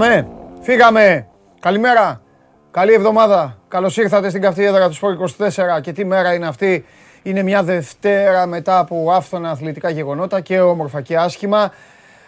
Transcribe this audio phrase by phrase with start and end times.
[0.00, 0.28] Πάμε.
[0.60, 1.26] Φύγαμε.
[1.60, 2.20] Καλημέρα.
[2.70, 3.58] Καλή εβδομάδα.
[3.68, 5.80] Καλώς ήρθατε στην καυτή έδρα του Σπορ 24.
[5.80, 6.84] Και τι μέρα είναι αυτή.
[7.22, 11.72] Είναι μια Δευτέρα μετά από άφθονα αθλητικά γεγονότα και όμορφα και άσχημα.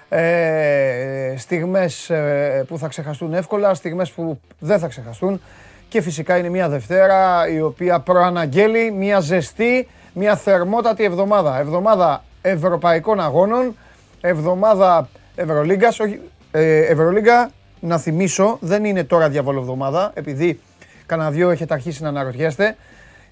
[0.08, 5.40] Ε, στιγμές ε, που θα ξεχαστούν εύκολα, στιγμές που δεν θα ξεχαστούν.
[5.88, 11.58] Και φυσικά είναι μια Δευτέρα η οποία προαναγγέλει μια ζεστή, μια θερμότατη εβδομάδα.
[11.58, 13.76] Εβδομάδα Ευρωπαϊκών Αγώνων,
[14.20, 16.20] εβδομάδα Ευρωλίγκας, όχι,
[16.50, 17.50] ε, Ευρωλίγκα,
[17.82, 20.60] να θυμίσω, δεν είναι τώρα διαβολοβδομάδα, επειδή
[21.06, 22.76] κανένα δυο έχετε αρχίσει να αναρωτιέστε.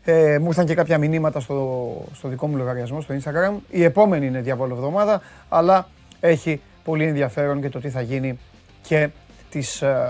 [0.04, 3.54] Ε, μου ήρθαν και κάποια μηνύματα στο, στο δικό μου λογαριασμό, στο Instagram.
[3.70, 5.88] Η επόμενη είναι διαβολοβδομάδα, αλλά
[6.20, 8.38] έχει πολύ ενδιαφέρον και το τι θα γίνει
[8.82, 9.08] και,
[9.50, 10.06] τις, ε,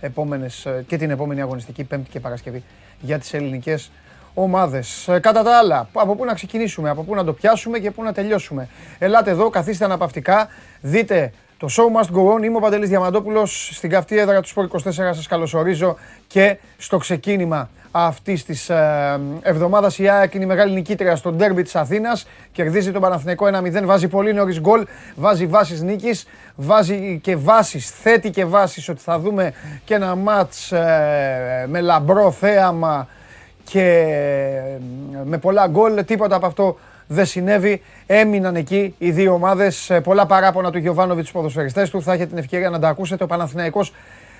[0.00, 2.62] επόμενες, ε, και την επόμενη αγωνιστική Πέμπτη και Παρασκευή
[3.00, 3.90] για τις ελληνικές
[4.34, 5.08] ομάδες.
[5.08, 8.02] Ε, κατά τα άλλα, από πού να ξεκινήσουμε, από πού να το πιάσουμε και πού
[8.02, 8.68] να τελειώσουμε.
[8.98, 10.48] Ελάτε εδώ, καθίστε αναπαυτικά,
[10.80, 12.44] δείτε το show must go on.
[12.44, 14.90] Είμαι ο Παντελής Διαμαντόπουλος στην καυτή έδρα του Sport 24.
[14.90, 21.16] Σας καλωσορίζω και στο ξεκίνημα αυτής της ε, εβδομάδας η ΑΕΚ είναι η μεγάλη νικήτρια
[21.16, 22.26] στο ντέρμπι της Αθήνας.
[22.52, 23.82] Κερδίζει τον Παναθηναϊκό 1-0.
[23.84, 24.86] Βάζει πολύ νωρίς γκολ.
[25.14, 26.26] Βάζει βάσει νίκης.
[26.54, 27.78] Βάζει και βάσει.
[27.78, 29.52] Θέτει και βάσει ότι θα δούμε
[29.84, 33.08] και ένα ματ ε, με λαμπρό θέαμα
[33.64, 36.04] και ε, με πολλά γκολ.
[36.04, 37.82] Τίποτα από αυτό δεν συνέβη.
[38.06, 39.90] Έμειναν εκεί οι δύο ομάδες.
[40.02, 42.02] Πολλά παράπονα του Γιωβάνοβιτς στους ποδοσφαιριστές του.
[42.02, 43.24] Θα έχετε την ευκαιρία να τα ακούσετε.
[43.24, 43.92] Ο Παναθηναϊκός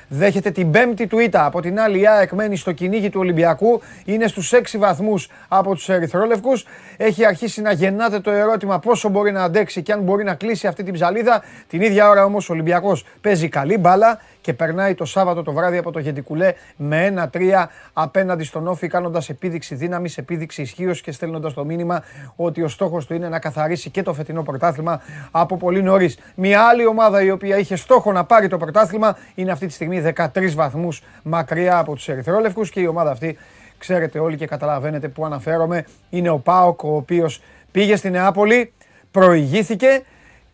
[0.08, 1.44] δέχεται την πέμπτη του ήττα.
[1.44, 3.80] Από την άλλη, η ΑΕΚ μένει στο κυνήγι του Ολυμπιακού.
[4.04, 6.64] Είναι στους 6 βαθμούς από τους Ερυθρόλευκους.
[6.96, 10.66] Έχει αρχίσει να γεννάται το ερώτημα πόσο μπορεί να αντέξει και αν μπορεί να κλείσει
[10.66, 11.42] αυτή την ψαλίδα.
[11.68, 15.76] Την ίδια ώρα όμως ο Ολυμπιακός παίζει καλή μπάλα και περνάει το Σάββατο το βράδυ
[15.76, 21.54] από το Γεντικουλέ με 1-3 απέναντι στον Όφη, κάνοντας επίδειξη δύναμης, επίδειξη ισχύως και στέλνοντας
[21.54, 22.02] το μήνυμα
[22.36, 26.18] ότι ο στόχος του είναι να καθαρίσει και το φετινό πρωτάθλημα από πολύ νωρίς.
[26.34, 30.12] Μια άλλη ομάδα η οποία είχε στόχο να πάρει το πρωτάθλημα είναι αυτή τη στιγμή
[30.16, 33.38] 13 βαθμούς μακριά από τους Ερυθρόλευκους και η ομάδα αυτή,
[33.78, 38.72] ξέρετε όλοι και καταλαβαίνετε που αναφέρομαι, είναι ο Πάοκ, ο οποίος πήγε στη Νεάπολη,
[39.10, 40.02] προηγήθηκε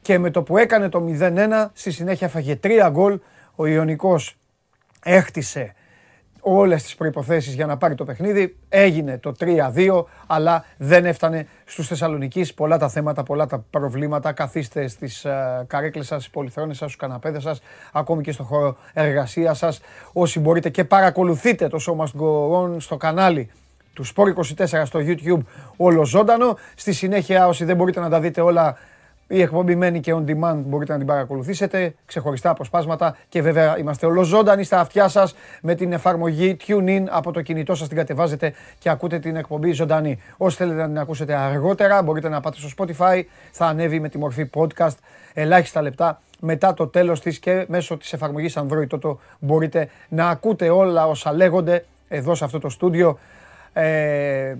[0.03, 1.31] και με το που έκανε το 0-1
[1.73, 3.19] στη συνέχεια φαγε 3 γκολ
[3.62, 4.37] ο Ιωνικός
[5.03, 5.75] έχτισε
[6.41, 8.56] όλες τις προϋποθέσεις για να πάρει το παιχνίδι.
[8.69, 12.55] Έγινε το 3-2, αλλά δεν έφτανε στους Θεσσαλονικείς.
[12.55, 14.33] Πολλά τα θέματα, πολλά τα προβλήματα.
[14.33, 17.61] Καθίστε στις uh, καρέκλες σας, στις πολυθρόνες σας, στους καναπέδες σας,
[17.93, 19.81] ακόμη και στο χώρο εργασίας σας.
[20.12, 23.50] Όσοι μπορείτε και παρακολουθείτε το Show Must Go On στο κανάλι
[23.93, 25.43] του Sport24 στο YouTube
[25.77, 26.59] όλο ζώντανο.
[26.75, 28.77] Στη συνέχεια όσοι δεν μπορείτε να τα δείτε όλα
[29.34, 34.06] η εκπομπή μένει και on demand, μπορείτε να την παρακολουθήσετε, ξεχωριστά αποσπάσματα και βέβαια είμαστε
[34.06, 38.91] ολοζώντανοι στα αυτιά σας με την εφαρμογή TuneIn από το κινητό σας την κατεβάζετε και
[38.91, 40.19] ακούτε την εκπομπή ζωντανή.
[40.37, 44.19] Όσοι θέλετε να την ακούσετε αργότερα μπορείτε να πάτε στο Spotify, θα ανέβει με τη
[44.19, 44.97] μορφή podcast
[45.34, 50.69] ελάχιστα λεπτά μετά το τέλος της και μέσω της εφαρμογής Android Toto μπορείτε να ακούτε
[50.70, 53.19] όλα όσα λέγονται εδώ σε αυτό το στούντιο
[53.72, 54.56] ε, ε,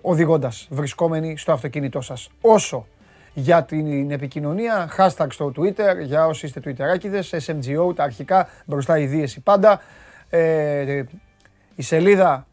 [0.00, 2.30] οδηγώντας, βρισκόμενοι στο αυτοκίνητό σας.
[2.40, 2.86] Όσο
[3.34, 4.90] για την επικοινωνία.
[4.98, 9.80] Hashtag στο Twitter για όσοι είστε Twitterάκιδες, SMGO, τα αρχικά, μπροστά η δίεση πάντα.
[10.30, 11.02] Ε,
[11.74, 12.46] η σελίδα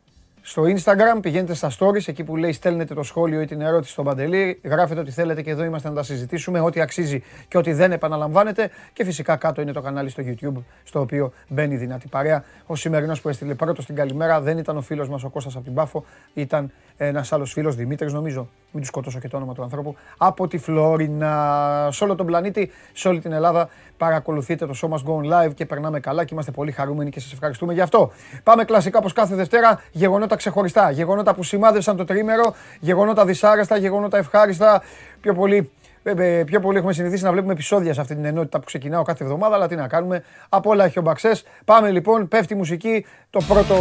[0.49, 4.05] στο Instagram, πηγαίνετε στα stories, εκεί που λέει στέλνετε το σχόλιο ή την ερώτηση στον
[4.05, 7.91] Παντελή, γράφετε ό,τι θέλετε και εδώ είμαστε να τα συζητήσουμε, ό,τι αξίζει και ό,τι δεν
[7.91, 12.43] επαναλαμβάνετε και φυσικά κάτω είναι το κανάλι στο YouTube, στο οποίο μπαίνει δυνατή παρέα.
[12.65, 15.63] Ο σημερινός που έστειλε πρώτος στην καλημέρα δεν ήταν ο φίλος μας ο Κώστας από
[15.63, 19.63] την Πάφο, ήταν ένας άλλος φίλος, Δημήτρης νομίζω, μην του σκοτώσω και το όνομα του
[19.63, 21.89] ανθρώπου, από τη Φλόρινα.
[21.91, 25.53] Σε όλο τον πλανήτη, σε όλη την Ελλάδα παρακολουθείτε το Show Must Go On Live
[25.53, 28.11] και περνάμε καλά και είμαστε πολύ χαρούμενοι και σας ευχαριστούμε γι' αυτό.
[28.43, 30.91] Πάμε κλασικά όπως κάθε Δευτέρα, γεγονότα ξεχωριστά.
[30.91, 34.81] Γεγονότα που σημάδευσαν το τρίμερο, γεγονότα δυσάρεστα, γεγονότα ευχάριστα.
[35.21, 35.71] Πιο πολύ,
[36.03, 39.03] ε, ε, πιο πολύ έχουμε συνηθίσει να βλέπουμε επεισόδια σε αυτή την ενότητα που ξεκινάω
[39.03, 40.23] κάθε εβδομάδα, αλλά τι να κάνουμε.
[40.49, 41.45] Από όλα έχει ο Μπαξές.
[41.65, 43.05] Πάμε λοιπόν, πέφτει η μουσική.
[43.29, 43.75] Το πρώτο,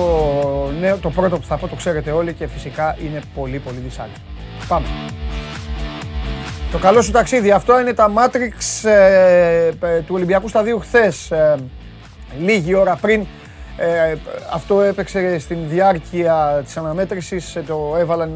[0.81, 4.21] νέο, το πρώτο που θα πω το ξέρετε όλοι και φυσικά είναι πολύ πολύ δυσάρεστο.
[4.69, 4.87] Πάμε.
[6.77, 7.51] Το καλό σου ταξίδι.
[7.51, 9.71] Αυτό είναι τα Matrix ε,
[10.07, 11.33] του Ολυμπιακού Σταδίου χθες.
[12.39, 13.27] λίγη ώρα πριν
[13.77, 14.15] ε,
[14.53, 18.31] αυτό έπαιξε στην διάρκεια της αναμέτρησης, ε, το, έβαλαν,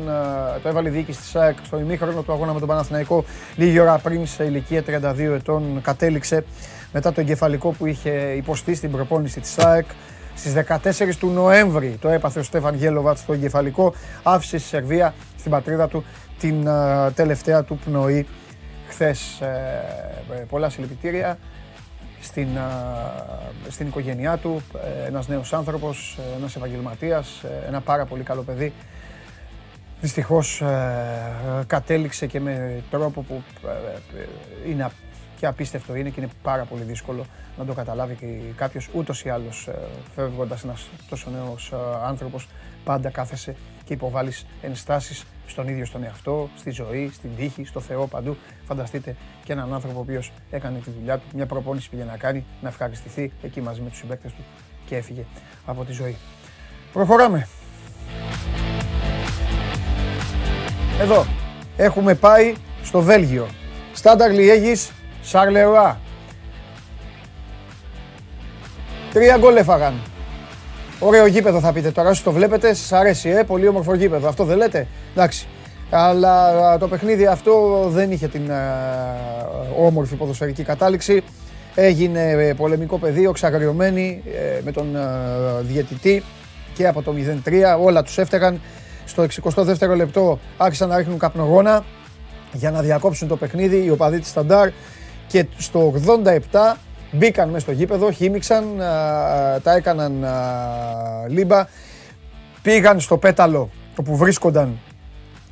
[0.56, 3.24] ε, το έβαλε η διοίκηση της ΑΕΚ στο ημίχρονο του αγώνα με τον Παναθηναϊκό
[3.56, 6.44] λίγη ώρα πριν σε ηλικία 32 ετών κατέληξε
[6.92, 9.86] μετά το εγκεφαλικό που είχε υποστεί στην προπόνηση της ΑΕΚ.
[10.34, 15.50] Στις 14 του Νοέμβρη το έπαθε ο Στέφαν Γέλοβατ στο εγκεφαλικό, άφησε στη Σερβία, στην
[15.50, 16.04] πατρίδα του,
[16.40, 16.68] την
[17.14, 18.26] τελευταία του πνοή
[18.88, 19.42] χθες.
[20.48, 21.38] πολλά συλληπιτήρια
[22.20, 22.48] στην,
[23.68, 24.62] στην οικογένειά του,
[25.04, 28.72] ε, ένας νέος άνθρωπος, ε, ένας επαγγελματίας, ε, ένα πάρα πολύ καλό παιδί.
[30.00, 30.62] Δυστυχώς
[31.66, 33.42] κατέληξε και με τρόπο που
[34.66, 34.90] είναι
[35.40, 37.26] και απίστευτο είναι και είναι πάρα πολύ δύσκολο
[37.58, 38.26] να το καταλάβει και
[38.56, 39.74] κάποιος ούτως ή άλλως ε,
[40.14, 42.48] φεύγοντας ένας τόσο νέος ε, άνθρωπος
[42.84, 48.06] πάντα κάθεσαι και υποβάλλεις ενστάσεις στον ίδιο στον εαυτό, στη ζωή, στην τύχη, στο Θεό
[48.06, 48.36] παντού.
[48.66, 52.44] Φανταστείτε και έναν άνθρωπο ο οποίος έκανε τη δουλειά του, μια προπόνηση πήγε να κάνει,
[52.60, 54.44] να ευχαριστηθεί εκεί μαζί με τους συμπαίκτες του
[54.86, 55.24] και έφυγε
[55.66, 56.16] από τη ζωή.
[56.92, 57.48] Προχωράμε.
[61.00, 61.26] Εδώ
[61.76, 63.46] έχουμε πάει στο Βέλγιο.
[63.94, 64.92] Στάνταρ Λιέγης,
[65.22, 66.00] Σαρλεουά.
[69.12, 70.09] Τρία γκολ έφαγαν.
[71.02, 74.28] Ωραίο γήπεδο θα πείτε τώρα, όσοι το βλέπετε, σας αρέσει, ε, πολύ όμορφο γήπεδο.
[74.28, 75.46] Αυτό δεν λέτε, εντάξει.
[75.90, 78.50] Αλλά το παιχνίδι αυτό δεν είχε την
[79.78, 81.22] όμορφη ποδοσφαιρική κατάληξη.
[81.74, 84.96] Έγινε ε, πολεμικό πεδίο, ξαγριωμένοι ε, με τον
[85.60, 86.22] διαιτητή
[86.74, 87.14] και από το
[87.44, 87.52] 0-3.
[87.82, 88.60] Όλα τους έφταγαν.
[89.04, 91.84] Στο 62ο λεπτό άρχισαν να ρίχνουν καπνογόνα
[92.52, 94.68] για να διακόψουν το παιχνίδι οι οπαδοί της Σταντάρ
[95.26, 96.76] και στο 87
[97.12, 98.64] μπήκαν μέσα στο γήπεδο, χύμιξαν,
[99.62, 100.26] τα έκαναν
[101.28, 101.66] λίμπα,
[102.62, 104.78] πήγαν στο πέταλο όπου βρίσκονταν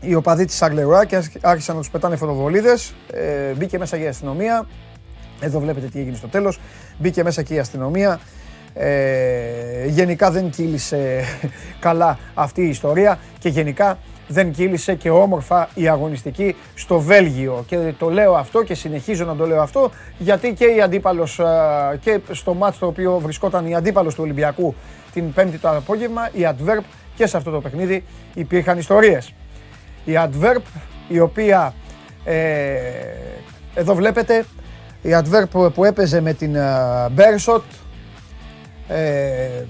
[0.00, 4.06] οι οπαδοί της Αγλερουά και άρχισαν να τους πετάνε φωτοβολίδες, ε, μπήκε μέσα και η
[4.06, 4.66] αστυνομία,
[5.40, 6.60] εδώ βλέπετε τι έγινε στο τέλος,
[6.98, 8.20] μπήκε μέσα και η αστυνομία,
[8.74, 11.24] ε, γενικά δεν κύλησε
[11.86, 17.64] καλά αυτή η ιστορία και γενικά δεν κύλησε και όμορφα η αγωνιστική στο Βέλγιο.
[17.66, 21.40] Και το λέω αυτό και συνεχίζω να το λέω αυτό γιατί και η αντίπαλος
[22.00, 24.74] και στο μάτς το οποίο βρισκόταν η αντίπαλος του Ολυμπιακού
[25.12, 26.82] την πέμπτη το απόγευμα, η Adverb
[27.14, 28.04] και σε αυτό το παιχνίδι
[28.34, 29.34] υπήρχαν ιστορίες.
[30.04, 30.62] Η Adverb
[31.08, 31.74] η οποία
[32.24, 32.78] ε,
[33.74, 34.44] εδώ βλέπετε
[35.02, 36.56] η Adverb που έπαιζε με την
[37.16, 37.60] Beershot
[38.88, 39.64] ε,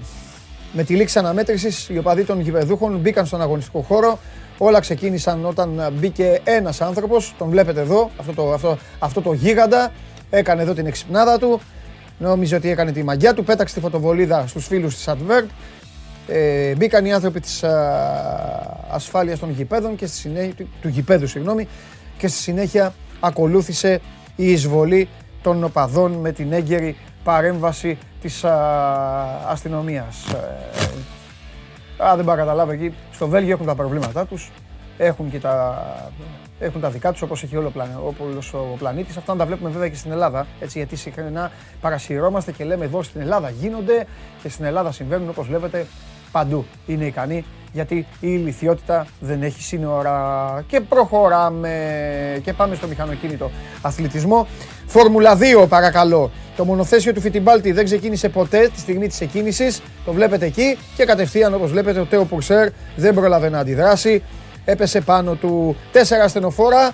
[0.73, 4.19] με τη λήξη αναμέτρησης οι οπαδοί των γηπεδούχων μπήκαν στον αγωνιστικό χώρο
[4.61, 9.91] Όλα ξεκίνησαν όταν μπήκε ένας άνθρωπος, τον βλέπετε εδώ, αυτό το, αυτό, αυτό το γίγαντα,
[10.29, 11.61] έκανε εδώ την εξυπνάδα του,
[12.17, 15.45] νόμιζε ότι έκανε τη μαγιά του, πέταξε τη φωτοβολίδα στους φίλους της Advert,
[16.27, 17.71] ε, μπήκαν οι άνθρωποι της α,
[18.89, 21.67] ασφάλειας των γηπέδων και στη συνέχεια, του, του γηπέδου συγγνώμη,
[22.17, 24.01] και στη συνέχεια ακολούθησε
[24.35, 25.07] η εισβολή
[25.41, 28.53] των οπαδών με την έγκαιρη παρέμβαση της α,
[29.47, 30.25] αστυνομίας.
[31.99, 32.93] Ε, Α, δεν πάω να καταλάβω εκεί.
[33.11, 34.51] Στο Βέλγιο έχουν τα προβλήματά τους.
[34.97, 35.85] Έχουν και τα,
[36.59, 39.17] έχουν τα δικά τους όπως έχει όλος ο πλανήτης.
[39.17, 40.47] Αυτά να τα βλέπουμε βέβαια και στην Ελλάδα.
[40.59, 41.51] Έτσι, γιατί συχνά
[41.81, 44.07] παρασυρώμαστε και λέμε εδώ στην Ελλάδα γίνονται
[44.41, 45.85] και στην Ελλάδα συμβαίνουν όπως βλέπετε
[46.31, 46.65] παντού.
[46.87, 50.63] Είναι ικανοί γιατί η ηλικιότητα δεν έχει σύνορα.
[50.67, 53.51] Και προχωράμε και πάμε στο μηχανοκίνητο
[53.81, 54.47] αθλητισμό.
[54.85, 56.31] Φόρμουλα 2 παρακαλώ.
[56.55, 59.81] Το μονοθέσιο του Φιτιμπάλτη δεν ξεκίνησε ποτέ τη στιγμή της εκκίνησης.
[60.05, 64.23] Το βλέπετε εκεί και κατευθείαν όπως βλέπετε ο Τέο Πουρσέρ δεν πρόλαβε να αντιδράσει.
[64.65, 66.91] Έπεσε πάνω του τέσσερα στενοφόρα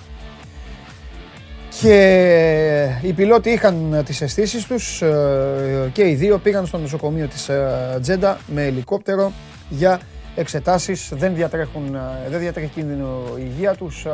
[1.80, 7.48] και οι πιλότοι είχαν τις αισθήσεις τους ε, και οι δύο πήγαν στο νοσοκομείο της
[7.48, 9.32] ε, Τζέντα με ελικόπτερο
[9.68, 10.00] για
[10.36, 11.12] εξετάσεις.
[11.14, 14.06] Δεν, διατρέχουν, ε, δεν διατρέχει κίνδυνο η υγεία τους.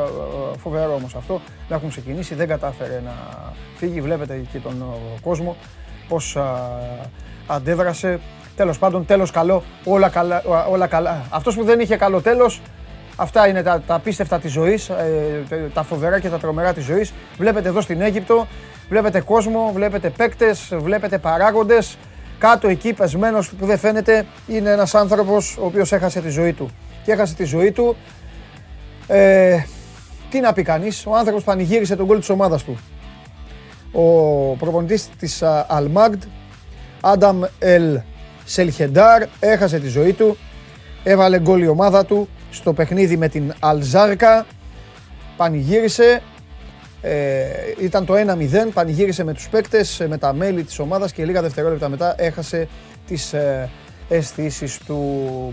[0.57, 1.41] Φοβερό όμως αυτό.
[1.69, 3.13] Να έχουν ξεκινήσει, δεν κατάφερε να
[3.75, 4.01] φύγει.
[4.01, 4.83] Βλέπετε και τον
[5.21, 5.55] κόσμο
[6.07, 6.37] πώς
[7.47, 8.19] αντέδρασε.
[8.55, 10.43] Τέλος πάντων, τέλος καλό, όλα καλά.
[10.69, 11.25] Όλα καλά.
[11.29, 12.61] Αυτός που δεν είχε καλό τέλος
[13.15, 17.13] Αυτά είναι τα, τα απίστευτα της ζωής, ε, τα φοβερά και τα τρομερά της ζωής.
[17.37, 18.47] Βλέπετε εδώ στην Αίγυπτο,
[18.89, 21.97] βλέπετε κόσμο, βλέπετε παίκτες, βλέπετε παράγοντες.
[22.43, 26.69] Κάτω εκεί πεσμένος που δεν φαίνεται είναι ένας άνθρωπος ο οποίος έχασε τη ζωή του.
[27.03, 27.95] Και έχασε τη ζωή του,
[29.07, 29.63] ε,
[30.29, 32.79] τι να πει κανείς, ο άνθρωπος πανηγύρισε τον γκολ της ομάδας του.
[33.91, 34.01] Ο
[34.55, 36.23] προπονητής της Αλμάγντ,
[37.01, 37.99] Άνταμ Ελ
[38.45, 40.37] Σελχεντάρ, έχασε τη ζωή του,
[41.03, 44.45] έβαλε γκολ η ομάδα του, στο παιχνίδι με την Αλζάρκα.
[45.37, 46.21] Πανηγύρισε.
[47.05, 47.43] Ε,
[47.81, 51.89] ήταν το 1-0, πανηγύρισε με τους παίκτες, με τα μέλη της ομάδας και λίγα δευτερόλεπτα
[51.89, 52.67] μετά έχασε
[53.07, 53.69] τις ε,
[54.09, 54.99] αισθήσεις του.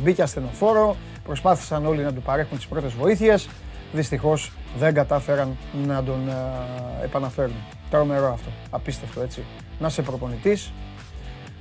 [0.03, 3.49] Μπήκε ασθενοφόρο, προσπάθησαν όλοι να του παρέχουν τις πρώτες βοήθειες.
[3.93, 7.57] Δυστυχώς δεν κατάφεραν να τον ε, επαναφέρουν.
[7.91, 9.45] Τρομερό αυτό, απίστευτο έτσι.
[9.79, 10.73] Να είσαι προπονητής,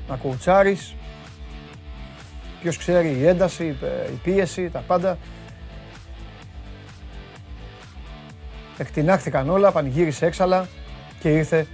[0.10, 0.96] να κουτσάρεις,
[2.62, 3.78] Ποιος ξέρει η ένταση,
[4.14, 5.18] η πίεση, τα πάντα.
[8.80, 10.68] Εκτινάχθηκαν όλα, πανηγύρισε έξαλα
[11.20, 11.68] και ήρθε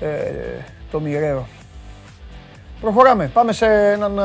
[0.00, 0.06] ε,
[0.90, 1.46] το μοιραίο.
[2.80, 3.30] Προχωράμε.
[3.32, 4.20] Πάμε σε, έναν,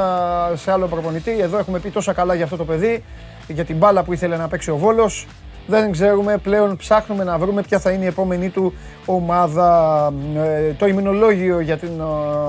[0.54, 1.40] σε άλλο προπονητή.
[1.40, 3.04] Εδώ έχουμε πει τόσα καλά για αυτό το παιδί,
[3.48, 5.28] για την μπάλα που ήθελε να παίξει ο Βόλος.
[5.68, 8.74] Δεν ξέρουμε, πλέον ψάχνουμε να βρούμε ποια θα είναι η επόμενη του
[9.06, 10.12] ομάδα.
[10.36, 12.02] Ε, το ημινολόγιο για, την,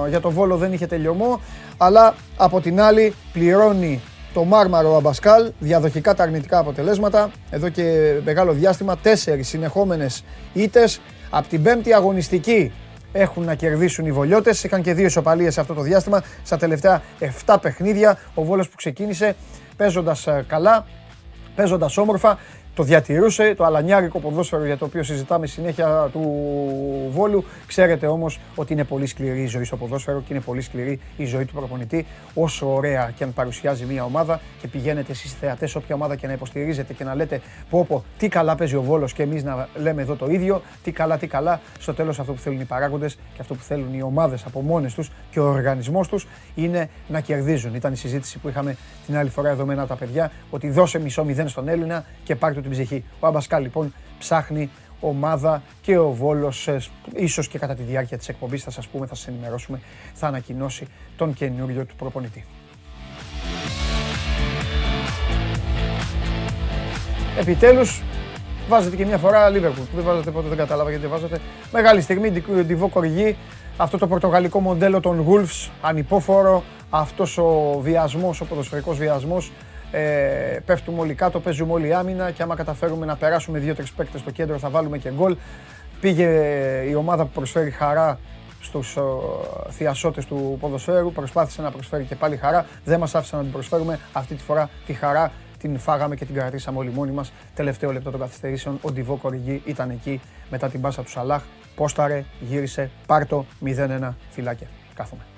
[0.08, 1.40] για το Βόλο δεν είχε τελειωμό
[1.76, 4.00] αλλά από την άλλη πληρώνει
[4.34, 7.30] το Μάρμαρο Αμπασκάλ, διαδοχικά τα αρνητικά αποτελέσματα.
[7.50, 11.00] Εδώ και μεγάλο διάστημα, τέσσερις συνεχόμενες ήττες.
[11.30, 12.72] Από την πέμπτη αγωνιστική
[13.12, 14.64] έχουν να κερδίσουν οι Βολιώτες.
[14.64, 16.22] Είχαν και δύο ισοπαλίες σε αυτό το διάστημα.
[16.44, 17.02] Στα τελευταία
[17.46, 19.36] 7 παιχνίδια, ο Βόλος που ξεκίνησε
[19.76, 20.86] παίζοντας καλά,
[21.54, 22.38] παίζοντας όμορφα,
[22.74, 26.20] το διατηρούσε, το αλανιάρικο ποδόσφαιρο για το οποίο συζητάμε συνέχεια του
[27.10, 27.44] Βόλου.
[27.66, 31.24] Ξέρετε όμως ότι είναι πολύ σκληρή η ζωή στο ποδόσφαιρο και είναι πολύ σκληρή η
[31.24, 32.06] ζωή του προπονητή.
[32.34, 36.32] Όσο ωραία και αν παρουσιάζει μια ομάδα και πηγαίνετε εσείς θεατές, όποια ομάδα και να
[36.32, 37.40] υποστηρίζετε και να λέτε
[37.70, 40.92] πω, πω τι καλά παίζει ο Βόλος και εμείς να λέμε εδώ το ίδιο, τι
[40.92, 41.60] καλά, τι καλά.
[41.78, 44.94] Στο τέλος αυτό που θέλουν οι παράγοντες και αυτό που θέλουν οι ομάδες από μόνες
[44.94, 47.74] τους και ο οργανισμός τους είναι να κερδίζουν.
[47.74, 48.76] Ήταν η συζήτηση που είχαμε
[49.06, 52.60] την άλλη φορά εδώ με τα παιδιά ότι δώσε μισό μηδέν στον Έλληνα και πάρτε
[52.68, 53.04] την ψυχή.
[53.20, 56.80] Ο Αμπασκάλ λοιπόν ψάχνει ομάδα και ο Βόλος ε,
[57.14, 59.80] ίσως και κατά τη διάρκεια της εκπομπής θα σας πούμε, θα σας ενημερώσουμε,
[60.14, 62.44] θα ανακοινώσει τον καινούριο του προπονητή.
[67.38, 68.02] Επιτέλους
[68.68, 69.82] βάζετε και μια φορά Λίβερπουλ.
[69.94, 71.40] Δεν βάζετε πότε δεν κατάλαβα γιατί βάζετε.
[71.72, 72.30] Μεγάλη στιγμή,
[72.62, 73.36] Ντιβό Κοργί,
[73.76, 79.52] αυτό το πορτογαλικό μοντέλο των Wolves, ανυπόφορο, αυτός ο βιασμός, ο ποδοσφαιρικός βιασμός
[79.94, 84.30] ε, πέφτουμε όλοι κάτω, παίζουμε όλοι άμυνα και άμα καταφέρουμε να περάσουμε δύο-τρεις παίκτες στο
[84.30, 85.36] κέντρο θα βάλουμε και γκολ.
[86.00, 86.28] Πήγε
[86.88, 88.18] η ομάδα που προσφέρει χαρά
[88.60, 88.98] στους
[89.70, 93.98] θειασότες του ποδοσφαίρου, προσπάθησε να προσφέρει και πάλι χαρά, δεν μας άφησε να την προσφέρουμε,
[94.12, 97.32] αυτή τη φορά τη χαρά την φάγαμε και την κρατήσαμε όλοι μόνοι μας.
[97.54, 100.20] Τελευταίο λεπτό των καθυστερήσεων, ο Ντιβό Κοριγή ήταν εκεί
[100.50, 101.42] μετά την πάσα του Σαλάχ,
[101.74, 104.66] πόσταρε, γύρισε, πάρτο, 0-1, φυλάκια.
[104.94, 105.33] Κάθομαι.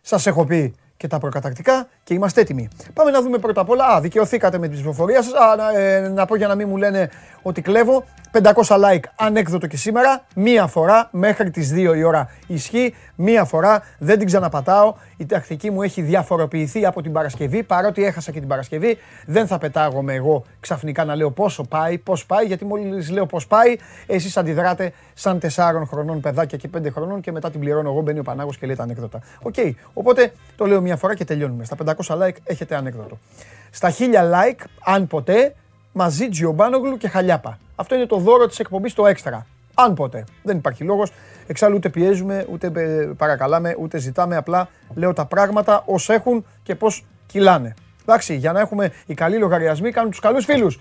[0.00, 2.68] Σας έχω πει και τα προκατακτικά και είμαστε έτοιμοι.
[2.94, 3.84] Πάμε να δούμε πρώτα απ' όλα.
[3.84, 5.32] Α, δικαιωθήκατε με την ψηφοφορία σας.
[5.32, 7.10] Α, να, ε, να πω για να μην μου λένε
[7.42, 8.04] ότι κλέβω.
[8.32, 10.24] 500 like ανέκδοτο και σήμερα.
[10.34, 12.94] Μία φορά μέχρι τις 2 η ώρα ισχύει.
[13.14, 14.94] Μία φορά δεν την ξαναπατάω.
[15.16, 17.62] Η τακτική μου έχει διαφοροποιηθεί από την Παρασκευή.
[17.62, 22.26] Παρότι έχασα και την Παρασκευή, δεν θα πετάγομαι εγώ ξαφνικά να λέω πόσο πάει, πώς
[22.26, 22.46] πάει.
[22.46, 27.32] Γιατί μόλις λέω πώς πάει, εσείς αντιδράτε σαν 4 χρονών παιδάκια και 5 χρονών και
[27.32, 28.00] μετά την πληρώνω εγώ.
[28.00, 29.20] Μπαίνει ο Πανάγος και λέει τα ανέκδοτα.
[29.42, 29.54] OK.
[29.56, 29.72] Okay.
[29.92, 31.64] Οπότε το λέω μία φορά και τελειώνουμε.
[31.64, 33.18] Στα 500 like έχετε ανέκδοτο.
[33.70, 35.54] Στα 1000 like, αν ποτέ,
[35.92, 37.58] μαζί Τζιομπάνογλου και Χαλιάπα.
[37.76, 39.46] Αυτό είναι το δώρο της εκπομπής το έξτρα.
[39.74, 40.24] Αν ποτέ.
[40.42, 41.12] Δεν υπάρχει λόγος.
[41.46, 42.70] Εξάλλου ούτε πιέζουμε, ούτε
[43.16, 44.36] παρακαλάμε, ούτε ζητάμε.
[44.36, 47.74] Απλά λέω τα πράγματα ως έχουν και πώς κυλάνε.
[48.02, 50.80] Εντάξει, για να έχουμε οι καλοί λογαριασμοί, κάνουν τους καλούς φίλους.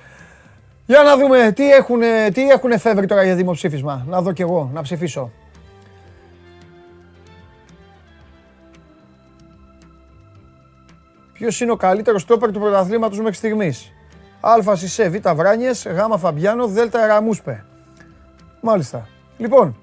[0.86, 2.00] Για να δούμε τι έχουν,
[2.34, 4.06] τι έχουν εφεύρει τώρα για δημοψήφισμα.
[4.10, 5.32] Να δω κι εγώ, να ψηφίσω.
[11.38, 13.92] Ποιος είναι ο καλύτερος τόπερ του πρωταθλήματος μέχρι στιγμής;
[14.40, 16.78] Α Σισε, Β Βράνιες, Γ Φαμπιάνο, Δ
[17.08, 17.66] Ραμούσπε.
[18.62, 19.08] Μάλιστα.
[19.38, 19.76] Λοιπόν,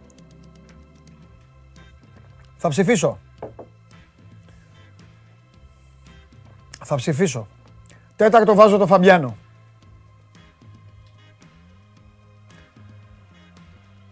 [2.56, 3.18] θα ψηφίσω.
[6.84, 7.46] Θα ψηφίσω.
[8.16, 9.36] Τέταρτο βάζω το Φαμπιάνο.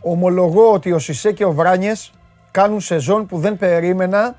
[0.01, 2.13] Ομολογώ ότι ο Σισε και ο Βράνιες
[2.51, 4.37] κάνουν σεζόν που δεν περίμενα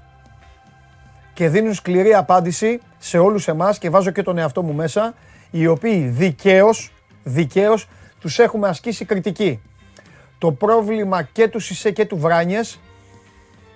[1.33, 5.13] και δίνουν σκληρή απάντηση σε όλους εμάς και βάζω και τον εαυτό μου μέσα,
[5.51, 6.91] οι οποίοι δικαίως,
[7.23, 7.87] δικαίως
[8.19, 9.61] τους έχουμε ασκήσει κριτική.
[10.37, 12.79] Το πρόβλημα και του Σισε και του Βράνιες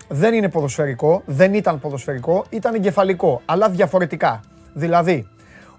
[0.08, 4.42] δεν είναι ποδοσφαιρικό, δεν ήταν ποδοσφαιρικό, ήταν εγκεφαλικό, αλλά διαφορετικά.
[4.74, 5.28] Δηλαδή,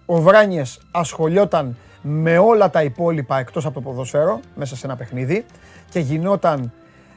[0.06, 5.44] ο Βράνιες ασχολιόταν με όλα τα υπόλοιπα εκτός από το ποδοσφαίρο, μέσα σε ένα παιχνίδι,
[5.90, 6.73] και γινόταν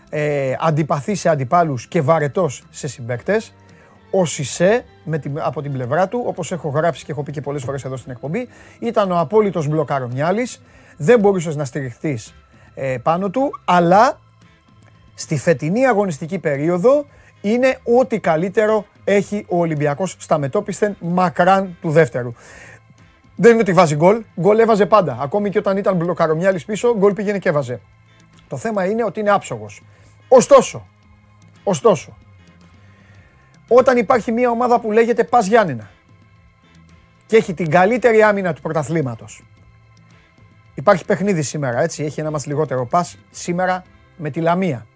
[0.09, 3.53] ε, αντιπαθή σε αντιπάλους και βαρετός σε συμπαίκτες
[4.11, 7.41] ο Σισε με την, από την πλευρά του, όπως έχω γράψει και έχω πει και
[7.41, 8.47] πολλές φορές εδώ στην εκπομπή,
[8.79, 10.61] ήταν ο απόλυτος μπλοκαρονιάλης,
[10.97, 12.33] δεν μπορούσες να στηριχτείς
[12.73, 14.19] ε, πάνω του, αλλά
[15.13, 17.05] στη φετινή αγωνιστική περίοδο
[17.41, 22.33] είναι ό,τι καλύτερο έχει ο Ολυμπιακός στα μετόπισθεν μακράν του δεύτερου.
[23.35, 25.17] Δεν είναι ότι βάζει γκολ, γκολ έβαζε πάντα.
[25.21, 27.81] Ακόμη και όταν ήταν μπλοκαρομιάλης πίσω, γκολ πήγαινε και έβαζε.
[28.47, 29.83] Το θέμα είναι ότι είναι άψογος.
[30.27, 30.87] Ωστόσο,
[31.63, 32.17] ωστόσο,
[33.73, 35.89] όταν υπάρχει μια ομάδα που λέγεται Πας Γιάννενα
[37.25, 39.45] και έχει την καλύτερη άμυνα του πρωταθλήματος.
[40.73, 43.83] Υπάρχει παιχνίδι σήμερα, έτσι, έχει ένα μας λιγότερο Πας σήμερα
[44.17, 44.87] με τη Λαμία.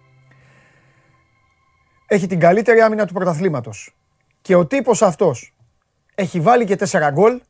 [2.07, 3.95] Έχει την καλύτερη άμυνα του πρωταθλήματος.
[4.41, 5.55] Και ο τύπος αυτός
[6.15, 7.41] έχει βάλει και τέσσερα γκολ.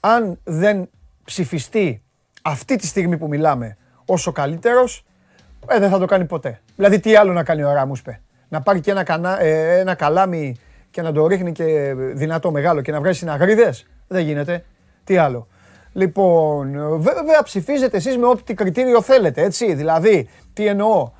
[0.00, 0.90] Αν δεν
[1.24, 2.02] ψηφιστεί
[2.42, 3.76] αυτή τη στιγμή που μιλάμε
[4.06, 5.04] όσο καλύτερος,
[5.66, 6.60] ε, δεν θα το κάνει ποτέ.
[6.76, 8.23] Δηλαδή τι άλλο να κάνει ο Ράμουσπε
[8.54, 10.56] να πάρει και ένα, κανά, ε, ένα καλάμι
[10.90, 13.86] και να το ρίχνει και δυνατό μεγάλο και να βγάζει συναγρίδες.
[14.08, 14.64] Δεν γίνεται.
[15.04, 15.46] Τι άλλο.
[15.92, 19.74] Λοιπόν, βέβαια ψηφίζετε εσείς με ό,τι κριτήριο θέλετε, έτσι.
[19.74, 21.10] Δηλαδή, τι εννοώ.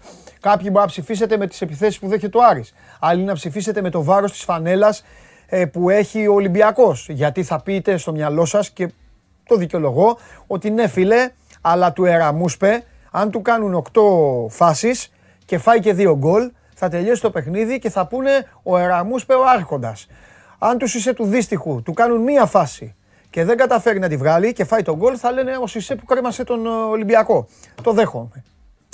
[0.41, 2.75] Κάποιοι μπορεί να ψηφίσετε με τις επιθέσεις που δέχεται ο Άρης.
[3.01, 5.05] Άλλοι να ψηφίσετε με το βάρος της φανέλας
[5.47, 7.07] ε, που έχει ο Ολυμπιακός.
[7.11, 8.91] Γιατί θα πείτε στο μυαλό σας και
[9.47, 14.01] το δικαιολογώ, ότι ναι φίλε, αλλά του Εραμούσπε, αν του κάνουν 8
[14.49, 15.13] φάσεις
[15.45, 18.31] και φάει και 2 γκολ, θα τελειώσει το παιχνίδι και θα πούνε
[18.63, 20.07] ο Εραμούσπε ο άρχοντας.
[20.59, 22.95] Αν τους είσαι του δύστιχου, του κάνουν μία φάση
[23.31, 26.05] και δεν καταφέρει να τη βγάλει και φάει τον γκολ, θα λένε ο Σισε που
[26.05, 27.47] κρέμασε τον ε, Ολυμπιακό.
[27.83, 28.45] Το δέχομαι.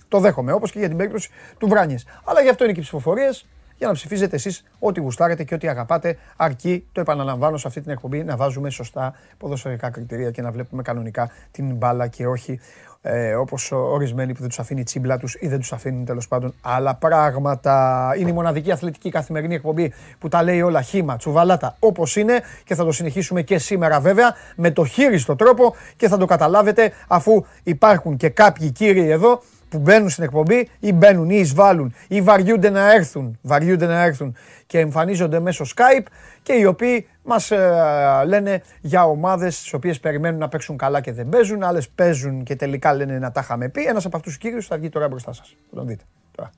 [0.09, 2.07] Το δέχομαι, όπως και για την περίπτωση του Βράνιες.
[2.25, 3.47] Αλλά γι' αυτό είναι και οι ψηφοφορίες,
[3.77, 6.19] για να ψηφίζετε εσείς ό,τι γουστάρετε και ό,τι αγαπάτε.
[6.37, 10.83] Αρκεί, το επαναλαμβάνω σε αυτή την εκπομπή, να βάζουμε σωστά ποδοσφαιρικά κριτήρια και να βλέπουμε
[10.83, 12.61] κανονικά την μπάλα και όχι
[13.03, 16.29] ε, όπως ορισμένοι που δεν τους αφήνει η τσίμπλα τους ή δεν τους αφήνουν τέλος
[16.29, 18.15] πάντων άλλα πράγματα.
[18.19, 22.75] Είναι η μοναδική αθλητική καθημερινή εκπομπή που τα λέει όλα χήμα, τσουβαλάτα όπως είναι και
[22.75, 27.45] θα το συνεχίσουμε και σήμερα βέβαια με το χείριστο τρόπο και θα το καταλάβετε αφού
[27.63, 32.71] υπάρχουν και κάποιοι κύριοι εδώ που μπαίνουν στην εκπομπή ή μπαίνουν ή εισβάλλουν ή βαριούνται
[32.71, 34.37] να έρθουν, βαριούνται να έρθουν
[34.67, 36.07] και εμφανίζονται μέσω Skype
[36.43, 41.13] και οι οποίοι μας ε, λένε για ομάδες τις οποίες περιμένουν να παίξουν καλά και
[41.13, 43.85] δεν παίζουν, άλλες παίζουν και τελικά λένε να τα είχαμε πει.
[43.85, 45.57] Ένας από αυτούς τους κύριους θα βγει τώρα μπροστά σας.
[45.71, 46.05] Θα τον δείτε.
[46.35, 46.51] Τώρα.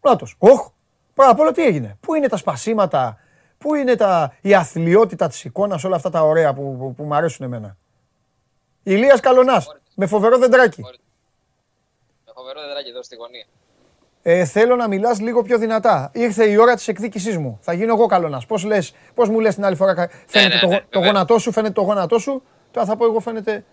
[0.00, 0.36] Πρώτος.
[0.38, 0.68] Όχ,
[1.14, 3.18] Πρώτα απ' όλα τι έγινε; Πού είναι τα σπασίματα,
[3.58, 7.14] πού είναι τα, η αθλειότητα της εικόνας, όλα αυτά τα ωραία που, που, που μου
[7.14, 7.76] αρέσουν εμένα;
[8.82, 10.80] Ηλίας Καλονάς, με φοβερό δεντράκι.
[10.80, 13.44] Με φοβερό δεντράκι εδώ στη γωνία.
[14.22, 16.10] Ε, θέλω να μιλάς λίγο πιο δυνατά.
[16.14, 17.58] Ήρθε η ώρα της εκδίκησής μου.
[17.60, 18.46] Θα γίνω εγώ Καλονάς.
[18.46, 21.52] Πώς, λες, πώς μου λες την άλλη φορά, φαίνεται ναι, το, ναι, το γόνατό σου,
[21.52, 22.42] φαίνεται το γόνατό σου.
[22.70, 23.64] Τώρα θα πω εγώ φαίνεται...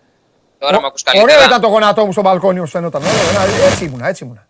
[0.58, 1.32] Τώρα με ακούς καλύτερα.
[1.34, 3.02] Ωραίο ήταν το γόνατό μου στο μπαλκόνι όπως φαινόταν.
[3.70, 4.48] Έτσι ήμουνα, έτσι ήμουνα.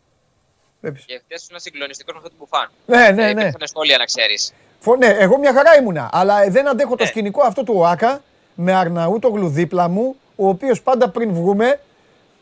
[0.81, 1.05] Βλέπεις.
[1.05, 2.71] Και χθες ήσουν συγκλονιστικός με αυτό το μπουφάν.
[2.87, 3.41] Ναι, ναι, ε, ναι.
[3.41, 4.53] Υπήρχαν σχόλια να ξέρεις.
[4.99, 6.11] Ναι, εγώ μια χαρά ήμουνα.
[6.13, 7.09] Αλλά δεν αντέχω το ναι.
[7.09, 8.23] σκηνικό αυτό του ΟΑΚΑ
[8.55, 11.81] με Αρναούτογλου δίπλα μου, ο οποίος πάντα πριν βγούμε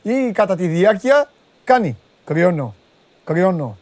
[0.02, 1.30] ή κατά τη διάρκεια
[1.64, 1.98] κάνει.
[2.24, 2.74] Κρυώνω.
[3.24, 3.78] Κρυώνω.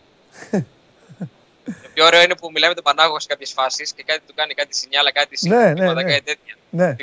[1.65, 4.35] Το πιο ωραίο είναι που μιλάμε με τον Πανάγο σε κάποιες φάσεις και κάτι του
[4.35, 6.03] κάνει κάτι σινιάλα, κάτι σινιάλα, ναι, ναι, ναι.
[6.03, 6.55] κάτι τέτοια.
[6.71, 6.97] Ναι.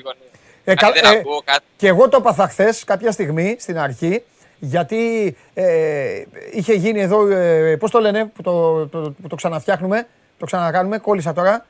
[0.63, 1.63] Ε, κα, ε, κάτι.
[1.77, 4.23] Και εγώ το έπαθα χθες κάποια στιγμή στην αρχή
[4.63, 10.45] γιατί ε, είχε γίνει εδώ, ε, πώς το λένε, που το, το, το ξαναφτιάχνουμε, το
[10.45, 11.65] ξανακάνουμε, κόλλησα τώρα.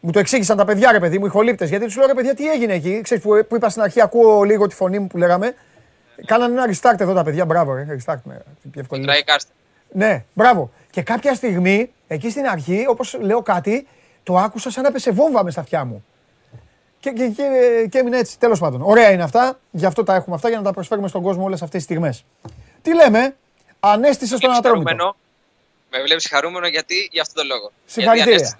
[0.00, 1.64] Μου το εξήγησαν τα παιδιά, ρε παιδί μου, οι χολύπτε.
[1.64, 3.00] Γιατί τους λέω, ρε παιδιά, τι έγινε εκεί.
[3.00, 5.54] Ξέρεις, που, που είπα στην αρχή, ακούω λίγο τη φωνή μου που λέγαμε.
[6.24, 7.86] Κάνανε ένα restart εδώ τα παιδιά, μπράβο, ρε.
[7.88, 9.04] Restart με πιο ευκολία.
[9.92, 10.70] Ναι, μπράβο.
[10.90, 13.86] Και κάποια στιγμή, εκεί στην αρχή, όπως λέω κάτι,
[14.22, 16.04] το άκουσα σαν να πέσε βόμβα μες στα αυτιά μου.
[17.00, 17.42] Και, και, και,
[17.90, 18.38] και έμεινε έτσι.
[18.38, 18.82] Τέλος πάντων.
[18.82, 19.58] Ωραία είναι αυτά.
[19.70, 22.24] Γι' αυτό τα έχουμε αυτά για να τα προσφέρουμε στον κόσμο όλες αυτές τις στιγμές.
[22.82, 23.36] Τι λέμε,
[23.80, 25.16] ανέστησε στον Ατρόμητο.
[25.90, 27.70] Με βλέπεις χαρούμενο γιατί για αυτόν τον λόγο.
[27.86, 28.56] Συγχαρητήρια.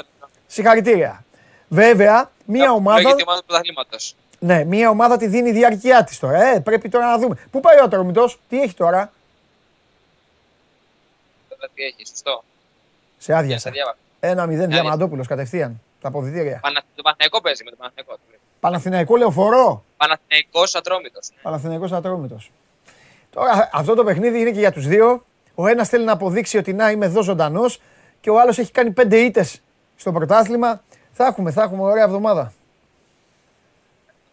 [0.47, 1.25] Συγχαρητήρια.
[1.69, 3.01] Βέβαια, μία ομάδα.
[3.01, 3.97] Λέγεται ομάδα του
[4.39, 6.43] Ναι, μία ομάδα τη δίνει διάρκεια της τώρα.
[6.43, 7.37] Ε, πρέπει τώρα να δούμε.
[7.51, 9.13] Πού πάει ο Ατρόμητος, τι έχει τώρα;
[11.49, 12.45] Τώρα τι έχει, σωστό.
[13.19, 13.61] Σε άδεια.
[14.21, 15.81] Ένα μηδέν διαμαντόπουλος κατευθείαν.
[16.01, 16.59] Τα αποδητήρια.
[16.63, 16.83] Πανα...
[16.95, 18.19] Το Παναθηναϊκό παίζει με το Παναθηναϊκό.
[18.61, 19.85] Παναθηναϊκό λεωφορό.
[19.97, 21.31] Παναθηναϊκός Ατρόμητος.
[21.43, 22.51] Παναθηναϊκός Ατρόμητος.
[23.31, 25.25] Τώρα αυτό το παιχνίδι είναι και για τους δύο.
[25.55, 27.81] Ο ένας θέλει να αποδείξει ότι να είμαι εδώ ζωντανός
[28.21, 29.61] και ο άλλος έχει κάνει πέντε ήττες
[29.97, 30.83] στο πρωτάθλημα.
[31.13, 32.53] Θα έχουμε, θα έχουμε ωραία εβδομάδα.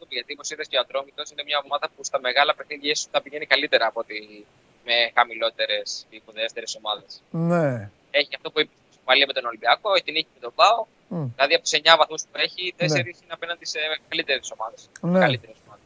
[0.09, 3.21] Γιατί όπως είδε και ο Ατρόμητος είναι μια ομάδα που στα μεγάλα παιχνίδια ίσως θα
[3.21, 4.45] πηγαίνει καλύτερα από ότι
[4.85, 7.21] με χαμηλότερες ή υποδέστερες ομάδες.
[7.29, 7.89] Ναι.
[8.11, 10.85] Έχει αυτό που είπες με τον Ολυμπιακό, την έχει με τον Πάο.
[11.09, 11.29] Mm.
[11.35, 12.99] Δηλαδή από τους 9 βαθμούς που έχει, 4 ναι.
[12.99, 14.89] είναι απέναντι σε καλύτερες ομάδες.
[15.01, 15.19] Ναι.
[15.19, 15.85] Καλύτερες ομάδες.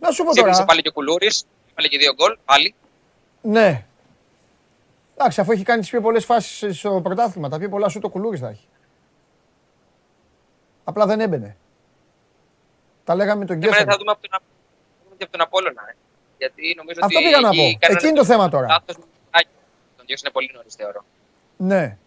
[0.00, 0.40] Να σου πω τώρα.
[0.40, 2.74] Σύμφωσε πάλι και ο Κουλούρης, πάλι και δύο γκολ, πάλι.
[3.42, 3.86] Ναι.
[5.14, 8.08] Εντάξει, αφού έχει κάνει τις πιο πολλές φάσεις στο πρωτάθλημα, τα πιο πολλά σου το
[8.08, 8.66] Κουλούρης θα έχει.
[10.84, 11.56] Απλά δεν έμπαινε.
[13.04, 13.84] Τα λέγαμε τον Γκέσσερ.
[13.88, 14.40] Θα δούμε από τον,
[15.20, 15.82] από τον Απόλλωνα.
[15.88, 15.94] Ε.
[16.38, 17.62] Γιατί νομίζω Αυτό πήγα να πω.
[17.78, 18.66] Εκεί είναι το θέμα τώρα.
[18.66, 18.94] Λάθος,
[19.96, 21.04] τον διώξανε πολύ νωρίς θεωρώ.
[21.56, 21.98] Ναι.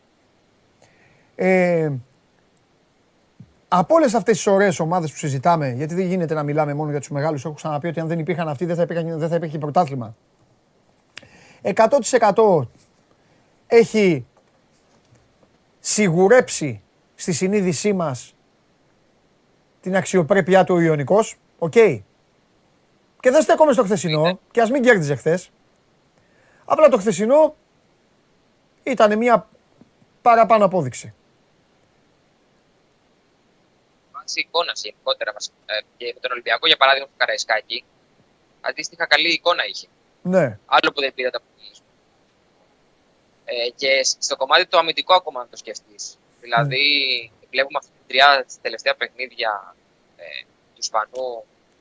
[1.41, 1.91] Ε,
[3.67, 6.99] από όλες αυτές τις ωραίες ομάδες που συζητάμε, γιατί δεν γίνεται να μιλάμε μόνο για
[6.99, 9.57] τους μεγάλους, έχω ξαναπεί ότι αν δεν υπήρχαν αυτοί δεν θα, υπήρχαν, δεν θα υπήρχε
[9.57, 10.15] πρωτάθλημα.
[11.61, 12.67] 100%
[13.67, 14.25] έχει
[15.79, 16.81] σιγουρέψει
[17.15, 18.35] στη συνείδησή μας
[19.81, 21.37] την αξιοπρέπειά του ο Ιωνικός.
[21.59, 21.71] Οκ.
[23.19, 25.51] Και δεν στέκομαι στο χθεσινό και ας μην κέρδιζε χθες.
[26.65, 27.55] Απλά το χθεσινό
[28.83, 29.47] ήταν μια
[30.21, 31.13] παραπάνω απόδειξη.
[34.29, 35.31] Βάσει εικόνα γενικότερα
[35.65, 37.83] ε, και με τον Ολυμπιακό για παράδειγμα στο Καραϊσκάκη,
[38.61, 39.87] αντίστοιχα καλή εικόνα είχε.
[40.21, 40.45] Ναι.
[40.65, 41.41] Άλλο που δεν πήρε τα
[43.45, 46.17] ε, και στο κομμάτι το αμυντικό ακόμα να το σκεφτείς.
[46.41, 46.85] Δηλαδή,
[47.31, 47.47] mm.
[47.49, 49.75] βλέπουμε αυτή την τριά στα τελευταία παιχνίδια
[50.17, 50.23] ε,
[50.75, 51.25] του Σπανού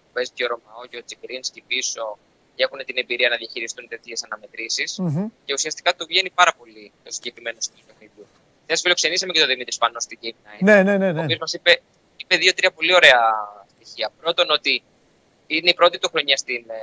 [0.05, 2.19] που παίζει και ο Ρωμαό και ο Τσικρίνσκι πίσω
[2.55, 4.99] και έχουν την εμπειρία να διαχειριστούν τέτοιες αναμετρήσεις.
[4.99, 5.29] Μμμ.
[5.45, 8.27] Και ουσιαστικά του βγαίνει πάρα πολύ το συγκεκριμένο στυλ παιχνιδιού.
[8.65, 10.61] Χθε φιλοξενήσαμε και τον Δημήτρη Σπανό στην Game Night.
[10.61, 11.09] Ναι, ναι, ναι.
[11.09, 11.23] Ο ναι.
[11.23, 11.83] οποίος μας είπε,
[12.29, 13.21] είπε δύο-τρία πολύ ωραία
[13.75, 14.11] στοιχεία.
[14.21, 14.83] Πρώτον, ότι
[15.47, 16.83] είναι η πρώτη του χρονιά στην ε,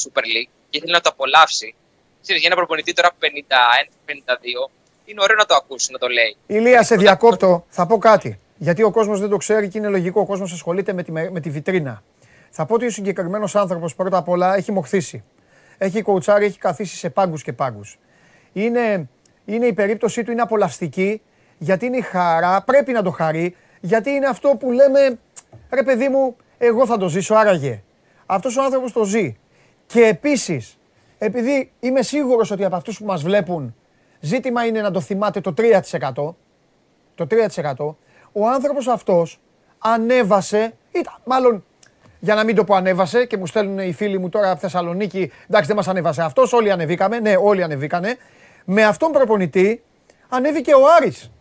[0.00, 1.74] Super League και ήθελε να το απολαύσει.
[2.22, 4.70] Ξέρεις, για ένα προπονητή τώρα 51-52,
[5.04, 6.36] είναι ωραίο να το ακούσει, να το λέει.
[6.46, 7.64] Ηλία, σε διακόπτω.
[7.68, 8.38] Θα πω κάτι.
[8.56, 10.20] Γιατί ο κόσμος δεν το ξέρει και είναι λογικό.
[10.20, 12.02] Ο κόσμος ασχολείται με τη, με τη βιτρίνα.
[12.50, 15.24] Θα πω ότι ο συγκεκριμένος άνθρωπος πρώτα απ' όλα έχει μοχθήσει.
[15.78, 17.98] Έχει κοουτσάρει, έχει καθίσει σε πάγκους και πάγκους.
[18.52, 19.08] Είναι,
[19.44, 21.22] είναι η περίπτωσή του είναι απολαυστική
[21.58, 25.18] γιατί είναι η χαρά, πρέπει να το χαρεί, γιατί είναι αυτό που λέμε
[25.70, 27.82] ρε παιδί μου, εγώ θα το ζήσω άραγε.
[28.26, 29.36] Αυτός ο άνθρωπος το ζει.
[29.86, 30.78] Και επίσης,
[31.18, 33.74] επειδή είμαι σίγουρος ότι από αυτούς που μας βλέπουν,
[34.20, 36.34] ζήτημα είναι να το θυμάται το 3%,
[37.14, 37.96] το 3%,
[38.32, 39.40] ο άνθρωπος αυτός
[39.78, 41.64] ανέβασε, ήταν, μάλλον
[42.20, 45.32] για να μην το πω ανέβασε και μου στέλνουν οι φίλοι μου τώρα από Θεσσαλονίκη,
[45.46, 48.16] εντάξει δεν μας ανέβασε αυτός, όλοι ανεβήκαμε, ναι όλοι ανεβήκανε,
[48.64, 49.82] με αυτόν προπονητή
[50.28, 51.33] ανέβηκε ο Άρης.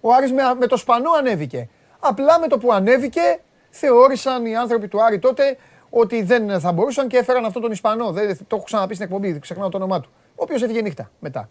[0.00, 1.68] Ο Άρης με, με το Σπανό ανέβηκε.
[2.00, 5.58] Απλά με το που ανέβηκε θεώρησαν οι άνθρωποι του Άρη τότε
[5.90, 8.12] ότι δεν θα μπορούσαν και έφεραν αυτόν τον Ισπανό.
[8.12, 10.10] Δεν, το έχω ξαναπεί στην εκπομπή, ξεχνάω το όνομά του.
[10.30, 11.50] Ο οποίος έφυγε νύχτα μετά.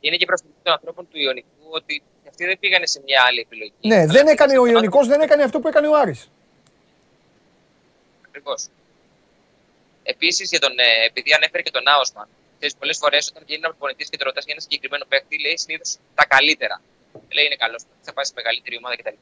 [0.00, 3.72] Είναι και προ των ανθρώπων του Ιωνικού ότι αυτοί δεν πήγανε σε μια άλλη επιλογή.
[3.80, 6.30] Ναι, Αλλά δεν έκανε ο πήγαν σε Ιωνικός, δεν έκανε αυτό που έκανε ο Άρης.
[8.26, 8.66] Ακριβώς.
[10.02, 12.28] Επίσης, για τον, ε, επειδή ανέφερε και τον Άουσμαν,
[12.60, 15.56] ξέρεις πολλές φορές όταν βγαίνει ένα προπονητής και το ρωτά για ένα συγκεκριμένο παίχτη, λέει
[15.64, 16.76] συνήθως τα καλύτερα.
[17.36, 19.18] Λέει είναι καλός, θα πάει σε μεγαλύτερη ομάδα κτλ.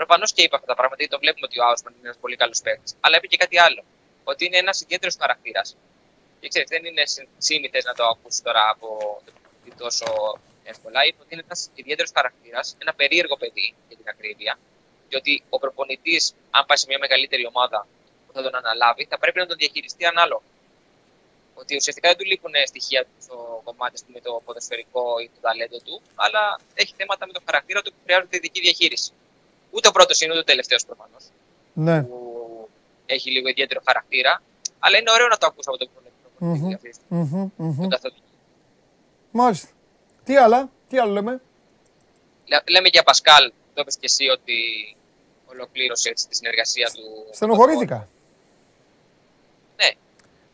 [0.00, 2.36] Προφανώς και είπε αυτά τα πράγματα, γιατί το βλέπουμε ότι ο Άουσμαν είναι ένας πολύ
[2.42, 2.88] καλός παίχτη.
[3.04, 3.82] Αλλά είπε και κάτι άλλο.
[4.24, 5.76] Ότι είναι ένας ιδιαίτερο χαρακτήρας.
[6.40, 7.02] Και ξέρεις, δεν είναι
[7.38, 8.88] σύνηθες να το ακούσει τώρα από
[9.24, 10.06] τον προπονητή τόσο
[10.64, 11.00] εύκολα.
[11.06, 14.58] Είπε ότι είναι ένας ιδιαίτερος χαρακτήρας, ένα περίεργο παιδί για την ακρίβεια.
[15.08, 17.86] Και ότι ο προπονητής, αν πάει σε μια μεγαλύτερη ομάδα
[18.26, 20.42] που θα τον αναλάβει, θα πρέπει να τον διαχειριστεί ανάλογα.
[21.60, 25.40] Ότι ουσιαστικά δεν του λείπουν στοιχεία του στο κομμάτι του με το ποδοσφαιρικό ή το
[25.40, 29.10] ταλέντο του, αλλά έχει θέματα με το χαρακτήρα του που χρειάζονται ειδική διαχείριση.
[29.70, 31.24] Ούτε ο πρώτος είναι ούτε ο τελευταίος προφανώς.
[31.72, 32.02] Ναι.
[32.02, 32.68] Που
[33.06, 34.42] έχει λίγο ιδιαίτερο χαρακτήρα,
[34.78, 35.88] αλλά είναι ωραίο να το ακούσω από τον
[36.38, 36.74] προπονητή Μμμ.
[36.74, 37.28] αυτή τη στιγμή.
[37.32, 37.80] Μμμ, μμμ.
[37.80, 38.22] Τον καθοδηγεί.
[39.30, 39.68] Μάλιστα.
[40.24, 41.40] Τι άλλα, τι άλλο λέμε;
[42.46, 44.54] Λέ- Λέμε για Πασκάλ, το είπες και εσύ ότι
[45.46, 47.26] ολοκλήρωσε έτσι, τη συνεργασία του.
[47.34, 48.08] Στενοχωρήθηκα.
[49.76, 49.90] Ναι.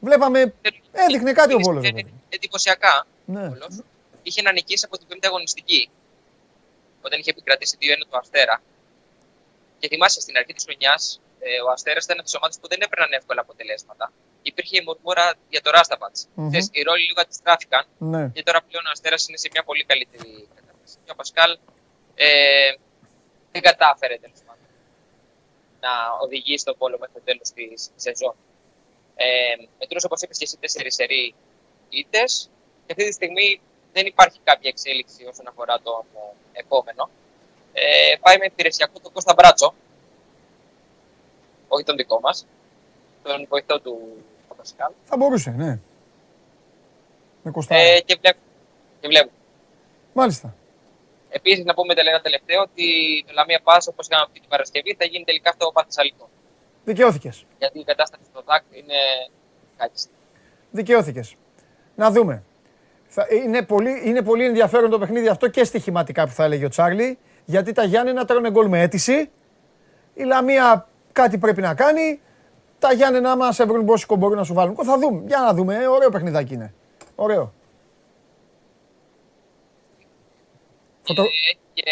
[0.00, 0.54] Βλέπαμε,
[0.92, 1.82] έδειχνε κάτι ο Βόλος.
[1.82, 2.14] ρε Είναι παιδί.
[2.28, 3.06] εντυπωσιακά.
[3.24, 3.48] Ναι.
[3.48, 3.80] Βόλος.
[4.22, 5.90] Είχε να νικήσει από την πέμπτη αγωνιστική.
[7.02, 8.62] Όταν είχε επικρατήσει 2-1 του Αστέρα.
[9.78, 11.20] Και θυμάσαι στην αρχή της χρονιάς,
[11.66, 14.12] ο Αστέρας ήταν από τις ομάδες που δεν έπαιρναν εύκολα αποτελέσματα.
[14.42, 16.16] Υπήρχε η μουρμούρα για το Ράσταπατ.
[16.34, 16.52] Μμμ.
[16.72, 18.28] Οι ρόλοι λίγο αντιστράφηκαν Ναι.
[18.28, 20.96] και τώρα πλέον ο Αστέρας είναι σε μια πολύ καλύτερη κατάσταση.
[21.04, 21.58] Και ο Πασκάλ
[22.14, 22.28] ε,
[23.52, 24.66] δεν κατάφερε τέλος πάντων
[25.80, 25.90] να
[26.22, 28.34] οδηγήσει τον πόλο μέχρι το τέλος της σεζόν.
[29.16, 29.24] Ε,
[29.78, 31.34] μετρούσε, όπως είπες και εσύ, τέσσερις σερή
[31.88, 32.50] ήττες.
[32.86, 33.60] Και αυτή τη στιγμή
[33.92, 36.04] δεν υπάρχει κάποια εξέλιξη όσον αφορά τον
[36.52, 37.10] ε, επόμενο.
[37.72, 39.74] Ε, πάει με υπηρεσιακό τον Κώστα Μπράτσο.
[41.68, 42.46] Όχι τον δικό μας.
[43.22, 44.24] Τον βοηθό του
[44.56, 44.92] Πασκάλ.
[45.04, 45.78] Θα μπορούσε, ναι.
[47.42, 47.74] Με κοστά.
[47.74, 48.44] Ε, και βλέπουμε.
[49.00, 49.36] Και βλέπουμε.
[50.12, 50.56] Μάλιστα.
[51.28, 52.86] Επίσης, να πούμε ένα τελευταίο ότι
[53.26, 56.28] το Λαμία Πα, όπως είχαμε αυτή την Παρασκευή, θα γίνει τελικά αυτό ο Παθησαλικό.
[56.84, 57.46] Δικαιώθηκες.
[57.58, 58.94] Γιατί η κατάσταση στο ΔΑΚ είναι
[59.76, 60.10] κάκιστη.
[60.70, 61.34] Δικαιώθηκες.
[61.94, 62.42] Να δούμε.
[63.06, 66.68] Θα- είναι, πολύ, είναι πολύ ενδιαφέρον το παιχνίδι αυτό και στοιχηματικά που θα έλεγε ο
[66.68, 67.18] Τσάρλι.
[67.44, 69.30] Γιατί τα Γιάννενα τρώνε γκολ με αίτηση.
[70.14, 72.20] Η Λαμία κάτι πρέπει να κάνει.
[72.78, 74.76] Τα Γιάννενα, άμα σε βρουν μπόσικο, μπορούν να σου βάλουν.
[74.84, 75.22] Θα δούμε.
[75.26, 75.74] Για να δούμε.
[75.76, 76.74] Ε, Ωραίο παιχνιδάκι είναι.
[77.14, 77.52] Ωραίο.
[81.02, 81.22] Φωτο...
[81.22, 81.26] Ε,
[81.74, 81.82] και,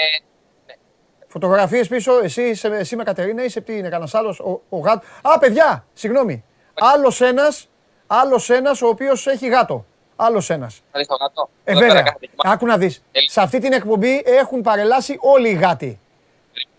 [1.31, 1.41] ναι.
[1.41, 5.07] Φωτογραφίες πίσω, εσύ, είσαι, εσύ με Κατερίνα, είσαι τι είναι, κανένας άλλος, ο, ο γάτο.
[5.23, 6.45] Α, παιδιά, συγγνώμη.
[6.75, 7.69] Άλλος ένας,
[8.07, 9.85] άλλος ένας ο οποίος έχει γάτο.
[10.17, 10.83] Άλλος ένας.
[10.93, 11.51] Θα δεις το γάτο.
[11.65, 12.11] Ε, Εδώ πέρα βέβαια.
[12.11, 12.55] κάθεται και μάθει.
[12.55, 13.03] Άκου να δεις.
[13.13, 13.31] Τέλει.
[13.31, 16.01] Σε αυτή την εκπομπή έχουν παρελάσει όλοι οι γάτοι.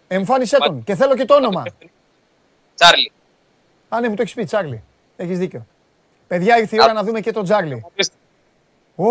[0.07, 1.63] Εμφάνισέ τον και θέλω και το όνομα.
[2.75, 3.11] Τσάρλι.
[3.89, 4.83] Α, ναι, μου το έχεις πει, Τσάρλι.
[5.15, 5.65] Έχεις δίκιο.
[6.27, 7.85] Παιδιά, ήρθε η ώρα να δούμε και τον Τσάρλι.
[8.95, 9.05] Ω,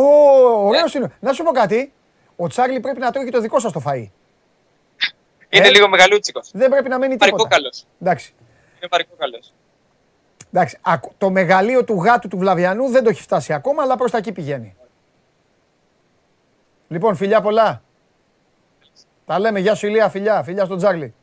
[0.67, 1.13] ωραίος είναι.
[1.21, 1.93] Να σου πω κάτι.
[2.37, 4.07] Ο Τσάρλι πρέπει να τρώει το δικό σας το φαΐ.
[5.51, 5.71] Είναι Ε.
[5.71, 6.51] λίγο μεγαλούτσικος.
[6.53, 7.31] Δεν πρέπει να μένει τίποτα.
[7.37, 7.87] Παρικόκαλος.
[8.01, 8.35] Εντάξει.
[8.79, 9.53] Είναι παρικόκαλος.
[10.53, 14.11] Εντάξει, ακου- το μεγαλείο του γάτου του Βλαβιανού δεν το έχει φτάσει ακόμα, αλλά προς
[14.11, 14.77] τα εκεί πηγαίνει.
[16.89, 17.83] Λοιπόν, φιλιά πολλά.
[19.27, 21.15] Τα λέμε, γεια σου Ηλία, φιλιά, φιλιά στον Τζάρλι.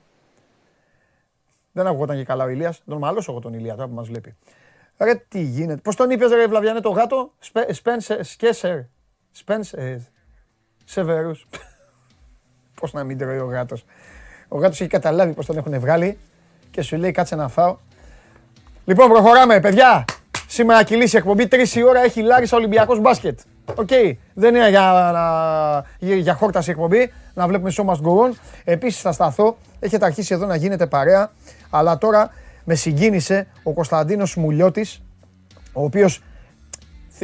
[1.72, 4.36] Δεν ακούγονταν και καλά ο Ηλίας, τον μαλώσω εγώ τον Ηλία τώρα που μας βλέπει.
[4.98, 8.80] Ρε τι γίνεται, πώς τον είπες ρε Βλαβιανέ το γάτο, Σπε- Σπένσερ, Σκέσερ,
[9.32, 9.98] Σπένσερ,
[10.86, 11.46] Σεβέρους.
[12.80, 13.86] Πώς να μην τρώει ο γάτος.
[14.48, 16.18] Ο γάτος έχει καταλάβει πώς τον έχουν βγάλει
[16.72, 17.78] και σου λέει κάτσε να φάω.
[18.86, 20.06] Λοιπόν, προχωράμε, παιδιά.
[20.48, 21.48] Σήμερα κυλήσει εκπομπή.
[21.48, 23.40] Τρεις η ώρα έχει Λάρισα Ολυμπιακός μπάσκετ.
[23.76, 23.90] Οκ.
[24.34, 27.14] Δεν είναι για, για, για χόρταση εκπομπή.
[27.34, 28.32] Να βλέπουμε show must go on.
[28.64, 29.58] Επίσης θα σταθώ.
[29.80, 31.32] Έχετε αρχίσει εδώ να γίνετε παρέα.
[31.70, 32.30] Αλλά τώρα
[32.64, 35.02] με συγκίνησε ο Κωνσταντίνος Μουλιώτης,
[35.74, 36.24] ο οποίος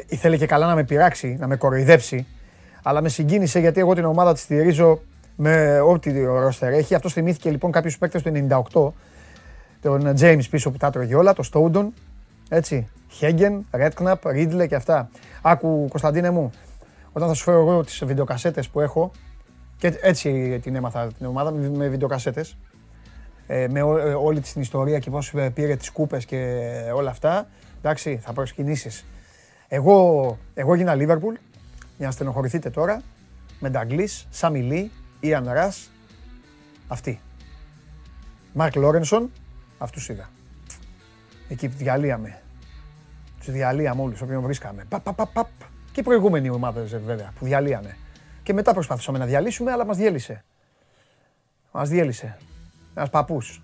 [0.08, 2.28] ήθελε και καλά να με πειράξει, να με κοροϊδέψει.
[2.84, 5.02] Αλλά με συγκίνησε γιατί εγώ την ομάδα της στηρίζω
[5.36, 6.96] με ό,τι ρόστερ έχει.
[6.96, 8.92] Αυτό θυμήθηκε λοιπόν κάποιους παίκτες του 98.
[9.82, 11.94] Τον James πίσω που τα τρώγε όλα, το Staunton,
[12.50, 12.88] έτσι.
[13.10, 15.10] Χέγγεν, Ρέτκναπ, Ρίτλε και αυτά.
[15.42, 16.52] Άκου Κωνσταντίνε μου,
[17.12, 19.12] όταν θα σου φέρω εγώ τις βιντεοκασέτες που έχω,
[19.78, 22.58] και έτσι την έμαθα την ομάδα με βιντεοκασέτες,
[23.48, 23.82] ε, με
[24.22, 26.60] όλη την ιστορία και πώς πήρε τις κούπες και
[26.96, 29.06] όλα αυτά, εντάξει, θα προσκυνήσεις.
[29.68, 31.36] Εγώ, εγώ έγινα Λίβερπουλ,
[31.98, 33.02] για να στενοχωρηθείτε τώρα,
[33.60, 34.92] με Νταγκλής, Σάμι Λί,
[35.24, 35.92] Ιαν Ρας,
[36.88, 37.22] αυτή.
[38.54, 39.32] Μαρκ Λόρενσον,
[39.78, 40.30] αυτούς είδα.
[41.50, 42.42] Εκεί διαλύαμε.
[43.38, 44.86] Τους διαλύαμε όλους όποιον βρίσκαμε.
[44.90, 45.48] Παπ, παπ, παπ.
[45.92, 47.98] Και οι προηγούμενοι ομάδες βέβαια που διαλύανε.
[48.44, 50.44] Και μετά προσπαθήσαμε να διαλύσουμε, αλλά μας διέλυσε.
[51.72, 52.38] Μας διέλυσε.
[52.96, 53.64] Ένας παππούς.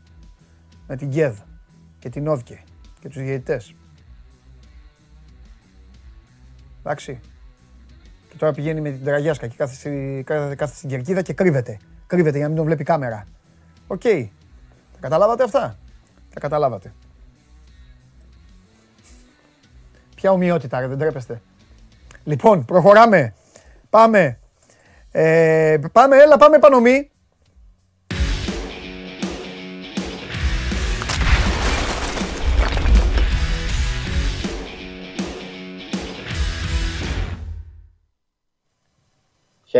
[0.87, 1.39] Με την ΚΕΔ
[1.99, 2.63] και την ΟΔΚΕ
[2.99, 3.75] και τους διαιτητές.
[6.79, 7.19] Εντάξει.
[8.29, 11.77] Και τώρα πηγαίνει με την τραγιάσκα και κάθεται, κάθεται στην κερκίδα και κρύβεται.
[12.07, 13.25] Κρύβεται για να μην τον βλέπει κάμερα.
[13.87, 14.01] OK.
[14.03, 14.27] Okay.
[14.93, 15.77] Τα καταλάβατε αυτά;
[16.33, 16.93] Τα καταλάβατε.
[20.15, 21.41] Ποια ομοιότητα, ρε, δεν ντρέπεστε;
[22.23, 23.33] Λοιπόν, προχωράμε.
[23.89, 24.39] Πάμε.
[25.11, 27.11] Ε, πάμε, έλα, πάμε Επανομή.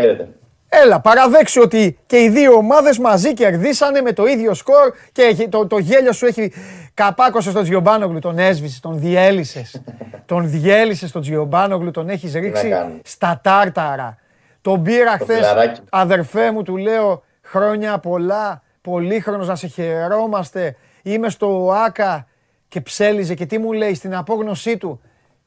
[0.00, 0.28] Χαίρετε.
[0.68, 5.66] Έλα, παραδέξου ότι και οι δύο ομάδες μαζί κερδίσανε με το ίδιο σκορ και το,
[5.66, 6.52] το γέλιο σου έχει
[6.94, 9.82] καπάκωσε στον Τζιομπάνογλου, τον έσβησε, τον διέλυσες.
[10.26, 12.72] τον διέλυσες τον Τζιομπάνογλου, τον έχεις ρίξει
[13.04, 14.18] στα τάρταρα.
[14.60, 15.54] Τον πήρα χθες,
[15.90, 20.76] αδερφέ μου, του λέω χρόνια πολλά, πολύχρονος να σε χαιρόμαστε.
[21.02, 22.26] Είμαι στο ΆΚΑ
[22.68, 25.00] και ψέλιζε και τι μου λέει στην απόγνωσή του.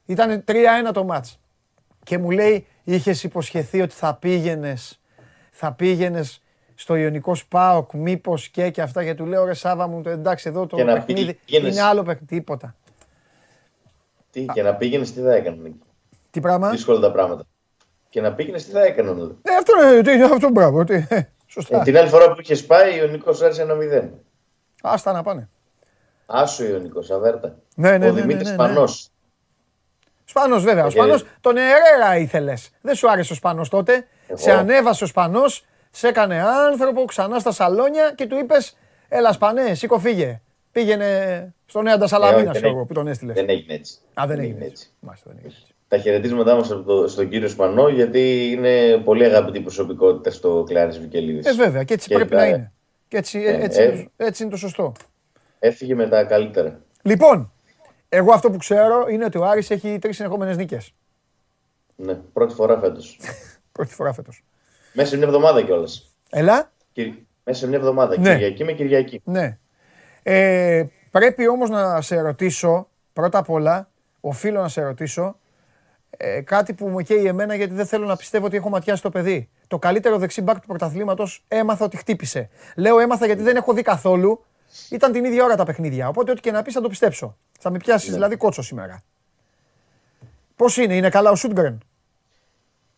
[0.06, 0.54] Ήταν 3-1
[0.94, 1.40] το μάτς.
[2.04, 4.98] Και μου λέει, είχες υποσχεθεί ότι θα πήγαινες
[5.54, 6.42] θα πήγαινες
[6.76, 9.04] στο Ιωνικό Σπάοκ, μήπως και και αυτά.
[9.04, 12.26] Και του λέω ρε Σάβα μου, εντάξει, εδώ το παιχνίδι είναι άλλο παιχνίδι.
[12.26, 12.76] Τίποτα.
[14.32, 15.72] Τι, και να πήγαινες, τι θα έκανε.
[16.30, 17.44] Τι πράγμα; Δύσκολα τα πράγματα.
[18.10, 19.12] Και να πήγαινες, τι θα έκανε.
[19.12, 20.84] Ναι, αυτό είναι αυτό μπράβο.
[20.84, 21.80] Τι, ε, σωστά.
[21.80, 24.12] Ε, την άλλη φορά που είχες πάει, ο Ιωνικός άρεσε ένα μηδέν.
[24.82, 25.50] Άστα να πάνε.
[26.26, 27.56] Άσο Ιωνικός, αβέρτα.
[27.76, 29.12] Ναι, ναι, ο ναι, Δημήτρης ναι, ναι, Πανός.
[30.26, 30.86] Σπανό, βέβαια.
[30.86, 32.70] Ο Σπανό τον Ερέρα ήθελες.
[32.82, 34.08] Δεν σου άρεσε ο Σπανό τότε.
[34.34, 35.44] Σε ανέβασε ο Σπανό,
[35.92, 40.42] σε έκανε άνθρωπο ξανά στα σαλόνια και του είπες: Έλα, Σπανέ, σήκω φύγε.
[40.72, 43.36] Πήγαινε στο Νέα Ντασαλαμίνα, ε, εγώ που τον έστειλες.
[43.36, 43.98] Δεν έγινε έτσι.
[44.14, 44.92] Α, δεν έγινε έτσι.
[45.88, 46.68] Τα χαιρετίσματά μας
[47.12, 51.46] στον κύριο Σπανό, γιατί είναι πολύ αγαπητή προσωπικότητα στο Κλάρις Βικελίδης.
[51.46, 52.72] Ε, βέβαια, και έτσι πρέπει να είναι.
[53.08, 53.82] Και έτσι, ε, έτσι,
[54.18, 54.92] ε, έτσι είναι το σωστό.
[55.60, 56.80] Έφυγε με τα καλύτερα.
[57.02, 57.52] Λοιπόν,
[58.16, 60.94] εγώ αυτό που ξέρω είναι ότι ο Άρης έχει τρεις συνεχόμενες νίκες.
[61.96, 63.20] Ναι, πρώτη φορά φέτος.
[63.72, 64.44] πρώτη φορά φέτος.
[64.94, 66.16] Μέσα σε μια εβδομάδα κιόλας.
[66.30, 66.72] Ελά.
[67.44, 68.20] Μέσα σε μια εβδομάδα.
[68.20, 68.34] Ναι.
[68.34, 69.22] Κυριακή με Κυριακή.
[69.24, 69.58] Ναι.
[70.24, 75.36] Ε, πρέπει όμως να σε ρωτήσω, πρώτα απ' όλα, οφείλω να σε ρωτήσω,
[76.18, 79.10] ε, κάτι που μου καίει εμένα γιατί δεν θέλω να πιστεύω ότι έχω ματιάσει το
[79.10, 79.50] παιδί.
[79.68, 82.50] Το καλύτερο δεξί μπακ του πρωταθλήματος έμαθα ότι χτύπησε.
[82.76, 84.44] Λέω έμαθα γιατί δεν έχω δει καθόλου.
[84.90, 86.08] Ήταν την ίδια ώρα τα παιχνίδια.
[86.08, 87.38] Οπότε ό,τι και να πεις θα το πιστέψω.
[87.60, 88.14] Θα με πιάσεις ναι.
[88.14, 89.04] δηλαδή κότσο σήμερα.
[90.56, 91.84] Πώς είναι, είναι καλά ο Σούτγκρεν;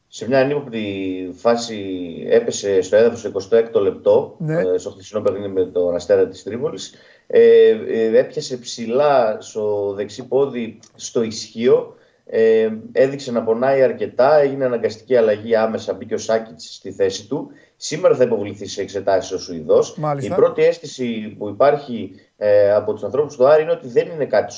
[0.07, 4.59] Σε μια ανύποπτη φάση έπεσε στο έδαφος στο 26ο λεπτό, ναι.
[4.59, 6.93] Ε, στο χθεσινό παιχνίδι με τον Αστέρα της Τρίπολης.
[7.27, 14.65] Ε, ε, έπιασε ψηλά στο δεξί πόδι στο ισχύο, ε, έδειξε να πονάει αρκετά, έγινε
[14.65, 17.51] αναγκαστική αλλαγή άμεσα, μπήκε ο Σάκητς στη θέση του.
[17.77, 19.97] Σήμερα θα υποβληθεί σε εξετάσεις ο Σουηδός.
[20.19, 24.25] Η πρώτη αίσθηση που υπάρχει ε, από τους ανθρώπους του Άρη είναι ότι δεν είναι
[24.25, 24.53] κάτι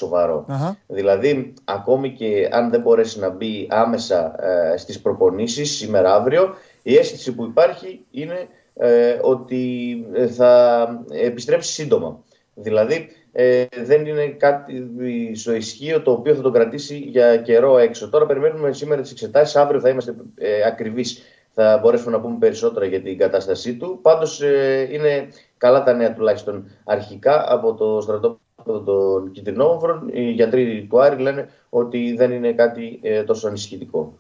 [0.88, 6.96] Δηλαδή, ακόμη και αν δεν μπορέσει να μπει άμεσα ε, στις προπονήσεις σήμερα αύριο, η
[6.96, 12.24] αίσθηση που υπάρχει είναι ε, ότι ε, θα επιστρέψει σύντομα.
[12.54, 14.92] Δηλαδή, ε, δεν είναι κάτι
[15.36, 18.10] στο ισχύο το οποίο θα τον κρατήσει για καιρό έξω.
[18.10, 21.22] Τώρα περιμένουμε σήμερα τις εξετάσεις, αύριο θα είμαστε ε, ακριβείς
[21.60, 24.00] θα μπορέσουμε να πούμε περισσότερα για την κατάστασή του.
[24.02, 30.10] Πάντως ε, είναι καλά τα νέα τουλάχιστον αρχικά από το στρατόπεδο των Κιτρινόβρων.
[30.14, 34.18] Οι γιατροί του Άρη λένε ότι δεν είναι κάτι ε, τόσο ανησυχητικό.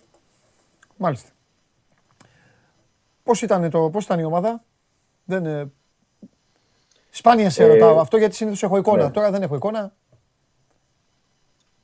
[0.97, 1.29] Μάλιστα.
[3.23, 4.63] Πώς ήταν, το, πώς ήταν η ομάδα;
[5.25, 5.71] Δεν, ε...
[7.09, 9.03] Σπάνια σε ρωτάω αυτό γιατί συνήθως έχω εικόνα.
[9.03, 9.11] Ναι.
[9.11, 9.93] Τώρα δεν έχω εικόνα.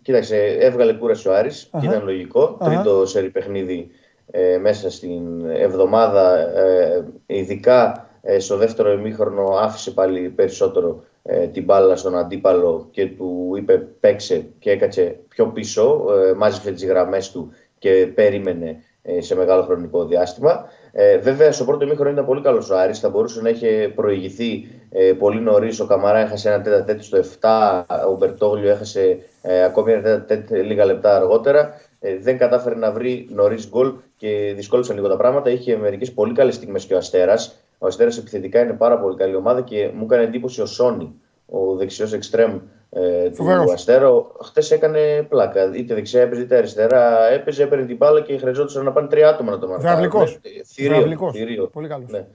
[0.01, 2.57] Κοίταξε, έβγαλε κούραση ο Άρης και ήταν λογικό.
[2.63, 3.91] Τρίτο σερι παιχνίδι
[4.35, 11.63] ε, μέσα στην εβδομάδα, ε, ειδικά ε, στο δεύτερο ημίχρονο άφησε πάλι περισσότερο ε, την
[11.63, 17.31] μπάλα στον αντίπαλο και του είπε παίξε και έκατσε πιο πίσω, ε, μάζεψε τις γραμμές
[17.31, 20.65] του και περίμενε ε, σε μεγάλο χρονικό διάστημα.
[20.91, 22.99] Ε, βέβαια, στο πρώτο ημίχρονο ήταν πολύ καλός ο Άρης.
[22.99, 25.79] Θα μπορούσε να είχε προηγηθεί ε, πολύ νωρίς.
[25.79, 27.83] Ο Καμαρά έχασε ένα τέτα τέτοιο στο 7.
[28.09, 31.73] Ο Μπερτόγλιο έχασε ε, ακόμη ένα τέτα τέτοιο λίγα λεπτά αργότερα.
[32.05, 35.49] Ε, δεν κατάφερε να βρει νωρίς γκολ και δυσκόλεψαν λίγο τα πράγματα.
[35.49, 37.59] Είχε μερικές πολύ καλές στιγμές και ο Αστέρας.
[37.77, 41.13] Ο Αστέρας επιθετικά είναι πάρα πολύ καλή ομάδα και μου έκανε εντύπωση ο Σόνι,
[41.45, 44.35] ο δεξιός εξτρέμ ε, του Αστέρο.
[44.43, 45.75] Χθε έκανε πλάκα.
[45.75, 47.29] Είτε δεξιά έπαιζε είτε αριστερά.
[47.31, 50.27] Έπαιζε, έπαιρνε την μπάλα και χρειαζόταν να πάνε τρία άτομα να το μάθουν.
[50.65, 51.31] Θηρίο.
[51.31, 51.67] Θηρίο.
[51.67, 52.09] Πολύ καλός.
[52.09, 52.25] Ναι.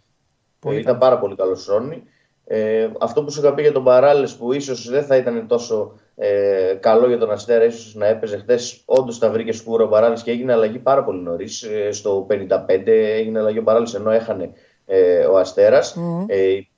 [0.60, 2.02] Πολύ ήταν πάρα πολύ καλός Σόνι.
[2.50, 5.98] Ε, αυτό που σου είχα πει για τον Παράλε που ίσως δεν θα ήταν τόσο
[6.14, 8.82] ε, καλό για τον Αστέρα, ίσως να έπαιζε χθες.
[8.84, 11.62] Όντως τα βρήκε σκούρο ο Παράλε και έγινε αλλαγή πάρα πολύ νωρίς.
[11.62, 14.50] Ε, στο 55 έγινε αλλαγή ο Παράλε ενώ έχανε
[14.86, 15.96] ε, ο Αστέρας.
[15.98, 16.24] Mm-hmm.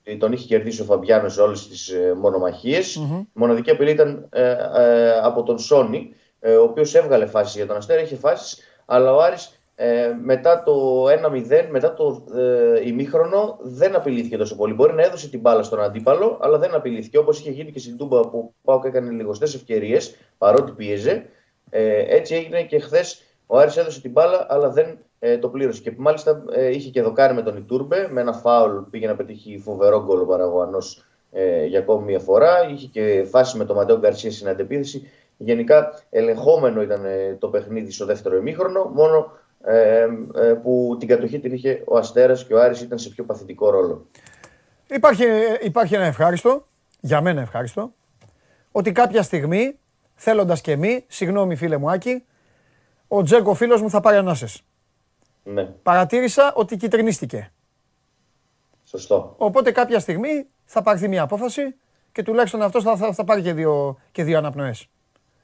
[0.03, 2.99] Ε, τον είχε κερδίσει ο Φαμπιάνος σε όλες τις ε, μονομαχίες.
[2.99, 3.19] Mm-hmm.
[3.19, 7.67] Η μοναδική απειλή ήταν ε, ε, από τον Σόνι, ε, ο οποίος έβγαλε φάση για
[7.67, 13.57] τον Αστέρα, είχε φάσεις, αλλά ο Άρης ε, μετά το 1-0, μετά το ε, ημίχρονο,
[13.61, 14.73] δεν απειλήθηκε τόσο πολύ.
[14.73, 17.17] Μπορεί να έδωσε την μπάλα στον αντίπαλο, αλλά δεν απειλήθηκε.
[17.17, 21.25] Όπως είχε γίνει και στην Τούμπα που πάω και έκανε λιγοστές ευκαιρίες, παρότι πίεζε.
[21.69, 25.81] Ε, έτσι έγινε και χθες ο Άρης έδωσε την μπάλα, αλλά δεν ε, το πλήρωσε.
[25.81, 29.61] Και μάλιστα ε, είχε και δοκάρει με τον Ιτούρμπε, με ένα φάουλ πήγε να πετύχει
[29.63, 30.77] φοβερό γκολ ο Παραγωγανό
[31.31, 32.69] ε, για ακόμη μια φορά.
[32.71, 35.11] Είχε και φάση με τον Μαντέο Γκαρσία στην αντεπίθεση.
[35.37, 38.91] Γενικά ελεγχόμενο ήταν ε, το παιχνίδι στο δεύτερο ημίχρονο.
[38.93, 39.40] Μόνο ε, ε,
[40.63, 44.07] που την κατοχή την είχε ο Αστέρας και ο Άρης ήταν σε πιο παθητικό ρόλο.
[44.87, 45.23] Υπάρχει,
[45.61, 46.67] υπάρχει ένα ευχάριστο,
[46.99, 47.93] για μένα ευχάριστο,
[48.71, 49.79] ότι κάποια στιγμή,
[50.15, 52.23] θέλοντας και μη, συγγνώμη φίλε μου Άκη,
[53.07, 54.63] ο Τζέκο φίλος μου θα πάρει ανάσες.
[55.43, 55.63] Ναι.
[55.63, 57.51] Παρατήρησα ότι κυτρινίστηκε.
[58.83, 59.35] Σωστό.
[59.37, 61.75] Οπότε κάποια στιγμή θα πάρθει μια απόφαση
[62.11, 64.87] και τουλάχιστον αυτός θα, θα, θα πάρει και δύο, και δύο αναπνοές.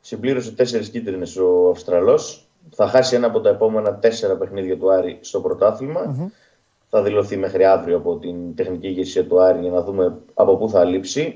[0.01, 5.17] Συμπλήρωσε τέσσερις κίτρινες ο Αυστραλός θα χάσει ένα από τα επόμενα τέσσερα παιχνίδια του Άρη
[5.21, 6.32] στο πρωταθλημα
[6.89, 10.69] Θα δηλωθεί μέχρι αύριο από την τεχνική ηγεσία του Άρη για να δούμε από πού
[10.69, 11.34] θα λειψει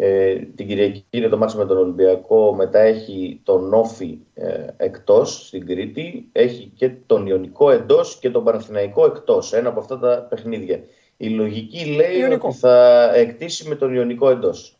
[0.00, 5.46] Ε, την Κυριακή είναι το μάτι με τον Ολυμπιακό, μετά έχει τον Όφη ε, εκτός
[5.46, 10.26] στην Κρήτη, έχει και τον Ιωνικό εντός και τον Παναθηναϊκό εκτός, ένα από αυτά τα
[10.28, 10.80] παιχνίδια.
[11.16, 14.76] Η λογική λέει ότι θα εκτίσει με τον Ιωνικό εντός.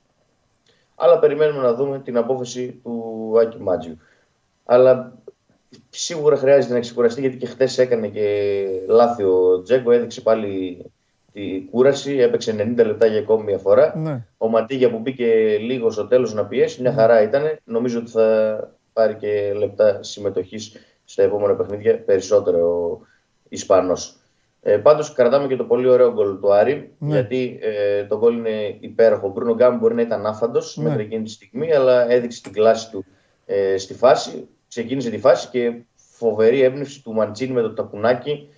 [0.95, 3.99] Αλλά περιμένουμε να δούμε την απόφαση του Άκη Μάτζιου.
[4.65, 5.13] Αλλά
[5.91, 9.91] σίγουρα χρειάζεται να ξεκουραστεί γιατί και χθες έκανε και λάθη ο Τζέκο.
[9.91, 10.85] Έδειξε πάλι
[11.33, 13.97] τη κούραση, έπαιξε 90 λεπτά για ακόμη μια φορά.
[13.97, 14.27] Ναι.
[14.37, 17.43] Ο Ματίγια που μπήκε λίγος στο τέλος να πιέσει, μια χαρά ήταν.
[17.65, 18.59] Νομίζω ότι θα
[18.93, 23.07] πάρει και λεπτά συμμετοχής στα επόμενα παιχνίδια περισσότερο ο
[23.49, 24.17] Ισπανός.
[24.63, 27.15] Ε, Πάντως κρατάμε και το πολύ ωραίο γκολ του Άρη, ναι.
[27.15, 29.27] γιατί ε, το γκολ είναι υπέροχο.
[29.27, 30.89] Ο Μπρούνο Γκάμ μπορεί να ήταν άφαντος ναι.
[30.89, 33.05] μέχρι εκείνη τη στιγμή, αλλά έδειξε την κλάση του
[33.47, 38.49] ε, στη φάση ξεκίνησε τη φάση και φοβερή έμπνευση του Μαντσίνη με το ταπουνάκι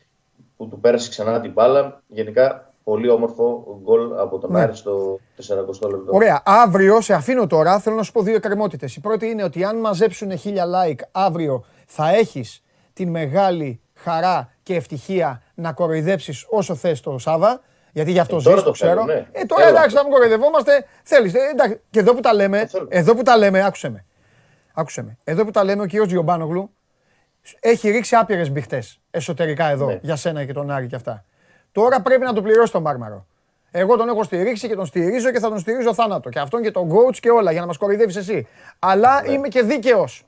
[0.57, 2.03] που του πέρασε ξανά την μπάλα.
[2.07, 4.61] Γενικά πολύ όμορφο γκολ από τον ναι.
[4.61, 5.19] Άρη στο
[5.49, 6.05] 40 λεπτό.
[6.07, 6.43] Ωραία.
[6.45, 8.97] Αύριο, σε αφήνω τώρα, θέλω να σου πω δύο εκκρεμότητες.
[8.97, 14.75] Η πρώτη είναι ότι αν μαζέψουν χίλια like αύριο, θα έχεις την μεγάλη χαρά και
[14.75, 17.61] ευτυχία να κοροϊδέψεις όσο θες το Σάβα.
[17.93, 19.05] Γιατί γι' αυτό ε, ζεις, το ξέρω.
[19.05, 19.27] Ναι.
[19.33, 20.85] Ε, τώρα εντάξει, να μην κοροϊδευόμαστε.
[21.03, 21.35] Θέλεις.
[21.35, 21.39] Ε,
[21.91, 24.05] και εδώ που τα λέμε, εδώ που τα λέμε, άκουσε με.
[24.75, 25.19] Άκουσε με.
[25.25, 26.71] Εδώ που τα λέμε, ο κύριος Τζιομπάνογλου
[27.61, 29.99] έχει ρίξει άπειρες μπιχτές εσωτερικά εδώ ναι.
[30.03, 31.25] για σένα και τον Άρη και αυτά.
[31.73, 33.27] Τώρα πρέπει να το πληρώσει τον Μάρμαρο.
[33.71, 36.29] Εγώ τον έχω στηρίξει και τον στηρίζω και θα τον στηρίζω θάνατο.
[36.29, 38.47] Και αυτόν και τον coach και όλα για να μας κοροϊδεύεις εσύ.
[38.79, 39.33] Αλλά ναι.
[39.33, 40.25] είμαι και δίκαιος.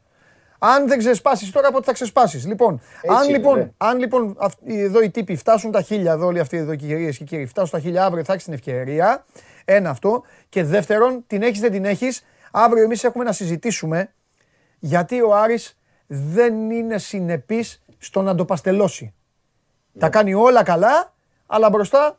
[0.58, 2.46] Αν δεν ξεσπάσεις τώρα, πότε θα ξεσπάσεις.
[2.46, 2.80] Λοιπόν,
[3.20, 3.70] αν λοιπόν, ναι.
[3.76, 4.36] αν λοιπόν
[4.66, 7.70] εδώ οι τύποι φτάσουν τα χίλια, εδώ όλοι αυτοί εδώ και κυρίες και κύριοι, φτάσουν
[7.70, 9.24] τα χίλια αύριο, θα έχεις την ευκαιρία.
[9.64, 10.22] Ένα αυτό.
[10.48, 12.24] Και δεύτερον, την έχεις, δεν την έχεις.
[12.50, 14.12] Αύριο εμείς έχουμε να συζητήσουμε
[14.84, 19.14] γιατί ο Άρης δεν είναι συνεπής στο να το παστελώσει.
[19.98, 20.12] Τα ναι.
[20.12, 21.14] κάνει όλα καλά,
[21.46, 22.18] αλλά μπροστά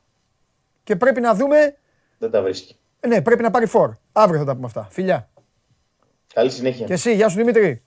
[0.83, 1.77] και πρέπει να δούμε...
[2.17, 2.75] Δεν τα βρίσκει.
[3.07, 3.93] Ναι, πρέπει να πάρει φόρ.
[4.11, 4.87] Αύριο θα τα πούμε αυτά.
[4.89, 5.29] Φιλιά.
[6.33, 6.85] Καλή συνέχεια.
[6.85, 7.81] Και εσύ, γεια σου Δημήτρη.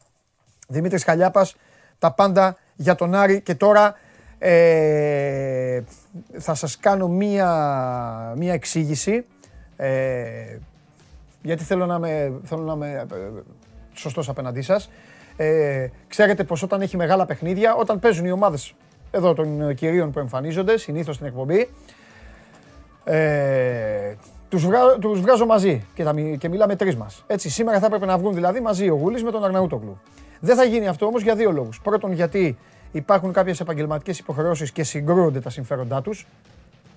[0.69, 1.57] Δημήτρης Χαλιάπας,
[1.99, 3.95] τα πάντα για τον Άρη και τώρα
[4.39, 5.83] ε,
[6.39, 9.27] θα σας κάνω μία, μία εξήγηση
[9.77, 10.59] ε,
[11.43, 13.07] γιατί θέλω να με, θέλω να με
[13.97, 14.91] σωστός απέναντί σας.
[15.37, 18.75] Ε, ξέρετε πως όταν έχει μεγάλα παιχνίδια, όταν παίζουν οι ομάδες
[19.11, 21.71] εδώ των κυρίων που εμφανίζονται, συνήθως στην εκπομπή,
[23.05, 24.15] ε,
[24.49, 24.99] Τους, βγα...
[24.99, 26.15] τους βγάζω μαζί και, τα...
[26.39, 27.25] και μιλάμε τρεις μας.
[27.27, 30.01] Έτσι, σήμερα θα έπρεπε να βγουν δηλαδή μαζί ο Γουλή με τον Αρναούτογλου.
[30.41, 31.81] Δεν θα γίνει αυτό όμως για δύο λόγους.
[31.81, 32.59] Πρώτον, γιατί
[32.93, 36.27] υπάρχουν κάποιες επαγγελματικές υποχρεώσεις και συγκρούονται τα συμφέροντά τους.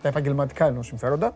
[0.01, 1.33] Τα επαγγελματικά ενό συμφέροντα.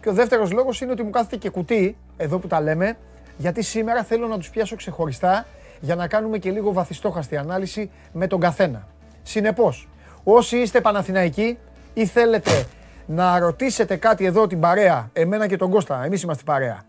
[0.00, 2.96] Και ο δεύτερος λόγος είναι ότι μου κάθεται και κουτί, εδώ που τα λέμε,
[3.36, 5.46] γιατί σήμερα θέλω να τους πιάσω ξεχωριστά
[5.80, 8.88] για να κάνουμε και λίγο βαθιστόχαστη ανάλυση με τον καθένα.
[9.22, 9.88] Συνεπώς,
[10.24, 11.58] όσοι είστε Παναθηναϊκοί
[11.94, 12.66] ή θέλετε
[13.06, 16.82] να ρωτήσετε κάτι εδώ την παρέα, εμένα και τον Κώστα, εμείς είμαστε παρέα,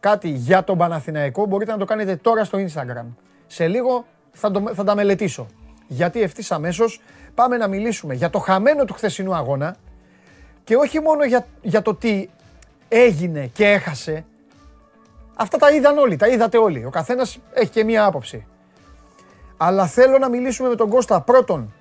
[0.00, 3.06] κάτι για τον Παναθηναϊκό, μπορείτε να το κάνετε τώρα στο Instagram.
[3.46, 5.46] Σε λίγο θα, το, θα τα μελετήσω.
[5.86, 7.00] Γιατί ευθύς αμέσως
[7.34, 9.76] πάμε να μιλήσουμε για το χαμένο του χθεσινού αγώνα
[10.64, 12.28] και όχι μόνο για, για το τι
[12.88, 14.24] έγινε και έχασε.
[15.42, 16.84] Αυτά τα είδαν όλοι, τα είδατε όλοι.
[16.84, 18.46] Ο καθένας έχει και μία άποψη.
[19.56, 21.72] Αλλά θέλω να μιλήσουμε με τον Κώστα πρώτον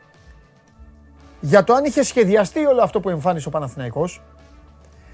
[1.39, 4.22] για το αν είχε σχεδιαστεί όλο αυτό που εμφάνισε ο Παναθηναϊκός,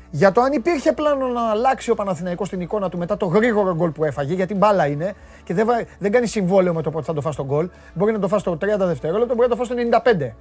[0.09, 3.75] για το αν υπήρχε πλάνο να αλλάξει ο Παναθηναϊκός την εικόνα του μετά το γρήγορο
[3.75, 5.67] γκολ που έφαγε, γιατί μπάλα είναι και δεν,
[5.99, 7.69] δεν κάνει συμβόλαιο με το πότε θα το φας τον γκολ.
[7.93, 10.31] Μπορεί να το φας το 30 δευτερόλεπτο, μπορεί να το φας το 95.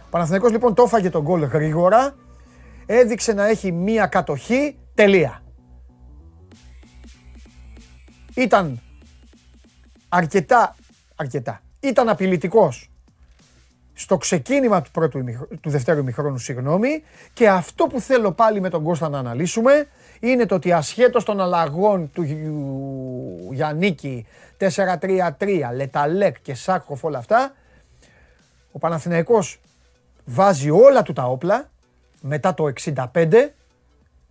[0.00, 2.14] Ο Παναθηναϊκός λοιπόν το έφαγε τον γκολ γρήγορα,
[2.86, 5.41] έδειξε να έχει μία κατοχή, τελεία.
[8.34, 8.80] Ήταν
[10.08, 10.76] αρκετά,
[11.16, 12.90] αρκετά, ήταν απειλητικός
[13.94, 15.24] στο ξεκίνημα του, πρώτου,
[15.60, 17.02] του δευτέρου ημιχρόνου, συγγνώμη,
[17.32, 19.86] και αυτό που θέλω πάλι με τον Κώστα να αναλύσουμε
[20.20, 22.22] είναι το ότι ασχέτως των αλλαγών του
[23.52, 24.26] Γιαννίκη
[24.58, 25.28] 4-3-3,
[25.74, 27.52] Λεταλέκ και Σάκχοφ όλα αυτά,
[28.72, 29.60] ο Παναθηναϊκός
[30.24, 31.70] βάζει όλα του τα όπλα
[32.20, 32.72] μετά το
[33.12, 33.48] 65,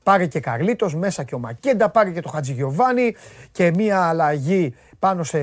[0.04, 3.16] πάρε και Καρλίτος, μέσα και ο Μακέντα, πάρε και το Χατζηγιοβάνι
[3.52, 5.40] και μία αλλαγή πάνω σε,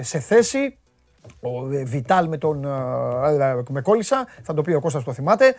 [0.00, 0.78] σε θέση
[1.40, 5.12] ο ε, Βιτάλ με τον ε, ε, με κόλλησα, θα το πει ο Κώστας το
[5.12, 5.54] θυμάται.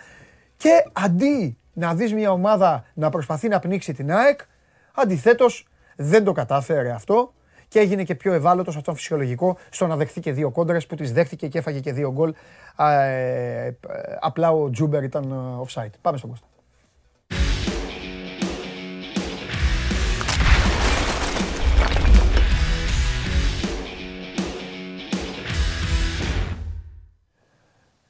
[0.58, 4.40] Και αντί να δεις μια ομάδα να προσπαθεί να πνίξει την ΑΕΚ,
[4.94, 7.34] αντιθέτως δεν το κατάφερε αυτό
[7.68, 11.12] και έγινε και πιο ευάλωτος, αυτό φυσιολογικό, στο να δεχθεί και δύο κόντρες που τις
[11.12, 12.34] δέχτηκε και έφαγε και δύο γκολ.
[14.20, 15.34] απλά ο Τζούμπερ ήταν
[15.68, 15.92] offside.
[16.02, 16.48] Πάμε στον Κώστα.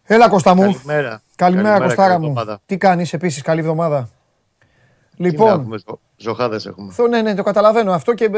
[0.09, 0.61] Έλα Κώστα μου.
[0.61, 1.21] Καλημέρα.
[1.35, 2.33] Καλημέρα, Κωστάρα μου.
[2.65, 4.09] Τι κάνεις επίσης, καλή εβδομάδα.
[5.15, 5.77] Λοιπόν, έχουμε,
[6.17, 6.93] ζωχάδες έχουμε.
[6.97, 8.29] Το, ναι, ναι, το καταλαβαίνω αυτό και,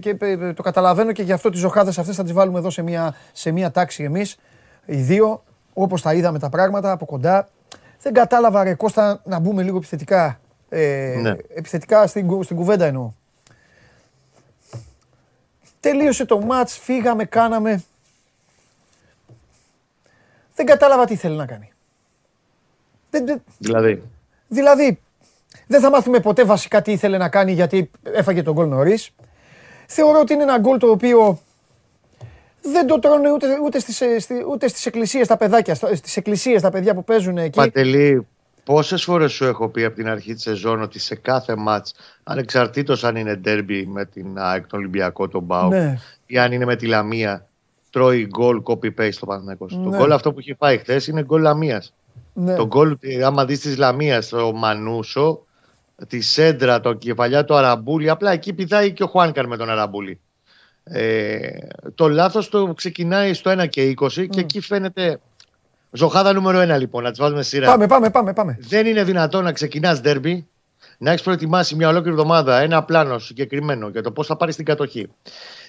[0.00, 0.16] και,
[0.54, 3.50] το καταλαβαίνω και γι' αυτό τις ζωχάδες αυτές θα τις βάλουμε εδώ σε μια, σε
[3.50, 4.36] μια τάξη εμείς.
[4.86, 7.48] Οι δύο, όπως τα είδαμε τα πράγματα από κοντά.
[8.00, 10.40] Δεν κατάλαβα ρε Κώστα να μπούμε λίγο επιθετικά.
[10.68, 11.34] Ε, ναι.
[11.54, 13.10] Επιθετικά στην, στην κουβέντα εννοώ.
[15.80, 17.84] Τελείωσε το μάτς, φύγαμε, κάναμε.
[20.58, 21.72] Δεν κατάλαβα τι θέλει να κάνει.
[23.58, 24.02] Δηλαδή.
[24.48, 25.00] Δηλαδή,
[25.66, 29.10] δεν θα μάθουμε ποτέ βασικά τι ήθελε να κάνει γιατί έφαγε τον γκολ νωρίς.
[29.86, 31.40] Θεωρώ ότι είναι ένα γκολ το οποίο
[32.62, 34.02] δεν το τρώνε ούτε, ούτε, στις,
[34.50, 37.58] ούτε στις εκκλησίες τα παιδάκια, στις εκκλησίες τα παιδιά που παίζουν εκεί.
[37.58, 38.26] Πατελή,
[38.64, 43.04] πόσες φορές σου έχω πει από την αρχή της σεζόν ότι σε κάθε μάτς, ανεξαρτήτως
[43.04, 45.98] αν είναι ντέρμπι με την ΑΕΚ, τον Ολυμπιακό, τον Μπάου ναι.
[46.26, 47.48] ή αν είναι με τη Λαμία,
[47.90, 49.76] τρώει γκολ copy-paste στο Παναθηναϊκός.
[49.76, 49.90] Ναι.
[49.90, 51.92] Το γκολ αυτό που έχει φάει χθες είναι γκολ Λαμίας.
[52.32, 52.54] Ναι.
[52.54, 55.44] Το γκολ, άμα δεις της Λαμίας, ο Μανούσο,
[56.08, 60.20] τη Σέντρα, το κεφαλιά του Αραμπούλη, απλά εκεί πηδάει και ο Χουάνκαρ με τον Αραμπούλη.
[60.84, 61.48] Ε,
[61.94, 64.28] το λάθος το ξεκινάει στο 1 και 20 mm.
[64.28, 65.20] και εκεί φαίνεται
[65.90, 67.66] Ζωχάδα νούμερο 1 λοιπόν, να τις βάζουμε σειρά.
[67.66, 68.58] Πάμε, πάμε, πάμε, πάμε.
[68.60, 70.46] Δεν είναι δυνατόν να ξεκινάς ντέρμπι,
[70.98, 74.64] να έχεις προετοιμάσει μια ολόκληρη εβδομάδα ένα πλάνο συγκεκριμένο για το πώς θα πάρεις την
[74.64, 75.08] κατοχή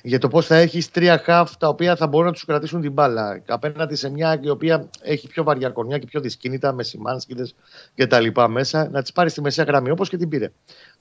[0.03, 2.91] για το πώς θα έχεις τρία χαφ τα οποία θα μπορούν να τους κρατήσουν την
[2.91, 3.43] μπάλα.
[3.47, 7.55] Απέναντι σε μια η οποία έχει πιο βαριά κορμιά και πιο δυσκίνητα με σημάνσκιδες
[7.95, 10.51] και τα λοιπά μέσα, να τις πάρεις στη μεσαία γραμμή όπως και την πήρε.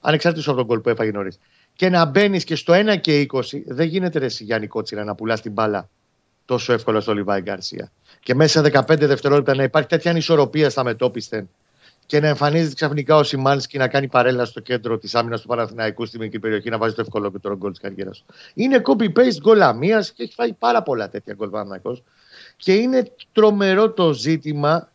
[0.01, 1.39] Ανεξάρτητος από τον κόλ που έφαγε νωρίς.
[1.75, 5.41] Και να μπαίνεις και στο 1 και 20, δεν γίνεται ρε Γιάννη Κότσιρα να πουλάς
[5.41, 5.89] την μπάλα
[6.45, 7.93] τόσο εύκολα στο Λιβάη Γκαρσία.
[8.21, 11.49] Και μέσα σε 15 δευτερόλεπτα να υπάρχει τέτοια ανισορροπία στα μετόπισθεν
[12.09, 16.07] και να εμφανίζεται ξαφνικά ο Σιμάνσκι να κάνει παρέλα στο κέντρο της άμυνας του Παναθηναϊκού
[16.07, 18.35] στη μικρή περιοχή να βάζει το εύκολο και το γκολ της καριέρας του.
[18.55, 22.03] Είναι copy-paste γκολ αμίας και έχει φάει πάρα πολλά τέτοια γκολ Παναθηναϊκός.
[22.57, 24.93] Και είναι τρομερό το ζήτημα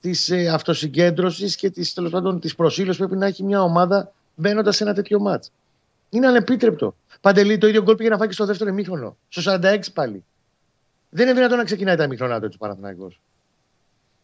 [0.00, 1.94] της ε, αυτοσυγκέντρωσης και της
[2.40, 5.50] της προσήλωσης που πρέπει να έχει μια ομάδα μπαίνοντας σε ένα τέτοιο μάτς.
[6.10, 6.94] Είναι ανεπίτρεπτο.
[7.20, 9.16] Παντελή το ίδιο γκολ πήγε να φάει και στο δεύτερο ημίχρονο.
[9.28, 10.24] Στο 46 πάλι.
[11.10, 13.20] Δεν είναι δυνατόν να ξεκινάει τα ημίχρονα του Παναθηναϊκός.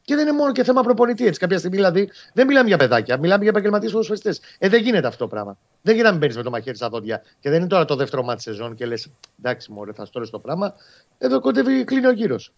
[0.08, 1.26] Και δεν είναι μόνο και θέμα προπονητή.
[1.26, 4.40] Έτσι, κάποια στιγμή δηλαδή δεν μιλάμε για παιδάκια, μιλάμε για επαγγελματίες ποδοσφαιριστές.
[4.58, 5.58] Ε, δεν γίνεται αυτό το πράγμα.
[5.82, 8.22] Δεν γίνεται να μπαίνει με το μαχαίρι στα δόντια και δεν είναι τώρα το δεύτερο
[8.22, 10.74] μάτι σεζόν και λες: Εντάξει, μωρέ, θα στόλε το πράγμα.
[11.18, 12.52] Εδώ κοντεύει, κλείνει ο γύρος.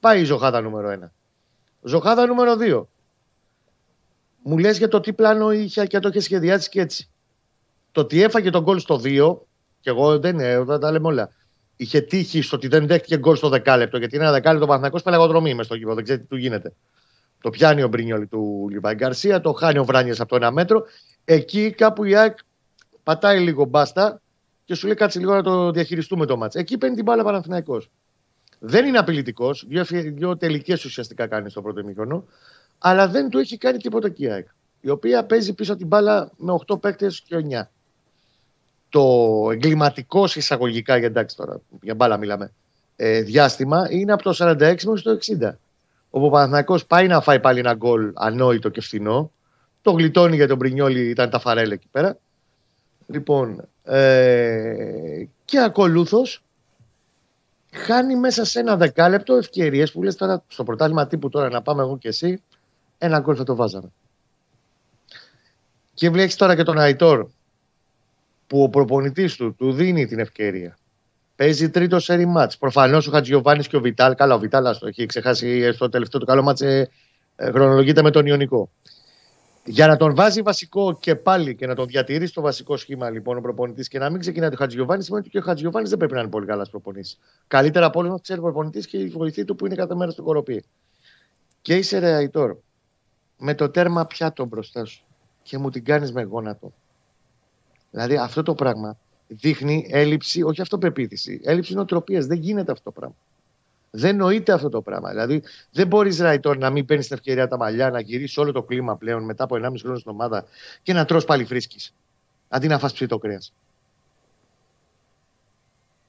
[0.00, 1.08] Πάει η ζωχάδα νούμερο 1.
[1.82, 2.82] Ζωχάδα νούμερο 2.
[4.42, 7.08] μου λες για το τι πλάνο είχε και το είχε σχεδιάσει και έτσι.
[7.92, 9.36] Το ότι έφαγε τον γκολ στο 2,
[9.80, 11.30] και εγώ δεν, δεν τα λέμε όλα.
[11.80, 15.54] Είχε τύχει στο ότι δεν δέχτηκε γκολ στο δεκάλεπτο, γιατί είναι ένα δεκάλεπτο Παναθηναϊκός πελαγοδρομή
[15.54, 15.94] μες στο γήπεδο.
[15.94, 16.72] Δεν ξέρει τι του γίνεται.
[17.40, 20.84] Το πιάνει ο Μπρινιόλη του Λιβάη Γκαρσία, το χάνει ο Βράνιε από το ένα μέτρο.
[21.24, 22.38] Εκεί κάπου η ΑΕΚ
[23.02, 24.20] πατάει λίγο μπάστα
[24.64, 26.54] και σου λέει κάτσε λίγο να το διαχειριστούμε το μάτς.
[26.54, 27.90] Εκεί παίρνει την μπάλα Παναθηναϊκός.
[28.58, 29.64] Δεν είναι απειλητικός.
[29.68, 32.24] Δύο, δύο τελικές ουσιαστικά κάνει στο πρώτο ημίχρονο.
[32.78, 34.48] Αλλά δεν του έχει κάνει τίποτα και η ΑΕΚ.
[34.80, 37.70] Η οποία παίζει πίσω την μπάλα με 8 παίκτες και 9.
[38.88, 39.04] Το
[39.52, 42.52] εγκληματικό εισαγωγικά, για εντάξει τώρα, για μπάλα μιλάμε,
[42.96, 45.58] ε, διάστημα είναι από το 46 μέχρι το 60.
[46.10, 49.32] Όπου ο Παναθηναϊκός πάει να φάει πάλι ένα γκολ ανόητο και φθηνό.
[49.82, 52.18] Το γλιτώνει για τον Πρινιόλη, ήταν τα φαρέλα εκεί πέρα.
[53.06, 56.42] Λοιπόν, ε, και ακολούθως
[57.72, 61.82] χάνει μέσα σε ένα δεκάλεπτο ευκαιρίες που λες τώρα στο πρωτάθλημα τύπου τώρα να πάμε
[61.82, 62.42] εγώ και εσύ,
[62.98, 63.92] ένα γκολ θα το βάζαμε.
[65.94, 67.28] Και βλέπεις τώρα και τον Αϊτόρ
[68.48, 70.78] που ο προπονητής του του δίνει την ευκαιρία.
[71.36, 72.58] Παίζει τρίτο σερι μάτς.
[72.58, 76.26] Προφανώς ο Χατζιωβάνη και ο Βιτάλ, καλά, ο Βιτάλ το έχει ξεχάσει στο τελευταίο του
[76.26, 76.88] καλό μάτς, ε,
[77.36, 78.70] ε, χρονολογείται με τον Ιωνικό.
[79.64, 83.36] Για να τον βάζει βασικό και πάλι και να τον διατηρεί στο βασικό σχήμα λοιπόν
[83.36, 86.14] ο προπονητής και να μην ξεκινάει το Χατζιωβάνη, σημαίνει ότι και ο Χατζιωβάνη δεν πρέπει
[86.14, 87.18] να είναι πολύ καλά προπονητής.
[87.46, 90.10] Καλύτερα από όλους μα ξέρει ο προπονητής και η βοηθή του που είναι κάθε μέρα
[90.10, 90.64] στο κοροπή.
[91.62, 92.56] Και είσαι ρε Αϊτόρ,
[93.38, 95.04] με το τέρμα πιάτο μπροστά σου
[95.42, 96.72] και μου την κάνεις με γόνατο.
[97.98, 98.96] Δηλαδή αυτό το πράγμα
[99.28, 102.26] δείχνει έλλειψη, όχι αυτοπεποίθηση, έλλειψη νοοτροπίας.
[102.26, 103.16] Δεν γίνεται αυτό το πράγμα.
[103.90, 105.10] Δεν νοείται αυτό το πράγμα.
[105.10, 108.62] Δηλαδή, δεν μπορεί Ράιτορ να μην παίρνεις την ευκαιρία τα μαλλιά, να γυρίσεις όλο το
[108.62, 110.44] κλίμα πλέον μετά από 1,5 χρόνο στην ομάδα
[110.82, 111.94] και να τρως πάλι φρίσκεις.
[112.48, 113.52] Αντί να φας ψητό κρέας.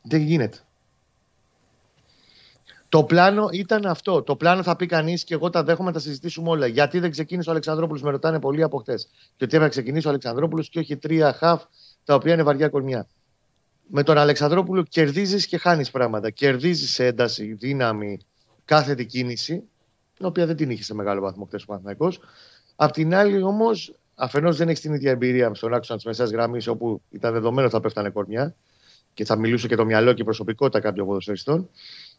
[0.01, 0.57] Δεν γίνεται.
[2.89, 4.21] Το πλάνο ήταν αυτό.
[4.23, 6.67] Το πλάνο θα πει κανείς και εγώ τα δέχομαι, τα συζητήσουμε όλα.
[6.67, 8.95] Γιατί δεν ξεκίνησε ο Αλεξανδρόπουλος, με ρωτάνε πολλοί από χτε.
[9.35, 11.63] Και ότι έπρεπε ξεκινήσει ο Αλεξανδρόπουλος και όχι τρία χαφ
[12.03, 13.07] τα οποία είναι βαριά κορμιά
[13.91, 16.29] με τον Αλεξανδρόπουλο κερδίζεις και χάνεις πράγματα.
[16.29, 18.19] Κερδίζεις ένταση, δύναμη,
[18.65, 19.63] κάθετη κίνηση,
[20.17, 22.13] την οποία δεν την είχε σε μεγάλο βαθμό χθες ο Παναθυναϊκό.
[22.75, 26.67] Απ' την άλλη όμως, αφενός δεν έχεις την ίδια εμπειρία στον άξονα της μεσαίας γραμμής,
[26.67, 28.55] όπου ήταν δεδομένο ότι θα πέφτανε κορμιά
[29.13, 31.69] και θα μιλούσε και το μυαλό και η προσωπικότητα κάποιων ποδοσφαιριστών.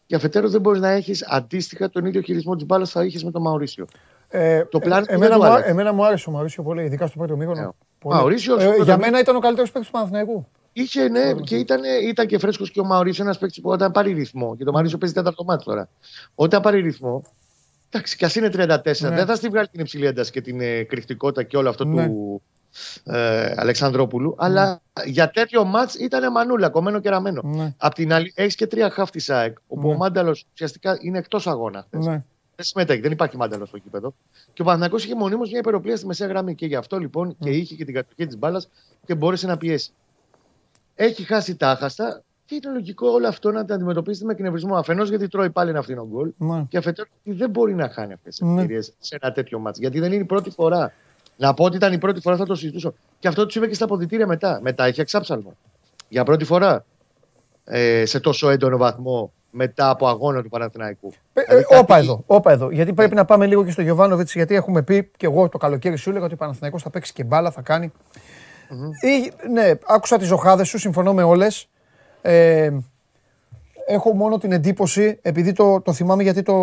[0.07, 3.30] Και αφετέρου δεν μπορείς να έχεις αντίστοιχα τον ίδιο χειρισμό της μπάλας θα είχες με
[3.30, 3.86] τον Μαουρίσιο.
[4.28, 7.36] Ε, το πλάνο ε, εμένα, μου, εμένα μου άρεσε ο Μαουρίσιο πολύ, ειδικά στο πρώτο
[7.36, 7.53] μήκο.
[7.53, 7.68] Ε,
[8.59, 10.46] ε, για μένα ήταν ο καλύτερος παίκτης του Παναθηναϊκού.
[10.72, 14.12] Είχε, ναι, και ήταν, ήταν και φρέσκος και ο Μαουρίσιο ένας παίκτης που όταν πάρει
[14.12, 14.57] ρυθμό.
[14.57, 15.88] Και το Μαουρίσιο παίζει τέταρτο μάτι τώρα.
[16.34, 17.22] Όταν πάρει ρυθμό,
[17.90, 19.09] εντάξει, κι ας είναι 34, ναι.
[19.09, 22.07] δεν θα στη βγάλει την υψηλή ένταση και την ε, κρυφτικότητα και όλο αυτό ναι.
[22.07, 22.42] του
[23.04, 24.28] ε, Αλεξανδρόπουλου.
[24.28, 24.34] Ναι.
[24.38, 27.42] Αλλά για τέτοιο μάτς ήταν μανούλα, κομμένο και ραμμένο.
[27.44, 27.74] Ναι.
[27.78, 29.94] Απ' την άλλη, έχεις και τρία χάφ της ΑΕΚ, όπου ναι.
[29.94, 31.86] ο Μάνταλος ουσιαστικά είναι εκτός αγώνα.
[31.90, 32.22] Ναι.
[32.56, 34.14] Δεν συμμετέχει, δεν υπάρχει μάνταλος στο κήπεδο.
[34.52, 36.54] Και ο Παναγιώ είχε μονίμως μια υπεροπλία στη μεσαία γραμμή.
[36.54, 38.68] Και γι' αυτό λοιπόν και είχε και την κατοχή της μπάλας
[39.06, 39.92] και μπόρεσε να πιέσει
[41.02, 44.76] έχει χάσει τα άχαστα και είναι λογικό όλο αυτό να τα αντιμετωπίσετε με κνευρισμό.
[44.76, 46.64] Αφενός γιατί τρώει πάλι ένα φθηνό γκολ ναι.
[46.68, 48.60] και αφετέρου γιατί δεν μπορεί να χάνει αυτές τις ναι.
[48.60, 49.80] ευκαιρίες σε ένα τέτοιο μάτσο.
[49.80, 50.92] Γιατί δεν είναι η πρώτη φορά.
[51.41, 52.95] Να πω ότι ήταν η πρώτη φορά θα το συζητήσω.
[53.18, 54.59] Και αυτό τους είπε και στα αποδητήρια μετά.
[54.62, 55.57] Μετά είχε εξάψαλμο.
[56.09, 56.84] Για πρώτη φορά
[57.64, 61.12] ε, σε τόσο έντονο βαθμό μετά από αγώνα του Παναθηναϊκού.
[61.32, 62.70] Ε, δηλαδή, ε, όπα εδώ, όπα εδώ.
[62.70, 65.97] Γιατί πρέπει να πάμε λίγο και στο Γιωβάνοβιτς, γιατί έχουμε πει και εγώ το καλοκαίρι
[65.97, 67.93] σου έλεγα ότι ο Παναθηναϊκός θα παίξει και μπάλα, θα κάνει.
[69.01, 71.68] Ή, ναι, άκουσα τις ζωχάδες σου, συμφωνώ με όλες.
[72.22, 72.70] Ε,
[73.86, 76.55] έχω μόνο την εντύπωση, επειδή το, το θυμάμαι γιατί το,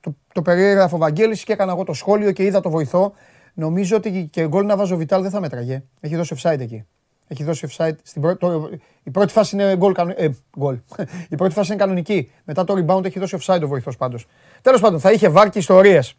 [0.00, 3.12] το, το περιέγραφε ο Βαγγέλης και έκανα εγώ το σχόλιο και είδα το βοηθό.
[3.58, 5.82] Νομίζω ότι και γκολ να βάζω Βιτάλ δεν θα μέτραγε.
[6.00, 6.84] Έχει δώσει offside εκεί.
[7.28, 7.94] Έχει δώσει offside.
[8.02, 8.70] Στην πρώτη, το,
[9.02, 9.94] η πρώτη φάση είναι γκολ.
[10.16, 10.28] Ε,
[10.58, 10.78] γκολ.
[11.28, 12.30] η πρώτη φάση είναι κανονική.
[12.44, 14.26] Μετά το rebound έχει δώσει offside ο βοηθός πάντως.
[14.62, 16.14] Τέλος πάντων, θα είχε βάρκει ιστορίες.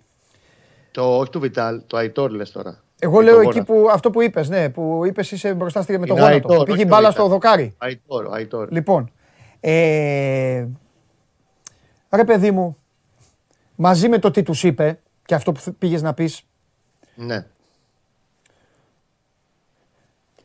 [0.91, 2.83] Το, όχι του Βιτάλ, το Αϊτόρ λες τώρα.
[2.99, 6.13] Εγώ λέω εκεί που αυτό που είπες, ναι, που είπες είσαι μπροστά στη με το
[6.13, 6.63] γόνατο.
[6.63, 7.75] Πήγε μπάλα στο δοκάρι.
[7.77, 8.71] Αϊτόρ, Αϊτόρ.
[8.71, 9.11] Λοιπόν.
[9.59, 10.65] Ε,
[12.09, 12.77] ρε παιδί μου,
[13.75, 16.43] μαζί με το τι τους είπε και αυτό που πήγες να πεις.
[17.19, 17.45] Ναι.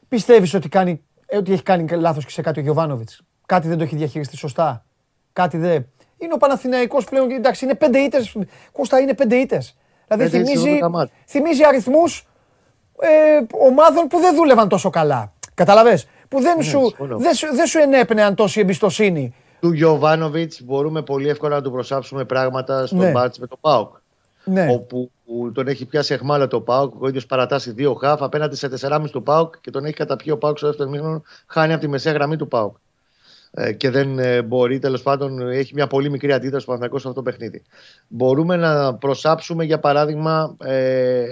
[0.09, 3.79] Πιστεύεις ότι, κάνει, ε, ότι έχει κάνει λάθος και σε κάτι ο Γιωβάνοβιτς; Κάτι δεν
[3.79, 4.85] το έχει διαχειριστεί σωστά;
[5.33, 5.87] Κάτι δεν.
[6.19, 7.31] Είναι ο Παναθηναϊκός πλέον.
[7.31, 8.37] Εντάξει, είναι πέντε ήττες.
[8.73, 9.77] Κώστα είναι πέντε ήττες.
[10.09, 10.79] Δηλαδή θυμίζει,
[11.27, 12.27] θυμίζει αριθμούς
[13.01, 13.09] ε,
[13.69, 15.33] ομάδων που δεν δούλευαν τόσο καλά.
[15.55, 19.35] Καταλαβες, που δεν, ναι, σου, δεν, σου, δεν σου ενέπνεαν τόση εμπιστοσύνη.
[19.61, 23.11] Του Γιωβάνοβιτς μπορούμε πολύ εύκολα να του προσάψουμε πράγματα στο ναι.
[23.11, 23.97] μπάτς με το ΠΑΟΚ.
[24.45, 24.73] Ναι.
[24.73, 25.11] Όπου
[25.53, 29.23] τον έχει πιάσει εχμάλα το ΠΑΟΚ, ο ίδιος παρατάσσει δύο χαφ απέναντι σε 4,5 του
[29.23, 32.37] ΠΑΟΚ και τον έχει καταπιεί ο ΠΑΟΚ στο δεύτερο μήνυμα, χάνει από τη μεσαία γραμμή
[32.37, 32.77] του ΠΑΟΚ.
[33.57, 37.13] Ε, και δεν ε, μπορεί, τέλος πάντων, έχει μια πολύ μικρή αντίδραση ο σε αυτό
[37.13, 37.63] το παιχνίδι.
[38.09, 41.25] Μπορούμε να προσάψουμε, για παράδειγμα, ε,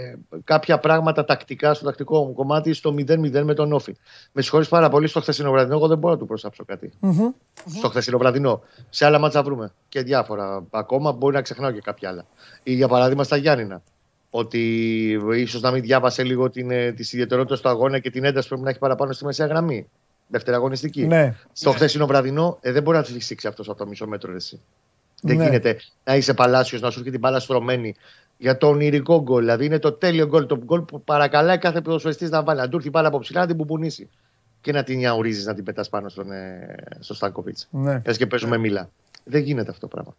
[0.45, 3.97] κάποια πράγματα τακτικά στο τακτικό κομμάτι στο 0-0 με τον Όφη.
[4.33, 6.93] Με συγχωρείς πάρα πολύ στο χθεσινό βραδινό, εγώ δεν μπορώ να του προσάψω κάτι.
[7.03, 7.35] Mm-hmm.
[7.79, 8.63] Στο χθεσινό βραδινό.
[8.91, 10.67] Σε άλλα μάτσα βρούμε και διάφορα.
[10.71, 12.27] Ακόμα μπορεί να ξεχνάω και κάποια άλλα.
[12.63, 13.83] Ή για παράδειγμα στα Γιάννηνα
[14.31, 14.61] ότι
[15.35, 16.51] ίσως να μην διάβασε λίγο
[16.95, 19.89] τις ιδιαιτερότητες του αγώνα και την ένταση που πρέπει να έχει παραπάνω στη μεσαία γραμμή
[20.33, 21.07] δευτεραγωνιστική.
[21.07, 21.35] Ναι.
[21.53, 21.77] Στο ναι.
[21.77, 24.35] χθεσινό βραδινό ε, δεν μπορεί να φυσήξει αυτό από το μισό μέτρο.
[24.35, 24.61] Εσύ.
[25.23, 25.35] Ναι.
[25.35, 27.95] Δεν γίνεται να είσαι παλάσιος, να σου έρχεται την μπάλα στρωμένη
[28.39, 29.41] για το ονειρικό γκολ.
[29.41, 30.47] Δηλαδή είναι το τέλειο γκολ.
[30.47, 32.61] Το γκολ που παρακαλάει κάθε ποδοσφαιριστής να βάλει.
[32.61, 34.09] Να του έρθει μπάλα από ψηλά να την πουμπουνίσει.
[34.61, 37.69] Και να την νιαουρίζεις να την πετάς πάνω στον, ε, στο Στάνκοβιτς.
[37.71, 38.01] Ναι.
[38.01, 38.63] Πε και παίζουμε ναι.
[38.63, 38.91] μίλα.
[39.25, 40.17] Δεν γίνεται αυτό το πράγμα.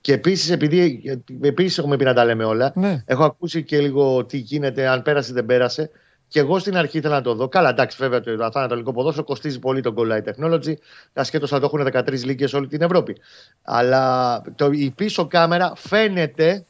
[0.00, 1.02] Και επίσης, επειδή
[1.40, 3.02] επίσης έχουμε πει να τα λέμε όλα, ναι.
[3.06, 5.90] έχω ακούσει και λίγο τι γίνεται, αν πέρασε ή δεν πέρασε.
[6.28, 7.48] Και εγώ στην αρχή ήθελα να το δω.
[7.48, 10.74] Καλά, εντάξει, βέβαια το Ανατολικό ποδόσφαιρο κοστίζει πολύ το Goal Line Technology.
[11.12, 13.16] Ασχέτω αν το έχουν 13 λίγε όλη την Ευρώπη.
[13.62, 16.64] Αλλά το, η πίσω κάμερα φαίνεται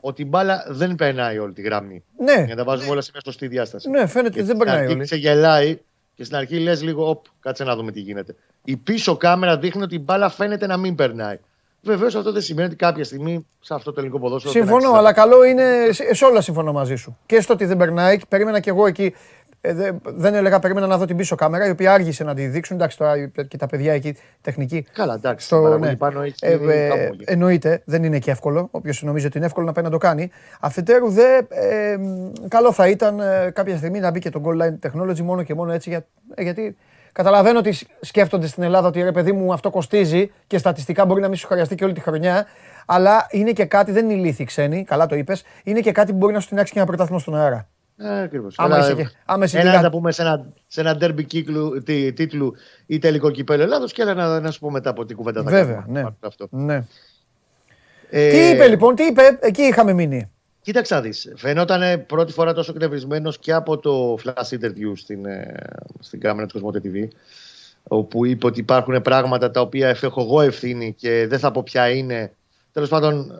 [0.00, 2.04] ότι η μπάλα δεν περνάει όλη τη γραμμή.
[2.18, 2.32] Ναι.
[2.32, 3.90] Για να τα βάζουμε όλα σε μια σωστή διάσταση.
[3.90, 5.06] Ναι, φαίνεται ότι δεν περνάει όλη.
[5.06, 5.78] Και γελάει
[6.14, 8.34] και στην αρχή λες λίγο, οπ, κάτσε να δούμε τι γίνεται.
[8.64, 11.38] Η πίσω κάμερα δείχνει ότι η μπάλα φαίνεται να μην περνάει.
[11.84, 14.52] Βεβαίως αυτό δεν σημαίνει ότι κάποια στιγμή σε αυτό το ελληνικό ποδόσφαιρο.
[14.52, 15.64] Συμφωνώ, αλλά καλό είναι.
[16.10, 17.18] Σε όλα συμφωνώ μαζί σου.
[17.26, 19.14] Και στο ότι δεν περνάει, περίμενα κι εγώ εκεί.
[19.66, 22.76] Ε, δεν έλεγα, περίμενα να δω την πίσω κάμερα, η οποία άργησε να τη δείξουν.
[22.76, 24.86] Εντάξει, τώρα και τα παιδιά εκεί τεχνική.
[24.92, 25.46] Καλά, εντάξει.
[25.46, 25.96] Στο, ναι.
[25.96, 28.68] πάνω έχει ε, ε, εννοείται, δεν είναι και εύκολο.
[28.70, 30.30] Όποιος νομίζει ότι είναι εύκολο να πάει να το κάνει.
[30.60, 31.96] Αφετέρου, δε, ε,
[32.48, 35.54] καλό θα ήταν ε, κάποια στιγμή να μπει και το goal line technology μόνο και
[35.54, 35.88] μόνο έτσι.
[35.88, 36.76] Για, ε, γιατί
[37.14, 41.28] Καταλαβαίνω ότι σκέφτονται στην Ελλάδα ότι ρε παιδί μου αυτό κοστίζει και στατιστικά μπορεί να
[41.28, 42.46] μην σου χρειαστεί και όλη τη χρονιά.
[42.86, 46.18] Αλλά είναι και κάτι, δεν είναι ηλίθιοι ξένοι, καλά το είπες, είναι και κάτι που
[46.18, 47.68] μπορεί να σου τεινάξει και ένα πρωτάθλημα στον αέρα.
[47.96, 48.54] Ε, Ακριβώς.
[49.24, 51.24] Άμα είσαι Ένα να τα πούμε σε ένα, σε ένα ντέρμπι
[52.14, 52.54] τίτλου
[52.86, 55.50] ή τελικό κυπέλο Ελλάδος και άλλα να, να σου πω μετά από την κουβέντα θα
[55.50, 56.04] Βέβαια, ναι.
[56.20, 56.48] Αυτό.
[56.50, 56.84] ναι.
[58.10, 58.30] Ε...
[58.30, 60.30] Τι είπε λοιπόν, τι είπε, εκεί είχαμε μείνει.
[60.64, 65.54] Κοίταξα δεις, φαινόταν πρώτη φορά τόσο εκνευρισμένος και από το flash interview στην, ε,
[66.00, 67.08] στην κάμερα του Κοσμότε TV
[67.82, 71.88] όπου είπε ότι υπάρχουν πράγματα τα οποία έχω εγώ ευθύνη και δεν θα πω ποια
[71.88, 72.32] είναι.
[72.72, 73.32] Τέλος πάντων,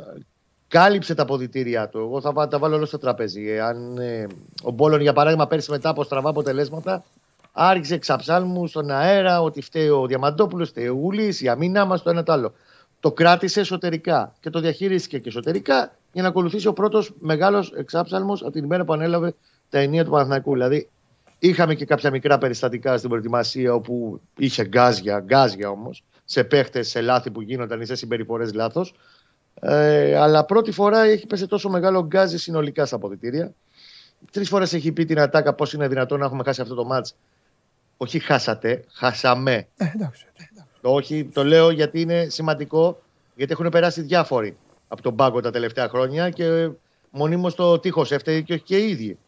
[0.69, 1.99] κάλυψε τα αποδητήριά του.
[1.99, 3.59] Εγώ θα τα βάλω όλο στο τραπέζι.
[3.59, 4.27] Αν ε,
[4.63, 7.05] ο Μπόλον, για παράδειγμα, πέρσι μετά από στραβά αποτελέσματα,
[7.53, 12.11] άρχισε εξαψάλμους στον αέρα ότι φταίει ο Διαμαντόπουλος, φταίει ο Γουλής, η αμήνά μας, το
[12.11, 12.55] ένα το άλλο.
[13.01, 18.43] Το κράτησε εσωτερικά και το διαχειρίστηκε και εσωτερικά για να ακολουθήσει ο πρώτος μεγάλος εξάψαλμος
[18.43, 19.35] από την ημέρα που ανέλαβε
[19.69, 20.53] τα ενία του Παναθηναϊκού.
[20.53, 20.89] Δηλαδή,
[21.39, 27.01] είχαμε και κάποια μικρά περιστατικά στην προετοιμασία όπου είχε γκάζια, γκάζια όμως, σε παίχτες, σε
[27.01, 28.95] λάθη που γίνονταν ή σε συμπεριφορές λάθος.
[29.61, 33.55] Ε, αλλά πρώτη φορά έχει πέσει τόσο μεγάλο γκάζι συνολικά στα αποδητήρια.
[34.31, 37.15] Τρεις φορές έχει πει την ατάκα πώς είναι δυνατόν να έχουμε χάσει αυτό το μάτς.
[37.97, 39.53] Όχι χάσατε, χάσαμε.
[39.77, 40.71] Ε, εντάξει, εντάξει.
[40.81, 43.03] Όχι, το λέω γιατί είναι σημαντικό,
[43.35, 44.57] γιατί έχουν περάσει διάφοροι
[44.89, 46.71] από τον πάγκο τα τελευταία χρόνια και
[47.11, 49.19] μονίμως το τείχος έφταιγε και όχι και οι ίδιοι.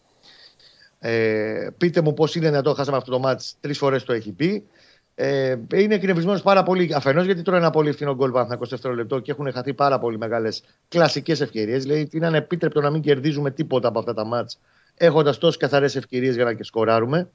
[0.99, 4.33] Ε, πείτε μου πώς είναι να το χάσαμε αυτό το μάτς, τρεις φορές το έχει
[4.33, 4.67] πει.
[5.15, 6.95] Ε, είναι εκνευρισμένος πάρα πολύ.
[6.95, 10.19] Αφενός γιατί τρώει ένα πολύ φθηνό γκολ βαθμό 20 λεπτό και έχουν χαθεί πάρα πολύ
[10.19, 11.83] μεγάλες κλασικές ευκαιρίες.
[11.83, 14.59] Δηλαδή είναι ανεπίτρεπτο να μην κερδίζουμε τίποτα από αυτά τα μάτς
[14.97, 17.31] έχοντας τόσες καθαρές ευκαιρίες για να και σκοράρουμε.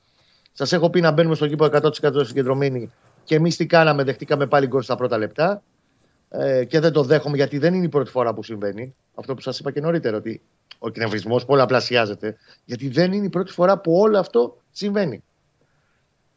[0.51, 2.91] Σας έχω πει να μπαίνουμε στο κήπο 100% συγκεντρωμένοι
[3.23, 5.63] και εμείς τι κάναμε, δεχτήκαμε πάλι γκολ στα πρώτα λεπτά
[6.33, 8.95] ε, και δεν το δέχομαι γιατί δεν είναι η πρώτη φορά που συμβαίνει.
[9.15, 10.41] Αυτό που σας είπα και νωρίτερα, ότι
[10.79, 15.23] ο κνευρισμό πολλαπλασιάζεται, γιατί δεν είναι η πρώτη φορά που όλο αυτό συμβαίνει.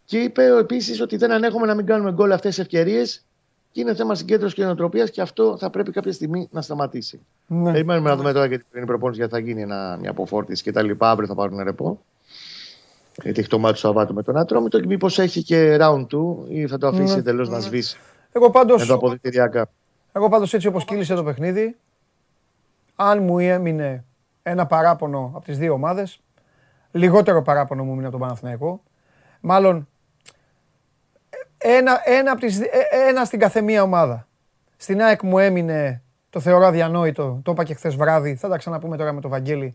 [0.05, 3.25] Και είπε επίσης ότι δεν ανέχομαι να μην κάνουμε γκολ αυτές τις ευκαιρίες
[3.73, 7.21] και είναι θέμα συγκέντρωσης και νοοτροπίας και αυτό θα πρέπει κάποια στιγμή να σταματήσει.
[7.47, 7.73] Ναι.
[7.73, 10.73] Περιμένουμε να δούμε τώρα γιατί είναι η προπόνηση γιατί θα γίνει ένα, μια αποφόρτιση και
[10.73, 11.11] τα λοιπά.
[11.11, 12.05] Αύριο θα πάρουν ρεπό.
[13.23, 16.09] Γιατί έχει το μάτι του Σαββάτου με τον Άτρομητο και μήπως έχει και round 2
[16.49, 17.19] ή θα το αφήσει ναι.
[17.19, 17.97] εντελώς να σβήσει.
[18.33, 18.77] Εγώ πάντω.
[20.17, 20.27] Εδώ αποδητηριακά.
[20.27, 21.77] Εγώ πάντως έτσι όπως κύλησε το παιχνίδι,
[22.97, 24.05] αν μου έμεινε
[24.43, 26.21] ένα παράπονο από τις δύο ομάδες,
[26.91, 28.83] λιγότερο παράπονο μου έμεινε από τον Παναθηναϊκό,
[29.41, 29.89] μάλλον
[31.59, 32.61] ένα, ένα, από τις,
[33.09, 34.27] ένα στην καθεμία ομάδα.
[34.77, 38.97] Στην ΑΕΚ μου έμεινε, το θεωρώ αδιανόητο, το είπα και χθες βράδυ, θα τα ξαναπούμε
[38.97, 39.75] τώρα με τον Βαγγέλη,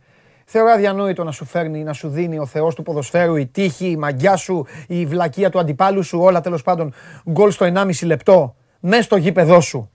[0.52, 3.98] Θεωρώ αδιανόητο να σου φέρνει, να σου δίνει ο Θεός του ποδοσφαίρου, η τύχη, η
[3.98, 6.94] μαγιά σου, η βλακεία του αντιπάλου σου, όλα τέλος πάντων
[7.30, 9.90] γκολ στο 1,5 λεπτό, μέσα στο γήπεδό σου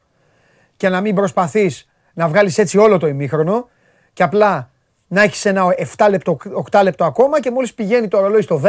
[0.85, 3.69] και να μην προσπαθείς να βγάλεις έτσι όλο το ημίχρονο
[4.13, 4.71] και απλά
[5.09, 6.37] να έχεις ένα 7 λεπτό,
[6.71, 8.69] 8 λεπτό ακόμα και μόλις πηγαίνει το ρολόι στο 10,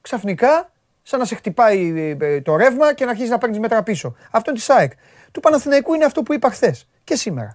[0.00, 0.70] ξαφνικά
[1.02, 4.14] σαν να σε χτυπάει ε, το ρεύμα και να αρχίσει να παίρνεις μέτρα πίσω.
[4.30, 4.92] Αυτό είναι της ΣΑΕΚ.
[5.32, 7.54] Του Παναθηναϊκού είναι αυτό που είπα χθες και σήμερα.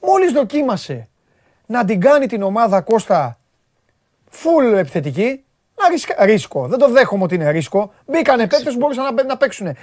[0.00, 1.08] Μόλις δοκίμασε
[1.66, 3.38] να την κάνει την ομάδα Κώστα
[4.30, 5.44] full επιθετική,
[5.76, 6.66] Μα ρίσκο.
[6.66, 7.92] Δεν το δέχομαι ότι είναι ρίσκο.
[8.06, 9.76] Μπήκανε παίκτες που μπορούσαν να, να παίξουν.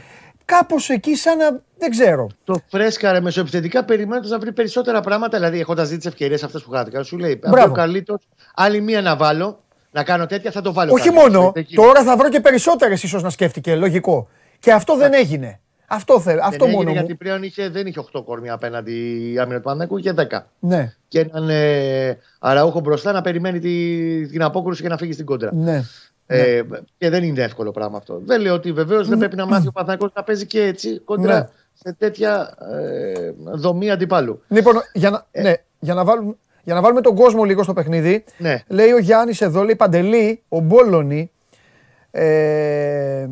[0.58, 1.62] Κάπως εκεί, σαν να.
[1.78, 2.28] Δεν ξέρω.
[2.44, 5.38] Το φρέσκαρε μεσοεπιθετικά περιμένοντας να βρει περισσότερα πράγματα.
[5.38, 7.70] Δηλαδή, έχοντας δει τις ευκαιρίες αυτές που χάθηκαν, σου λέει: Μπράβο.
[7.70, 10.92] ο καλύτερος, άλλη μία να βάλω, να κάνω τέτοια, θα το βάλω.
[10.94, 11.34] Όχι καλύτερος.
[11.34, 11.52] μόνο.
[11.56, 11.76] Εκεί.
[11.76, 13.76] Τώρα θα βρω και περισσότερες ίσως να σκέφτηκε.
[13.76, 14.28] Λογικό.
[14.60, 15.60] Και αυτό δεν έγινε.
[15.92, 16.76] Αυτό, θε, αυτό δεν μόνο.
[16.76, 16.96] έγινε μου.
[16.96, 18.92] γιατί πλέον είχε, δεν είχε 8 κορμιά απέναντι
[19.34, 20.40] η άμυνα του Παναγικού, είχε 10.
[20.60, 25.26] Ναι, Και έναν ε, αραούχο μπροστά να περιμένει τη, την απόκρουση και να φύγει στην
[25.26, 25.50] κόντρα.
[25.54, 25.84] ναι.
[26.32, 26.62] Ε,
[26.98, 28.22] και δεν είναι εύκολο πράγμα αυτό.
[28.26, 31.38] Δεν λέω ότι βεβαίως δεν πρέπει να μάθει ο Παναθηναϊκός να παίζει και έτσι κόντρα
[31.40, 31.48] Ναι.
[31.74, 34.42] σε τέτοια ε, δομή αντιπάλου.
[34.48, 38.24] Λοιπόν, για να, ναι, για, να βάλουμε, για να βάλουμε τον κόσμο λίγο στο παιχνίδι,
[38.38, 38.64] Ναι.
[38.68, 41.32] λέει ο Γιάννης εδώ, λέει Παντελή, ο Μπόλωνη.
[42.12, 43.28] Ε,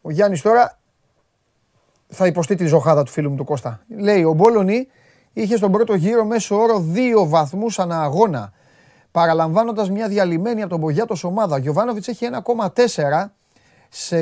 [0.00, 0.78] ο Γιάννης τώρα
[2.08, 3.80] θα υποστεί τη ζωχάδα του φίλου μου του Κώστα.
[3.98, 4.88] Λέει ο Μπόλωνη
[5.32, 8.52] είχε στον πρώτο γύρο μέσο όρο δύο βαθμούς ανά αγώνα.
[9.16, 11.54] Παραλαμβάνοντας μια διαλυμένη από τον Μπογιάτο ομάδα.
[11.54, 13.26] Ο Γιωβάνοβιτς έχει 1,4
[13.88, 14.16] σε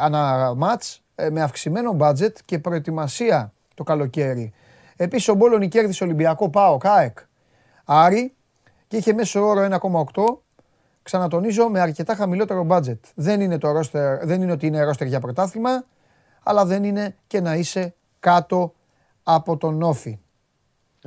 [0.00, 4.52] αναμάτς ε, με αυξημένο μπάτζετ και προετοιμασία το καλοκαίρι.
[4.96, 7.18] Επίσης ο Μπόλωνη κέρδισε Ολυμπιακό ΠΑΟ ΚΑΕΚ
[7.84, 8.34] Άρη
[8.88, 9.68] και είχε μέσο όρο
[10.14, 10.22] 1,8
[11.02, 13.04] ξανατονίζω με αρκετά χαμηλότερο μπάτζετ.
[13.14, 15.84] Δεν είναι, το roster, δεν είναι ότι είναι ρόστερ για πρωτάθλημα,
[16.42, 18.74] αλλά δεν είναι και να είσαι κάτω
[19.22, 20.18] από τον όφη.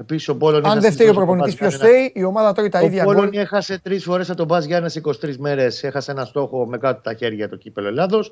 [0.01, 0.65] Επίσης ο Μπόλον.
[0.65, 3.37] Αν δεν φταίει ο προπονητής ποιος φταίει, η ομάδα τρώει τα Ο ίδια Πόλων γκολ.
[3.37, 5.83] έχασε τρεις φορές από τον Μπα Γιάννη σε 23 μέρες.
[5.83, 8.31] Έχασε ένα στόχο με κάτω τα χέρια το κύπελο Ελλάδος.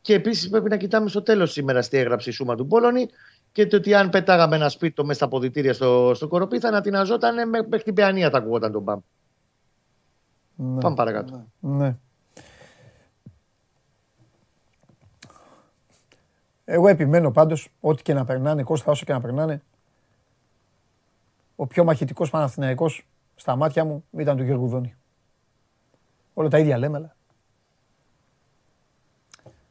[0.00, 3.08] Και επίσης πρέπει να κοιτάμε στο τέλος σήμερα στη έγραψη η Σούμα του Πόλωνη
[3.52, 7.48] και το ότι αν πετάγαμε ένα σπίτι μέσα στα αποδητήρια στο, στο κοροπή θα ανατιναζόταν
[7.48, 9.00] με, μέχρι την παιανία θα ακουγόταν τον Μπαμ.
[10.54, 10.80] Ναι.
[10.80, 11.46] Πάμε παρακάτω.
[11.60, 11.96] Ναι.
[16.64, 19.62] Εγώ επιμένω πάντως, ό,τι και να περνάνε, Κώστα, όσο και να περνάνε,
[21.60, 24.94] ο πιο μαχητικός Παναθηναϊκός στα μάτια μου ήταν του Γιώργου Δόνη.
[26.34, 27.16] Όλα τα ίδια λέμε, αλλά.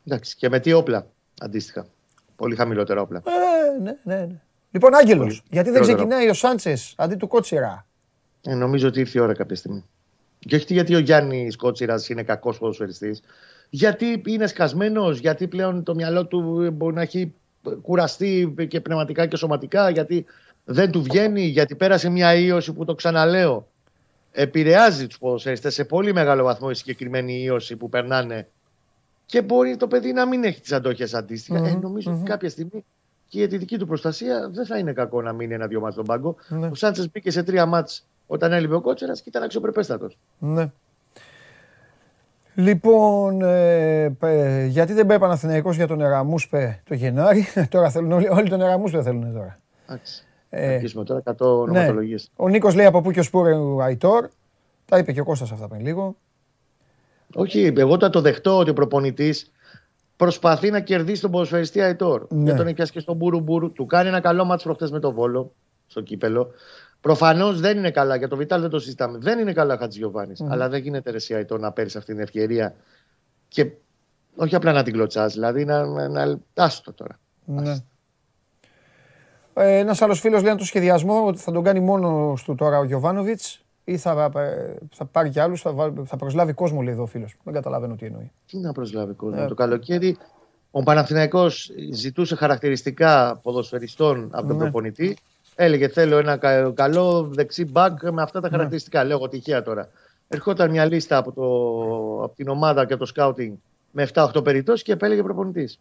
[0.06, 1.08] Εντάξει, και με τι όπλα
[1.40, 1.86] αντίστοιχα.
[2.36, 3.22] Πολύ χαμηλότερα όπλα.
[3.26, 4.40] Ε, ναι, ναι, ναι.
[4.72, 6.08] Λοιπόν, Άγγελος, Πολύ γιατί δεν χειρότερο.
[6.08, 7.86] ξεκινάει ο Σάντσες αντί του Κότσιρα;
[8.42, 9.86] Ε, νομίζω ότι ήρθε η ώρα κάποια στιγμή.
[10.40, 13.22] Και όχι γιατί ο Γιάννης Κότσιρας είναι κακός ποδοσφαιριστής.
[13.70, 17.34] Γιατί είναι σκασμένος, γιατί πλέον το μυαλό του μπορεί να έχει
[17.82, 20.26] κουραστεί και πνευματικά και σωματικά, γιατί
[20.72, 23.68] δεν του βγαίνει, γιατί πέρασε μια ίωση που το ξαναλέω.
[24.32, 28.48] Επηρεάζει τους ποδοσφαιριστές σε πολύ μεγάλο βαθμό η συγκεκριμένη ίωση που περνάνε.
[29.26, 31.58] Και μπορεί το παιδί να μην έχει τις αντόχε αντίστοιχα.
[31.58, 32.20] Ε, Μμμ, νομίζω μμμ.
[32.20, 32.86] ότι κάποια στιγμή
[33.28, 36.06] και για τη δική του προστασία δεν θα είναι κακό να μείνει ένα-δυο μάτς στον
[36.06, 36.36] πάγκο.
[36.48, 36.68] Ναι.
[36.68, 40.18] Ο Σάντσες μπήκε σε τρία μάτς όταν έλειπε ο Κότσερας και ήταν αξιοπρεπέστατος.
[40.40, 40.72] Ναι.
[42.56, 47.46] Λοιπόν, ε, ε, γιατί δεν πάει Παναθηναϊκός για τον Εραμούσπε το Γενάρη.
[47.70, 49.60] τώρα θέλουν όλοι, όλοι τον Εραμούσπε θέλουν τώρα.
[49.88, 50.24] Εντάξει.
[50.50, 51.48] Ε, Θα αρχίσουμε τώρα 100 ναι.
[51.48, 52.32] ονοματολογίες.
[52.36, 54.30] Ο Νίκος λέει από πού και ο Σπούρε ο Αϊτόρ.
[54.86, 56.16] Τα είπε και ο Κώστας αυτά πριν λίγο.
[57.36, 59.52] Όχι, εγώ θα το δεχτώ ότι ο προπονητής
[60.16, 62.26] προσπαθεί να κερδίσει τον ποδοσφαιριστή Αϊτόρ.
[62.30, 62.44] Ναι.
[62.44, 63.72] Για τον έχει πιάσει και στον Μπουρουμπουρου.
[63.72, 65.54] Του κάνει ένα καλό μάτσο προχτές με το βόλο
[65.88, 66.52] στο κύπελο.
[67.02, 68.16] Προφανώς δεν είναι καλά.
[68.16, 69.18] Για το Βιτάλ δεν το συζητάμε.
[69.18, 70.34] Δεν είναι καλά ο Χατζιωβάνη.
[70.50, 72.76] Αλλά δεν γίνεται ρε εσύ, Αϊτόρ να παίρνεις αυτή την ευκαιρία
[73.48, 73.72] και
[74.36, 75.86] όχι απλά να την κλωτσάς, δηλαδή να.
[75.86, 76.40] να, να...
[76.54, 77.20] Άστο τώρα.
[77.46, 77.72] Ναι.
[77.72, 77.84] Ε,
[79.62, 82.84] Ένας άλλος φίλος λέει αν το σχεδιασμό ότι θα τον κάνει μόνο του τώρα ο
[82.84, 87.04] Γιωβάνοβιτς ή θα, ε, θα πάρει και άλλους, θα, βάλει- θα προσλάβει κόσμο, λέει εδώ
[87.04, 87.36] ο φίλος.
[87.44, 88.32] Δεν καταλαβαίνω τι εννοεί.
[88.48, 89.42] Τι να προσλάβει κόσμο.
[89.44, 90.18] Ε, Το καλοκαίρι
[90.72, 94.62] ο Παναθηναϊκός ζητούσε χαρακτηριστικά ποδοσφαιριστών από τον Ναι.
[94.62, 95.18] προπονητή.
[95.56, 99.04] Έλεγε θέλω ένα κα- καλό δεξί μπακ με αυτά τα χαρακτηριστικά.
[99.04, 99.90] Λέω εγώ τυχαία τώρα.
[100.28, 101.44] Ερχόταν μια λίστα από, το,
[102.24, 103.56] από την ομάδα και από το σκάουτινγκ
[103.92, 105.80] με 7-8 περιπτώσει και επέλεγε προπονητής.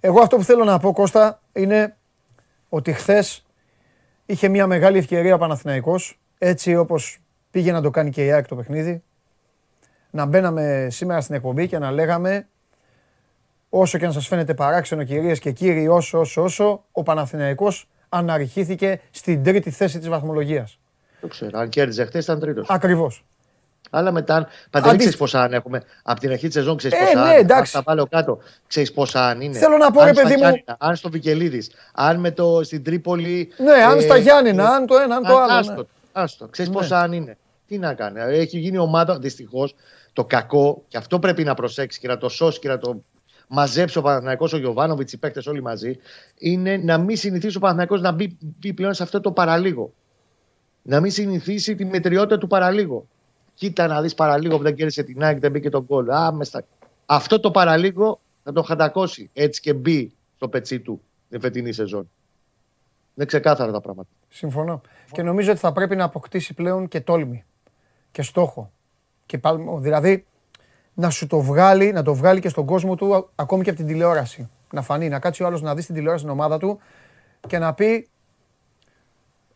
[0.00, 1.96] Εγώ αυτό που θέλω να πω, Κώστα, είναι
[2.68, 3.46] ότι χθες
[4.26, 7.18] είχε μια μεγάλη ευκαιρία ο Παναθηναϊκός, έτσι όπως
[7.50, 9.02] πήγε να το κάνει και η ΑΕΚ το παιχνίδι,
[10.10, 12.48] να μπαίναμε σήμερα στην εκπομπή και να λέγαμε
[13.68, 19.00] όσο και αν σας φαίνεται παράξενο κυρίες και κύριοι, όσο, όσο, όσο, ο Παναθηναϊκός αναρριχήθηκε
[19.10, 20.78] στην τρίτη θέση της βαθμολογίας.
[21.20, 21.58] Το ξέρω.
[21.58, 22.70] Αν κέρδιζε χθες ήταν τρίτος.
[22.70, 23.24] Ακριβώς.
[23.90, 25.82] Αλλά μετά, παντελή Αντί- ξέρεις πόσα αν έχουμε.
[26.02, 27.36] Από την αρχή της σεζόν ξέρεις Ε, πόσα ναι, αν.
[27.38, 27.72] εντάξει.
[27.72, 28.38] Θα βάλω κάτω.
[28.66, 29.58] Ξέρεις πόσα αν είναι.
[29.58, 32.60] Θέλω να πω, αν ρε στα παιδί μου- Γιάννηνα, Αν στο Βικελίδης, αν με το,
[32.64, 33.48] στην Τρίπολη.
[33.56, 35.52] Ναι, αν ε, στα Γιάννηνα, αν το ένα, αν το άλλο.
[35.58, 35.82] Άστο, ναι.
[36.12, 36.46] άστο.
[36.48, 36.76] Ξέρεις Ναι.
[36.76, 37.36] πόσα αν είναι.
[37.66, 38.20] Τι να κάνει.
[38.20, 39.74] Έχει γίνει ομάδα, δυστυχώς,
[40.12, 43.02] το κακό και αυτό πρέπει να προσέξεις και να το σώσεις και να το
[43.48, 45.98] μαζέψει ο Παναθηναϊκός, ο Γιωβάνοβιτς, οι παίκτες όλοι μαζί,
[46.38, 49.92] είναι να μην συνηθίσει ο Παναθηναϊκός να μπει, μπει πλέον σε αυτό το παραλίγο.
[50.82, 53.06] Να μην συνηθίσει τη μετριότητα του παραλίγο.
[53.58, 56.12] Κοίτα να δεις παραλίγο που δεν κέρδισε την ΑΕΚ, δεν μπήκε τον κόλλο.
[56.14, 56.64] Α, μες στα-
[57.06, 62.10] Αυτό το παραλίγο θα τον χαντακώσει έτσι και μπει στο πετσί του την φετινή σεζόν.
[63.14, 64.08] Είναι ξεκάθαρα τα πράγματα.
[64.28, 64.80] Συμφωνώ.
[65.12, 67.44] Και νομίζω ότι θα πρέπει να αποκτήσει πλέον και τόλμη
[68.10, 68.70] και στόχο.
[69.26, 70.26] Και παλμό, δηλαδή
[70.94, 73.88] να σου το βγάλει, να το βγάλει και στον κόσμο του ακόμη και από την
[73.88, 74.48] τηλεόραση.
[74.72, 76.78] Να φανεί, να κάτσει ο άλλος να δει την τηλεόραση στην ομάδα του
[77.48, 78.08] και να πει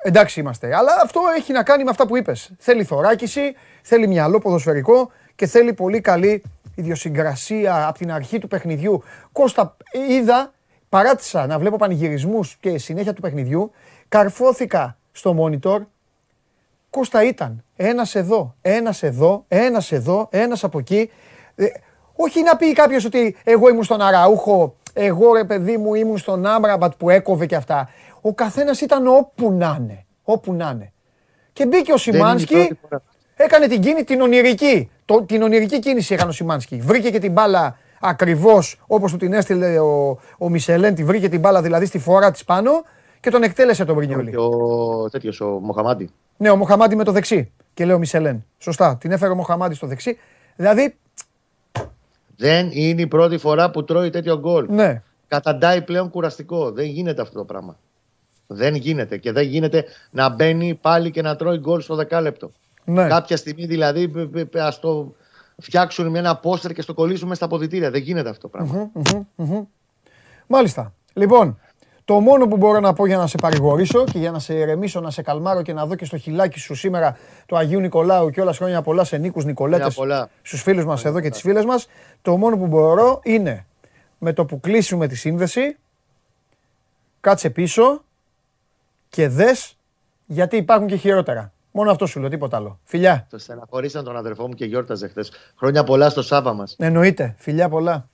[0.03, 0.77] εντάξει είμαστε.
[0.77, 2.51] Αλλά αυτό έχει να κάνει με αυτά που είπες.
[2.59, 6.43] Θέλει θωράκιση, θέλει μυαλό ποδοσφαιρικό και θέλει πολύ καλή
[6.75, 9.03] ιδιοσυγκρασία από την αρχή του παιχνιδιού.
[9.33, 9.77] Κώστα,
[10.09, 10.53] είδα,
[10.89, 13.71] παράτησα να βλέπω πανηγυρισμούς και συνέχεια του παιχνιδιού.
[14.09, 15.81] Καρφώθηκα στο monitor.
[16.91, 21.11] Κώστα ήταν ένας εδώ, ένας εδώ, ένας εδώ, ένας από εκεί.
[21.55, 21.67] Ε,
[22.15, 26.47] όχι να πει κάποιος ότι εγώ ήμουν στον Αραούχο, εγώ ρε παιδί μου ήμουν στον
[26.47, 27.89] Άμπραμπατ που έκοβε και αυτά.
[28.25, 30.05] Ο καθένας ήταν όπου να είναι.
[30.23, 30.93] Όπου να είναι.
[31.53, 32.79] Και μπήκε ο Σιμάνσκι,
[33.35, 34.91] έκανε την κίνηση την ονειρική.
[35.05, 36.77] Το, την ονειρική κίνηση έκανε ο Σιμάνσκι.
[36.77, 41.41] Βρήκε και την μπάλα ακριβώς όπως του την έστειλε ο, ο Μισελέν, τη βρήκε την
[41.41, 42.71] μπάλα δηλαδή στη φορά της πάνω
[43.21, 44.37] και τον εκτέλεσε τον Μπρινιόλι.
[44.37, 46.11] Ο τέτοιος, ο Μοχαμάντι.
[46.37, 47.53] Ναι, ο Μοχαμάντι με το δεξί.
[47.75, 48.45] Και λέω Μισελέν.
[48.59, 48.97] Σωστά.
[48.97, 50.19] Την έφερε ο Μοχαμάντι στο δεξί.
[50.57, 50.97] Δηλαδή.
[52.37, 54.67] Δεν είναι η πρώτη φορά που τρώει τέτοιο γκολ.
[54.71, 55.03] Ναι.
[55.29, 56.71] Καταντάει πλέον κουραστικό.
[56.71, 57.79] Δεν γίνεται αυτό το πράγμα.
[58.47, 59.17] Δεν γίνεται.
[59.17, 62.51] Και δεν γίνεται να μπαίνει πάλι και να τρώει γκολ στο δεκάλεπτο.
[62.85, 63.07] Ναι.
[63.07, 64.11] Κάποια στιγμή δηλαδή
[64.55, 65.15] ας το
[65.59, 67.91] φτιάξουν με ένα πόστερ και στο κολλήσουμε στα αποδητήρια.
[67.91, 68.91] Δεν γίνεται αυτό το πραγμα
[70.47, 70.95] Μάλιστα.
[71.13, 71.59] Λοιπόν,
[72.05, 75.01] το μόνο που μπορώ να πω για να σε παρηγορήσω και για να σε ηρεμήσω,
[75.01, 77.17] να σε καλμάρω και να δω και στο χιλάκι σου σήμερα
[77.47, 79.99] του Αγίου Νικολάου και όλα χρόνια πολλά σε Νίκους Νικολέτες,
[80.43, 81.87] στους φίλους μας εδώ και τις φίλες μας,
[82.23, 83.67] το μόνο που μπορώ είναι
[84.19, 85.77] με το που κλείσουμε τη σύνδεση,
[87.21, 88.05] κάτσε πίσω
[89.13, 89.77] και δες
[90.27, 91.53] γιατί υπάρχουν και χειρότερα.
[91.71, 92.79] Μόνο αυτό σου λέω, τίποτα άλλο.
[92.85, 93.27] Φιλιά.
[93.31, 95.33] Το στεναχωρήσαν τον αδερφό μου και γιόρταζε χθες.
[95.57, 96.77] Χρόνια πολλά στο Σάβα μας.
[96.79, 97.35] Εννοείται.
[97.39, 98.09] Φιλιά πολλά.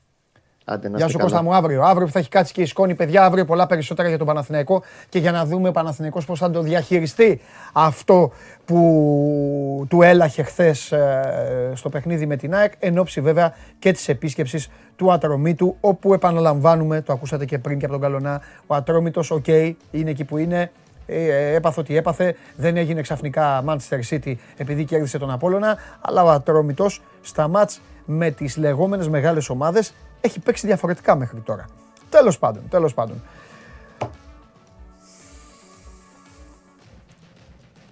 [0.65, 1.83] Άντε, Γεια σου Κώστα μου αύριο.
[1.83, 4.83] Αύριο που θα έχει κάτσει και η σκόνη, παιδιά, αύριο πολλά περισσότερα για τον Παναθηναϊκό
[5.09, 7.41] και για να δούμε ο Παναθηναϊκός πώς θα το διαχειριστεί
[7.73, 8.33] αυτό
[8.65, 14.09] που του έλαχε χθες ε, στο παιχνίδι με την ΑΕΚ, εν ώψη βέβαια και της
[14.09, 19.31] επίσκεψης του Ατρομήτου, όπου επαναλαμβάνουμε, το ακούσατε και πριν και από τον Καλονά, ο Ατρόμητος,
[19.31, 20.71] OK, okay, είναι εκεί που είναι, ε,
[21.09, 22.37] έπαθε ό,τι έπαθε.
[22.57, 25.77] Δεν έγινε ξαφνικά Manchester City επειδή κέρδισε τον Απόλλωνα.
[26.01, 31.65] Αλλά ο Ατρόμητος στα ματς με τις λεγόμενες μεγάλες ομάδες έχει παίξει διαφορετικά μέχρι τώρα.
[32.11, 33.23] Τέλος πάντων, τέλος πάντων.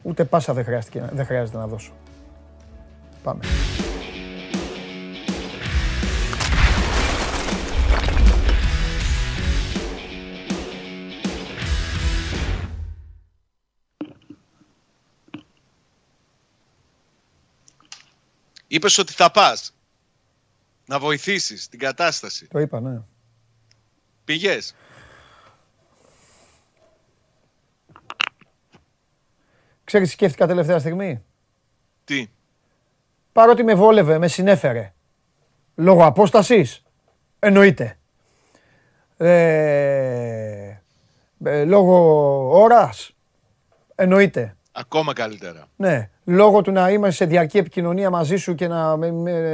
[0.02, 0.64] Ούτε πάσα δεν,
[1.12, 1.92] δεν χρειάζεται να δώσω.
[3.22, 3.40] Πάμε.
[18.66, 19.74] Είπες ότι θα πας
[20.86, 22.46] να βοηθήσεις την κατάσταση.
[22.48, 23.00] Το είπα, ναι.
[24.24, 24.74] Πήγες;
[29.84, 31.24] Ξέρεις, σκέφτηκα τελευταία στιγμή;
[32.04, 32.30] Τι;
[33.32, 34.94] Παρότι με βόλευε, με συνέφερε.
[35.74, 36.82] Λόγω απόστασης,
[37.38, 37.98] εννοείται.
[39.16, 40.80] Ε,
[41.44, 41.94] ε, λόγω
[42.62, 43.10] ώρας,
[43.94, 44.55] εννοείται.
[44.78, 45.66] Ακόμα καλύτερα.
[45.76, 46.10] Ναι.
[46.24, 48.96] Λόγω του να είμαστε σε διαρκή επικοινωνία μαζί σου και να,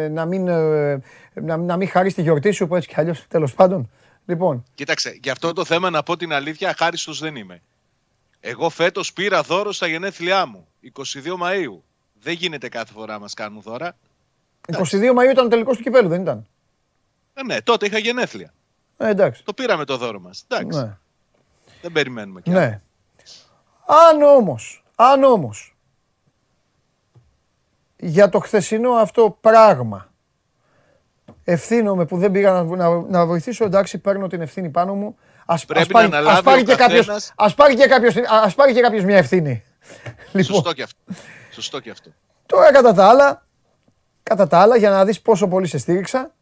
[0.09, 1.03] να, μην, ε,
[1.35, 3.91] να, να μην χαρείς τη γιορτή σου που έτσι κι αλλιώς τέλος πάντων.
[4.27, 4.65] Λοιπόν.
[4.75, 7.63] Κοίταξε, για αυτό το θέμα να πω την αλήθεια, αχάριστο δεν είμαι.
[8.41, 10.67] Εγώ φέτος πήρα δώρο στα γενέθλιά μου.
[10.83, 11.85] 22 Μαου.
[12.23, 13.97] Δεν γίνεται κάθε φορά μας κάνουν δώρα.
[14.67, 16.47] 22 Μαΐου ήταν ο τελικός του κυπέλου, δεν ήταν;
[17.35, 18.53] Ε, ναι, τότε είχα γενέθλια.
[18.97, 19.45] Ε, εντάξει.
[19.45, 20.45] Το πήραμε το δώρο μας.
[20.49, 20.79] Εντάξει.
[20.79, 20.97] Ναι.
[21.83, 22.81] Δεν περιμένουμε κι Ναι.
[23.87, 25.77] Αν όμως αν όμως
[27.97, 30.13] για το χθεσινό αυτό πράγμα
[31.45, 35.17] ευθύνομαι που δεν πήγα να, να, να βοηθήσω, εντάξει, παίρνω την ευθύνη πάνω μου.
[35.47, 38.73] Ας, Πρέπει ας πάρει, να ας πάρει, και κάποιος, ας πάρει και κάποιος, ας πάρει
[38.73, 39.63] και κάποιος μια ευθύνη.
[40.33, 40.55] Λοιπόν.
[40.55, 40.99] Σωστό και αυτό.
[41.51, 42.11] Σωστό και αυτό.
[42.47, 43.47] Τώρα κατά τα άλλα,
[44.23, 46.35] κατά τα άλλα, για να δεις πόσο πολύ σε στήριξα,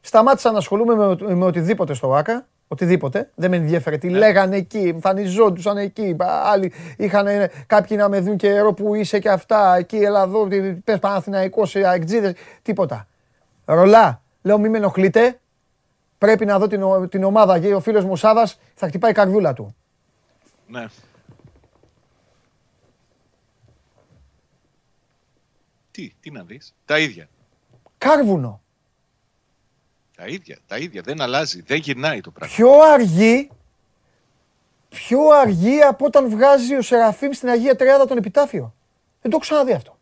[0.00, 3.30] σταμάτησα να ασχολούμαι με, με οτιδήποτε στο ΆΚΑ Οτιδήποτε.
[3.34, 3.96] Δεν με ενδιαφέρε.
[3.96, 4.18] Τι ναι.
[4.18, 6.16] λέγανε εκεί, εμφανιζόντουσαν εκεί.
[6.18, 7.26] Άλλοι είχαν
[7.66, 9.76] κάποιοι να με δουν καιρό που είσαι και αυτά.
[9.76, 10.48] Εκεί, έλα εδώ,
[10.84, 12.34] πες Παναθηναϊκός, αεκτζίδε.
[12.62, 13.06] Τίποτα.
[13.64, 14.22] Ρολά.
[14.42, 15.40] Λέω, μην με ενοχλείτε.
[16.18, 17.60] Πρέπει να δω την, την ομάδα.
[17.60, 19.74] Και ο φίλος μου Σάβας θα χτυπάει η καρδούλα του.
[20.66, 20.86] Ναι.
[25.90, 26.74] Τι, τι να δεις.
[26.84, 27.28] Τα ίδια.
[27.98, 28.62] Κάρβουνο.
[30.22, 31.02] Τα ίδια, τα ίδια.
[31.04, 31.62] Δεν αλλάζει.
[31.66, 32.54] Δεν γυρνάει το πράγμα.
[32.54, 33.50] Πιο αργή,
[34.88, 38.74] πιο αργή από όταν βγάζει ο Σεραφείμ στην Αγία Τριάδα τον επιτάφιο.
[39.20, 39.98] Δεν το έχω ξαναδεί αυτό.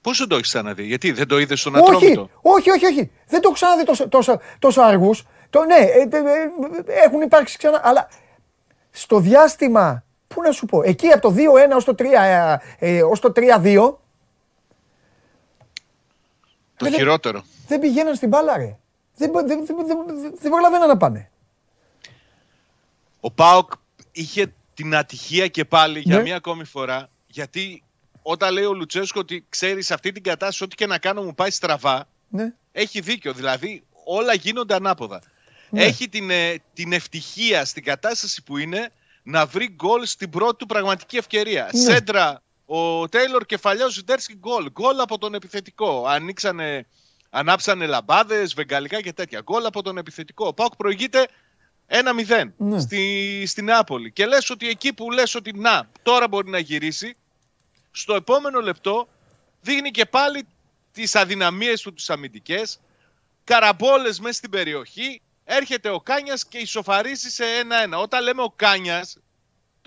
[0.00, 3.10] Πώς δεν το έχεις ξαναδεί, Γιατί δεν το είδες στον Ατρόμητο; Όχι, όχι, όχι.
[3.26, 5.24] Δεν το έχω ξαναδεί τόσο, τόσο, τόσο αργούς.
[5.50, 7.80] Το, ναι, ε, ε, ε, έχουν υπάρξει ξανά.
[7.84, 8.08] Αλλά
[8.90, 11.76] στο διάστημα, πού να σου πω, εκεί από το 2-1
[13.10, 13.98] ως το 3-2,
[16.76, 17.44] Το χειρότερο.
[17.66, 18.76] Δεν πηγαίναν στην μπάλα, ρε.
[19.18, 21.30] Δεν, δεν, δεν, δεν, δεν προλαβαίναν να πάνε.
[23.20, 23.72] Ο Πάοκ
[24.12, 26.22] είχε την ατυχία και πάλι για Ναι.
[26.22, 27.08] μία ακόμη φορά.
[27.26, 27.82] Γιατί
[28.22, 31.34] όταν λέει ο Λουτσέσκο ότι ξέρεις σε αυτή την κατάσταση, ό,τι και να κάνω μου
[31.34, 32.52] πάει στραβά, Ναι.
[32.72, 33.32] έχει δίκιο.
[33.32, 35.20] Δηλαδή όλα γίνονται ανάποδα.
[35.70, 35.82] Ναι.
[35.84, 38.90] Έχει την, ε, την ευτυχία στην κατάσταση που είναι
[39.22, 41.70] να βρει γκολ στην πρώτη του πραγματική ευκαιρία.
[41.72, 41.80] Ναι.
[41.80, 44.70] Σέντρα, ο Τέιλορ κεφαλιά, Ζιντέρσκι γκολ.
[44.70, 46.04] Γκολ από τον επιθετικό.
[46.06, 46.86] Ανοίξανε,
[47.30, 49.40] ανάψανε λαμπάδες, βεγγαλικά και τέτοια.
[49.40, 50.46] Γκολ από τον επιθετικό.
[50.46, 51.28] Ο Πάουκ προηγείται
[51.86, 52.80] 1-0 Ναι.
[52.80, 54.12] στη, στη Νεάπολη.
[54.12, 57.16] Και λες ότι εκεί που λες ότι να, τώρα μπορεί να γυρίσει,
[57.90, 59.08] στο επόμενο λεπτό
[59.60, 60.46] δείχνει και πάλι
[60.92, 62.80] τις αδυναμίες του τις αμυντικές,
[63.44, 67.44] καραμπόλες μέσα στην περιοχή, έρχεται ο Κάνιας και ισοφαρίζει σε
[67.90, 68.02] 1-1.
[68.02, 69.18] Όταν λέμε ο Κάνιας,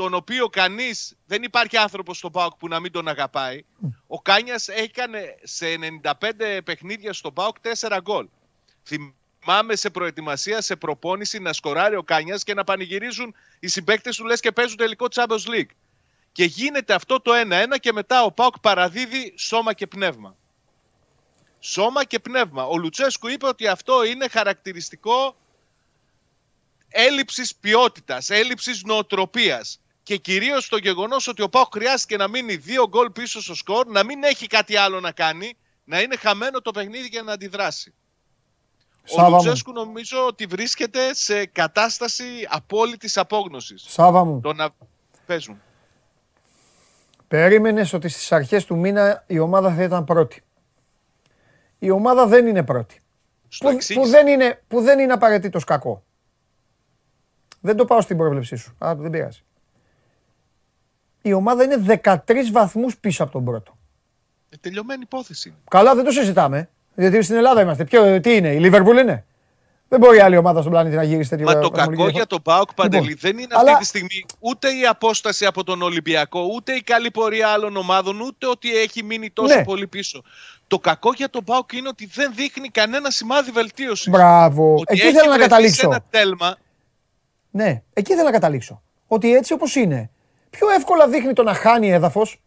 [0.01, 3.63] τον οποίο κανείς, δεν υπάρχει άνθρωπος στο ΠΑΟΚ που να μην τον αγαπάει,
[4.07, 5.65] ο Κάνιας έκανε σε
[6.01, 8.27] 95 παιχνίδια στο ΠΑΟΚ 4 γκολ.
[8.83, 14.25] Θυμάμαι σε προετοιμασία, σε προπόνηση να σκοράρει ο Κάνιας και να πανηγυρίζουν οι συμπαίκτες του
[14.25, 15.71] λες και παίζουν τελικό Champions League.
[16.31, 20.35] Και γίνεται αυτό το 1-1 και μετά ο ΠΑΟΚ παραδίδει σώμα και πνεύμα.
[21.59, 22.65] Σώμα και πνεύμα.
[22.65, 25.35] Ο Λουτσέσκου είπε ότι αυτό είναι χαρακτηριστικό
[26.89, 32.87] έλλειψης ποιότητας, έλλειψης νοοτροπίας και κυρίως το γεγονός ότι ο ΠΑΟΚ χρειάστηκε να μείνει δύο
[32.87, 36.71] γκολ πίσω στο σκορ, να μην έχει κάτι άλλο να κάνει, να είναι χαμένο το
[36.71, 37.93] παιχνίδι για να αντιδράσει.
[39.03, 39.35] Σάβα ο μου.
[39.35, 43.83] Λουτσέσκου νομίζω ότι βρίσκεται σε κατάσταση απόλυτης απόγνωσης.
[43.87, 44.69] Σάβα μου, Το να
[45.25, 45.61] παίζουν.
[47.27, 50.43] περίμενες ότι στις αρχές του μήνα η ομάδα θα ήταν πρώτη.
[51.79, 53.01] Η ομάδα δεν είναι πρώτη.
[53.47, 54.09] Στο Που, που, εξήγησε.
[54.11, 56.03] δεν είναι, που δεν είναι απαραίτητος κακό.
[57.61, 58.75] Δεν το πάω στην πρόβλεψή σου.
[58.85, 59.43] Α, δεν πειράζει.
[61.21, 62.17] Η ομάδα είναι 13
[62.51, 63.77] βαθμούς πίσω από τον πρώτο.
[64.49, 65.53] Ε, τελειωμένη υπόθεση.
[65.69, 66.69] Καλά, δεν το συζητάμε.
[66.95, 67.83] Γιατί στην Ελλάδα είμαστε.
[67.85, 69.25] Ποιο, τι είναι, η Λίβερπουλ είναι;
[69.87, 72.17] Δεν μπορεί άλλη ομάδα στον πλανήτη να γυρίσει τέτοιο Μα το βαθμολογική κακό διαφορά.
[72.17, 75.63] για τον Πάοκ Παντελή Λοιπόν, δεν είναι αλλά- αυτή τη στιγμή ούτε η απόσταση από
[75.63, 79.63] τον Ολυμπιακό, ούτε η καλή πορεία άλλων ομάδων, ούτε ότι έχει μείνει τόσο Ναι.
[79.63, 80.23] πολύ πίσω.
[80.67, 84.09] Το κακό για τον Πάοκ είναι ότι δεν δείχνει κανένα σημάδι βελτίωσης.
[84.09, 84.73] Μπράβο.
[84.73, 85.79] Ότι Εκεί έχει θέλω να βρεθεί καταλήξω.
[85.79, 86.57] Σε ένα τέλμα.
[87.51, 88.81] Ναι, εκεί θέλω να καταλήξω.
[89.07, 90.09] Ότι έτσι όπως είναι,
[90.51, 92.41] πιο εύκολα δείχνει το να χάνει έδαφος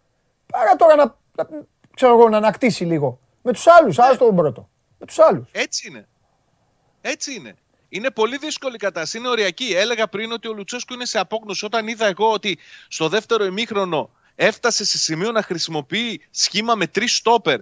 [0.47, 1.05] παρά τώρα να,
[1.37, 1.49] να,
[1.95, 3.19] ξέρω εγώ, να ανακτήσει λίγο.
[3.43, 4.05] Με τους άλλους, Ναι.
[4.05, 4.69] άστο τον πρώτο.
[4.99, 5.49] Με τους άλλους.
[5.53, 6.09] Έτσι είναι.
[7.01, 7.55] Έτσι είναι.
[7.89, 9.19] Είναι πολύ δύσκολη η κατάσταση.
[9.19, 9.73] Είναι οριακή.
[9.75, 11.65] Έλεγα πριν ότι ο Λουτσέσκου είναι σε απόγνωση.
[11.65, 17.17] Όταν είδα εγώ ότι στο δεύτερο ημίχρονο έφτασε σε σημείο να χρησιμοποιεί σχήμα με τρεις
[17.17, 17.61] στόπερ.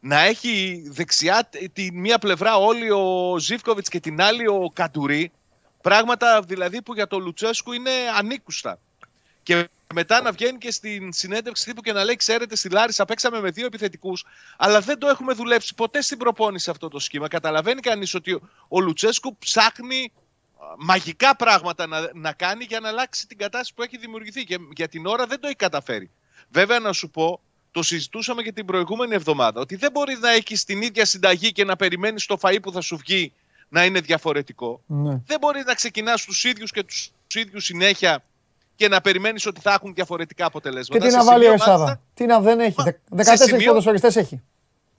[0.00, 5.32] Να έχει δεξιά τη μία πλευρά όλοι ο Ζήφκοβιτς και την άλλη ο Κατουρί.
[5.80, 8.78] Πράγματα δηλαδή που για τον Λουτσέσκου είναι ανήκουστα.
[9.46, 13.40] Και μετά να βγαίνει και στην συνέντευξη τύπου και να λέει: Ξέρετε, στη Λάρισα παίξαμε
[13.40, 14.24] με δύο επιθετικούς,
[14.56, 17.28] αλλά δεν το έχουμε δουλέψει ποτέ στην προπόνηση αυτό το σχήμα.
[17.28, 20.12] Καταλαβαίνει κανείς ότι ο, ο Λουτσέσκου ψάχνει
[20.58, 24.44] α, μαγικά πράγματα να, να κάνει για να αλλάξει την κατάσταση που έχει δημιουργηθεί.
[24.44, 26.10] Και για την ώρα δεν το έχει καταφέρει.
[26.48, 27.40] Βέβαια, να σου πω,
[27.70, 31.64] το συζητούσαμε και την προηγούμενη εβδομάδα, ότι δεν μπορεί να έχεις την ίδια συνταγή και
[31.64, 33.32] να περιμένεις το φαΐ που θα σου βγει
[33.68, 34.82] να είναι διαφορετικό.
[34.86, 35.20] Ναι.
[35.26, 38.24] Δεν μπορείς να ξεκινάς τους ίδιους και τους ίδιους συνέχεια
[38.76, 41.04] και να περιμένεις ότι θα έχουν διαφορετικά Και αποτελέσματα.
[41.04, 41.78] τι Σε να βάλει ο σημείο, Εσάδα.
[41.78, 44.42] μάλιστα, Τι να δεν έχει; Μα, Δε- σε 14 σημείο- ποδοσφαιριστές έχει.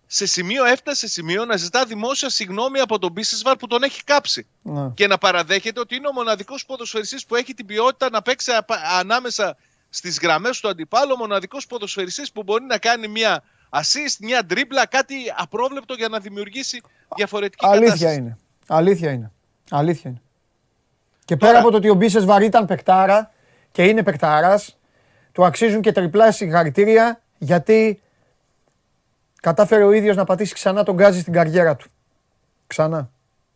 [0.07, 4.03] σε σημείο έφτασε σε σημείο να ζητά δημόσια συγγνώμη από τον Μπίσεσβαρ που τον έχει
[4.03, 4.47] κάψει.
[4.61, 4.89] Ναι.
[4.93, 8.79] Και να παραδέχεται ότι είναι ο μοναδικός ποδοσφαιριστής που έχει την ποιότητα να παίξει απα-
[8.99, 9.57] ανάμεσα
[9.89, 14.85] στις γραμμές του αντιπάλου, ο μοναδικός ποδοσφαιριστής που μπορεί να κάνει μια assist, μια τρίπλα,
[14.85, 16.81] κάτι απρόβλεπτο για να δημιουργήσει
[17.15, 18.15] διαφορετική Αλήθεια κατάσταση.
[18.15, 18.37] είναι.
[18.67, 19.31] Αλήθεια είναι.
[19.69, 20.21] Αλήθεια είναι.
[21.25, 23.31] Και Τώρα- πέρα από το ότι ο Μπίσες Βαρύ ήταν παικτάρα
[23.71, 24.77] και είναι παικτάρας,
[25.31, 28.01] του αξίζουν και τριπλά συγχαρητήρια γιατί
[29.41, 31.89] κατάφερε ο ίδιος να πατήσει ξανά τον γκάζι στην καριέρα του.
[32.67, 33.09] Ξανά.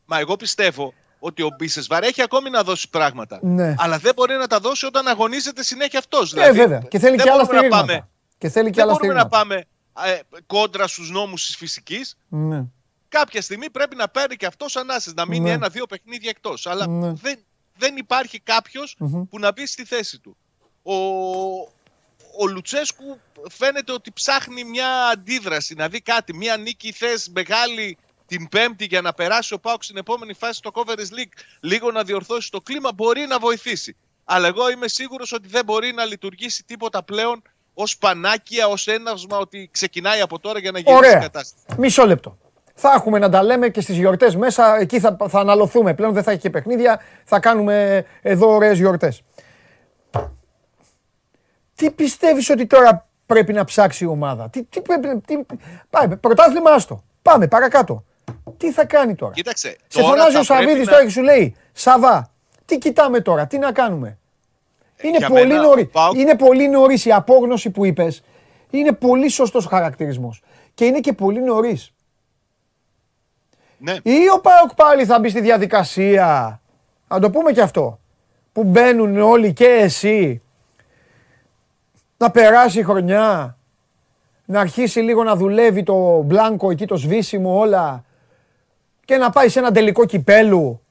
[0.06, 3.40] Μα εγώ πιστεύω ότι ο Μπίσεσβαρ έχει ακόμη να δώσει πράγματα.
[3.42, 3.76] Ναι.
[3.78, 6.34] Αλλά δεν μπορεί να τα δώσει όταν αγωνίζεται συνέχεια αυτός.
[6.34, 6.80] Ε, βέβαια.
[6.90, 7.86] Και θέλει δεν και άλλα μπορούμε να στηρίγματα.
[7.86, 8.08] πάμε-
[8.38, 9.66] Και θέλει και δεν άλλα μπορούμε να στηρίγματα.
[9.94, 12.18] πάμε ε, κόντρα στους νόμους της φυσικής.
[12.28, 12.64] Ναι.
[13.10, 15.52] Κάποια στιγμή πρέπει να παίρνει και αυτός ανάσες, να μείνει Ναι.
[15.52, 16.68] ένα-δύο παιχνίδια εκτός.
[16.68, 17.12] Αλλά Ναι.
[17.14, 17.40] δεν,
[17.82, 19.24] δεν υπάρχει κάποιος Μμμ.
[19.30, 20.38] που να μπει στη θέση του.
[20.84, 20.96] Ο,
[22.40, 23.20] ο Λουτσέσκου
[23.50, 29.02] φαίνεται ότι ψάχνει μια αντίδραση, να δει κάτι, μια νίκη θες μεγάλη την Πέμπτη για
[29.02, 32.92] να περάσει ο Πάουκ στην επόμενη φάση στο Conference League, λίγο να διορθώσει το κλίμα,
[32.94, 33.96] μπορεί να βοηθήσει.
[34.26, 37.42] Αλλά εγώ είμαι σίγουρος ότι δεν μπορεί να λειτουργήσει τίποτα πλέον
[37.74, 41.20] ως πανάκια, ως έναυσμα ότι ξεκινάει από τώρα για να γυρίσει η Ωραία.
[41.20, 41.64] κατάσταση.
[41.78, 42.38] Μισό λεπτό.
[42.84, 44.78] Θα έχουμε να τα λέμε και στις γιορτές μέσα.
[44.80, 46.14] Εκεί θα, θα αναλωθούμε πλέον.
[46.14, 47.02] Δεν θα έχει και παιχνίδια.
[47.24, 49.24] Θα κάνουμε εδώ ωραίες γιορτές.
[51.76, 55.38] Τι πιστεύεις ότι τώρα πρέπει να ψάξει η ομάδα; Τι, τι πρέπει, τι,
[55.90, 57.04] πάει, πρωτάθλημα άστο.
[57.22, 58.04] Πάμε παρακάτω.
[58.58, 59.68] Τι θα κάνει τώρα; Κοίταξε.
[59.88, 62.32] Σε τώρα φωνάζει ο θα πρέπει Σαββίδης να- τώρα και σου λέει Σαββά,
[62.66, 64.18] τι κοιτάμε τώρα, τι να κάνουμε;
[65.02, 65.82] Είναι για πολύ, μένα, νωρί...
[65.82, 68.24] ο Πάοκ- είναι πολύ νωρίς η απόγνωση που είπες.
[68.70, 70.42] Είναι πολύ σωστός ο χαρακτηρισμός.
[70.74, 71.94] Και είναι και πολύ νωρίς.
[73.84, 73.96] Ναι.
[74.04, 76.62] Ή ο Πάοκ πάλι θα μπει στη διαδικασία.
[77.08, 78.00] Να το πούμε και αυτό.
[78.54, 80.42] Που μπαίνουν όλοι και εσύ.
[82.18, 83.58] Να περάσει η χρονιά.
[84.46, 88.04] Να αρχίσει λίγο να δουλεύει το μπλάνκο εκεί το σβήσιμο όλα.
[89.06, 90.82] Και να πάει σε ένα τελικό κυπέλου.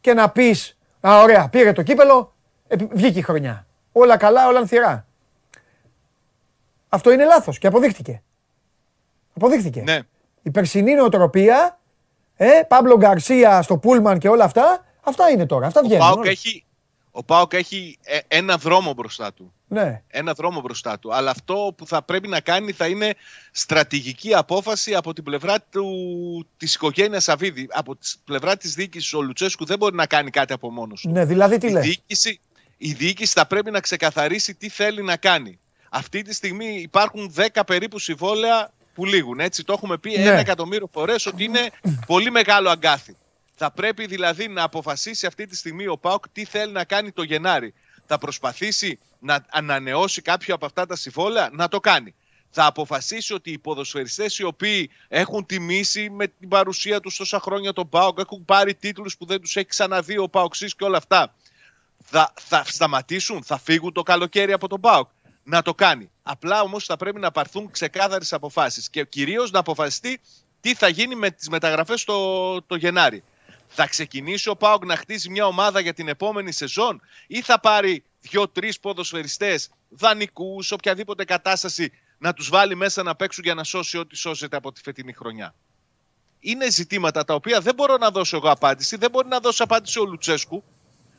[0.00, 2.34] Και να πεις, α ωραία πήρε το κύπελο,
[2.68, 3.66] επι- βγήκε η χρονιά.
[3.92, 5.06] Όλα καλά, όλα ανθυρά.
[6.88, 8.22] Αυτό είναι λάθος και αποδείχτηκε.
[9.36, 9.80] Αποδείχτηκε.
[9.82, 9.98] Ναι.
[10.42, 11.78] Η περσινή νοοτροπία,
[12.36, 15.66] ε, Παύλο Γκαρσία στο Πούλμαν και όλα αυτά, αυτά είναι τώρα.
[15.66, 16.06] Αυτά Ο βγαίνουν.
[16.06, 16.30] Πάοκ όλα.
[16.30, 16.64] έχει,
[17.10, 19.52] ο ΠΑΟΚ έχει ε, ένα δρόμο μπροστά του.
[19.68, 20.02] Ναι.
[20.08, 21.14] Ένα δρόμο μπροστά του.
[21.14, 23.14] Αλλά αυτό που θα πρέπει να κάνει θα είναι
[23.50, 25.86] στρατηγική απόφαση από την πλευρά του,
[26.56, 27.68] της οικογένειας Σαββίδη.
[27.70, 31.10] Από την πλευρά της διοίκησης ο Λουτσέσκου δεν μπορεί να κάνει κάτι από μόνος του.
[31.10, 32.40] ναι, δηλαδή τι η, λες; διοίκηση,
[32.76, 35.58] η διοίκηση θα πρέπει να ξεκαθαρίσει τι θέλει να κάνει.
[35.90, 39.40] Αυτή τη στιγμή υπάρχουν 10 περίπου συμβόλαια που λήγουν.
[39.40, 40.22] Έτσι το έχουμε πει Ναι.
[40.22, 41.70] ένα εκατομμύριο φορές ότι είναι
[42.06, 43.16] πολύ μεγάλο αγκάθι.
[43.54, 47.22] Θα πρέπει δηλαδή να αποφασίσει αυτή τη στιγμή ο ΠΑΟΚ τι θέλει να κάνει το
[47.22, 47.74] Γενάρη.
[48.06, 52.14] Θα προσπαθήσει να ανανεώσει κάποιο από αυτά τα συμβόλαια, να το κάνει.
[52.50, 57.72] Θα αποφασίσει ότι οι ποδοσφαιριστές οι οποίοι έχουν τιμήσει με την παρουσία τους τόσα χρόνια
[57.72, 61.34] τον ΠΑΟΚ, έχουν πάρει τίτλους που δεν τους έχει ξαναδεί ο ΠΑΟΚΣής και όλα αυτά,
[62.04, 65.08] θα, θα σταματήσουν, θα φύγουν το καλοκαίρι από τον ΠΑΟΚ;
[65.42, 66.10] Να το κάνει.
[66.28, 70.20] Απλά όμως θα πρέπει να πάρθουν ξεκάθαρες αποφάσεις και κυρίως να αποφασιστεί
[70.60, 73.24] τι θα γίνει με τις μεταγραφές το, το Γενάρη.
[73.68, 78.04] Θα ξεκινήσει ο ΠΑΟΚ να χτίζει μια ομάδα για την επόμενη σεζόν ή θα πάρει
[78.20, 84.16] δύο-τρεις ποδοσφαιριστές, δανεικούς, οποιαδήποτε κατάσταση να τους βάλει μέσα να παίξουν για να σώσει ό,τι
[84.16, 85.54] σώζεται από τη φετινή χρονιά.
[86.38, 89.98] Είναι ζητήματα τα οποία δεν μπορώ να δώσω εγώ απάντηση, δεν μπορεί να δώσει απάντηση
[90.00, 90.64] ο Λουτσέσκου,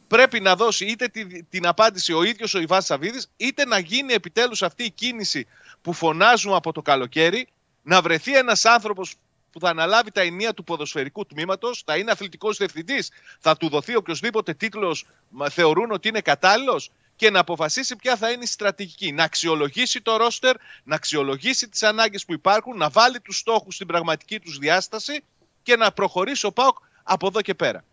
[0.08, 4.14] πρέπει να δώσει είτε τη- την απάντηση ο ίδιος ο Ιβάς Σαββίδης, είτε να γίνει
[4.14, 5.48] επιτέλους αυτή η κίνηση
[5.82, 7.48] που φωνάζουμε από το καλοκαίρι,
[7.84, 9.16] να βρεθεί ένας άνθρωπος
[9.52, 13.96] που θα αναλάβει τα ενία του ποδοσφαιρικού τμήματος, θα είναι αθλητικός διευθυντής, θα του δοθεί
[13.96, 19.12] οποιοδήποτε τίτλος μα, θεωρούν ότι είναι κατάλληλος και να αποφασίσει ποια θα είναι η στρατηγική.
[19.12, 23.88] Να αξιολογήσει το ρόστερ, να αξιολογήσει τις ανάγκες που υπάρχουν, να βάλει τους στόχους στην
[23.88, 25.24] πραγματική τους διάσταση
[25.64, 27.84] και να προχωρήσει ο ΠΑΟΚ από εδώ και πέρα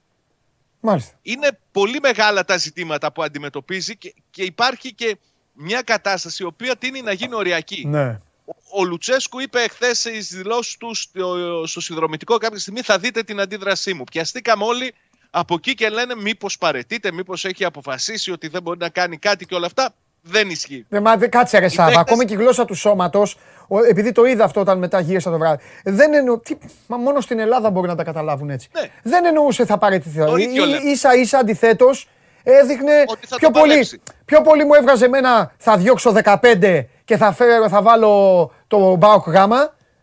[0.87, 1.19] Μάλιστα.
[1.23, 5.19] είναι πολύ μεγάλα τα ζητήματα που αντιμετωπίζει και, και υπάρχει και
[5.53, 7.87] μια κατάσταση η οποία τίνει να γίνει οριακή.
[7.87, 8.21] Ναι.
[8.45, 13.23] Ο, ο Λουτσέσκου είπε εχθέ στις δηλώσεις του στο, στο συνδρομητικό κάποια στιγμή θα δείτε
[13.23, 14.05] την αντίδρασή μου.
[14.05, 14.95] Πιαστήκαμε όλοι
[15.31, 19.47] από εκεί και λένε μήπως παρετείται, μήπως έχει αποφασίσει ότι δεν μπορεί να κάνει κάτι
[19.47, 19.95] και όλα αυτά.
[20.27, 20.87] Δεν ισχύει.
[20.89, 24.13] Ναι, μα δεν κάτσε ρε Σάβα, παίκτες- ακόμη και η γλώσσα του σώματος, ο- επειδή
[24.13, 26.55] το είδα αυτό όταν μετά γύρισα το βράδυ, δεν εννοώ, τι,
[26.87, 28.69] μα μόνο στην Ελλάδα μπορεί να τα καταλάβουν έτσι.
[28.81, 28.89] Ναι.
[29.03, 30.19] Δεν εννοούσε θα παραιτηθεί.
[30.25, 30.91] Το ίδιο λέμε.
[30.91, 32.09] Ίσα ίσα αντιθέτως
[32.43, 34.01] έδειχνε Ότι θα πιο το πολύ, παλέψει.
[34.25, 39.29] πιο πολύ μου έβγαζε εμένα θα διώξω 15 και θα, φέρω, θα βάλω το Μπάουκ
[39.29, 39.37] Γ,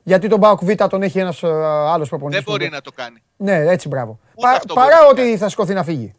[0.03, 1.47] γιατί τον Μπάουκ Β τον έχει ένας ε,
[1.93, 2.43] άλλος προπονητής.
[2.43, 3.23] Δεν μπορεί που- να το κάνει.
[3.37, 4.19] Ναι, έτσι μπράβο.
[4.35, 5.37] Ούτε Πα- αυτό παρά μπορεί να ότι κάνει.
[5.37, 6.11] θα σηκωθεί να φύγει.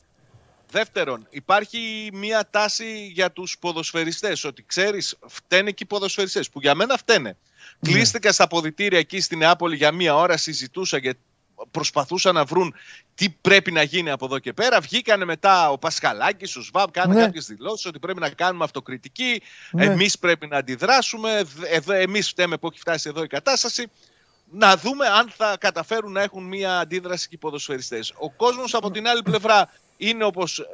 [0.72, 6.74] Δεύτερον, υπάρχει μια τάση για τους ποδοσφαιριστές, ότι ξέρεις, φταίνε και οι ποδοσφαιριστές, που για
[6.74, 7.36] μένα φταίνε.
[7.80, 11.14] Κλείστηκα στα ποδητήρια εκεί στη Νεάπολη για μία ώρα, συζητούσα και
[11.70, 12.74] προσπαθούσαν να βρουν
[13.14, 14.80] τι πρέπει να γίνει από εδώ και πέρα.
[14.80, 17.24] Βγήκανε μετά ο Πασχαλάκης, ο Σβάμπ, κάνανε Ναι.
[17.24, 19.84] κάποιες δηλώσεις ότι πρέπει να κάνουμε αυτοκριτική, Ναι.
[19.84, 23.86] εμείς πρέπει να αντιδράσουμε, εδώ, εμείς φταίμε που έχει φτάσει εδώ η κατάσταση.
[24.54, 28.12] Να δούμε αν θα καταφέρουν να έχουν μία αντίδραση και οι ποδοσφαιριστές.
[28.18, 30.64] Ο κόσμος από την άλλη πλευρά είναι όπως ε,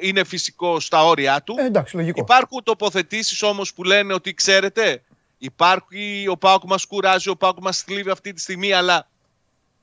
[0.00, 1.54] είναι φυσικό στα όρια του.
[1.58, 2.20] Ε, εντάξει, λογικό.
[2.20, 5.02] Υπάρχουν τοποθετήσεις όμως που λένε ότι ξέρετε,
[5.38, 9.08] υπάρχει ο Πάοκ μας κουράζει, ο Πάοκ μας θλίβει αυτή τη στιγμή, αλλά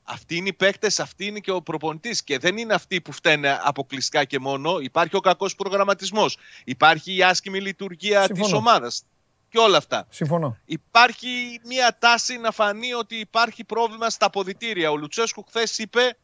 [0.04, 3.60] αυτοί είναι οι παίκτες, αυτοί είναι και ο προπονητής και δεν είναι αυτοί που φταίνε
[3.64, 4.80] αποκλειστικά και μόνο.
[4.80, 8.46] Υπάρχει ο κακός προγραμματισμός, υπάρχει η άσχημη λειτουργία Συμφωνώ.
[8.46, 9.04] της ομάδας
[9.50, 10.08] και όλα αυτά.
[10.10, 10.58] Συμφωνώ.
[10.66, 14.92] Υπάρχει μια τάση να φανεί ότι υπάρχει πρόβλημα στα ποδητήρια.
[14.92, 16.18] Ο Λουτσέσκου χθες είπε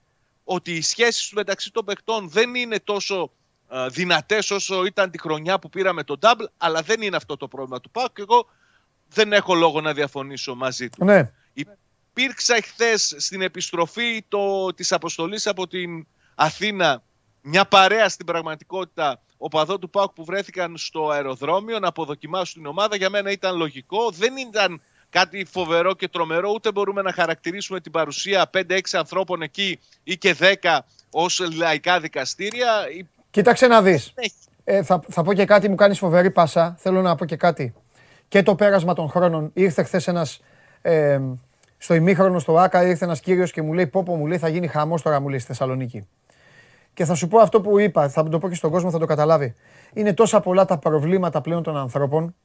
[0.49, 3.32] ότι οι σχέσεις του μεταξύ των παιχτών δεν είναι τόσο
[3.69, 7.48] ε, δυνατές όσο ήταν τη χρονιά που πήραμε τον Double, αλλά δεν είναι αυτό το
[7.48, 8.49] πρόβλημα του ΠΑΟΚ και εγώ
[9.10, 11.06] δεν έχω λόγο να διαφωνήσω μαζί του.
[11.06, 11.32] Ναι.
[11.53, 17.03] Υπήρξα χθες στην επιστροφή το, της αποστολής από την Αθήνα
[17.41, 22.95] μια παρέα στην πραγματικότητα οπαδό του ΠΑΟΚ που βρέθηκαν στο αεροδρόμιο να αποδοκιμάσουν την ομάδα.
[22.95, 24.11] Για μένα ήταν λογικό.
[24.11, 24.82] Δεν ήταν
[25.19, 30.35] κάτι φοβερό και τρομερό, ούτε μπορούμε να χαρακτηρίσουμε την παρουσία 5-6 ανθρώπων εκεί ή και
[30.39, 30.77] 10
[31.11, 32.68] ως λαϊκά δικαστήρια.
[33.30, 34.11] Κοίταξε να δεις.
[34.15, 34.34] Έχει.
[34.64, 36.76] Ε, θα, θα πω και κάτι, μου κάνεις φοβερή πάσα.
[36.80, 37.73] Θέλω να πω και κάτι.
[38.27, 39.52] Και το πέρασμα των χρόνων.
[39.53, 40.39] Ήρθε χθες ένας
[40.81, 41.19] ε,
[41.77, 44.68] Στο ημίχρονο στο ΑΚΑ ήρθε ένας κύριος και μου λέει: Πόπο, μου λέει, θα γίνει
[44.68, 46.07] χαμός τώρα, μου λέει στη Θεσσαλονίκη.
[46.94, 49.06] Και θα σου πω αυτό που είπα, θα το πω και στον κόσμο, θα το
[49.06, 49.56] καταλάβει.
[49.94, 52.35] Είναι τόσα πολλά τα προβλήματα πλέον των ανθρώπων.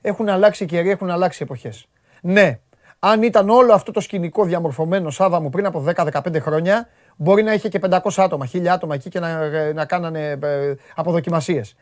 [0.00, 1.88] Έχουν αλλάξει οι καιροί, έχουν αλλάξει εποχές.
[2.22, 2.60] Ναι,
[2.98, 7.52] αν ήταν όλο αυτό το σκηνικό διαμορφωμένο Σάβα μου πριν από 10-15 χρόνια, μπορεί να
[7.52, 11.74] είχε και 500 άτομα, 1000 άτομα εκεί και να, να κάνανε ε, αποδοκιμασίες.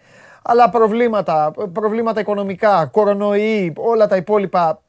[0.42, 4.82] Αλλά προβλήματα, προβλήματα οικονομικά, κορονοϊοί, όλα τα υπόλοιπα.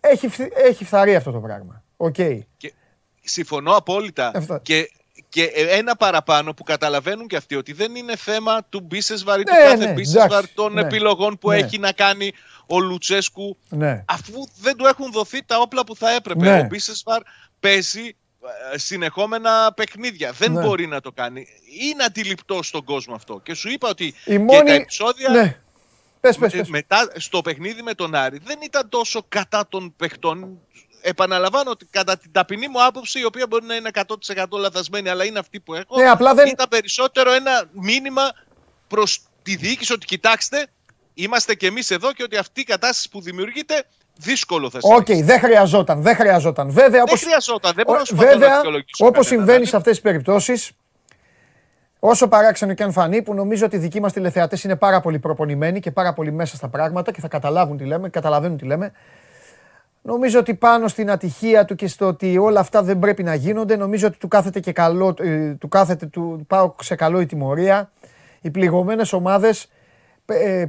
[0.00, 1.82] Έχει, έχει φθαρεί αυτό το πράγμα.
[1.96, 2.38] Okay.
[2.56, 2.72] Και
[3.20, 4.32] συμφωνώ απόλυτα.
[4.62, 4.90] Και
[5.36, 9.52] και ένα παραπάνω που καταλαβαίνουν και αυτοί ότι δεν είναι θέμα του Μπίσεσβαρ ή του
[9.52, 11.56] ναι, κάθε ναι, Μπίσεσβαρ των ναι, επιλογών που ναι.
[11.56, 12.32] έχει να κάνει
[12.66, 14.04] ο Λουτσέσκου ναι.
[14.08, 16.58] αφού δεν του έχουν δοθεί τα όπλα που θα έπρεπε.
[16.58, 17.22] Ο Μπίσεσβαρ
[17.60, 18.16] παίζει
[18.72, 20.32] ε, συνεχόμενα παιχνίδια.
[20.32, 21.46] Δεν μπορεί να το κάνει.
[21.80, 23.40] Είναι αντιληπτό στον κόσμο αυτό.
[23.42, 24.58] Και σου είπα ότι Η μόνη...
[24.58, 25.56] και τα επεισόδια
[26.20, 26.68] Πες, πες, πες.
[26.68, 30.60] μετά στο παιχνίδι με τον Άρη δεν ήταν τόσο κατά των παιχτών
[31.06, 33.90] επαναλαμβάνω ότι κατά την ταπεινή μου άποψη, η οποία μπορεί να είναι
[34.34, 36.46] 100% λαθασμένη, αλλά είναι αυτή που έχω, ναι, απλά δεν...
[36.46, 38.32] ήταν περισσότερο ένα μήνυμα
[38.88, 40.66] προς τη διοίκηση ότι κοιτάξτε,
[41.14, 43.84] είμαστε κι εμείς εδώ και ότι αυτή η κατάσταση που δημιουργείται
[44.16, 46.70] δύσκολο θα OK, okay, δεν χρειαζόταν, δεν χρειαζόταν.
[46.70, 47.20] Βέβαια, δεν όπως...
[47.20, 48.60] χρειαζόταν, δεν μπορώ να Βέβαια,
[48.98, 49.66] όπως συμβαίνει δηλαδή.
[49.66, 50.70] σε αυτές τις περιπτώσεις,
[51.98, 55.18] όσο παράξενο και αν φανεί, που νομίζω ότι οι δικοί μας τηλεθεατές είναι πάρα πολύ
[55.18, 58.92] προπονημένοι και πάρα πολύ μέσα στα πράγματα και θα καταλάβουν τι λέμε, καταλαβαίνουν τι λέμε.
[60.06, 63.76] Νομίζω ότι πάνω στην ατυχία του και στο ότι όλα αυτά δεν πρέπει να γίνονται,
[63.76, 67.90] νομίζω ότι του κάθεται και καλό, ε, του κάθεται, του πάει σε καλό η τιμωρία.
[68.40, 69.68] Οι πληγωμένες ομάδες
[70.26, 70.66] ε,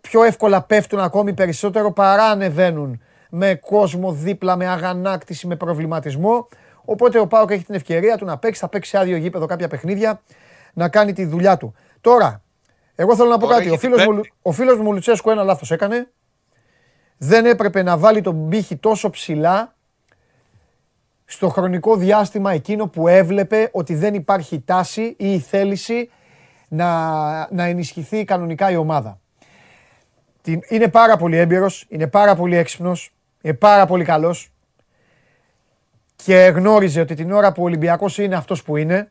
[0.00, 3.00] πιο εύκολα πέφτουν ακόμη περισσότερο παρά ανεβαίνουν
[3.30, 6.48] με κόσμο δίπλα, με αγανάκτηση, με προβληματισμό.
[6.84, 10.20] Οπότε ο Πάοκ έχει την ευκαιρία του να παίξει, θα παίξει άδειο γήπεδο κάποια παιχνίδια,
[10.72, 11.74] να κάνει τη δουλειά του.
[12.00, 12.42] Τώρα,
[12.94, 13.70] εγώ θέλω να πω κάτι.
[13.70, 16.08] Ο φίλος, μου, ο φίλος μου Λουτσέσκο ένα λάθος έκανε
[17.18, 19.74] δεν έπρεπε να βάλει τον πύχη τόσο ψηλά
[21.24, 26.10] στο χρονικό διάστημα εκείνο που έβλεπε ότι δεν υπάρχει τάση ή η θέληση
[26.68, 29.20] να, να ενισχυθεί κανονικά η ομάδα.
[30.68, 34.52] Είναι πάρα πολύ έμπειρος, είναι πάρα πολύ έξυπνος, είναι πάρα πολύ καλός
[36.16, 39.10] και γνώριζε ότι την ώρα που ο Ολυμπιακός είναι αυτός που είναι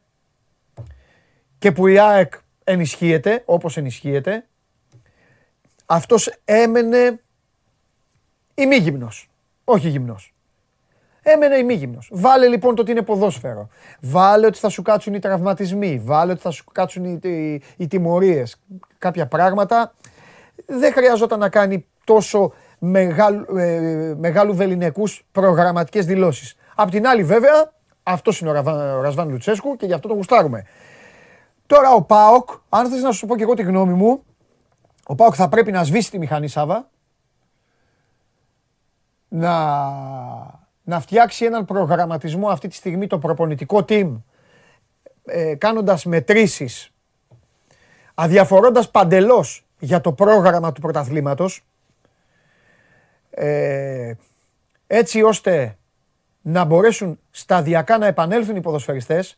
[1.57, 4.45] και που η ΑΕΚ ενισχύεται όπως ενισχύεται,
[5.85, 7.19] αυτός έμενε
[8.57, 9.29] ημίγυμνος.
[9.63, 10.33] Όχι γυμνός.
[11.21, 12.09] Έμενε ημίγυμνος.
[12.13, 13.67] Βάλε λοιπόν το ότι είναι ποδόσφαιρο.
[14.01, 16.01] Βάλε ότι θα σου κάτσουν οι τραυματισμοί.
[16.03, 18.61] Βάλε ότι θα σου κάτσουν οι, οι, οι τιμωρίες.
[18.97, 19.93] Κάποια πράγματα.
[20.65, 26.55] Δεν χρειαζόταν να κάνει τόσο μεγάλου, ε, μεγάλου βεληνικούς προγραμματικές δηλώσεις.
[26.75, 27.73] Απ' την άλλη βέβαια,
[28.03, 30.65] αυτός είναι ο Ρασβάν Λουτσέσκου και γι' αυτό το γουστάρουμε.
[31.65, 34.23] Τώρα ο Πάοκ, αν θες να σου πω και εγώ τη γνώμη μου,
[35.05, 36.89] ο Πάοκ θα πρέπει να σβήσει τη μηχανή Σάβα
[39.27, 39.55] να,
[40.83, 44.21] να φτιάξει έναν προγραμματισμό αυτή τη στιγμή το προπονητικό team
[45.25, 46.91] ε, κάνοντας μετρήσεις
[48.13, 51.65] αδιαφορώντας παντελώς για το πρόγραμμα του πρωταθλήματος
[53.29, 54.13] ε,
[54.87, 55.77] έτσι ώστε
[56.41, 59.37] να μπορέσουν σταδιακά να επανέλθουν οι ποδοσφαιριστές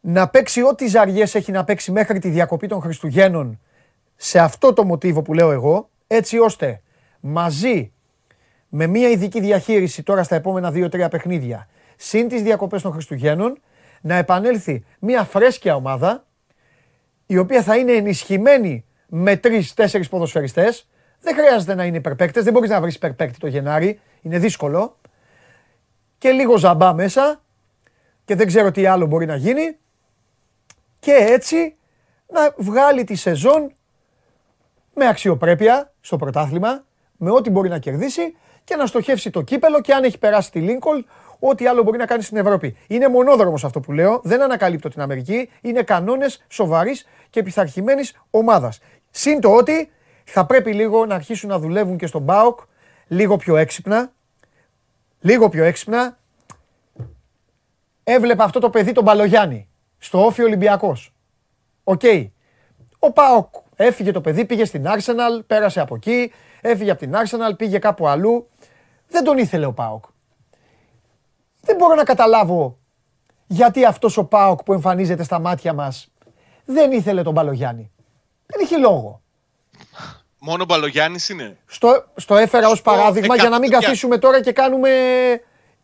[0.00, 3.60] να παίξει ό,τι ζαριές έχει να παίξει μέχρι τη διακοπή των Χριστουγέννων
[4.16, 6.82] σε αυτό το μοτίβο που λέω εγώ έτσι ώστε
[7.20, 7.92] μαζί
[8.68, 13.60] με μια ειδική διαχείριση τώρα στα επόμενα 2-3 παιχνίδια, συν τις διακοπές των Χριστουγέννων,
[14.00, 16.26] να επανέλθει μια φρέσκια ομάδα,
[17.26, 20.88] η οποία θα είναι ενισχυμένη με τρει-τέσσερι ποδοσφαιριστές.
[21.20, 24.98] Δεν χρειάζεται να είναι υπερπαίκτες, δεν μπορείς να βρεις υπερπαίκτη το Γενάρη, είναι δύσκολο.
[26.18, 27.42] Και λίγο ζαμπά μέσα
[28.24, 29.76] και δεν ξέρω τι άλλο μπορεί να γίνει.
[30.98, 31.76] Και έτσι
[32.26, 33.72] να βγάλει τη σεζόν
[34.94, 36.84] με αξιοπρέπεια στο πρωτάθλημα,
[37.16, 38.36] με ό,τι μπορεί να κερδίσει
[38.66, 41.04] και να στοχεύσει το κύπελο και αν έχει περάσει τη Λίνκολ,
[41.38, 42.76] ό,τι άλλο μπορεί να κάνει στην Ευρώπη.
[42.86, 48.78] Είναι μονόδρομος αυτό που λέω, δεν ανακαλύπτω την Αμερική, είναι κανόνες σοβαρής και πειθαρχημένης ομάδας.
[49.10, 49.90] Συν το ότι
[50.24, 52.60] θα πρέπει λίγο να αρχίσουν να δουλεύουν και στον ΠΑΟΚ
[53.06, 54.12] λίγο πιο έξυπνα,
[55.20, 56.18] λίγο πιο έξυπνα.
[58.04, 59.68] Έβλεπα αυτό το παιδί τον Παλογιάννη,
[59.98, 61.14] στο ΟΦΗ Ολυμπιακός.
[61.84, 62.02] Οκ.
[62.98, 67.56] Ο ΠΑΟΚ έφυγε το παιδί, πήγε στην Arsenal, πέρασε από εκεί, έφυγε από την Arsenal,
[67.56, 68.48] πήγε κάπου αλλού
[69.08, 70.04] δεν τον ήθελε ο ΠΑΟΚ.
[71.60, 72.78] Δεν μπορώ να καταλάβω
[73.46, 76.08] γιατί αυτός ο ΠΑΟΚ που εμφανίζεται στα μάτια μας
[76.64, 77.90] δεν ήθελε τον Παλογιάννη.
[78.46, 79.22] Δεν είχε λόγο.
[80.38, 81.58] Μόνο ο Παλογιάννης είναι.
[81.66, 84.90] Στο, στο έφερα ως παράδειγμα για να μην καθίσουμε τώρα και κάνουμε...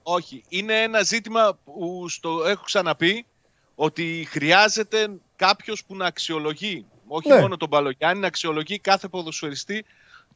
[0.02, 0.44] Όχι.
[0.48, 3.26] Είναι ένα ζήτημα που στο έχω ξαναπεί
[3.74, 7.40] ότι χρειάζεται κάποιος που να αξιολογεί όχι ναι.
[7.40, 9.84] μόνο τον Παλογιάννη, να αξιολογεί κάθε ποδοσφαιριστή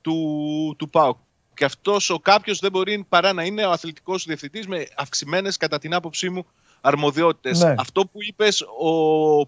[0.01, 1.17] του, του ΠΑΟΚ.
[1.57, 5.79] Και αυτός ο κάποιος δεν μπορεί παρά να είναι ο αθλητικός διευθυντής με αυξημένες, κατά
[5.79, 6.47] την άποψή μου,
[6.81, 7.59] αρμοδιότητες.
[7.61, 7.75] Ναι.
[7.79, 8.91] Αυτό που είπες, ο,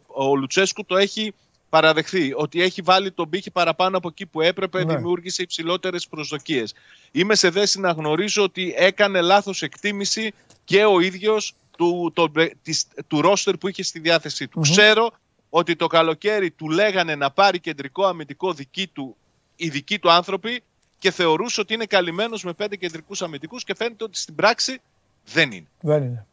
[0.06, 1.34] ο Λουτσέσκου το έχει
[1.68, 2.32] παραδεχθεί.
[2.36, 4.94] Ότι έχει βάλει τον πύχη παραπάνω από εκεί που έπρεπε, Ναι.
[4.94, 6.74] δημιούργησε υψηλότερες προσδοκίες.
[7.12, 10.32] Είμαι σε θέση να γνωρίζω ότι έκανε λάθος εκτίμηση
[10.64, 12.32] και ο ίδιος του, το,
[12.62, 14.58] της, του ρόστερ που είχε στη διάθεσή του.
[14.58, 14.70] Μμμ.
[14.70, 15.10] Ξέρω
[15.50, 19.16] ότι το καλοκαίρι του λέγανε να πάρει κεντρικό αμυντικό δική του,
[19.56, 20.62] οι δικοί του άνθρωποι
[20.98, 24.80] και θεωρούσε ότι είναι καλυμμένος με πέντε κεντρικούς αμυντικούς και φαίνεται ότι στην πράξη
[25.24, 25.66] δεν είναι.
[25.80, 26.26] Δεν είναι.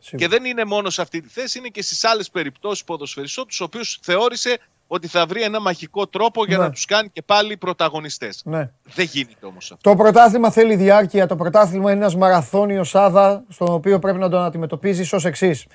[0.00, 0.28] Σίγουρα.
[0.28, 3.60] Και δεν είναι μόνο σε αυτή τη θέση, είναι και στις άλλες περιπτώσεις ποδοσφαιριστών, τους
[3.60, 6.62] οποίους θεώρησε ότι θα βρει ένα μαγικό τρόπο για Ναι.
[6.62, 8.42] να τους κάνει και πάλι πρωταγωνιστές.
[8.44, 8.70] Ναι.
[8.84, 9.90] Δεν γίνεται όμως αυτό.
[9.90, 11.26] Το πρωτάθλημα θέλει διάρκεια.
[11.26, 15.66] Το πρωτάθλημα είναι ένας μαραθώνιος άδα, στον οποίο πρέπει να τον αντιμετωπίζεις ως εξής.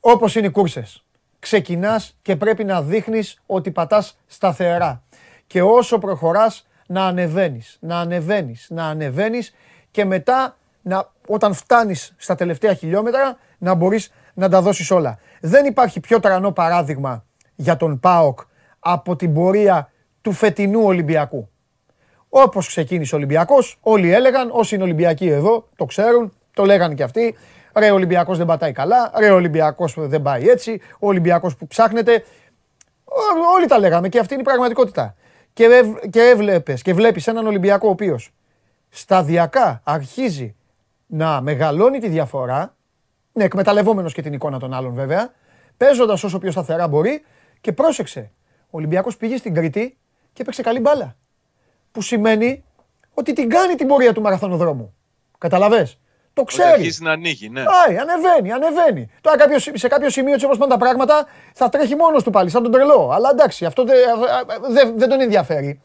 [0.00, 1.02] Όπως είναι οι κούρσες.
[1.38, 5.02] Ξεκινάς και πρέπει να δείχνεις ότι πατάς σταθερά.
[5.46, 9.54] Και όσο προχωράς, να ανεβαίνεις, να ανεβαίνεις, να ανεβαίνεις
[9.90, 15.18] και μετά να, όταν φτάνεις στα τελευταία χιλιόμετρα να μπορείς να τα δώσεις όλα.
[15.40, 17.24] Δεν υπάρχει πιο τρανό παράδειγμα
[17.54, 18.40] για τον ΠΑΟΚ
[18.78, 19.90] από την πορεία
[20.20, 21.48] του φετινού Ολυμπιακού.
[22.28, 27.02] Όπως ξεκίνησε ο Ολυμπιακός, όλοι έλεγαν, όσοι είναι Ολυμπιακοί εδώ, το ξέρουν, το λέγανε και
[27.02, 27.36] αυτοί.
[27.74, 31.66] Ρε, ο Ολυμπιακός δεν πατάει καλά, ρε, ο Ολυμπιακός δεν πάει έτσι, ο Ολυμπιακός που
[31.66, 32.24] ψάχνεται.
[33.04, 35.14] Ό- Όλοι τα λέγαμε και αυτή είναι η πραγματικότητα.
[35.58, 38.30] Και, εύ- και έβλεπες και βλέπεις έναν Ολυμπιακό ο οποίος
[38.88, 40.56] σταδιακά αρχίζει
[41.06, 42.76] να μεγαλώνει τη διαφορά,
[43.32, 45.32] ναι, εκμεταλλευόμενος και την εικόνα των άλλων βέβαια,
[45.76, 47.24] παίζοντας όσο πιο σταθερά μπορεί
[47.60, 48.30] και πρόσεξε.
[48.60, 49.98] Ο Ολυμπιακός πήγε στην Κρήτη
[50.32, 51.16] και έπαιξε καλή μπάλα
[51.92, 52.64] που σημαίνει
[53.14, 54.94] ότι την κάνει την πορεία του μαραθωνοδρόμου.
[55.38, 56.00] Καταλαβες;
[56.38, 56.72] Το Ότι ξέρει.
[56.72, 57.62] αρχίζει να ανοίγει, ναι.
[57.64, 59.10] Πάει, ανεβαίνει, ανεβαίνει.
[59.20, 62.50] Τώρα κάποιος, σε κάποιο σημείο έτσι όπως πάνε τα πράγματα θα τρέχει μόνος του πάλι,
[62.50, 63.10] σαν τον τρελό.
[63.12, 63.96] Αλλά εντάξει, αυτό δεν
[64.70, 65.80] δεν- δεν τον ενδιαφέρει.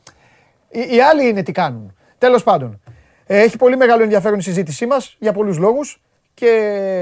[0.70, 1.96] Οι, οι άλλοι είναι τι κάνουν.
[2.18, 2.82] Τέλος πάντων,
[3.26, 6.02] ε, έχει πολύ μεγάλο ενδιαφέρον η συζήτησή μας για πολλούς λόγους
[6.34, 6.50] και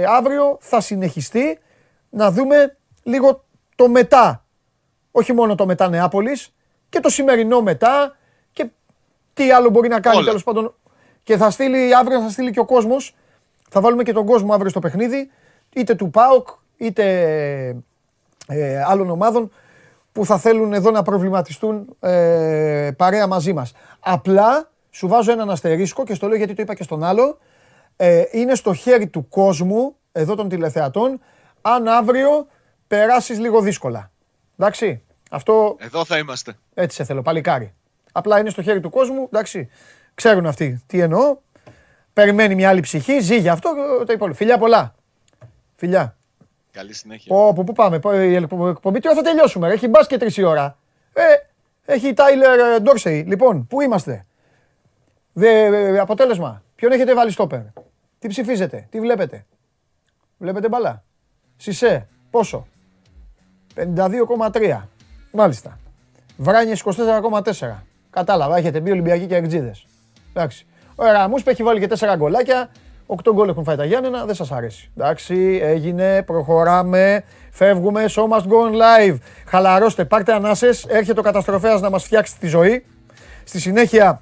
[0.07, 1.59] αύριο θα συνεχιστεί
[2.09, 3.43] να δούμε λίγο
[3.75, 4.45] το μετά.
[5.11, 6.53] Όχι μόνο το μετά Νεάπολης
[6.89, 8.17] και το σημερινό μετά
[8.53, 8.65] και
[9.33, 10.25] τι άλλο μπορεί να κάνει Όλα.
[10.25, 10.75] τέλος πάντων.
[11.23, 13.15] Και θα στείλει, αύριο θα στείλει και ο κόσμος
[13.73, 15.29] θα βάλουμε και τον κόσμο αύριο στο παιχνίδι,
[15.73, 17.05] είτε του ΠΑΟΚ, είτε
[18.47, 19.51] ε, άλλων ομάδων
[20.11, 23.73] που θα θέλουν εδώ να προβληματιστούν ε, παρέα μαζί μας.
[23.99, 27.37] Απλά σου βάζω έναν αστερίσκο και στο λέω γιατί το είπα και στον άλλο.
[27.95, 31.19] Ε, είναι στο χέρι του κόσμου, εδώ των τηλεθεατών,
[31.61, 32.47] αν αύριο
[32.87, 34.11] περάσεις λίγο δύσκολα.
[34.57, 36.53] Εντάξει, αυτό Εδώ θα είμαστε.
[36.73, 37.73] έτσι σε θέλω, παλικάρι.
[38.11, 39.69] Απλά είναι στο χέρι του κόσμου, εντάξει.
[40.13, 41.37] Ξέρουν αυτοί τι εννοώ.
[42.13, 43.69] Περιμένει μια άλλη ψυχή, ζει γι' αυτό
[44.01, 44.37] ε, το υπόλοιπο.
[44.37, 44.95] Φιλιά πολλά.
[45.75, 46.15] Φιλιά.
[46.71, 47.35] Καλή συνέχεια.
[47.35, 50.37] Πω, πω, πού πάμε, πω, η εκπομπή, τι ώρα θα τελειώσουμε, ρε; έχει μπάσκετ τρεις
[50.37, 50.77] η ώρα.
[51.13, 51.23] Ε,
[51.85, 53.23] έχει Τάιλερ Ντόρσεϊ.
[53.27, 54.25] Λοιπόν, πού είμαστε;
[55.33, 56.63] Δε, ε, αποτέλεσμα.
[56.75, 57.59] Ποιον έχετε βάλει στόπερ;
[58.19, 59.45] Τι ψηφίζετε, τι βλέπετε;
[60.37, 61.03] Βλέπετε μπαλά;
[61.57, 62.67] Σισε, πόσο;
[63.75, 64.81] 52,3.
[65.31, 65.79] Μάλιστα.
[66.37, 67.83] Βράνιες 24,4.
[68.09, 69.85] Κατάλαβα, έχετε μπει Ολυμπιακοί και Αγκτζίδες.
[70.33, 70.65] Εντάξει.
[71.01, 72.69] Ο Ραμούς που έχει βάλει και 4 γκολάκια.
[73.07, 74.91] 8 γκολ έχουν φάει τα Γιάννενα, δεν σας αρέσει.
[74.97, 79.17] Εντάξει, έγινε, προχωράμε, φεύγουμε, show must go on live.
[79.45, 82.85] Χαλαρώστε, πάρτε ανάσες, έρχεται ο καταστροφέας να μας φτιάξει τη ζωή.
[83.43, 84.21] Στη συνέχεια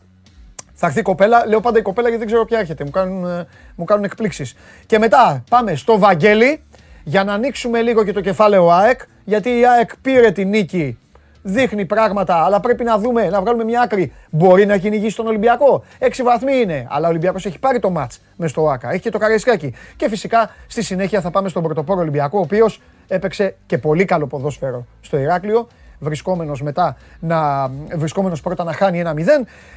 [0.73, 1.47] θα έρθει η κοπέλα.
[1.47, 2.83] Λέω πάντα η κοπέλα γιατί δεν ξέρω ποια έρχεται.
[2.83, 4.55] Μου κάνουν, ε, μου κάνουν εκπλήξεις.
[4.85, 6.63] Και μετά πάμε στο Βαγγέλη
[7.03, 8.99] για να ανοίξουμε λίγο και το κεφάλαιο ΑΕΚ.
[9.23, 10.97] Γιατί η ΑΕΚ πήρε τη νίκη.
[11.41, 14.13] Δείχνει πράγματα, αλλά πρέπει να δούμε, να βγάλουμε μια άκρη.
[14.29, 15.83] Μπορεί να κυνηγήσει τον Ολυμπιακό.
[15.99, 16.87] Έξι βαθμοί είναι.
[16.89, 18.91] Αλλά ο Ολυμπιακός έχει πάρει το μάτς μες στο ΆΚΑ.
[18.91, 19.73] Έχει και το Καραϊσκάκι.
[19.95, 24.27] Και φυσικά στη συνέχεια θα πάμε στον πρωτοπόρο Ολυμπιακό, ο οποίος έπαιξε και πολύ καλό
[24.27, 25.67] ποδόσφαιρο στο Ηράκλειο
[25.99, 29.19] βρισκόμενος μετά να, βρισκόμενος πρώτα να χάνει ένα 0,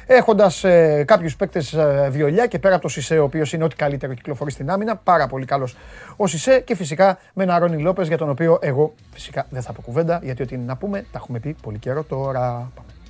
[0.05, 3.75] έχοντας ε, κάποιους παίκτες ε, βιολιά και πέρα από το Σισε, ο οποίος είναι ό,τι
[3.75, 5.75] καλύτερο κυκλοφορεί στην άμυνα, πάρα πολύ καλός
[6.15, 9.73] ο Σισε και φυσικά με ένα Ρόνι Λόπες για τον οποίο εγώ φυσικά δεν θα
[9.73, 12.41] πω κουβέντα, γιατί ό,τι είναι να πούμε τα έχουμε πει πολύ καιρό τώρα.
[12.75, 13.02] Πάμε.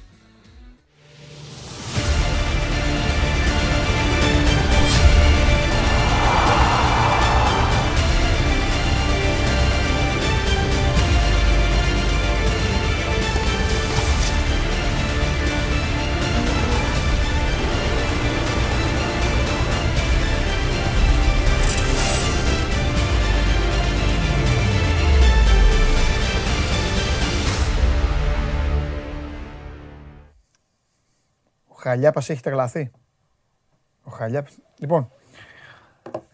[31.84, 32.92] Χαλιάπας έχει τρελαθεί.
[34.04, 34.54] Ο Χαλιάπας.
[34.78, 35.12] Λοιπόν,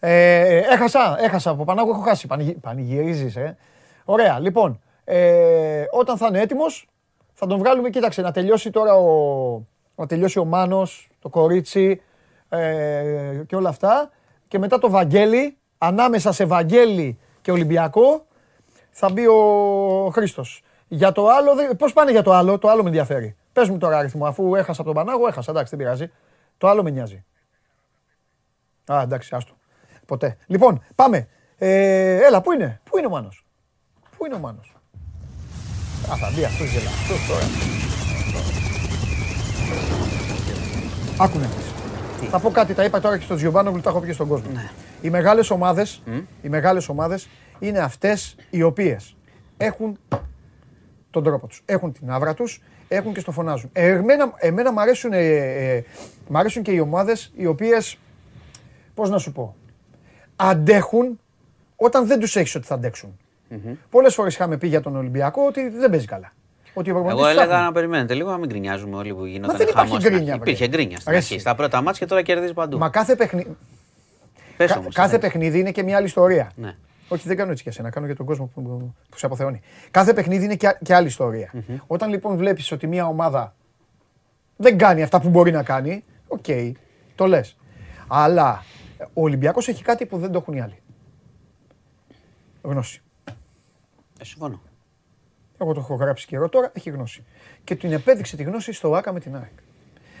[0.00, 2.26] ε, έχασα, έχασα από Πανάγου, έχω χάσει.
[2.26, 2.52] Πανηγυ...
[2.52, 3.56] Πανηγυρίζεις, ε.
[4.04, 6.88] Ωραία, λοιπόν, ε, όταν θα είναι έτοιμος,
[7.34, 9.62] θα τον βγάλουμε, κοίταξε, να τελειώσει τώρα ο,
[9.94, 12.02] να τελειώσει ο Μάνος, το κορίτσι
[12.48, 14.10] ε, και όλα αυτά.
[14.48, 18.26] Και μετά το Βαγγέλη, ανάμεσα σε Βαγγέλη και Ολυμπιακό,
[18.90, 20.62] θα μπει ο Χρήστος.
[20.88, 23.36] Για το άλλο, δεν- πώς πάνε για το άλλο, το άλλο με ενδιαφέρει.
[23.60, 26.10] Πες μου τώρα αριθμό, αφού έχασα από τον Πανάγο, έχασα, εντάξει, δεν πειράζει.
[26.58, 27.24] Το άλλο με νοιάζει.
[28.92, 29.52] Α, εντάξει, άστο.
[30.06, 30.36] Ποτέ.
[30.46, 31.28] Λοιπόν, πάμε.
[31.58, 33.46] Ε, έλα, πού είναι, πού είναι ο Μάνος;
[34.16, 34.76] Πού είναι ο Μάνος;
[36.12, 37.44] Α, θα μπει αυτός γελαστός τώρα.
[41.20, 42.28] Άκου να δεις.
[42.30, 44.50] Θα πω κάτι, τα είπα τώρα και στο Τζιομπάνογλου, τα έχω πει και στον κόσμο.
[45.00, 46.02] Οι μεγάλες ομάδες,
[46.42, 47.28] οι μεγάλες ομάδες
[47.58, 49.16] είναι αυτές οι οποίες
[49.56, 49.98] έχουν
[51.10, 51.62] τον τρόπο τους.
[51.64, 52.62] Έχουν την άβρα τους,
[52.92, 53.70] έχουν και στο φωνάζουν.
[53.72, 55.84] Ε, Εμένα, εμένα μ, αρέσουν, ε, ε,
[56.28, 57.98] μ' αρέσουν και οι ομάδες οι οποίες,
[58.94, 59.54] πώς να σου πω,
[60.36, 61.20] αντέχουν
[61.76, 63.18] όταν δεν τους έχεις ότι θα αντέξουν.
[63.90, 66.32] Πολλές φορές είχαμε πει για τον Ολυμπιακό ότι δεν παίζει καλά.
[66.74, 67.64] Ότι ο προπονητής Εγώ έλεγα ψάχνει.
[67.64, 70.42] να περιμένετε λίγο, να μην γκρινιάζουμε όλοι που γινόταν δεν υπάρχει χαμός στην γκρίνια, αρχή.
[70.42, 70.50] βρε.
[70.52, 71.32] Υπήρχε γκρίνια στην Ρε αρχή.
[71.32, 71.42] εσύ.
[71.42, 72.78] Στα πρώτα μάτια και τώρα κερδίζει παντού.
[72.78, 73.46] Μα κάθε, παιχνι...
[74.56, 75.30] Πες κα- όμως, κάθε εντάξει.
[75.38, 76.50] παιχνίδι είναι και μια άλλη ιστορία.
[76.56, 76.74] Ναι.
[77.12, 78.62] Όχι, δεν κάνω έτσι για σένα, κάνω για τον κόσμο που,
[79.08, 79.60] που σε αποθεώνει.
[79.90, 81.52] Κάθε παιχνίδι είναι και, και άλλη ιστορία.
[81.86, 83.54] Όταν λοιπόν βλέπεις ότι μια ομάδα
[84.56, 86.44] δεν κάνει αυτά που μπορεί να κάνει, οκ,
[87.14, 87.56] το λες.
[88.08, 88.64] Αλλά
[88.98, 90.82] ο Ολυμπιακός έχει κάτι που δεν το έχουν οι άλλοι.
[92.62, 93.02] Γνώση.
[94.18, 94.60] Ε, συμφωνώ.
[95.58, 97.24] Εγώ το έχω γράψει καιρό τώρα, έχει γνώση.
[97.64, 99.52] Και την επέδειξε τη γνώση στο ΟΑΚΑ με την ΑΕΚ.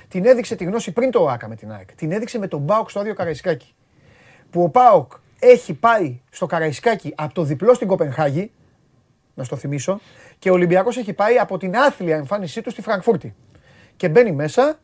[0.08, 1.94] Την έδειξε τη γνώση πριν το ΆΚΑ με την ΑΕΚ.
[1.94, 3.74] Την έδειξε με τον ΠΑΟΚ στο άδειο Καραϊσκάκι.
[4.50, 8.50] Που ο ΠΑΟΚ έχει πάει στο Καραϊσκάκι από το διπλό στην Κοπενχάγη,
[9.34, 10.00] να στο θυμίσω,
[10.38, 13.34] και ο Ολυμπιακός έχει πάει από την άθλια εμφάνισή του στη Φραγκφούρτη.
[13.96, 14.78] Και μπαίνει μέσα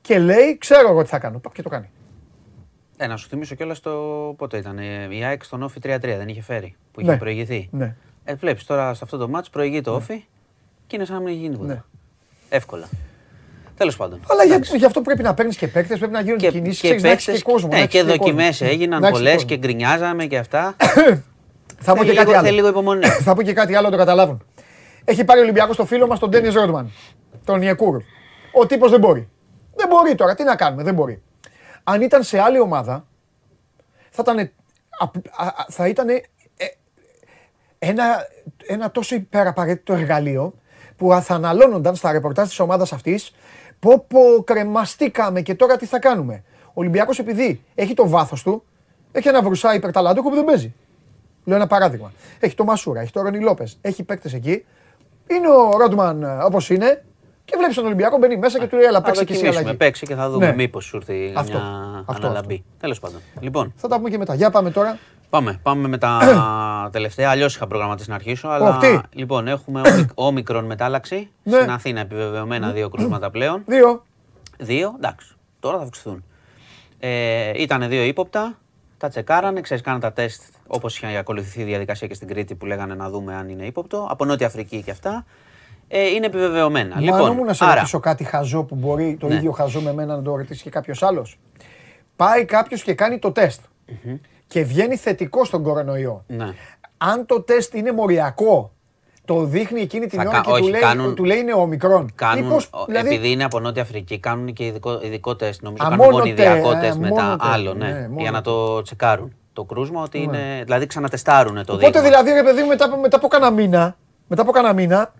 [0.00, 1.38] και λέει, ξέρω εγώ τι θα κάνω.
[1.38, 1.90] Παπ, Και το κάνει.
[2.96, 3.90] Ε, να σου θυμίσω κιόλας το
[4.36, 4.78] πότε ήταν.
[4.78, 6.76] ε, Η ΑΕΚ στον Όφη 3-3 δεν είχε φέρει.
[6.92, 7.16] Που είχε Ναι.
[7.18, 7.68] προηγηθεί.
[7.72, 7.96] Ναι.
[8.24, 10.24] Ε, βλέπεις τώρα σε αυτό το μάτς προηγεί το Όφη
[10.86, 11.72] και είναι σαν να μην έχει γίνει τίποτα.
[11.72, 11.82] Ναι.
[12.48, 12.88] Εύκολα.
[13.76, 14.20] Τέλος πάντων.
[14.28, 14.76] Αλλά για, Εντάξει.
[14.76, 17.36] γι' αυτό πρέπει να παίρνεις και παίκτες, πρέπει να γίνονται κινήσεις και, να έχεις παίκτες-
[17.42, 17.68] και κόσμο.
[17.68, 18.16] να Ναι, έχεις και κόσμο.
[18.16, 19.48] δοκιμές έγιναν Να έχεις πολλές κόσμο.
[19.48, 20.76] και γκρινιάζαμε και αυτά.
[21.80, 22.42] Θα πω και Θέλει κάτι λίγο- άλλο.
[22.46, 23.06] θέλει λίγο υπομονή.
[23.26, 24.44] Θα πω και κάτι άλλο να το καταλάβουν.
[25.04, 26.92] Έχει πάρει ο Ολυμπιακό το φίλο μας τον Ντένι Ρόντμαν.
[27.44, 28.02] Τον Ιεκούρ.
[28.52, 29.28] Ο τύπος δεν μπορεί.
[29.74, 31.22] Δεν μπορεί τώρα, τι να κάνουμε, δεν μπορεί.
[31.84, 33.06] Αν ήταν σε άλλη ομάδα,
[34.10, 34.50] θα ήταν.
[35.68, 36.06] Θα ήταν
[37.78, 38.04] ένα,
[38.66, 40.54] ένα τόσο υπεραπαραίτητο εργαλείο
[40.96, 43.34] που θα αναλώνονταν στα ρεπορτάζ της ομάδας αυτής
[43.80, 48.62] πω πω κρεμαστήκαμε και τώρα τι θα κάνουμε; Ο Ολυμπιακός επειδή έχει το βάθος του,
[49.12, 50.74] έχει ένα βρουσά υπερταλάντοχο που δεν παίζει.
[51.44, 52.12] Λέω ένα παράδειγμα.
[52.40, 54.64] Έχει το Μασούρα, έχει το Ρονι Λόπες, έχει παίκτες εκεί.
[55.30, 57.04] Είναι ο Ρόντμαν όπως είναι
[57.44, 59.60] και βλέπεις τον Ολυμπιακό μπαίνει μέσα και του λέει έλα Θα παίξε και εσύ δοκιμήσουμε,
[59.68, 59.76] αλλαγή.
[59.78, 60.54] παίξει και θα δούμε Ναι.
[60.54, 62.64] μήπως σου έρθει Αυτό, μια αυτό, αναλαμπή.
[62.80, 63.20] Τέλος πάντων.
[63.40, 64.34] Λοιπόν, Θα τα πούμε και μετά.
[64.34, 64.98] Για πάμε τώρα.
[65.30, 66.18] Πάμε, πάμε με τα
[66.92, 67.30] τελευταία.
[67.30, 68.48] Αλλιώς είχα προγραμματίσει να αρχίσω.
[68.48, 71.28] Αλλά, τι; λοιπόν, έχουμε όμικ- όμικρον μετάλλαξη.
[71.42, 71.56] Ναι.
[71.56, 73.62] Στην Αθήνα επιβεβαιωμένα δύο κρούσματα πλέον.
[73.66, 74.04] Δύο.
[74.58, 75.34] Δύο, εντάξει.
[75.60, 76.24] Τώρα θα αυξηθούν.
[76.98, 78.58] Ε, ήταν δύο ύποπτα.
[78.98, 82.66] Τα τσεκάρανε, ξέρεις, κάνανε τα τεστ όπως είχε ακολουθηθεί η διαδικασία και στην Κρήτη που
[82.66, 84.06] λέγανε να δούμε αν είναι ύποπτο.
[84.10, 85.24] Από Νότια Αφρική και αυτά.
[85.88, 87.00] Ε, είναι επιβεβαιωμένα.
[87.00, 89.34] Λοιπόν, λοιπόν, μου να σε άρα, ρωτήσω κάτι χαζό που μπορεί το Ναι.
[89.34, 91.38] ίδιο χαζό με μένα να το ρωτήσει και κάποιος άλλος.
[92.16, 93.60] Πάει κάποιος και κάνει το τεστ
[94.48, 96.24] και βγαίνει θετικό στον κορονοϊό.
[96.26, 96.48] Ναι.
[96.98, 98.70] Αν το τεστ είναι μοριακό,
[99.24, 101.52] το δείχνει εκείνη την Θα ώρα κα- και του, όχι, λέει, κάνουν- του λέει είναι
[101.52, 102.12] ομικρόν.
[102.14, 105.62] Κάνουν, Μήπως, ο- δηλαδή, επειδή είναι από Νότια Αφρική, κάνουν και ειδικό, ειδικό τεστ.
[105.62, 107.22] Νομίζω Α, κάνουν μόνο γονιδιακό τε- τεστ ε, μετά.
[107.22, 107.86] μόνο τε- Άλλο, ναι.
[107.86, 108.50] ναι, μόνο για να τε.
[108.50, 109.34] το τσεκάρουν.
[109.52, 110.62] Το κρούσμα ότι είναι.
[110.64, 112.00] Δηλαδή ξανατεστάρουν το Οπότε δείγμα.
[112.02, 113.96] δηλαδή ρε παιδί μου μετά, από- μετά από κάνα μήνα,
[114.26, 115.12] μετά από κάνα μήνα,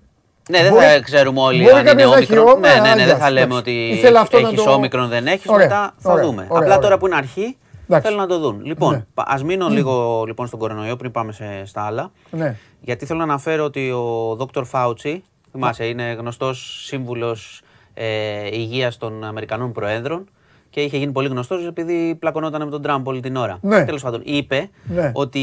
[0.50, 2.54] Ναι, δεν Μπορεί- θα ξέρουμε όλοι μπορεί αν είναι κάποιος να έχει όμικρον.
[2.56, 3.58] όμοι, Ναι, ναι, ναι, α, δεν θα λέμε εντάξει.
[3.60, 5.46] ότι Ήθελα αυτό να έχεις το- όμικρον, δεν έχεις.
[5.48, 6.36] Ωραία, Μετά θα ωραία, δούμε.
[6.48, 6.78] ωραία, Απλά ωραία.
[6.78, 7.56] τώρα που είναι αρχή,
[7.88, 8.08] Εντάξει.
[8.08, 8.64] θέλω να το δουν.
[8.64, 9.04] Λοιπόν, Ναι.
[9.14, 12.10] ας μείνω λίγο λοιπόν στον κορονοϊό πριν πάμε σε, στα άλλα.
[12.30, 12.56] ναι.
[12.80, 14.62] Γιατί θέλω να αναφέρω ότι ο Dr.
[14.72, 15.18] Fauci,
[15.50, 17.60] θυμάσαι, είναι γνωστός σύμβουλος
[17.94, 20.28] ε, υγείας των Αμερικανών Προέδρων
[20.70, 23.58] και είχε γίνει πολύ γνωστός επειδή πλακωνόταν με τον Τραμπ όλη την ώρα.
[23.62, 23.84] Ναι.
[23.84, 25.10] Τέλος πάντων, είπε Ναι.
[25.14, 25.40] ότι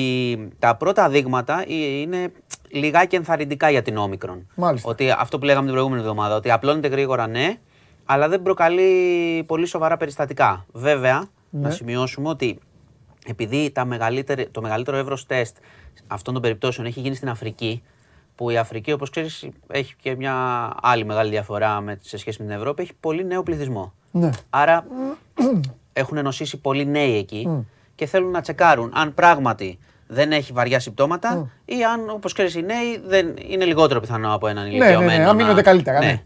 [0.60, 2.32] τα πρώτα δείγματα ε, είναι
[2.72, 4.48] λιγάκι ενθαρρυντικά για την όμικρον.
[4.56, 4.90] Μάλιστα.
[4.90, 7.58] Ότι αυτό που λέγαμε την προηγούμενη εβδομάδα, ότι απλώνεται γρήγορα ναι,
[8.06, 10.66] αλλά δεν προκαλεί πολύ σοβαρά περιστατικά.
[10.74, 11.24] Βέβαια,
[11.62, 11.74] να Ναι.
[11.74, 12.60] σημειώσουμε ότι
[13.28, 15.56] επειδή τα μεγαλύτερη, το μεγαλύτερο εύρος τεστ
[16.08, 17.84] αυτών των περιπτώσεων έχει γίνει στην Αφρική,
[18.36, 20.36] που η Αφρική, όπως ξέρεις, έχει και μια
[20.82, 23.94] άλλη μεγάλη διαφορά με, σε σχέση με την Ευρώπη, έχει πολύ νέο πληθυσμό.
[24.12, 24.30] Ναι.
[24.50, 24.86] Άρα
[25.94, 27.66] έχουν ενωσήσει πολλοί νέοι εκεί
[27.96, 32.62] και θέλουν να τσεκάρουν αν πράγματι δεν έχει βαριά συμπτώματα ή αν, όπως ξέρεις, οι
[32.62, 35.30] νέοι δεν είναι λιγότερο πιθανό από έναν ναι, ηλικιωμένο.
[35.30, 36.22] αν μείνονται να- καλύτερα, ναι.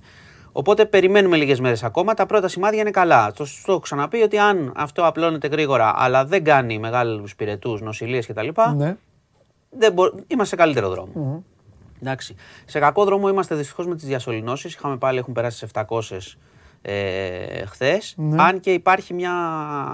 [0.58, 2.14] Οπότε περιμένουμε λίγες μέρες ακόμα.
[2.14, 3.32] Τα πρώτα σημάδια είναι καλά.
[3.32, 8.28] Το, το έχω ξαναπεί ότι αν αυτό απλώνεται γρήγορα αλλά δεν κάνει μεγάλους πυρετούς, νοσηλίες
[8.28, 8.48] κτλ.
[8.76, 8.98] ναι.
[9.70, 10.04] Δεν μπο...
[10.28, 11.44] Είμαστε σε καλύτερο δρόμο.
[12.02, 12.36] Εντάξει.
[12.66, 14.74] Σε κακό δρόμο είμαστε δυστυχώς με τις διασωληνώσεις.
[14.74, 16.02] Είχαμε πάλι, έχουν περάσει σε 700
[16.82, 18.14] ε, χθες.
[18.18, 18.42] Ναι.
[18.44, 19.34] Αν και υπάρχει μια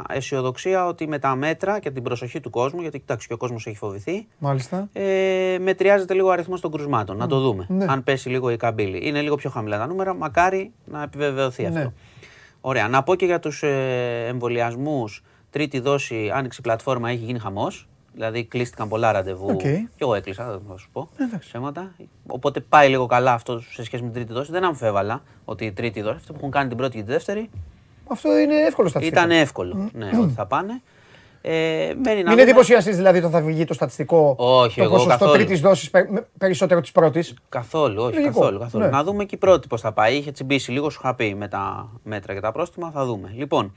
[0.10, 3.66] αισιοδοξία ότι με τα μέτρα και την προσοχή του κόσμου, γιατί κοιτάξτε και ο κόσμος
[3.68, 4.90] έχει φοβηθεί, Μάλιστα.
[4.94, 7.18] ε, μετριάζεται λίγο ο αριθμός των κρουσμάτων.
[7.18, 7.66] Να το δούμε.
[7.70, 7.86] Ναι.
[7.90, 9.08] Αν πέσει λίγο η καμπύλη.
[9.08, 10.14] Είναι λίγο πιο χαμηλά τα νούμερα.
[10.14, 11.80] Μακάρι να επιβεβαιωθεί Ναι.
[11.80, 11.94] αυτό.
[12.62, 12.88] Ωραία.
[12.88, 15.24] Να πω και για τους ε, εμβολιασμούς.
[15.50, 17.88] Τρίτη δόση, άνοιξε η πλατφόρμα, έχει γίνει χαμός.
[18.14, 19.48] Δηλαδή κλείστηκαν πολλά ραντεβού.
[19.50, 19.58] Οκ.
[19.62, 21.10] Και εγώ έκλεισα, δεν θα σου πω.
[21.40, 21.92] Ψέματα.
[22.28, 24.52] Οπότε πάει λίγο καλά αυτό σε σχέση με την τρίτη δόση.
[24.52, 27.50] Δεν αμφέβαλα ότι η τρίτη δόση, αυτό που έχουν κάνει την πρώτη και τη δεύτερη,
[28.08, 29.22] Αυτό είναι εύκολο στατιστικό.
[29.26, 29.90] ήταν εύκολο.
[29.94, 30.82] ναι, ότι θα πάνε.
[31.46, 32.42] Ε, μένει να Μην δούμε.
[32.42, 34.36] εντυπωσιαστείς δηλαδή όταν θα βγει το στατιστικό.
[34.38, 35.32] Όχι, το εγώ ποσοστό καθόλου.
[35.34, 35.92] τρίτης δόσης
[36.38, 37.34] περισσότερο της πρώτης.
[37.50, 38.60] Καθόλου, όχι, Λογικό, καθόλου.
[38.60, 38.84] καθόλου.
[38.84, 38.90] ναι.
[38.90, 40.16] Να δούμε και η πρώτη πώς θα πάει.
[40.16, 42.92] Είχε τσιμπήσει λίγο, σου είχα πει με τα μέτρα και τα πρόστιμα.
[42.92, 43.34] Θα δούμε.
[43.36, 43.74] Λοιπόν,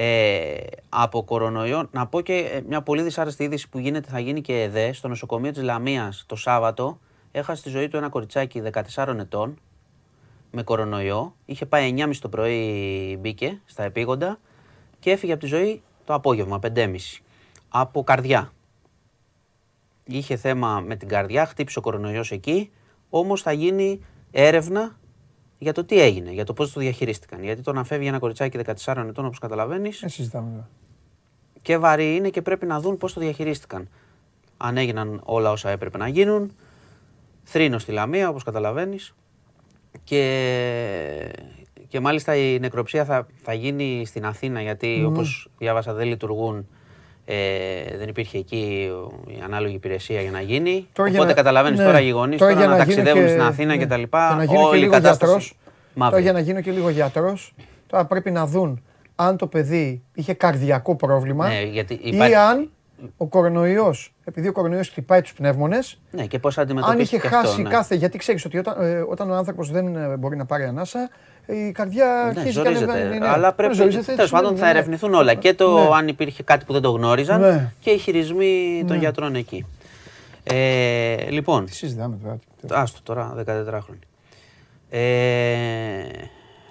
[0.00, 0.56] ε,
[0.88, 4.62] από κορονοϊό, να πω και ε, μια πολύ δυσάρεστη είδηση που γίνεται, θα γίνει και
[4.62, 4.92] ΕΔΕ.
[4.92, 6.98] Στο νοσοκομείο της Λαμίας το Σάββατο
[7.32, 8.62] έχασε τη ζωή του ένα κοριτσάκι
[8.94, 9.58] 14 ετών
[10.50, 11.34] με κορονοϊό.
[11.44, 14.38] Είχε πάει 9.30 το πρωί, μπήκε στα επίγοντα
[14.98, 16.96] και έφυγε από τη ζωή το απόγευμα, 5.30.
[17.68, 18.52] Από καρδιά.
[20.04, 22.70] Είχε θέμα με την καρδιά, χτύπησε ο κορονοϊός εκεί,
[23.10, 24.00] όμως θα γίνει
[24.30, 24.98] έρευνα
[25.58, 27.42] για το τι έγινε, για το πώς το διαχειρίστηκαν.
[27.42, 30.68] Γιατί το να φεύγει ένα κοριτσάκι 14 ετών, όπως καταλαβαίνεις, Δεν συζητάμε τώρα.
[31.62, 33.88] και βαρύ είναι και πρέπει να δουν πώς το διαχειρίστηκαν.
[34.56, 36.52] Αν έγιναν όλα όσα έπρεπε να γίνουν.
[37.42, 39.14] Θρήνο στη Λαμία, όπως καταλαβαίνεις.
[40.04, 41.32] Και,
[41.88, 46.68] και μάλιστα η νεκροψία θα, θα γίνει στην Αθήνα, γιατί όπως διάβασα δεν λειτουργούν,
[47.30, 48.90] ε, δεν υπήρχε εκεί
[49.26, 50.86] η ανάλογη υπηρεσία για να γίνει.
[50.92, 51.84] Τώρα για Οπότε να- καταλαβαίνεις ναι.
[51.84, 53.76] τώρα οι γονείς Τώρα τώρα, για να να γίνω ταξιδεύουν και- στην Αθήνα ναι.
[53.78, 54.28] και τα λοιπά.
[54.30, 55.56] Και να γίνω και όλη η λίγο κατάσταση γιατρός.
[55.94, 56.10] μαύρη.
[56.12, 57.54] Τώρα για να γίνω και λίγο γιατρός,
[57.86, 58.82] τώρα πρέπει να δουν
[59.14, 62.70] αν το παιδί είχε καρδιακό πρόβλημα Ναι, γιατί ή υπάρχει- αν
[63.16, 67.38] ο κορονοϊός, επειδή ο κορονοϊός χτυπάει τους πνεύμονες, Ναι, και πώς αν αντιμετωπίστηκε είχε αυτό,
[67.48, 67.68] χάσει ναι.
[67.68, 67.94] κάθε.
[67.94, 71.08] Γιατί ξέρεις ότι όταν, ε, όταν ο άνθρωπος δεν ε, μπορεί να πάρει ανάσα,
[71.52, 72.92] η καρδιά Ναι, αρχίζει και ζορίζεται.
[72.92, 73.18] ανεβαίνει.
[73.18, 73.28] ναι.
[73.28, 73.74] Αλλά πρέπει.
[73.74, 74.78] Ζορίζεται, Τέλος πάντων, σημαίνει, θα ναι.
[74.78, 75.34] ερευνηθούν όλα.
[75.34, 75.88] Και το Ναι.
[75.96, 77.72] αν υπήρχε κάτι που δεν το γνώριζαν Ναι.
[77.80, 79.66] και οι χειρισμοί των γιατρών εκεί.
[80.42, 82.80] Ε, λοιπόν, Τι συζητάμε τώρα.
[82.82, 84.02] άστο τώρα, 14 χρόνια.
[84.90, 86.02] Ε,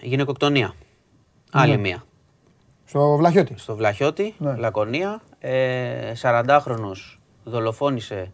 [0.01, 0.73] γυναικοκτονία.
[1.51, 1.77] Άλλη Ναι.
[1.77, 2.03] μία.
[2.85, 3.53] Στο Βλαχιώτη.
[3.57, 4.55] Στο Βλαχιώτη, Ναι.
[4.55, 5.21] Λακωνία.
[5.39, 8.31] Ε, 40χρονος δολοφόνησε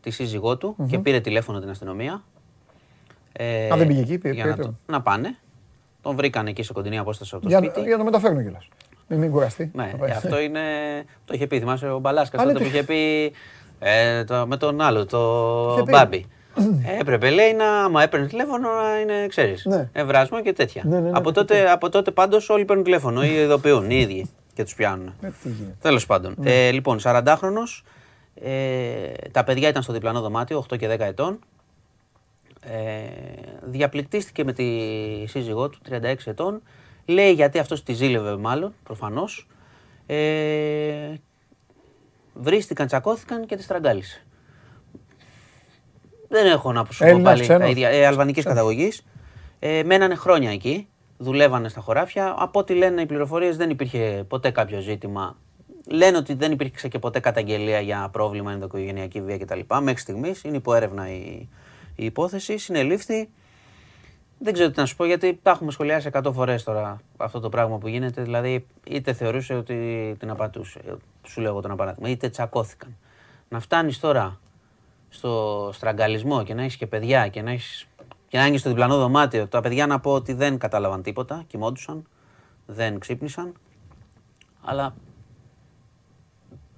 [0.00, 2.22] τη σύζυγό του και πήρε τηλέφωνο την αστυνομία.
[3.32, 4.78] Ε, Α, δεν πήγε εκεί, πήρε- για πήρε να, το- τηλέφωνο.
[4.86, 5.36] να πάνε.
[6.02, 7.80] Τον βρήκαν εκεί σε κοντινή απόσταση από το Για, σπίτι.
[7.80, 8.68] για να το μεταφέρουν κιόλας.
[9.08, 9.70] Μην, μην κουραστεί.
[9.74, 10.10] Ναι, Θα πάει.
[10.10, 10.60] ε, αυτό είναι.
[11.26, 13.32] Το είχε πει, θυμάσαι ο Μπαλάσκας Α, ναι, τότε το που είχε πει
[13.78, 15.18] ε, το, με τον άλλο, το
[15.72, 15.90] Είχε πει.
[15.90, 16.26] Μπάμπι.
[16.96, 19.88] Ε, έπρεπε, λέει, να, άμα έπαιρνε τηλέφωνο να είναι, ξέρεις, Ναι.
[19.92, 20.82] ευράσμα και τέτοια.
[20.84, 23.96] Ναι, ναι, ναι, από, ναι, τότε, από τότε πάντως όλοι παίρνουν τηλέφωνο ή ειδοποιούν οι
[24.00, 25.14] ίδιοι και τους πιάνουν.
[25.22, 25.76] Ε, τι γίνεται.
[25.80, 26.34] Τέλος πάντων.
[26.38, 26.66] Ναι.
[26.66, 27.82] Ε, λοιπόν, 40χρονο.
[28.34, 28.50] Ε,
[29.30, 31.38] τα παιδιά ήταν στο διπλανό δωμάτιο, 8 και 10 ετών.
[32.66, 33.10] Ε,
[33.62, 34.64] διαπληκτίστηκε με τη
[35.26, 36.62] σύζυγό του, 36 ετών.
[37.06, 39.48] Λέει γιατί αυτός τη ζήλευε μάλλον, προφανώς.
[40.06, 41.14] Ε,
[42.34, 44.26] βρίστηκαν, τσακώθηκαν και τη στραγγάλισε.
[46.28, 47.70] Δεν έχω να σου πω Έλληνας, πάλι τα ξένος.
[47.70, 47.88] ίδια.
[47.88, 49.04] Ε, αλβανικής καταγωγής.
[49.58, 52.34] Ε, μένανε χρόνια εκεί, δουλεύανε στα χωράφια.
[52.38, 55.36] Από ό,τι λένε οι πληροφορίες δεν υπήρχε ποτέ κάποιο ζήτημα.
[55.86, 59.60] Λένε ότι δεν υπήρξε και ποτέ καταγγελία για πρόβλημα ενδοοικογενειακή βία κτλ.
[59.80, 61.48] Μέχρι στιγμής είναι υπό έρευνα η,
[61.96, 62.58] η υπόθεση.
[62.58, 63.28] Συνελήφθη.
[64.38, 67.48] Δεν ξέρω τι να σου πω γιατί τα έχουμε σχολιάσει 100 φορές τώρα αυτό το
[67.48, 68.22] πράγμα που γίνεται.
[68.22, 70.80] Δηλαδή, είτε θεωρούσε ότι την απατούσε,
[71.26, 72.96] σου λέω εγώ το ένα παράδειγμα, είτε τσακώθηκαν.
[73.48, 74.40] Να φτάνεις τώρα
[75.08, 77.86] στο στραγγαλισμό και να έχεις και παιδιά και να έχεις
[78.28, 79.46] και να είναι στο διπλανό δωμάτιο.
[79.48, 82.06] Τα παιδιά να πω ότι δεν κατάλαβαν τίποτα, κοιμόντουσαν,
[82.66, 83.52] δεν ξύπνησαν.
[84.62, 84.94] Αλλά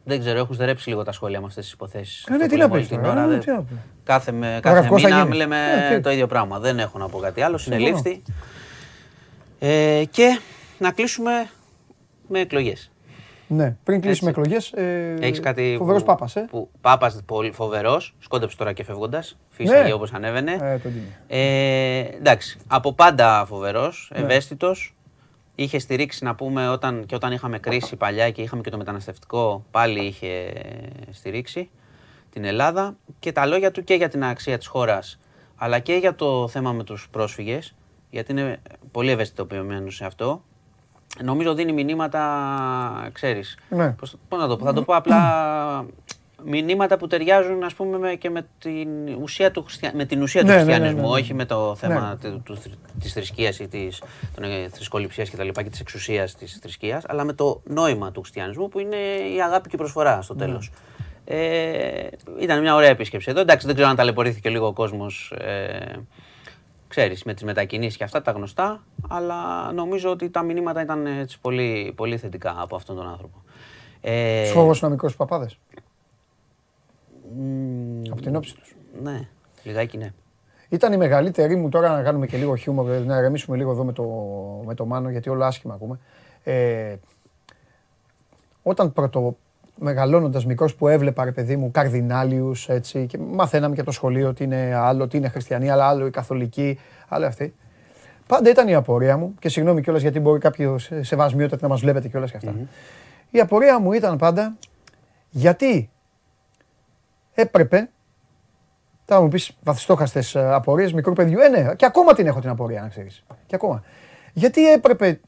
[0.05, 2.25] δεν ξέρω, έχουν στερέψει λίγο τα σχόλια με αυτέ τι υποθέσεις.
[2.31, 3.77] Ε, ναι, τι να πεις τώρα, ε, τι να πεις.
[4.05, 5.37] Κάθε, με, κάθε Γραφικός θα μήνα γίνεις.
[5.37, 5.57] λέμε
[5.91, 6.01] Ε, τι.
[6.03, 6.59] το ίδιο πράγμα.
[6.59, 7.59] Δεν έχω να πω κάτι άλλο.
[7.59, 7.85] Συμφωνώ.
[7.87, 8.23] Συνελήφθη.
[9.59, 10.39] Ε, και
[10.79, 11.31] να κλείσουμε
[12.29, 12.89] με εκλογές.
[13.47, 14.41] Ναι, πριν κλείσουμε Έτσι.
[14.43, 14.73] εκλογές.
[14.73, 15.75] Ε, Έχεις κάτι.
[15.79, 16.47] Φοβερός που- Πάπας, ε.
[16.51, 18.15] Που, πάπας πολύ φοβερός.
[18.19, 19.37] Σκόντεψε τώρα και φεύγοντας.
[19.51, 19.93] Φύσαγε Ναι.
[19.93, 20.53] όπως ανέβαινε.
[20.53, 21.13] Ε, τον τίμη.
[21.27, 24.21] Ε, εντάξει, από πάντα φοβερός, Ναι.
[24.23, 24.95] ευαίσθητος.
[25.55, 29.65] Είχε στηρίξει να πούμε όταν, και όταν είχαμε κρίση παλιά και είχαμε και το μεταναστευτικό,
[29.71, 30.53] πάλι είχε
[31.11, 31.71] στηρίξει
[32.31, 32.97] την Ελλάδα.
[33.19, 35.19] Και τα λόγια του και για την αξία της χώρας,
[35.57, 37.75] αλλά και για το θέμα με τους πρόσφυγες,
[38.11, 40.43] γιατί είναι πολύ ευαισθητοποιημένος σε αυτό.
[41.23, 43.91] Νομίζω δίνει μηνύματα, ξέρεις, Ναι.
[43.91, 45.21] πώς, πώς να το πω, θα το πω απλά
[46.45, 48.89] μηνύματα που ταιριάζουν ας πούμε με, και με την
[49.23, 49.93] ουσία του, χριστια...
[49.95, 51.21] με την ουσία Ναι, του ναι, ναι, χριστιανισμού, ναι, ναι.
[51.21, 52.31] όχι με το θέμα Ναι.
[52.31, 52.61] του, του,
[53.01, 54.03] της θρησκείας ή της
[54.35, 58.13] των, ε, θρησκοληψίας και τα λοιπά και της εξουσίας της θρησκείας, αλλά με το νόημα
[58.13, 58.97] του χριστιανισμού που είναι
[59.37, 60.45] η αγάπη και η προσφορά στο Ναι.
[60.45, 60.71] τέλος.
[61.25, 62.07] Ε,
[62.41, 63.41] ήταν μια ωραία επίσκεψη εδώ.
[63.41, 66.03] Εντάξει, δεν ξέρω αν ταλαιπωρήθηκε λίγο ο κόσμος ε,
[66.89, 71.39] ξέρεις, με τις μετακινήσεις και αυτά τα γνωστά, αλλά νομίζω ότι τα μηνύματα ήταν έτσι
[71.41, 73.43] πολύ, πολύ θετικά από αυτόν τον άνθρωπο.
[74.01, 75.59] Ε, Φόβος να μικρός παπάδες.
[78.11, 78.77] Από την όψη τους.
[79.03, 79.29] Ναι,
[79.63, 80.13] λιγάκι ναι.
[80.69, 83.93] Ήταν η μεγαλύτερη μου τώρα να κάνουμε και λίγο χιούμορ, να ρεμίσουμε λίγο εδώ με
[83.93, 84.05] το,
[84.67, 85.99] με το Μάνο, γιατί όλο άσχημα ακούμε.
[86.45, 86.95] Ε,
[88.63, 89.37] όταν πρώτο
[89.79, 94.45] μεγαλώνοντας μικρός που έβλεπα ρε παιδί μου καρδινάλιους έτσι και μαθαίναμε και το σχολείο ότι
[94.45, 96.79] είναι άλλο, ότι είναι χριστιανοί, αλλά άλλο η καθολική,
[97.09, 97.55] άλλο αυτή.
[98.27, 102.09] Πάντα ήταν η απορία μου και συγγνώμη κιόλας γιατί μπορεί κάποιο σεβασμιότητα να μας βλέπετε
[102.09, 102.55] κιόλας και αυτα
[103.31, 104.57] Η απορία μου ήταν πάντα
[105.31, 105.91] γιατί
[107.35, 107.89] έπρεπε
[109.05, 111.39] θα μου πεις βαθιστόχαστες απορίες μικρού παιδιού.
[111.41, 113.25] Ε, ναι, και ακόμα την έχω την απορία, να ξέρεις.
[113.47, 113.83] Και ακόμα.
[114.33, 115.21] Γιατί έπρεπε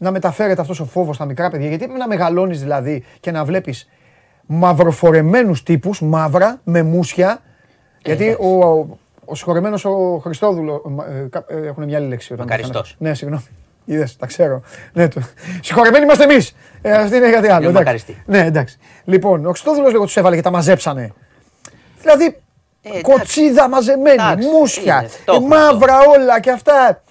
[0.00, 3.88] να μεταφέρεται αυτός ο φόβος στα μικρά παιδιά, γιατί να μεγαλώνεις δηλαδή και να βλέπεις
[4.46, 7.42] μαυροφορεμένους τύπους, μαύρα, με μουσια;
[8.04, 10.82] γιατί ο, ο, ο συγχωρεμένο ο Χριστόδουλο.
[11.08, 12.34] Ε, ε, έχουν μια άλλη λέξη.
[12.34, 12.82] Μακαριστό.
[12.98, 13.44] Ναι, συγγνώμη.
[13.84, 14.62] Είδες, τα ξέρω.
[14.92, 15.20] Ναι, το...
[15.60, 16.54] Συγχωρεμένοι είμαστε εμείς.
[16.82, 17.68] Ε, αυτή είναι κάτι άλλο.
[17.68, 18.22] Εντάξει.
[18.26, 18.78] Ναι, εντάξει.
[19.04, 21.12] Λοιπόν, ο Χριστόδουλο λίγο τους έβαλε και τα μαζέψανε.
[22.00, 22.36] Δηλαδή,
[22.82, 27.02] ε, κοτσίδα μαζεμένη, εντάξει, μουσια, είναι, μαύρα όλα και αυτά.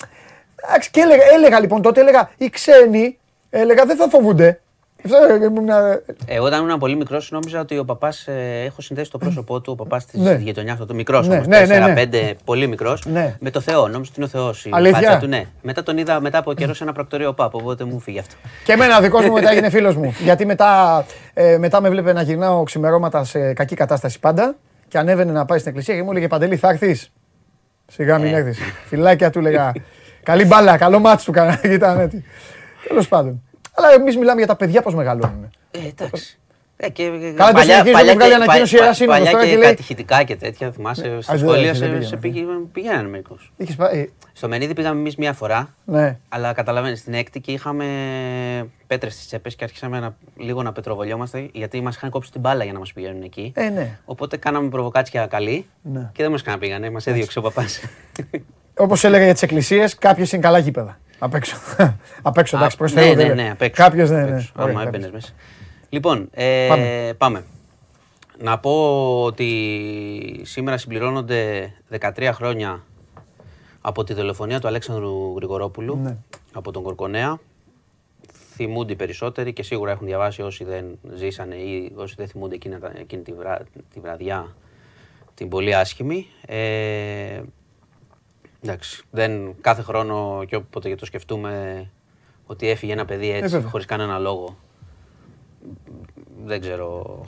[0.56, 3.20] Εντάξει, και έλεγα, έλεγα λοιπόν τότε, έλεγα οι ξένοι,
[3.50, 4.60] έλεγα δεν θα φοβούνται.
[6.26, 8.27] Εγώ όταν ήμουν πολύ μικρός, νόμιζα ότι ο παπάς.
[8.27, 10.35] Ε, έχω συνδέσει το πρόσωπό του, ο παπάς της ναι.
[10.35, 10.95] γειτονιάς του.
[10.95, 13.05] Μικρός ναι, όμως, 4-5, ναι, ναι, πολύ μικρός.
[13.39, 13.88] Με το Θεό.
[13.88, 14.65] Νόμιζα ότι είναι ο Θεός.
[14.65, 15.45] Η πάτσα του, ναι.
[15.61, 18.35] Μετά τον είδα μετά από καιρό σε ένα πρακτορείο πάπο, οπότε μου φύγει αυτό.
[18.63, 20.13] Και εμένα δικός μου μετά έγινε φίλος μου.
[20.23, 24.55] Γιατί μετά, ε, μετά με βλέπε να γυρνάω ξημερώματα σε κακή κατάσταση πάντα
[24.88, 27.11] και ανέβαινε να πάει στην εκκλησία και μου έλεγε Παντελή, θα έρθεις;
[27.91, 28.38] Σιγά μην ε.
[28.38, 28.59] έρθεις.
[28.85, 29.71] Φυλάκια του λέγα.
[30.23, 31.59] Καλή μπάλα, καλό μάτσο του κανένα.
[31.73, 32.23] Ήταν έτσι.
[32.88, 33.43] Τέλος πάντων.
[33.80, 35.49] Αλλά εμείς μιλάμε για τα παιδιά πώς μεγαλώνουν.
[35.72, 36.39] Ε, εντάξει.
[36.81, 40.72] Ε, και, Καλά, παλιά, παλιά, βγάλει ανακοίνωση η Σύνοδος παλιά και, και κατηχητικά και τέτοια,
[40.72, 42.19] θυμάσαι, στο σχολείο σε, σε
[42.72, 43.53] πηγαίνανε μερικούς.
[44.34, 46.18] Στο Μενίδη πήγαμε εμείς μία φορά, ναι.
[46.30, 47.85] αλλά καταλαβαίνεις στην έκτη και είχαμε
[48.88, 52.64] πέτρες στις τσέπες και άρχισαμε να, λίγο να πετροβολιόμαστε γιατί μας είχαν κόψει την μπάλα
[52.64, 53.51] για να μας πηγαίνουν εκεί.
[53.56, 53.99] Ε, ναι.
[54.06, 56.10] Οπότε κάναμε προβοκάτσια καλή ναι.
[56.14, 57.80] και δεν μας πήγανε, μας έδιωξε ο παπάς.
[58.77, 60.99] Όπως έλεγα για τις εκκλησίες, κάποιε είναι καλά γήπεδα.
[61.20, 61.58] Απ' έξω.
[62.22, 63.84] Απ' έξω, εντάξει, προς Ναι, ναι, ναι, απ' έξω.
[63.84, 64.46] Κάποιος ναι, ναι.
[64.54, 65.34] Άμα έμπαινες μέσα.
[65.90, 67.14] Λοιπόν, ε, πάμε.
[67.18, 67.46] πάμε.
[68.41, 68.72] Να πω
[69.24, 72.84] ότι σήμερα συμπληρώνονται 13 χρόνια
[73.82, 76.18] από τη δολοφονία του Αλέξανδρου Γρηγορόπουλου ναι.
[76.54, 77.40] από τον Κορκονέα.
[78.54, 82.78] Θυμούνται οι περισσότεροι και σίγουρα έχουν διαβάσει όσοι δεν ζήσανε ή όσοι δεν θυμούνται εκείνη,
[83.00, 83.62] εκείνη τη, βρά,
[83.94, 84.56] τη βραδιά
[85.34, 86.28] την πολύ άσχημη.
[86.46, 87.41] Ε,
[88.64, 91.86] εντάξει, δεν, κάθε χρόνο και όποτε το σκεφτούμε
[92.45, 94.57] ότι έφυγε ένα παιδί έτσι, ε, χωρίς κανένα λόγο.
[96.45, 97.19] Δεν ξέρω,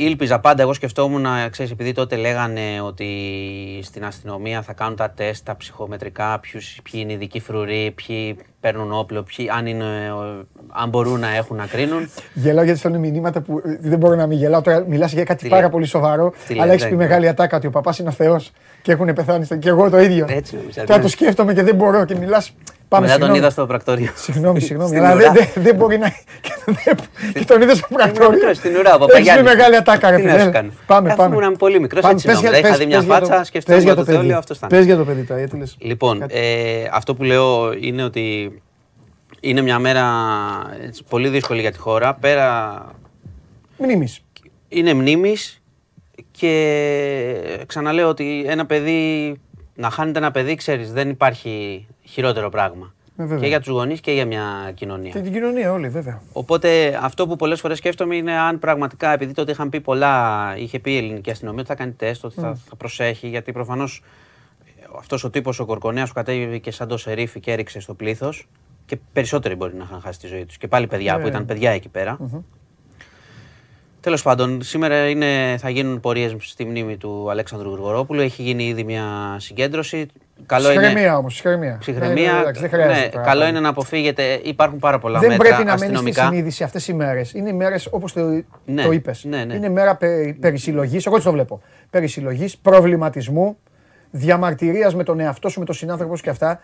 [0.00, 5.44] Ήλπιζα πάντα, εγώ σκεφτόμουν, ξέρεις, επειδή τότε λέγανε ότι στην αστυνομία θα κάνουν τα τεστ,
[5.44, 9.84] τα ψυχομετρικά, ποιους, ποιοι είναι ειδικοί φρουροί, ποιοι παίρνουν όπλο, ποιοι, αν, είναι,
[10.68, 12.10] αν μπορούν να έχουν να κρίνουν.
[12.34, 14.60] Γελάω γιατί στέλνουν μηνύματα που δεν μπορώ να μην γελάω.
[14.60, 17.98] Τώρα μιλάς για κάτι πάρα πολύ σοβαρό, αλλά έχεις πει μεγάλη ατάκα ότι ο παπάς
[17.98, 18.52] είναι ο Θεός
[18.82, 19.46] και έχουν πεθάνει.
[19.58, 20.26] Και εγώ το ίδιο.
[20.28, 20.56] Έτσι,
[20.86, 22.52] Τώρα το σκέφτομαι και δεν μπορώ και μιλάς
[22.88, 24.10] Πάμε, Μετά τον είδα στο πρακτόριο.
[24.14, 24.98] Συγγνώμη, συγγνώμη.
[24.98, 26.08] αλλά δεν δε μπορεί να.
[27.32, 28.54] και τον είδα στο πρακτόριο.
[28.54, 29.46] Στην ουρά, ο Παπαγιάννης.
[29.46, 30.50] Έχει μεγάλη ατάκα, ρε φίλε.
[30.86, 31.36] Πάμε, πάμε.
[31.36, 32.58] Ήμουν πολύ μικρό, έτσι νόμιζα.
[32.58, 34.68] Είχα δει μια φάτσα, σκεφτόμουν το Θεόλιο, αυτό ήταν.
[34.68, 36.42] Πες για το παιδί τώρα, γιατί Λοιπόν, ε,
[36.92, 38.52] αυτό που λέω είναι ότι
[39.40, 40.06] είναι μια μέρα
[41.08, 42.14] πολύ δύσκολη για τη χώρα.
[42.14, 42.84] Πέρα.
[43.78, 44.20] Μνήμης.
[44.68, 45.62] Είναι μνήμης
[46.30, 49.34] και ξαναλέω ότι ένα παιδί,
[49.74, 52.94] να χάνεται ένα παιδί, ξέρεις, δεν υπάρχει χειρότερο πράγμα.
[53.18, 55.10] Ε, και για τους γονείς και για μια κοινωνία.
[55.10, 56.22] Και την κοινωνία όλη, βέβαια.
[56.32, 60.78] Οπότε αυτό που πολλές φορές σκέφτομαι είναι αν πραγματικά, επειδή τότε είχαν πει πολλά, είχε
[60.78, 64.02] πει η ελληνική αστυνομία ότι θα κάνει τεστ, ότι θα, θα προσέχει, γιατί προφανώς
[64.98, 68.46] αυτός ο τύπος ο Κορκονέας που κατέβηκε σαν το σερίφι και έριξε στο πλήθος
[68.88, 70.58] και περισσότεροι μπορεί να είχαν χάσει τη ζωή τους.
[70.58, 71.28] Και πάλι παιδιά που ε.
[71.28, 72.18] ήταν παιδιά εκεί πέρα.
[74.00, 78.20] Τέλος πάντων, σήμερα είναι, θα γίνουν πορείες στη μνήμη του Αλέξανδρου Γρηγορόπουλου.
[78.20, 80.06] Έχει γίνει ήδη μια συγκέντρωση.
[80.46, 81.14] Καλό ψυχραιμία είναι...
[81.14, 81.76] όμως, ψυχραιμία.
[81.80, 82.32] Ψυχραιμία.
[82.32, 84.40] Ναι, ναι, ναι, καλό είναι να αποφύγετε.
[84.42, 87.32] Υπάρχουν πάρα πολλά δεν μέτρα Δεν πρέπει να μένει στη συνείδηση αυτές οι μέρες.
[87.32, 89.24] Είναι μέρες όπως το, ναι, το είπες.
[89.24, 89.54] Ναι, ναι.
[89.54, 91.06] Είναι μέρα περι, περισυλλογής.
[91.06, 91.60] Εγώ το βλέπω.
[91.90, 93.56] Περισυλλογής, προβληματισμού,
[94.10, 96.60] διαμαρτυρίας με τον εαυτό σου, με τον συνάνθρωπο και αυτά.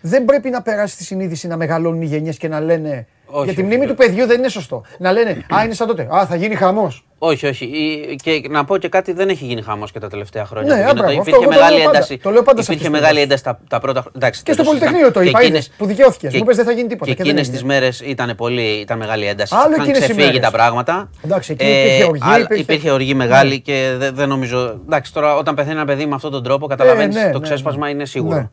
[0.00, 3.06] Δεν πρέπει να περάσει τη συνείδηση να μεγαλώνουν οι γενιές και να λένε.
[3.34, 3.90] Όχι, για τη όχι, μνήμη όχι.
[3.90, 4.82] του παιδιού δεν είναι σωστό.
[4.98, 6.08] Να λένε Α, είναι σαν τότε.
[6.10, 7.04] Α, θα γίνει χαμός.
[7.18, 7.64] Όχι, όχι.
[7.64, 10.68] Ή- Και να πω και κάτι, δεν έχει γίνει χαμός και τα τελευταία χρόνια.
[10.68, 11.00] Ναι, που γίνεται.
[11.00, 11.96] άμπραβο, αυτό Υπήρχε εγώ το λέω μεγάλη πάντα.
[11.96, 12.18] ένταση.
[12.18, 13.46] Το λέω πάντα σε Υπήρχε αυτές τις μεγάλη περιπτώσεις.
[13.46, 14.18] ένταση τα, τα πρώτα χρόνια.
[14.20, 15.28] Εντάξει, Και δεν στο το Πολυτεχνείο το συζητάμε.
[15.28, 16.30] είπα, Και είδες, εκείνες- που δικαιώθηκες.
[16.32, 17.72] και- Μου είπες δεν θα γίνει τίποτα Και και δεν εκείνες τις έγινε.
[17.72, 19.54] μέρες ήταν, πολύ, ήταν μεγάλη ένταση.
[19.56, 20.40] Άλλο Είχαν εκείνες οι ξεφύγει μέρες.
[20.46, 21.10] τα πράγματα.
[21.24, 23.56] Εντάξει, εκεί υπήρχε οργή, αλλά υπήρχε- υπήρχε οργή μεγάλη Ναι.
[23.68, 24.58] και δεν, δεν νομίζω.
[24.86, 27.84] Εντάξει, τώρα όταν πεθαίνει ένα παιδί με αυτόν τον τρόπο, καταλαβαίνεις ναι, το ναι, ξέσπασμα
[27.86, 27.92] ναι.
[27.92, 28.50] είναι σίγουρο.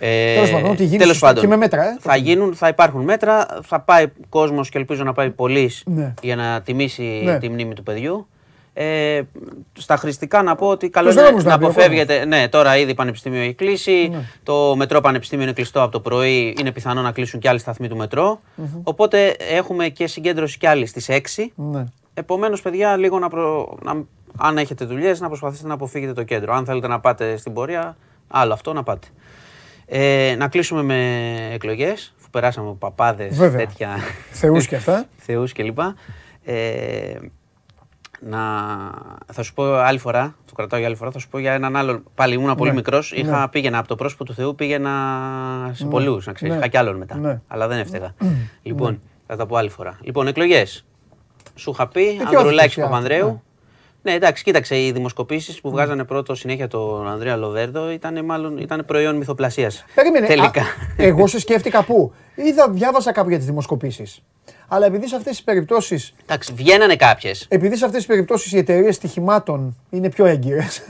[0.00, 0.08] Ναι.
[0.08, 1.96] Ε, Τέλος πάντων, ό,τι γίνει τέλος σωστά πάντων, και με μέτρα, ε.
[2.00, 6.14] Θα, γίνουν, θα υπάρχουν μέτρα, θα πάει κόσμος και ελπίζω να πάει πολλοί Ναι.
[6.22, 7.38] για να τιμήσει Ναι.
[7.38, 8.26] τη μνήμη του παιδιού.
[8.78, 9.20] Ε,
[9.72, 12.24] στα χρηστικά να πω ότι καλό Τους είναι δρόμους να να μπει ο αποφεύγετε.
[12.24, 14.08] Ναι, τώρα ήδη πανεπιστήμιο έχει κλείσει.
[14.12, 14.18] Ναι.
[14.42, 16.54] Το μετρό πανεπιστήμιο είναι κλειστό από το πρωί.
[16.60, 18.40] Είναι πιθανό να κλείσουν και άλλοι σταθμοί του μετρό.
[18.82, 21.52] Οπότε έχουμε και συγκέντρωση κι άλλοι στις 6.
[21.54, 21.84] Ναι.
[22.14, 23.78] Επομένως, παιδιά, λίγο να, προ...
[23.82, 24.02] να
[24.38, 26.54] αν έχετε δουλειές, να προσπαθήσετε να αποφύγετε το κέντρο.
[26.54, 27.96] Αν θέλετε να πάτε στην πορεία,
[28.28, 29.06] άλλο αυτό να πάτε.
[29.86, 30.98] Ε, να κλείσουμε με
[31.52, 33.66] εκλογές, αφού περάσαμε από παπάδες, Βέβαια.
[33.66, 33.88] τέτοια.
[34.30, 35.04] Θεούς και αυτά.
[35.26, 35.78] Θεούς κλπ.
[36.44, 37.14] Ε,
[38.20, 38.38] να...
[39.32, 41.76] Θα σου πω άλλη φορά, το κρατάω για άλλη φορά, θα σου πω για έναν
[41.76, 42.02] άλλο.
[42.14, 42.76] Πάλι ήμουν πολύ Ναι.
[42.76, 43.12] μικρός.
[43.12, 43.48] Είχα Ναι.
[43.48, 44.90] πήγαινα από το πρόσωπο του Θεού, πήγαινα
[45.74, 45.90] σε Ναι.
[45.90, 46.54] πολλούς, να ξέρεις.
[46.54, 46.60] Ναι.
[46.60, 47.16] Είχα κι άλλον μετά.
[47.16, 47.40] Ναι.
[47.48, 48.14] Αλλά δεν έφταιγα.
[48.62, 49.98] λοιπόν, θα τα πω άλλη φορά.
[50.02, 50.84] Λοιπόν, εκλογές.
[51.54, 52.84] Σου είχα πει, Δικαιώθηκες Ανδρουλάκης πια.
[52.84, 53.42] Παπανδρέου.
[54.06, 54.12] Ναι.
[54.12, 58.84] Ναι, εντάξει, κοίταξε, οι δημοσκοπήσεις που βγάζανε πρώτο συνέχεια τον Ανδρέα Λοβέρδο ήταν μάλλον ήταν
[58.86, 59.84] προϊόν μυθοπλασίας.
[59.94, 60.26] Περίμενε.
[60.26, 60.60] Τελικά.
[60.60, 60.64] Α,
[60.96, 62.12] εγώ σε σκέφτηκα πού.
[62.34, 64.22] Είδα, διάβασα κάπου για τις δημοσκοπήσεις.
[64.68, 66.14] Αλλά επειδή σε αυτές τις περιπτώσει.
[66.22, 67.46] Εντάξει, βγαίνανε κάποιες.
[67.48, 70.86] Επειδή σε αυτές τις περιπτώσεις οι εταιρείες στοιχημάτων είναι πιο έγκυρες.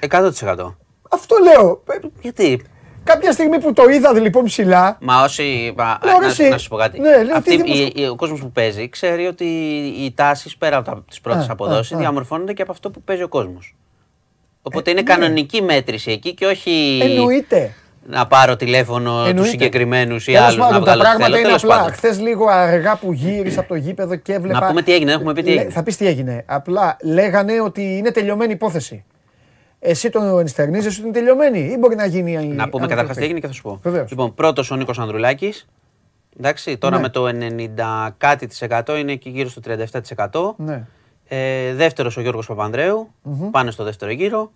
[0.00, 0.76] 100%.
[1.10, 1.82] Αυτό λέω.
[1.90, 2.64] Ε, Γιατί;
[3.04, 4.96] Κάποια στιγμή που το είδα λοιπόν ψηλά.
[5.00, 5.74] Μα όσοι.
[5.76, 6.48] μα, Λέω, ρε, να, εσύ.
[6.48, 7.00] να σου πω κάτι.
[7.00, 9.44] Ναι, λέω, Αυτή, τι η- η- ο κόσμος που παίζει ξέρει ότι
[9.98, 11.98] οι τάσεις πέρα από τις πρώτες Α, αποδόσεις α, α.
[11.98, 13.76] διαμορφώνονται και από αυτό που παίζει ο κόσμος.
[14.62, 15.12] Οπότε Ε, είναι ναι.
[15.14, 17.72] κανονική μέτρηση εκεί και όχι Εννοείται.
[18.06, 19.50] να πάρω τηλέφωνο τους Εννοείται.
[19.50, 21.36] συγκεκριμένους ή Τέλος άλλους να πάντων, βγάλω τα τις πράγματα θέλω.
[21.36, 21.76] είναι Τέλος απλά.
[21.76, 21.92] πάντων.
[21.92, 24.60] Χθες λίγο αργά που γύρισα από το γήπεδο και έβλεπα.
[24.60, 25.72] Να πούμε τι έγινε, έχουμε πει τι Λέ- έγινε.
[25.74, 26.44] Θα πεις τι έγινε.
[26.46, 29.04] Απλά λέγανε ότι είναι τελειωμένη υπόθεση.
[29.86, 32.32] Εσύ το ενστερνίζεσαι ότι είναι τελειωμένη ή μπορεί να γίνει.
[32.32, 33.24] η- Να πούμε αν καταρχάς το τι πει.
[33.24, 33.78] έγινε και θα σου πω.
[33.82, 34.10] Βεβαίως.
[34.10, 35.66] Λοιπόν, πρώτος ο Νίκος Ανδρουλάκης.
[36.38, 37.02] Εντάξει, τώρα Ναι.
[37.02, 40.54] με το 90 κάτι της εκατό είναι εκεί γύρω στο 37%.
[40.58, 40.86] Ναι.
[41.28, 43.10] Ε, δεύτερος ο Γιώργος Παπανδρέου,
[43.50, 44.52] πάνε στο δεύτερο γύρο.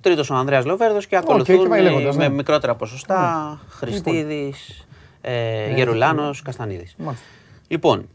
[0.00, 2.34] Τρίτος ο Ανδρέας Λοβέρδος και ακολουθούν και πάει οι- λέγοντας, με ναι.
[2.34, 4.86] μικρότερα ποσοστά Χριστίδης,
[5.20, 6.94] ε, Γερουλάνος, Καστανίδης.
[6.98, 7.24] Μάλιστα.
[7.68, 8.08] Λοιπόν,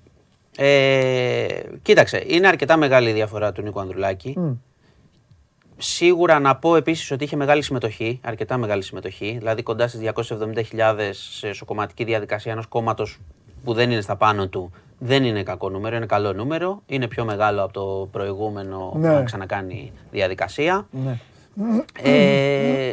[0.57, 1.45] ε,
[1.81, 4.33] κοίταξε, είναι αρκετά μεγάλη η διαφορά του Νίκο Ανδρουλάκη.
[4.37, 4.51] Μμ.
[5.77, 11.09] Σίγουρα να πω επίσης ότι είχε μεγάλη συμμετοχή, αρκετά μεγάλη συμμετοχή, δηλαδή κοντά στις 270.000
[11.11, 13.19] σε σοκομματική διαδικασία ενός κόμματος
[13.63, 14.71] που δεν είναι στα πάνω του.
[14.99, 16.81] Δεν είναι κακό νούμερο, είναι καλό νούμερο.
[16.85, 19.09] Είναι πιο μεγάλο από το προηγούμενο Ναι.
[19.09, 20.87] να ξανακάνει διαδικασία.
[20.91, 21.19] Ναι.
[22.01, 22.91] Ε,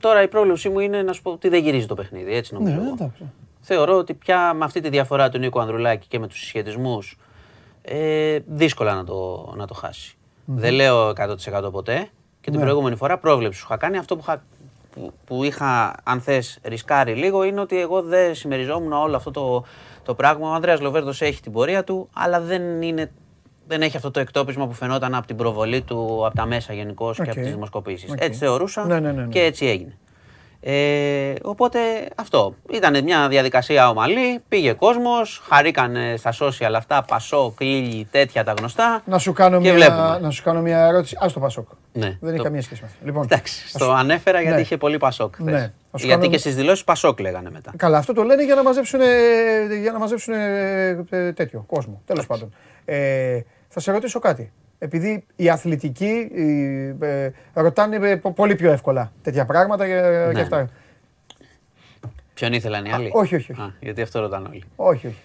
[0.00, 2.74] τώρα η πρόβλεψή μου είναι να σου πω ότι δεν γυρίζει το παιχνίδι, έτσι νομίζω.
[2.76, 2.92] Ναι, εγώ.
[2.92, 3.22] εντάξει.
[3.60, 7.18] Θεωρώ ότι πια με αυτή τη διαφορά του Νίκο Ανδρουλάκη και με τους συσχετισμούς
[7.82, 10.15] ε, δύσκολα να το, να το χάσει.
[10.46, 12.08] Δεν λέω 100% ποτέ
[12.40, 12.64] και την Ναι.
[12.64, 13.98] προηγούμενη φορά πρόβλεψη σου είχα κάνει.
[13.98, 14.42] Αυτό που είχα,
[14.94, 19.64] που, που είχα αν θες, ρισκάρει λίγο είναι ότι εγώ δεν συμμεριζόμουν όλο αυτό το,
[20.02, 20.50] το πράγμα.
[20.50, 23.10] Ο Ανδρέας Λοβέρδος έχει την πορεία του, αλλά δεν, είναι,
[23.66, 27.16] δεν έχει αυτό το εκτόπισμα που φαινόταν από την προβολή του, από τα μέσα γενικώς
[27.16, 27.28] και Οκ.
[27.28, 28.10] από τις δημοσκοπήσεις.
[28.10, 28.20] Οκ.
[28.20, 29.28] Έτσι θεωρούσα Ναι, ναι, ναι, ναι.
[29.28, 29.98] και έτσι έγινε.
[30.68, 31.78] Ε, οπότε
[32.14, 32.54] αυτό.
[32.72, 39.02] Ήταν μια διαδικασία ομαλή, πήγε κόσμος, χαρήκανε στα social αυτά, πασό, κλίλι, τέτοια τα γνωστά.
[39.04, 40.18] Να σου, κάνω και μια, βλέπουμε.
[40.22, 41.16] να σου κάνω μια ερώτηση.
[41.24, 41.68] Α το Πασόκ.
[41.92, 43.04] Ναι, Δεν έχει το- καμία σχέση με αυτό.
[43.04, 44.60] Λοιπόν, Εντάξει, να στο σου- ανέφερα γιατί Ναι.
[44.60, 45.46] είχε πολύ πασόκ χθες.
[45.52, 45.72] Ναι.
[45.90, 47.72] Θα σου Γιατί κάνω- και στις δηλώσεις πασόκ λέγανε μετά.
[47.76, 49.00] Καλά, αυτό το λένε για να μαζέψουν,
[49.80, 52.02] για να μαζέψουν ε, τέτοιο κόσμο.
[52.06, 52.54] Τέλος πάντων.
[52.84, 54.52] Ε, θα σε ρωτήσω κάτι.
[54.78, 59.92] Επειδή οι αθλητικοί οι, ε, ρωτάνε ε, πο- πολύ πιο εύκολα τέτοια πράγματα και,
[60.26, 60.40] και Ναι.
[60.40, 60.68] αυτά.
[62.34, 63.60] Ποιον ήθελαν οι άλλοι; όχι, όχι, όχι.
[63.60, 64.64] Α, γιατί αυτό ρωτάνε όλοι.
[64.76, 65.22] Όχι, όχι.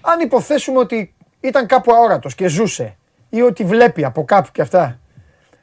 [0.00, 2.96] Αν υποθέσουμε ότι ήταν κάπου αόρατος και ζούσε
[3.28, 4.98] ή ότι βλέπει από κάπου και αυτά,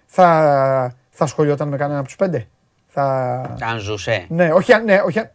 [0.05, 2.47] θα, θα ασχολιόταν με κανένα από τους πέντε;
[2.87, 3.05] Θα...
[3.61, 4.25] Αν ζούσε.
[4.29, 5.31] Ναι, όχι, αν- ναι, όχι, αν-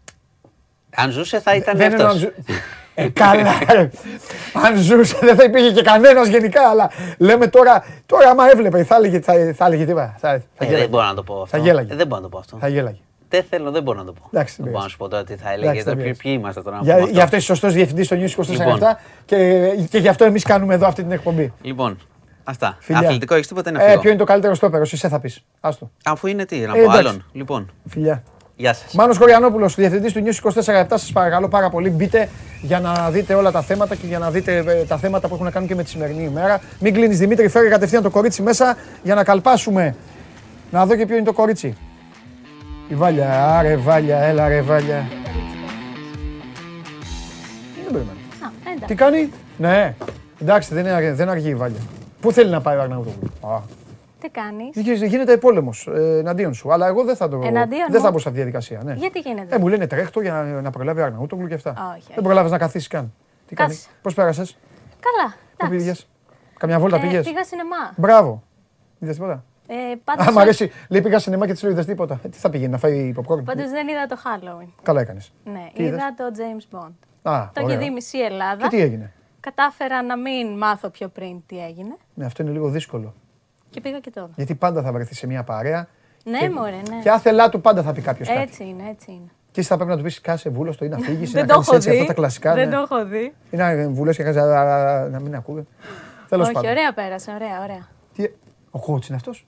[0.94, 2.18] Αν ζούσε θα ήταν δεν εννοώ αν αυτό.
[2.18, 2.34] ζου-
[2.94, 3.50] Ε, καλά.
[3.74, 3.90] ρε.
[4.66, 8.96] αν ζούσε δεν θα υπήρχε και κανένας γενικά, αλλά λέμε τώρα, τώρα άμα έβλεπε θα
[8.96, 10.14] έλεγε, θα, θα έλεγε τίποτα.
[10.18, 10.88] Θα, θα, δεν γέλαγε.
[10.88, 11.46] μπορώ να το πω αυτό.
[11.56, 11.92] Θα γέλαγε.
[11.92, 12.56] Ε, δεν μπορώ να το πω αυτό.
[12.60, 12.98] θα γέλαγε.
[13.28, 14.28] Δεν θέλω, δεν μπορώ να το πω.
[14.32, 14.90] Εντάξει, δεν δεν μπορώ να πειράζει.
[14.90, 15.82] σου πω τώρα τι θα Εντάξει, έλεγε.
[15.82, 16.20] δεν Ποιοι, πειράζει.
[16.20, 17.22] ποιοι είμαστε τώρα να Για, πούμε γι' αυτό.
[17.24, 18.78] αυτό είσαι σωστός διευθυντής στο News 24 Λοιπόν.
[19.24, 21.52] και, και γι' αυτό εμείς κάνουμε εδώ αυτή την εκπομπή.
[21.62, 21.98] Λοιπόν,
[22.44, 22.76] αυτά.
[22.80, 23.00] Φιλιά.
[23.08, 24.00] Αθλητικό έχεις τίποτα να Ε, φύγω.
[24.00, 25.44] ποιο είναι το καλύτερο στόπερο, εσύ θα πεις.
[25.60, 25.90] Άστο.
[26.04, 26.98] Αφού είναι τι, να Ε, πω εντάξει.
[26.98, 27.24] άλλον.
[27.32, 28.22] Λοιπόν, Φιλιά.
[28.60, 28.94] Γεια σας.
[28.94, 30.86] Μάνος Κοριανόπουλος, διευθυντής του News 24-7.
[30.88, 31.90] Σας παρακαλώ πάρα πολύ.
[31.90, 32.28] Μπείτε
[32.60, 35.46] για να δείτε όλα τα θέματα και για να δείτε ε, τα θέματα που έχουν
[35.46, 36.60] να κάνουν και με τη σημερινή ημέρα.
[36.80, 39.94] Μην κλείνεις Δημήτρη, φέρε κατευθείαν το κορίτσι μέσα για να καλπάσουμε.
[40.70, 41.76] Να δω και ποιο είναι το κορίτσι.
[42.88, 45.08] Η Βάλια, άρε Βάλια, έλα ρε Βάλια.
[47.74, 48.18] Δεν περιμένω.
[48.40, 48.86] Α, εντάξει.
[48.86, 49.94] Τι κάνει, ναι.
[50.40, 51.80] Εντάξει, δεν, είναι, δεν αργεί η Βάλια.
[52.20, 53.30] Πού θέλει να πάει ο Αρναούτογλου.
[54.20, 56.72] Α, Τι κάνεις; Γι- Γίνεται πόλεμος ε, εναντίον σου.
[56.72, 58.80] Αλλά εγώ δεν θα, το, Εναντίον δεν θα μου; μπω σε αυτή τη διαδικασία.
[58.84, 58.92] Ναι.
[58.92, 61.70] Γιατί γίνεται; Ε, μου λένε τρέχτο για να, να προλάβει ο Αρναούτογλου και αυτά.
[61.70, 62.12] Όχι, όχι.
[62.14, 63.12] Δεν προλάβει να καθίσεις καν.
[63.46, 63.90] Τι κάνεις, Κάτσε.
[64.02, 64.58] πώς πέρασες,
[65.00, 65.34] Καλά.
[65.56, 65.78] πού εντάξει.
[65.78, 66.08] πήγες;
[66.58, 67.92] Καμιά βόλτα Ε, πήγες; Πήγα σινεμά.
[67.96, 68.42] Μπράβο.
[68.98, 69.74] Είδες τίποτα; Ε,
[70.04, 70.70] πάντως, Α, μ' αρέσει.
[70.88, 72.20] Λέει πήγα σινεμά και της λέω είδες τίποτα.
[72.24, 74.68] Ε, τι θα πήγαινε, να φάει popcorn; πάντως δεν είδα το Halloween.
[74.82, 75.32] Καλά έκανες.
[75.44, 76.92] Ναι, Τι είδα είδες; το James Bond.
[77.32, 77.74] Α, Το ωραία.
[77.76, 78.62] έχει δει μισή Ελλάδα.
[78.62, 81.96] Και τι έγινε; Κατάφερα να μην μάθω πιο πριν τι έγινε.
[82.14, 83.14] Ναι, αυτό είναι λίγο δύσκολο.
[83.70, 84.30] Και πήγα και τώρα.
[84.36, 85.88] Γιατί πάντα θα βρεθεί σε μια παρέα.
[86.24, 86.98] Ναι, και- μωρέ, ναι.
[87.02, 88.40] Και άθελά του πάντα θα πει κάποιος κάτι.
[88.40, 89.30] Έτσι είναι, έτσι είναι.
[89.50, 91.40] Και εσύ θα πρέπει να του πεις κάσε βούλος το ή να φύγεις ή Δεν
[91.42, 92.06] να το κάνεις έχω έτσι αυτά δει.
[92.06, 92.54] τα κλασικά.
[92.54, 92.74] Δεν ναι.
[92.74, 93.34] το έχω δει.
[93.50, 95.62] Ή να βουλές και κάνεις «Α, να μην ακούγε.
[96.28, 96.70] Τέλος Όχι, πάντων.
[96.70, 97.88] ωραία πέρασε, ωραία, ωραία.
[98.14, 98.24] Τι...
[98.70, 99.46] Ο κότσι είναι αυτός;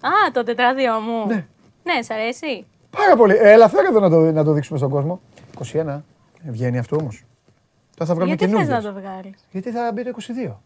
[0.00, 1.26] Α, το τετράδιο μου.
[1.26, 1.46] Ναι.
[1.84, 2.66] Ναι, σ' αρέσει.
[2.90, 3.34] Πάρα πολύ.
[3.34, 5.20] Ε, Έλα, φέρε εδώ να το, να το δείξουμε στον κόσμο.
[5.72, 5.86] 21.
[5.86, 6.00] Ε,
[6.50, 7.24] Βγαίνει αυτό όμως.
[7.96, 8.84] Τώρα θα βγάλουμε Γιατί θες καινούργιες.
[8.84, 10.56] να το βγάλεις; Γιατί θα μπει το 22.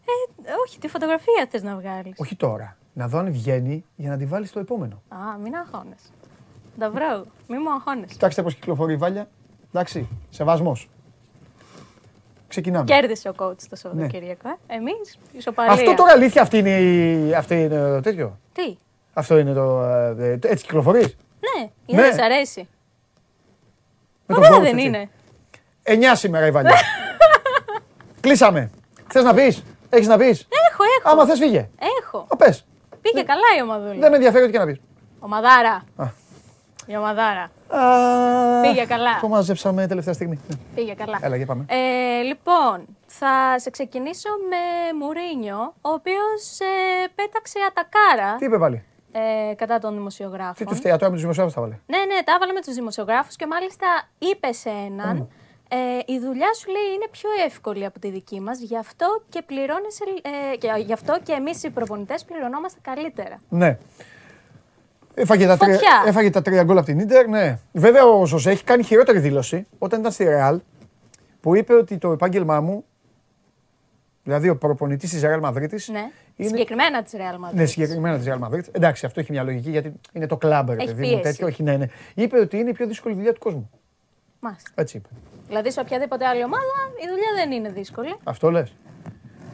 [0.43, 2.13] Ε, όχι, τη φωτογραφία θες να βγάλεις.
[2.17, 2.77] Όχι τώρα.
[2.93, 5.01] Να δω αν βγαίνει για να τη βάλεις στο επόμενο.
[5.09, 6.09] Α, μην αγχώνεσαι.
[6.79, 7.25] Τα βρω.
[7.47, 8.13] Μην μου αγχώνεσαι.
[8.13, 9.29] Κοιτάξτε πώς κυκλοφορεί η βάλια.
[9.73, 10.89] Εντάξει, σεβασμός.
[12.47, 12.85] Ξεκινάμε.
[12.85, 14.49] Κέρδισε ο coach το Σαββατοκύριακο.
[14.67, 14.75] Ε.
[14.75, 15.73] Εμείς, ισοπαλία.
[15.73, 15.79] Ναι.
[15.81, 17.33] Αυτό τώρα αλήθεια αυτή είναι, η...
[17.33, 18.37] αυτή είναι το τέτοιο.
[18.53, 18.77] Τι;
[19.13, 19.83] Αυτό είναι το.
[19.83, 22.11] ε, το- έτσι κυκλοφορείς; Ναι, είναι, Ναι.
[22.13, 22.67] σ' αρέσει.
[24.25, 24.85] Με τον Ωραία coach, δεν έτσι.
[24.87, 25.09] είναι.
[25.83, 26.75] 9 σήμερα η Βαλιά.
[28.21, 28.69] Κλείσαμε.
[29.07, 31.09] Θες να πεις, έχεις να πεις; Έχω, έχω.
[31.09, 31.69] Άμα θες, φύγε.
[32.01, 32.25] Έχω.
[32.29, 32.65] Α, πες.
[33.01, 33.99] Πήγε καλά η ομαδούλα.
[33.99, 34.77] Δεν με ενδιαφέρει ό,τι και να πεις.
[35.19, 35.83] Ομαδάρα.
[35.95, 36.05] Α.
[36.85, 37.51] Η ομαδάρα.
[38.61, 39.19] Πήγε καλά.
[39.21, 40.39] Το μαζέψαμε τελευταία στιγμή.
[40.47, 40.55] Ναι.
[40.75, 41.19] Πήγε καλά.
[41.21, 41.65] Έλα, για πάμε.
[41.67, 48.83] Ε, λοιπόν, θα σε ξεκινήσω με Μουρίνιο, ο οποίος ε, πέταξε ατακάρα Τι είπε πάλι;
[49.11, 50.67] ε, κατά των Τι δημοσιογράφων.
[50.67, 51.77] του φταίει, τώρα με τους δημοσιογράφους τα βάλε.
[51.85, 53.87] Ναι, ναι, τα έβαλε με τους δημοσιογράφους και μάλιστα
[54.17, 55.29] είπε σε έναν
[55.73, 59.41] ε, η δουλειά σου λέει είναι πιο εύκολη από τη δική μας, γι' αυτό και
[59.45, 60.03] πληρώνεσαι,
[60.53, 63.39] ε, και, γι' αυτό και εμείς οι προπονητές πληρωνόμαστε καλύτερα.
[63.49, 63.77] Ναι.
[65.13, 66.03] Έφαγε τα, τρία, Φωτιά.
[66.05, 67.59] έφαγε τα τρία γκολ από την Ίντερ, ναι.
[67.71, 70.59] Βέβαια ο Ζωζέ έχει κάνει χειρότερη δήλωση όταν ήταν στη Ρεάλ
[71.41, 72.85] που είπε ότι το επάγγελμά μου,
[74.23, 75.91] δηλαδή ο προπονητής της Ρεάλ Μαδρίτη.
[75.91, 75.99] Ναι,
[76.35, 77.53] Είναι- συγκεκριμένα της Real Madrid.
[77.53, 78.63] Ναι, συγκεκριμένα της Real Madrid.
[78.71, 81.07] Εντάξει, αυτό έχει μια λογική γιατί είναι το κλαμπ, ρε Έχει παιδί μου.
[81.07, 81.21] πίεση.
[81.21, 81.85] Τέτοιο, όχι, ναι, ναι.
[82.13, 83.69] Είπε ότι είναι η πιο δύσκολη δουλειά του κόσμου.
[84.39, 84.69] Μάλιστα.
[84.75, 85.07] Έτσι είπε.
[85.51, 88.15] Δηλαδή σε οποιαδήποτε άλλη ομάδα η δουλειά δεν είναι δύσκολη.
[88.23, 88.73] Αυτό λες.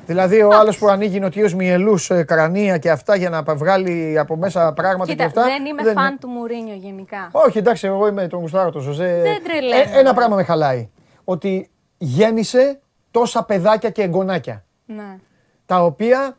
[0.06, 1.96] Δηλαδή ο άλλος που ανοίγει νοτιού μυελού,
[2.26, 5.44] κρανία και αυτά για να βγάλει από μέσα πράγματα και Κοίτα, αυτά.
[5.44, 7.30] δεν είμαι φαν του Μουρίνιο γενικά.
[7.32, 9.22] Όχι, εντάξει, εγώ είμαι τον Γουστάρο, τον Ζωζέ.
[9.24, 9.98] Δεν τρελαίνομαι.
[9.98, 10.90] Ε, ένα πράγμα με χαλάει.
[11.24, 12.80] Ότι γέννησε
[13.12, 14.66] τόσα παιδάκια και εγγονάκια.
[14.86, 15.18] Ναι.
[15.66, 16.38] Τα οποία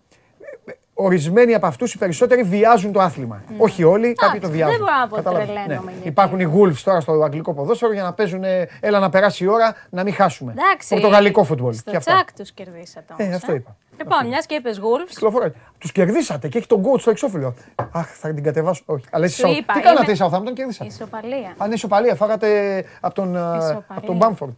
[0.65, 3.43] ε, ορισμένοι από αυτούς οι περισσότεροι βιάζουν το άθλημα.
[3.59, 4.79] Όχι όλοι, κάποιοι το δεν βιάζουν.
[4.79, 5.47] μπορώ να πω Κατάλαβες.
[5.49, 6.09] τρελαίνομαι γιατί.
[6.09, 8.45] Υπάρχουν οι Wolves τώρα στο αγγλικό ποδόσφαιρο για να παίζουν.
[8.45, 10.53] ε, Έλα να περάσει η ώρα να μην χάσουμε.
[10.59, 10.89] Εντάξει.
[10.89, 11.73] Πορτογαλικό φουτμπολ.
[11.75, 12.13] Στο και αυτά.
[12.15, 13.77] τσάκ τους κερδίσατε Ε, όμως, αυτό είπα.
[13.99, 15.53] Λοιπόν, μιας και είπες Wolves, Κυκλοφοράει.
[15.79, 17.55] Τους κερδίσατε και έχει τον coach στο εξώφυλλο.
[17.93, 18.83] Αχ, θα την κατεβάσω.
[18.87, 19.05] Όχι.
[19.11, 21.55] Αλλά εσείς Σου Southampton- είπα, Τι κάνατε είμαι- οι Southampton, κερδίσατε; ισοπαλία.
[21.57, 23.85] Αν είναι ισοπαλία, φάγατε από τον, α, Ισοπαλία.
[23.89, 24.55] από τον Bamford.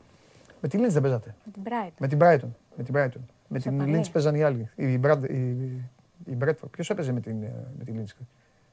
[0.61, 1.93] Με τη Leeds δεν παίζατε; Με την Brighton.
[1.99, 2.49] Με την Brighton.
[2.77, 3.21] Με την Brighton.
[3.49, 4.01] Με την Ισοπαλία.
[4.03, 4.71] Leeds παίζαν οι άλλοι.
[4.75, 5.19] Η, Brad,
[6.31, 6.71] η, η Bradford.
[6.71, 8.25] Ποιος έπαιζε με την, ε, με τη Leeds.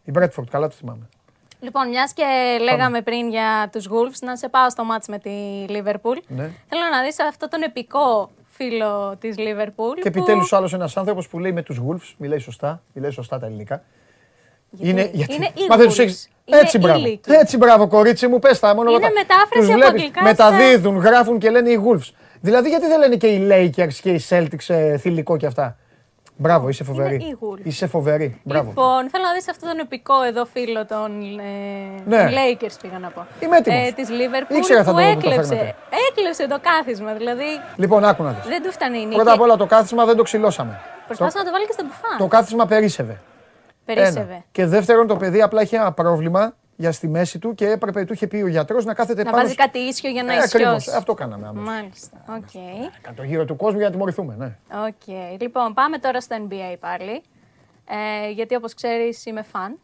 [0.03, 1.07] Η Bradford, καλά το θυμάμαι.
[1.59, 2.23] Λοιπόν, μιας και
[2.61, 5.31] λέγαμε πριν για τους Wolves, να σε πάω στο μάτς με τη
[5.69, 6.17] Liverpool.
[6.27, 6.49] Ναι.
[6.69, 9.93] Θέλω να δεις αυτό τον επικό φίλο της Liverpool.
[9.95, 13.39] Και που- επιτέλους άλλος ένας άνθρωπος που λέει με τους Wolves, μιλάει σωστά, μιλάει σωστά
[13.39, 13.83] τα ελληνικά.
[14.69, 15.33] Γιατί Είναι, γιατί...
[15.35, 16.03] είναι Μα δεν τους Eagles.
[16.03, 16.99] έχεις- Είναι Έτσι μπράβο.
[16.99, 17.31] ήλικοι.
[17.31, 20.97] Έτσι μπράβο, κορίτσι μου, πες τα μόνο Είναι όταν μετάφραση τους από βλέπεις, αγγλικά Μεταδίδουν,
[20.97, 22.11] γράφουν και λένε οι Wolves.
[22.41, 25.77] Δηλαδή, γιατί δεν λένε και οι Lakers και οι Celtics ε, θηλυκό και αυτά;
[26.39, 27.15] Μπράβο, είσαι φοβερή.
[27.15, 27.59] Είναι οι Wolves.
[27.65, 28.41] Είσαι φοβερή.
[28.43, 28.67] Μπράβο.
[28.67, 32.17] Λοιπόν, θέλω να δεις αυτόν τον επικό εδώ φίλο των, ε, Ναι.
[32.23, 33.25] των Lakers πήγα να πω.
[33.39, 33.87] Είμαι έτοιμος.
[33.87, 35.75] Ε, της Liverpool Ήξερα θα που το- το έκλεψε, φέρνετε.
[36.09, 37.13] έκλεψε το κάθισμα.
[37.13, 37.43] Δηλαδή
[37.75, 38.47] Λοιπόν, άκου να δεις.
[38.47, 39.15] δεν του φτάνει η νίκη.
[39.15, 40.79] Πρώτα απ' όλα το κάθισμα δεν το ξυλώσαμε.
[41.05, 42.17] Προσπάθησε να το βάλει και στον μπουφάν.
[42.17, 43.19] Το κάθισμα περίσευε.
[43.85, 44.19] Περίσευε.
[44.33, 44.43] Ένα.
[44.51, 48.13] Και δεύτερον, το παιδί απλά είχε ένα πρόβλημα για στη μέση του και έπρεπε, του
[48.13, 49.43] είχε πει ο γιατρός να κάθεται Να πάνω.
[49.43, 50.77] βάζει κάτι ίσιο για να Ε, ακριβώς.
[50.77, 50.97] ισιώσει.
[50.97, 51.47] Αυτό κάναμε.
[51.47, 51.71] Άμεσα.
[51.71, 52.17] Μάλιστα.
[52.29, 52.51] Οκ.
[53.01, 54.35] Κατά το γύρο του κόσμου για να τιμωρηθούμε.
[54.37, 54.57] Ναι.
[54.87, 55.15] Οκ.
[55.41, 57.21] Λοιπόν, πάμε τώρα στο NBA πάλι.
[58.25, 59.79] Ε, γιατί όπως ξέρεις είμαι φαν.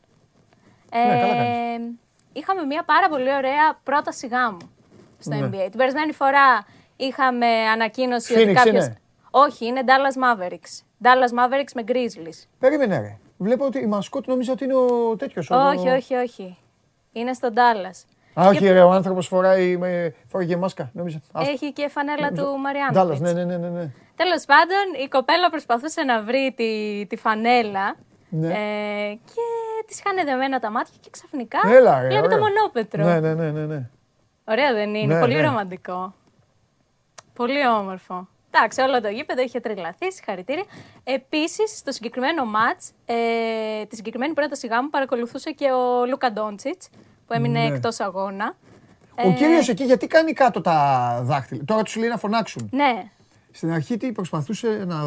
[0.91, 1.89] Ε, Ναι, καλά κάνεις.
[2.33, 4.57] είχαμε μια πάρα πολύ ωραία πρόταση γάμου
[5.19, 5.45] στο Ναι.
[5.47, 5.67] NBA.
[5.69, 6.65] Την περασμένη φορά
[6.95, 8.85] είχαμε ανακοίνωση ότι Phoenix κάποιος...
[8.85, 8.97] είναι;
[9.31, 10.81] Όχι, είναι Dallas Mavericks.
[11.03, 12.43] Dallas Mavericks με Grizzlies.
[12.59, 13.17] Περίμενε, ρε.
[13.37, 15.49] Βλέπω ότι η μασκότ νόμιζα ότι είναι ο τέτοιος.
[15.49, 16.57] Όχι, όχι, όχι.
[17.13, 18.03] Είναι στο Dallas.
[18.41, 20.15] Α, όχι, ρε, ο άνθρωπος φοράει με...
[20.27, 20.89] φοράει μάσκα.
[20.93, 21.21] Νόμιζα.
[21.31, 21.51] Άστο.
[21.51, 23.19] Έχει και φανέλα του Dallas, Μαριάννη.
[23.19, 23.91] ναι, ναι, ναι, ναι, ναι.
[24.15, 27.95] Τέλος πάντων, η κοπέλα προσπαθούσε να βρει τη, τη φανέλα
[28.29, 28.47] Ναι.
[28.47, 29.41] Ε, και
[29.87, 32.47] της είχαν δεμένα τα μάτια και ξαφνικά Έλα, ρε, βλέπει το ωραία.
[32.47, 33.03] μονόπετρο.
[33.03, 33.89] Ναι, ναι, ναι, ναι, ναι.
[34.45, 35.41] Ωραία δεν είναι, Ναι, πολύ ναι.
[35.41, 36.13] ρομαντικό.
[37.33, 38.27] Πολύ όμορφο.
[38.55, 40.63] Εντάξει, όλο το γήπεδο είχε τρελαθεί, συγχαρητήρια.
[41.03, 43.15] Επίσης, στο συγκεκριμένο ματ, ε,
[43.85, 46.89] τη συγκεκριμένη πρόταση γάμου παρακολουθούσε και ο Λούκα Ντόντσιτς,
[47.27, 47.75] που έμεινε Ναι.
[47.75, 48.55] εκτός αγώνα.
[49.25, 52.69] Ο Ε, κύριος εκεί γιατί κάνει κάτω τα δάχτυλα; Τώρα τους λέει να φωνάξουν.
[52.71, 53.03] Ναι.
[53.51, 54.97] Στην αρχή τι προσπαθούσε να...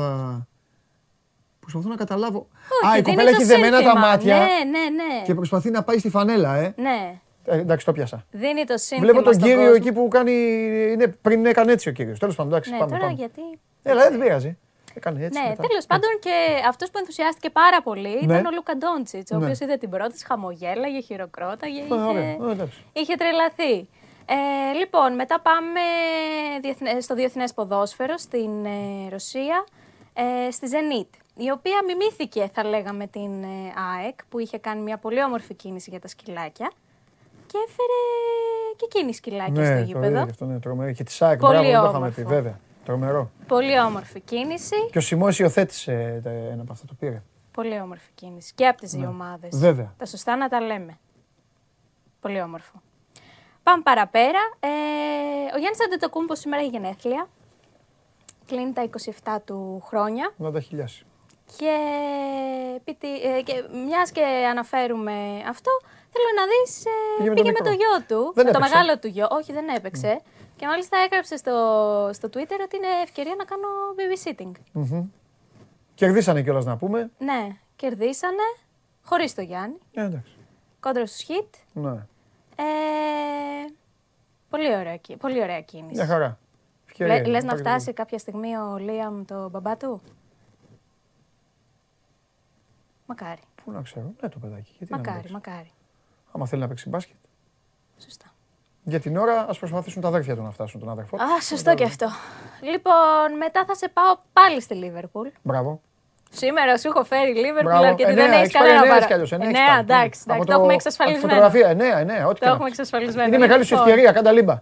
[1.61, 2.47] Προσπαθώ να καταλάβω.
[2.83, 4.07] Όχι, Α, η δίνει κοπέλα το έχει δεμένα τα σύνθημα.
[4.07, 5.23] μάτια Ναι, ναι, ναι.
[5.25, 6.75] και προσπαθεί να πάει στη φανέλα, ε.
[6.77, 7.21] Ναι.
[7.47, 8.27] Ε, εντάξει, το πιάσα.
[8.31, 9.75] Δίνει το σύνθημα Βλέπω τον στον κύριο κόσμο.
[9.77, 10.33] εκεί που κάνει.
[10.93, 12.19] Είναι, πριν έκανε έτσι ο κύριος.
[12.19, 12.91] Τέλος πάντων, εντάξει, Ναι, πάμε.
[12.91, 13.15] τώρα πάμε.
[13.15, 13.41] γιατί.
[13.83, 14.59] Έλα, δεν πειράζει.
[14.95, 15.41] Έκανε έτσι.
[15.43, 15.63] Ναι, μετά.
[15.69, 16.31] τέλος πάντων και
[16.69, 18.35] αυτός που ενθουσιάστηκε πάρα πολύ Ναι.
[18.35, 19.43] ήταν ο Λούκα Ντόντσιτς, ο Ναι.
[19.45, 21.81] οποίος είδε την πρώτη, χαμογέλαγε, χειροκρόταγε.
[21.95, 22.31] Α, ωραία.
[22.33, 22.85] Είχε, Α, εντάξει.
[22.93, 23.89] είχε τρελαθεί.
[24.29, 25.81] Ε, λοιπόν, μετά πάμε
[26.61, 29.65] διεθνε- στο Διεθνές Ποδόσφαιρο στην ε, Ρωσία,
[30.15, 33.47] ε, στη Zenit, η οποία μιμήθηκε, θα λέγαμε, την ε,
[33.99, 36.71] ΑΕΚ, που είχε κάνει μια πολύ όμορφη κίνηση για τα σκυλάκια
[37.47, 37.99] και έφερε
[38.77, 40.07] και εκείνη σκυλάκια στο Ναι, το γήπεδο.
[40.07, 40.93] είδα και αυτό, ναι, τρομερό.
[40.93, 42.21] Και τη ΣΑΕΚ, Πολύ μπράβο, δεν το είχαμε όμορφο.
[42.23, 42.59] πει, βέβαια.
[42.85, 43.31] Τρομερό.
[43.47, 44.75] Πολύ όμορφη κίνηση.
[44.91, 47.23] Και ο Σιμό υιοθέτησε ε, ένα από αυτά, το πήρε.
[47.53, 48.53] Πολύ όμορφη κίνηση.
[48.55, 49.53] Και από τις δύο ομάδες.
[49.55, 49.59] Ναι.
[49.61, 49.95] Βέβαια.
[49.97, 50.99] Τα σωστά να τα λέμε.
[52.21, 52.83] Πολύ όμορφο.
[53.63, 54.39] Πάμε παραπέρα.
[54.61, 54.69] Ε,
[55.55, 57.29] ο Γιάννης Αντετοκούμπο σήμερα έχει γενέθλια.
[58.47, 60.33] Κλείνει τα 27 του χρόνια.
[60.37, 61.05] Να τα χιλιάσει.
[61.57, 61.77] Και,
[62.77, 65.13] επίτη- ε, και μιας και αναφέρουμε
[65.49, 65.71] αυτό,
[66.13, 67.85] θέλω να δεις, ε, Πήγε πήγε, με το με το μικρό.
[67.85, 68.75] γιο του, Δεν με το έπαιξε.
[68.75, 69.27] μεγάλο του γιο.
[69.31, 70.21] Όχι, δεν έπαιξε.
[70.57, 71.55] Και μάλιστα έγραψε στο,
[72.13, 73.69] στο Twitter ότι είναι ευκαιρία να κάνω
[73.99, 74.53] babysitting.
[75.95, 77.11] Κερδίσανε κιόλας να πούμε.
[77.19, 78.43] Ναι, κερδίσανε,
[79.05, 80.37] χωρίς το Γιάννη, Ε, εντάξει.
[80.81, 81.49] κόντρα στους hit.
[81.73, 81.91] Ναι.
[82.57, 82.65] Ε,
[84.51, 85.95] πολύ, ωραία, κι- πολύ ωραία κίνηση.
[85.95, 86.27] Μια χαρά.
[86.27, 86.35] Λε,
[86.87, 87.31] Ευκαιρία λες είναι.
[87.33, 90.03] να Υπάρχει φτάσει κάποια στιγμή ο Λίαμ το μπαμπά του;
[93.07, 94.13] Μακάρι, Πού να ξέρω.
[94.23, 94.75] Ναι, το παιδάκι.
[94.79, 95.33] Γιατί να μην μακάρι, παίξει.
[95.33, 95.71] μακάρι.
[96.37, 97.17] Άμα θέλει να παίξει μπάσκετ.
[98.05, 98.25] Σωστά.
[98.83, 101.17] Για την ώρα, ας προσπαθήσουν τα αδέρφια του να φτάσουν τον αδερφό.
[101.17, 101.23] του.
[101.23, 102.07] Α, σωστό και αυτό.
[102.61, 105.29] Λοιπόν, μετά θα σε πάω πάλι στη Λίβερπουλ.
[105.43, 105.81] Μπράβο.
[106.31, 107.85] Σήμερα σου έχω φέρει Λίβερπουλ Μπράβο.
[107.87, 109.07] αρκετή, Εννέα, δεν έχεις έχεις πάρει κανένα εννέα παρά.
[109.07, 109.87] κι αλλιώς, εννέα έχεις Εννέα, πάρει.
[110.03, 111.27] εντάξει, Από εντάξει, το έχουμε εξασφαλισμένο.
[111.35, 112.79] Από τη φωτογραφία, εννέα, εννέα, ό,τι Το και να έχουμε έχεις.
[112.79, 113.27] εξασφαλισμένο.
[113.27, 113.89] Είναι η μεγάλη σου Λοιπόν.
[113.89, 114.57] ευκαιρία, κάντα λίμπα.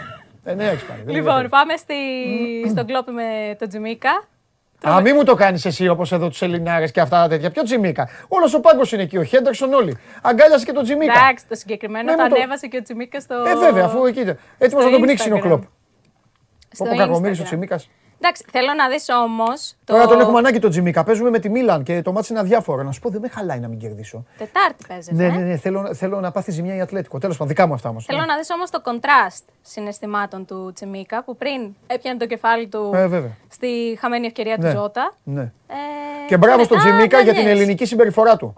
[0.50, 1.00] Εννέα έχεις πάρει.
[1.06, 1.48] δεν Λοιπόν, ενδιαφέρει.
[1.48, 1.96] πάμε στη...
[2.72, 4.14] στον κλόπι με τον Τζιμίκα.
[4.88, 7.50] Α, μη μου το κάνεις εσύ όπως εδώ τους Ελληνάρες και αυτά τα τέτοια.
[7.50, 9.16] Ποιο Τζιμίκα; Όλος ο πάγκος είναι εκεί.
[9.16, 9.96] Ο Χέντερσον όλοι.
[10.22, 11.12] Αγκάλιασε και τον Τζιμίκα.
[11.12, 13.34] Εντάξει, το συγκεκριμένο Ναι, το μου το- ανέβασε και ο Τζιμίκας στο.
[13.34, 14.38] Ε, βέβαια, αφού εκεί ήταν.
[14.58, 15.42] Έτοιμος στο να τον πνίξει είναι ο Instagram.
[15.42, 15.62] κλοπ.
[16.72, 17.44] Στο Όπω κακομίρι ο Instagram.
[17.44, 17.80] Τσιμίκα.
[18.22, 19.74] Εντάξει, θέλω να δεις όμως.
[19.84, 19.92] Το...
[19.92, 21.04] Τώρα τον έχουμε ανάγκη τον Τζιμίκα.
[21.04, 22.82] Παίζουμε με τη Μίλαν και το μάτι είναι αδιάφορο.
[22.82, 24.24] Να σου πω, δεν με χαλάει να μην κερδίσω.
[24.38, 25.16] Τετάρτη παίζεται.
[25.16, 25.56] Ναι, ε; ναι, ναι.
[25.56, 27.18] Θέλω, θέλω να πάθει ζημιά η Ατλέτικο.
[27.18, 28.04] Τέλος πάντων, δικά μου αυτά όμως.
[28.04, 32.90] Θέλω να δεις όμως το κοντράστ συναισθημάτων του Τσιμίκα που πριν έπιανε το κεφάλι του
[32.94, 33.30] Ε, βέβαια.
[33.48, 34.72] στη χαμένη ευκαιρία Ναι.
[34.72, 35.14] του Ζώτα.
[35.24, 35.42] Ναι.
[35.42, 35.74] Ε,
[36.26, 37.60] Και μπράβο στον μετά Τζιμίκα για την αγκαλιές.
[37.62, 38.54] ελληνική συμπεριφορά του.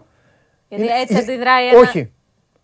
[0.69, 1.79] Γιατί Είναι- έτσι είναι- αντιδράει ένα.
[1.79, 2.13] Όχι.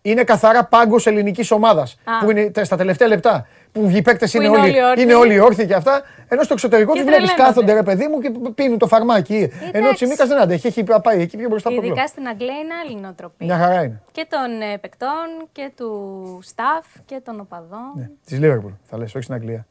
[0.02, 1.98] Είναι καθαρά πάγκος ελληνικής ομάδας.
[2.04, 2.24] Α.
[2.24, 3.46] Που είναι τε- στα τελευταία λεπτά.
[3.72, 5.02] Που οι παίκτες είναι, είναι όλοι, όλοι όρθιοι.
[5.06, 6.02] είναι όλοι όρθιοι και αυτά.
[6.28, 7.54] Ενώ στο εξωτερικό Και του βλέπεις τρελαίνονται.
[7.54, 9.34] κάθονται ρε παιδί μου και πίνουν το φαρμάκι.
[9.34, 9.94] Ενώ ο Εντάξει.
[9.94, 10.66] Τσιμίκας δεν αντέχει.
[10.66, 12.10] Έχει πάει εκεί πιο μπροστά από το Ειδικά κλοπ.
[12.12, 13.46] στην Αγγλία είναι άλλη νοοτροπία.
[13.46, 14.02] Μια χαρά είναι.
[14.12, 17.92] Και των ε, παικτών και του staff και των οπαδών.
[17.94, 18.08] Ναι.
[18.24, 19.66] Της Λίβερπουλ θα λες, όχι στην Αγγλία.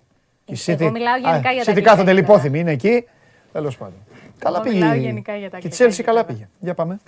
[0.45, 2.27] Η Εγώ μιλάω γενικά για τα City αγγλικά κάθονται γήπεδα.
[2.33, 3.07] λιπόθυμοι, είναι εκεί.
[3.51, 3.97] Τέλος πάντων.
[4.39, 4.75] Καλά πήγε.
[4.79, 6.37] μιλάω γενικά για τα Και η αγγλικά Chelsea καλά γήπεδα.
[6.37, 6.47] πήγε.
[6.59, 6.99] Για πάμε.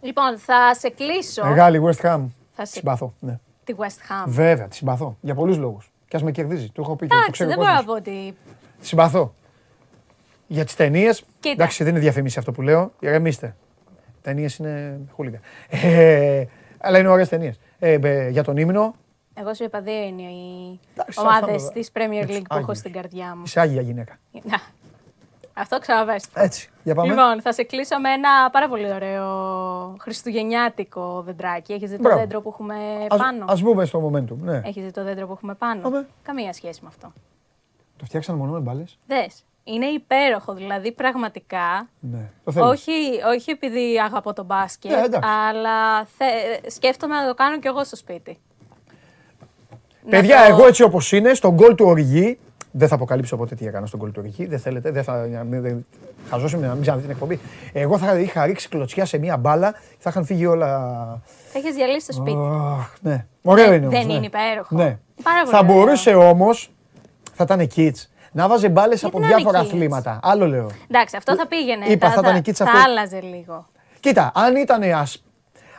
[0.00, 2.20] Λοιπόν, θα σε κλείσω Μεγάλη West Ham.
[2.52, 3.14] Θα Τη σε- συμπαθώ.
[3.20, 3.38] Ναι.
[3.64, 4.24] τη West Ham.
[4.26, 5.16] Βέβαια, τη συμπαθώ.
[5.20, 5.90] Για πολλούς λόγους.
[6.08, 6.70] Και ας με κερδίζει.
[6.70, 8.02] Το έχω πει και το Εντάξει, ξέρει ο δεν μπορώ να κόσμος.
[8.02, 8.36] πω ότι.
[8.80, 9.34] Τη συμπαθώ.
[10.46, 11.24] Για τις ταινίες.
[11.40, 11.52] Κοίτα.
[11.52, 12.92] Εντάξει, δεν είναι διαφημίση αυτό που λέω.
[13.00, 13.56] Ηρεμήστε.
[14.22, 15.38] Ταινίες είναι χούλιγκα.
[15.68, 16.44] Ε,
[16.78, 17.60] αλλά είναι ωραίες ταινίες.
[17.78, 18.94] Ε, ε, για τον ύμνο.
[19.34, 22.60] Εγώ σου είπα δύο είναι οι Εντάξει, ομάδες αυτά, της Premier τους League που έχω
[22.62, 22.78] Άγιους.
[22.78, 23.42] στην καρδιά μου.
[23.44, 24.18] Είσαι άγια γυναίκα.
[25.58, 25.62] Να.
[25.64, 26.42] Αυτό ξαναβέστε.
[26.42, 26.70] Έτσι.
[26.82, 27.08] Για πάμε.
[27.08, 31.72] Λοιπόν, θα σε κλείσω με ένα πάρα πολύ ωραίο χριστουγεννιάτικο δεντράκι.
[31.72, 32.18] Έχεις δει το Μπράβο.
[32.18, 32.74] δέντρο που έχουμε
[33.10, 34.36] Ας, πάνω; ας μπούμε στο momentum.
[34.40, 34.60] Ναι.
[34.64, 36.06] Έχεις δει το δέντρο που έχουμε πάνω; Πάμε.
[36.22, 37.12] Καμία σχέση με αυτό.
[37.96, 39.42] Το φτιάξαν μόνο με μπάλες; Δες.
[39.64, 41.88] Είναι υπέροχο, δηλαδή πραγματικά.
[42.00, 42.30] Ναι.
[42.44, 42.66] Το θέλω.
[42.68, 42.90] Όχι,
[43.34, 45.28] όχι επειδή αγαπώ το μπάσκετ, Ναι, εντάξει.
[45.48, 48.38] αλλά θε- σκέφτομαι να το κάνω κι εγώ στο σπίτι.
[50.10, 52.38] Παιδιά, Να το- εγώ έτσι όπως είναι, στον γκολ του Οργή,
[52.70, 54.46] δεν θα αποκαλύψω ποτέ τι έκανα στον γκολ του Οργή.
[54.46, 55.26] Δεν θέλετε, δεν θα.
[55.50, 55.86] Δεν,
[56.28, 57.40] θα ζώσουμε να μην ξαναδείτε την εκπομπή.
[57.72, 60.68] Εγώ θα είχα ρίξει κλωτσιά σε μία μπάλα και θα είχαν φύγει όλα.
[61.52, 62.38] Θα έχει διαλύσει το σπίτι.
[62.78, 63.26] Αχ, ναι.
[63.42, 64.12] Ωραίο είναι όμως, δεν ναι.
[64.12, 64.76] είναι υπέροχο.
[64.76, 64.98] Ναι.
[65.22, 65.74] Πάρα πολύ Θα ωραίο.
[65.74, 66.70] μπορούσε όμως,
[67.34, 69.64] θα ήταν kids, να βάζε μπάλες από να είναι διάφορα kids?
[69.66, 70.20] αθλήματα.
[70.22, 70.70] Άλλο λέω.
[70.90, 71.86] Εντάξει, αυτό θα πήγαινε.
[71.86, 72.78] Είπα, θα ήταν θα, εκεί της θα αυτό.
[72.86, 73.66] άλλαζε λίγο.
[74.00, 75.24] Κοίτα, αν ήταν, ας,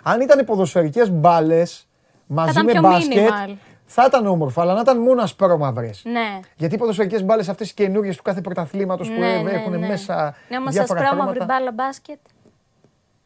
[0.03, 1.87] αν ήταν ποδοσφαιρικές μπάλες
[2.25, 3.53] μαζί ήταν με πιο μπάσκετ, minimal.
[3.91, 4.61] Θα ήταν όμορφο.
[4.61, 6.01] Αλλά να ήταν μόνο ασπρόμαυρες.
[6.05, 6.39] Ναι.
[6.55, 9.79] Γιατί οι ποδοσφαιρικές μπάλες αυτές οι καινούριες του κάθε πρωταθλήματος που ναι, ε, ναι, έχουν
[9.79, 9.87] ναι.
[9.87, 11.53] μέσα Ναι, όμως διάφορα ασπρόμαυρη χρώματα.
[11.59, 12.19] μπάλα μπάσκετ.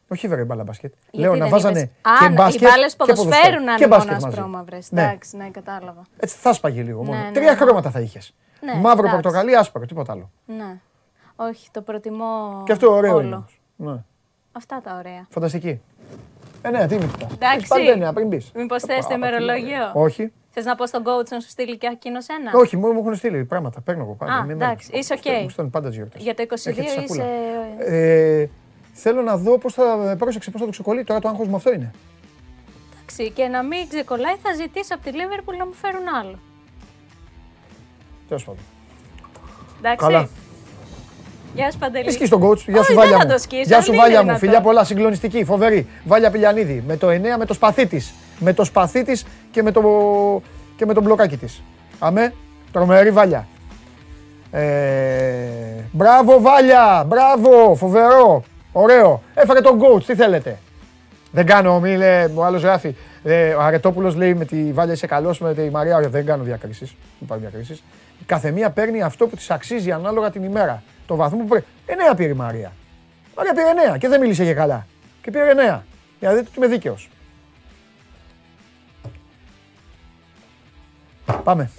[0.08, 0.92] Όχι βέβαια μπάλα μπάσκετ.
[1.10, 2.60] Γιατί Λέω να δεν βάζανε είπες- και Α, μπάσκετ.
[2.62, 4.26] Οι μπάλες και ποδοσφαίρου να και είναι μπάσκετ μόνο μαζί.
[4.26, 4.90] ασπρόμαυρες.
[4.92, 5.02] Ναι.
[5.02, 6.02] Εντάξει, ναι, κατάλαβα.
[6.16, 7.18] Έτσι θα σπαγε λίγο μόνο.
[7.18, 7.56] Ναι, ναι, Τρία ναι.
[7.56, 8.34] χρώματα θα είχες.
[8.60, 9.12] Ναι, Μαύρο, εντάξει.
[9.22, 10.30] πορτοκαλί, άσπρο, τίποτα άλλο.
[10.46, 10.78] Ναι.
[11.36, 12.62] Όχι, το προτιμώ.
[12.66, 13.26] Και αυτό ωραίο είναι.
[13.26, 13.34] όλο.
[13.36, 13.60] όμως.
[13.96, 14.02] Ναι.
[14.52, 15.26] Αυτά τα ωραία.
[15.30, 15.80] Φανταστική.
[16.66, 17.28] Ε, ναι, τι είναι αυτά.
[17.34, 17.66] Εντάξει.
[17.68, 18.46] Πάλι δεν είναι, πριν μπει.
[18.54, 20.32] Μήπως θες το ημερολόγιο; Όχι.
[20.50, 23.14] Θες να πω στον coach να σου στείλει και εκείνο ένα; Όχι, μου μου έχουν
[23.14, 23.80] στείλει πράγματα.
[23.80, 24.32] Παίρνω εγώ πάντα.
[24.32, 24.64] Α, Μην μένω.
[24.64, 25.16] εντάξει, είσαι οκ.
[25.18, 26.22] Μου στέλνουν- Μου στέλνουν πάντα τις γιορτές.
[26.22, 27.24] Για το 22 είσαι.
[27.78, 28.46] Ε,
[28.92, 30.14] θέλω να δω πώς θα.
[30.18, 31.04] Πρόσεξε πώς θα το ξεκολλεί.
[31.04, 31.90] Τώρα το άγχος μου αυτό είναι.
[33.00, 36.38] Εντάξει, και να μην ξεκολλάει, θα ζητήσει από τη Λίβερπουλ να μου φέρουν άλλο.
[38.28, 38.62] Τέλος πάντων.
[39.78, 40.06] Εντάξει.
[40.06, 40.28] Καλά.
[41.54, 42.10] Γεια σου Παντελή.
[42.12, 42.56] Σκι τον coach.
[42.58, 43.32] Γεια Όχι, σου, δεν Βάλια θα μου.
[43.32, 44.24] το σκίσω, Γεια σου, δεν είναι Βάλια μου.
[44.24, 44.48] δυνατόν.
[44.48, 45.86] Φιλιά πολλά, συγκλονιστική, φοβερή.
[46.04, 46.84] Βάλια Πηλιανίδη.
[46.86, 48.14] Με το 9, με το σπαθί της.
[48.38, 49.82] Με το σπαθί της και, με το...
[50.76, 51.62] και με το μπλοκάκι της.
[51.98, 52.34] Αμέ,
[52.72, 53.46] τρομερή Βάλια.
[54.50, 54.64] Ε,
[55.92, 57.04] μπράβο, Βάλια.
[57.06, 58.42] Μπράβο, φοβερό.
[58.72, 59.22] Ωραίο.
[59.34, 60.58] Έφερε τον coach, τι θέλετε.
[61.30, 62.94] Δεν κάνω, μη λέει, ο άλλος γράφει.
[63.24, 66.88] Ε, ο Αρετόπουλος λέει με τη Βάλια είσαι καλός, με τη Μαρία δεν κάνω διακρίσεις.
[66.88, 67.78] Δεν υπάρχουν διακρίσεις.
[68.20, 70.82] Η καθεμία παίρνει αυτό που της αξίζει ανάλογα την ημέρα.
[71.06, 71.66] Το βαθμό που πρέπει.
[71.86, 72.72] Εννέα πήρε η Μαρία.
[73.26, 74.86] Η Μαρία πήρε εννέα και δεν μίλησε και καλά.
[75.22, 75.84] Και πήρε εννέα.
[76.18, 77.08] Για να δείτε ότι είμαι δίκαιος.
[81.44, 81.70] Πάμε.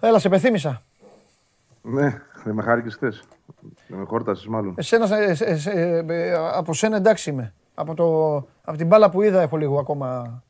[0.00, 0.82] Έλα, σε πεθύμησα.
[1.82, 3.22] Ναι, δεν με χάρηκες χθες.
[3.88, 4.74] Δεν με χόρτασες μάλλον.
[4.76, 7.54] Εσένα, ε, ε, ε, ε, από σένα εντάξει είμαι.
[7.74, 10.42] Από, το, από την μπάλα που είδα έχω λίγο ακόμα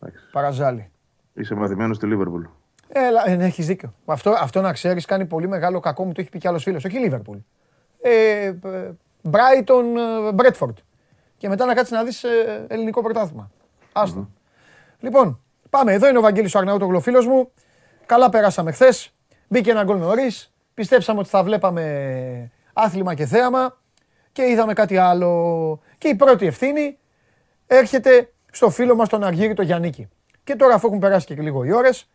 [0.00, 0.24] Εντάξει.
[0.32, 0.90] παραζάλι.
[1.34, 2.44] Είσαι μαθημένος στη Λίβερπουλ.
[2.88, 3.94] Έλα, ε, ναι, έχεις δίκιο.
[4.04, 6.84] Αυτό, αυτό να ξέρεις κάνει πολύ μεγάλο κακό μου το έχει πει κι άλλος φίλος.
[6.84, 7.38] Όχι Λίβερπουλ.
[8.00, 8.52] Ε,
[9.22, 9.86] Μπράιτον,
[10.34, 10.78] Μπρέτφορντ.
[11.36, 12.24] Και μετά να κάτσεις να δεις
[12.66, 13.50] ελληνικό πρωτάθλημα.
[13.92, 14.28] Άστο.
[15.00, 15.40] Λοιπόν,
[15.70, 15.92] πάμε.
[15.92, 17.50] Εδώ είναι ο Βαγγέλης ο Αρναούτογλου, φίλος μου.
[18.06, 19.14] Καλά περάσαμε χθες.
[19.48, 20.51] Μπήκε ένα γκολ νωρίς.
[20.74, 23.80] Πιστέψαμε ότι θα βλέπαμε άθλημα και θέαμα.
[24.32, 25.80] Και είδαμε κάτι άλλο.
[25.98, 26.98] Και η πρώτη ευθύνη
[27.66, 30.08] έρχεται στο φίλο μας τον Αργύρη το Γιαννίκη.
[30.44, 32.08] Και τώρα αφού έχουν περάσει και λίγο οι ώρες,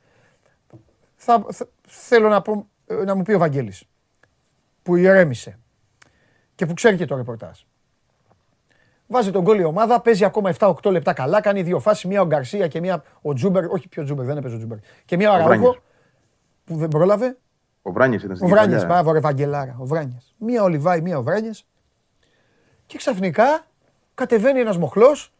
[1.15, 3.83] θα, θα- θέλω να, πω, ε, να μου πει ο Βαγγέλης,
[4.83, 5.59] που ηρέμησε
[6.55, 7.59] και που ξέρει και το ρεπορτάζ.
[9.07, 12.25] Βάζει το γκολ η ομάδα, παίζει ακόμα 7-8 λεπτά καλά, κάνει δύο φάσεις, μία ο
[12.25, 15.33] Γκαρσία και μία ο Τζούμπερ, όχι πιο Τζούμπερ, δεν έπαιζε ο Τζούμπερ, και μία ο
[15.33, 15.77] Αραούχο, Βράνιες.
[16.63, 17.37] που δεν πρόλαβε,
[17.87, 18.95] Ο Βράνιες ήταν στην ο Βράνιες, κεφαλιά.
[18.95, 20.35] μπράβο ρε Βαγγελάρα, ο Βράνιες.
[20.37, 21.65] Μία ο Λιβάη, μία ο Βράνιες.
[22.85, 23.65] Και ξαφνικά
[24.13, 25.33] κατεβαίνει ένας μοχλός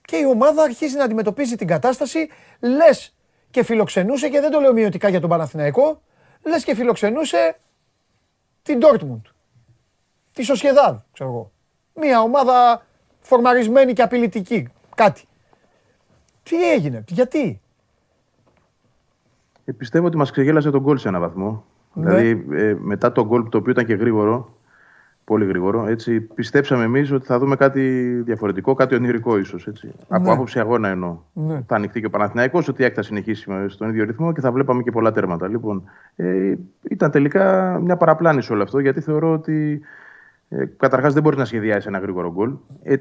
[0.00, 2.28] και η ομάδα αρχίζει να αντιμετωπίζει την κατάσταση,
[2.60, 3.14] λες
[3.50, 6.02] και φιλοξενούσε, και δεν το λέω μειωτικά για τον Παναθηναϊκό,
[6.42, 7.58] λες και φιλοξενούσε
[8.62, 9.22] την Dortmund,
[10.32, 11.52] τη Σοσιεδάδ, ξέρω εγώ.
[11.94, 12.86] Μία ομάδα
[13.20, 15.24] φορμαρισμένη και απειλητική, κάτι.
[16.42, 17.60] Τι έγινε, γιατί;
[19.68, 21.64] Ε, πιστεύω ότι μας ξεγέλασε τον γκολ σε έναν βαθμό.
[21.94, 22.04] Ναι.
[22.14, 24.52] Δηλαδή, ε, μετά τον γκολ το οποίο ήταν και γρήγορο,
[25.24, 27.80] πολύ γρήγορο, έτσι, πιστέψαμε εμείς ότι θα δούμε κάτι
[28.24, 29.66] διαφορετικό, κάτι ονειρικό ίσως.
[29.66, 29.92] Έτσι.
[30.08, 31.16] Από άποψη αγώνα εννοώ.
[31.32, 31.62] Ναι.
[31.66, 34.40] Θα ανοιχτεί και ο Παναθηναϊκός, ότι η ΑΕΚ θα συνεχίσει με- στον ίδιο ρυθμό και
[34.40, 35.48] θα βλέπαμε και πολλά τέρματα.
[35.48, 35.82] Λοιπόν,
[36.16, 36.54] ε,
[36.90, 39.80] ήταν τελικά μια παραπλάνηση όλο αυτό, γιατί θεωρώ ότι
[40.48, 42.52] ε, καταρχάς δεν μπορείς να σχεδιάσεις ένα γρήγορο γκολ.
[42.82, 42.96] Ε,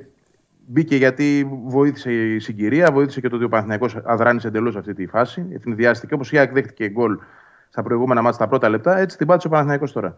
[0.69, 5.07] μπήκε γιατί βοήθησε η συγκυρία, βοήθησε και το ότι ο Παναθηναϊκός αδράνησε εντελώς αυτή τη
[5.07, 5.45] φάση.
[5.51, 7.17] Ευνηδιάστηκε όπως η ΑΕΚ δέχτηκε γκολ
[7.69, 10.15] στα προηγούμενα μάτια τα πρώτα λεπτά, έτσι την πάτησε ο Παναθηναϊκός τώρα.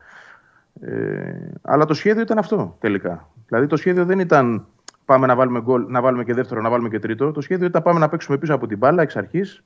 [0.81, 3.29] Ε, αλλά το σχέδιο ήταν αυτό τελικά.
[3.47, 4.65] Δηλαδή το σχέδιο δεν ήταν
[5.05, 7.31] πάμε να βάλουμε γκολ, να βάλουμε και δεύτερο, να βάλουμε και τρίτο.
[7.31, 9.63] Το σχέδιο ήταν πάμε να παίξουμε πίσω από την μπάλα εξ αρχής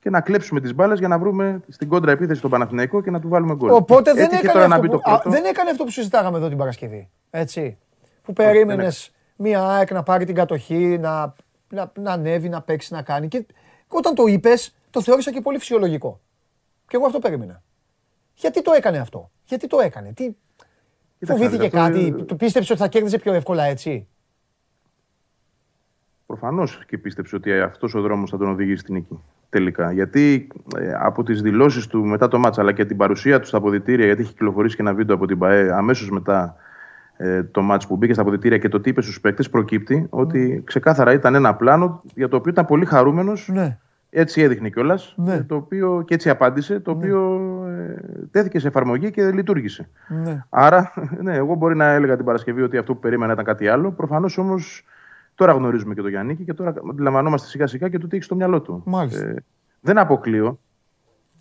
[0.00, 3.20] και να κλέψουμε τις μπάλες για να βρούμε στην κόντρα επίθεση τον Παναθηναϊκό και να
[3.20, 3.70] του βάλουμε γκολ.
[3.70, 5.36] Οπότε δεν Έτυχε έκανε, τώρα να αυτό μπει που, το α, πρώτο.
[5.36, 7.08] δεν έκανε αυτό που συζητάγαμε εδώ την Παρασκευή.
[7.30, 7.78] Έτσι.
[8.22, 11.34] Που περίμενες μία ΑΕΚ να πάρει την κατοχή, να,
[11.68, 13.28] να, να ανέβει, να παίξει, να κάνει.
[13.28, 13.46] Και
[13.88, 16.20] όταν το είπες, το θεώρησα και πολύ φυσιολογικό.
[16.88, 17.62] Και εγώ αυτό περίμενα.
[18.34, 20.34] Γιατί το έκανε αυτό, Γιατί το έκανε, Τι...
[21.18, 24.08] Κοίταξε, Φοβήθηκε αυτό κάτι, είναι- του πίστεψε ότι θα κέρδιζε πιο εύκολα έτσι;
[26.26, 29.20] Προφανώς και πίστεψε ότι αυτός ο δρόμος θα τον οδηγήσει στην νίκη.
[29.48, 29.92] Τελικά.
[29.92, 33.56] Γιατί ε, από τις δηλώσεις του μετά το μάτσα αλλά και την παρουσία του στα
[33.56, 36.56] αποδητήρια, γιατί έχει κυκλοφορήσει και ένα βίντεο από την ΠαΕ αμέσως μετά
[37.22, 40.62] ε, το μάτς που μπήκε στα αποδητήρια και το τι είπε στους παίκτες, προκύπτει ότι
[40.66, 43.50] ξεκάθαρα ήταν ένα πλάνο για το οποίο ήταν πολύ χαρούμενος.
[43.52, 43.78] Ναι.
[44.10, 45.14] Έτσι έδειχνε κιόλας.
[45.16, 45.42] Ναι.
[45.42, 47.94] Το οποίο, και έτσι απάντησε, το οποίο ε,
[48.30, 49.88] τέθηκε σε εφαρμογή και λειτουργήσε.
[50.08, 50.44] Ναι.
[50.48, 50.92] Άρα,
[51.24, 53.90] ναι, εγώ μπορεί να έλεγα την Παρασκευή ότι αυτό που περίμενα ήταν κάτι άλλο.
[53.92, 54.84] Προφανώς όμως
[55.34, 58.34] τώρα γνωρίζουμε και τον Γιάννη και τώρα αντιλαμβανόμαστε σιγά σιγά και το τι έχει στο
[58.34, 58.82] μυαλό του.
[58.84, 59.26] Μάλιστα.
[59.26, 59.34] Ε,
[59.80, 60.58] δεν αποκλείω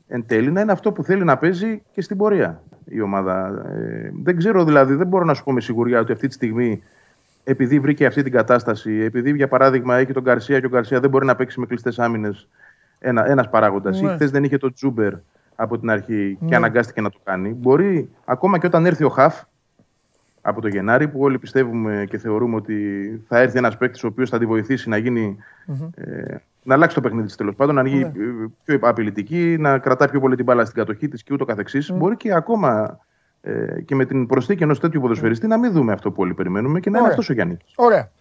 [0.07, 3.65] εν τέλει να είναι αυτό που θέλει να παίζει και στην πορεία η ομάδα.
[3.75, 6.81] Ε, δεν ξέρω δηλαδή, δεν μπορώ να σου πω με σιγουριά ότι αυτή τη στιγμή
[7.43, 11.09] επειδή βρήκε αυτή την κατάσταση, επειδή για παράδειγμα έχει τον Γκαρσία και ο Γκαρσία δεν
[11.09, 12.47] μπορεί να παίξει με κλειστές άμυνες,
[12.99, 14.01] ένα ένας παράγοντας.
[14.01, 14.11] Ναι.
[14.11, 15.13] Ή χθες δεν είχε τον Τζούμπερ
[15.55, 16.47] από την αρχή Ναι.
[16.47, 17.49] και αναγκάστηκε να το κάνει.
[17.49, 19.41] Μπορεί ακόμα και όταν έρθει ο Χαφ
[20.41, 22.75] από το Γενάρη, που όλοι πιστεύουμε και θεωρούμε ότι
[23.27, 25.37] θα έρθει ένας παίκτης ο οποίος θα τη βοηθήσει να γίνει.
[25.95, 28.07] Ε, να αλλάξει το παιχνίδι της τέλος πάντων, να γίνει Ναι.
[28.07, 31.91] ε, πιο απειλητική, να κρατά πιο πολύ την μπάλα στην κατοχή της και ούτω καθεξής.
[31.91, 32.99] Μπορεί και ακόμα
[33.41, 36.79] ε, και με την προσθήκη ενός τέτοιου ποδοσφαιριστή να μην δούμε αυτό που όλοι περιμένουμε
[36.79, 37.11] και να είναι Ωραία.
[37.19, 37.57] αυτός ο Γιάννης.
[37.75, 38.11] Ωραία.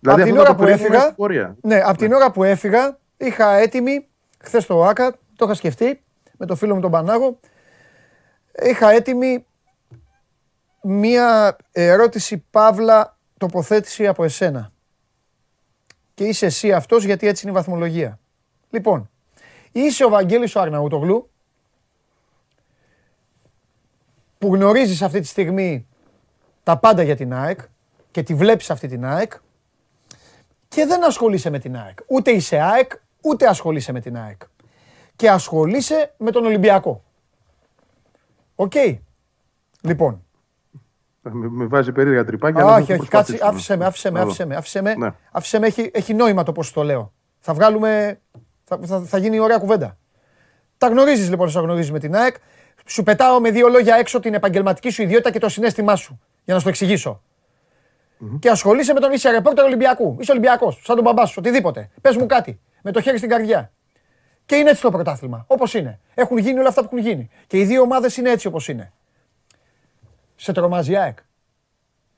[0.00, 1.56] Δηλαδή Απ' την αυτό ώρα θα το που περιμένουμε έφυγα- στην πορεία.
[1.60, 4.06] Ναι, από την ώρα που έφυγα, είχα έτοιμη,
[4.40, 6.02] χθες το ΆΚΑ, το είχα σκεφτεί
[6.38, 7.38] με το φίλο μου τον Πανάγο,
[8.62, 9.46] είχα έτοιμη
[10.82, 14.72] μία ερώτηση παύλα τοποθέτηση από εσένα.
[16.16, 18.18] Και είσαι εσύ αυτός γιατί έτσι είναι η βαθμολογία.
[18.70, 19.10] Λοιπόν,
[19.72, 21.30] είσαι ο Βαγγέλης ο Αρναούτογλου,
[24.38, 25.86] που γνωρίζεις αυτή τη στιγμή
[26.62, 27.60] τα πάντα για την ΑΕΚ
[28.10, 29.32] και τη βλέπεις αυτή την ΑΕΚ
[30.68, 31.98] και δεν ασχολείσαι με την ΑΕΚ.
[32.06, 34.42] Ούτε είσαι ΑΕΚ, ούτε ασχολείσαι με την ΑΕΚ.
[35.16, 37.04] Και ασχολείσαι με τον Ολυμπιακό.
[38.54, 38.74] Οκ.
[39.80, 40.25] Λοιπόν,
[41.32, 42.60] Με, με βάζει περίεργα τρυπάκια.
[42.60, 43.46] Α, αλλά θα όχι, το όχι, κάτσε, προσπαθήσουμε.
[43.46, 44.28] άφησε με, άφησε με, Άλλο.
[44.28, 45.10] άφησε με, άφησε με, Ναι.
[45.32, 47.12] άφησε με, έχει, έχει νόημα το πώς το λέω.
[47.40, 48.20] Θα βγάλουμε,
[48.64, 49.98] θα, θα, θα γίνει ωραία κουβέντα.
[50.78, 52.34] Τα γνωρίζεις λοιπόν όσο γνωρίζεις με την ΑΕΚ.
[52.86, 56.54] Σου πετάω με δύο λόγια έξω την επαγγελματική σου ιδιότητα και το συνέστημά σου, για
[56.54, 57.22] να σου το εξηγησω
[58.38, 60.16] Και ασχολείσαι με τον είσαι ρεπόρτερ Ολυμπιακού.
[60.20, 61.90] Είσαι Ολυμπιακός, σαν τον μπαμπάς σου, οτιδήποτε.
[62.00, 63.72] Πες μου κάτι, με το χέρι στην καρδιά.
[64.46, 66.00] Και είναι έτσι το πρωτάθλημα, όπως είναι.
[66.14, 67.30] Έχουν γίνει όλα αυτά που έχουν γίνει.
[67.46, 68.92] Και οι δύο ομάδες είναι έτσι όπως είναι.
[70.36, 71.18] Σε τρομάζει η ΑΕΚ;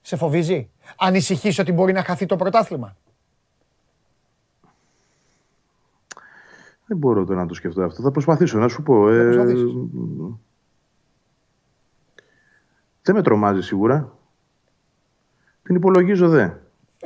[0.01, 2.97] Σε φοβίζει; Ανησυχείς ότι μπορεί να χαθεί το πρωτάθλημα;
[6.87, 8.03] Δεν μπορώ τώρα να το σκεφτώ αυτό.
[8.03, 9.09] Θα προσπαθήσω να σου πω.
[9.11, 9.73] ε, προσπαθήσεις.
[13.03, 14.13] δεν με τρομάζει σίγουρα.
[15.63, 16.51] Την υπολογίζω δε.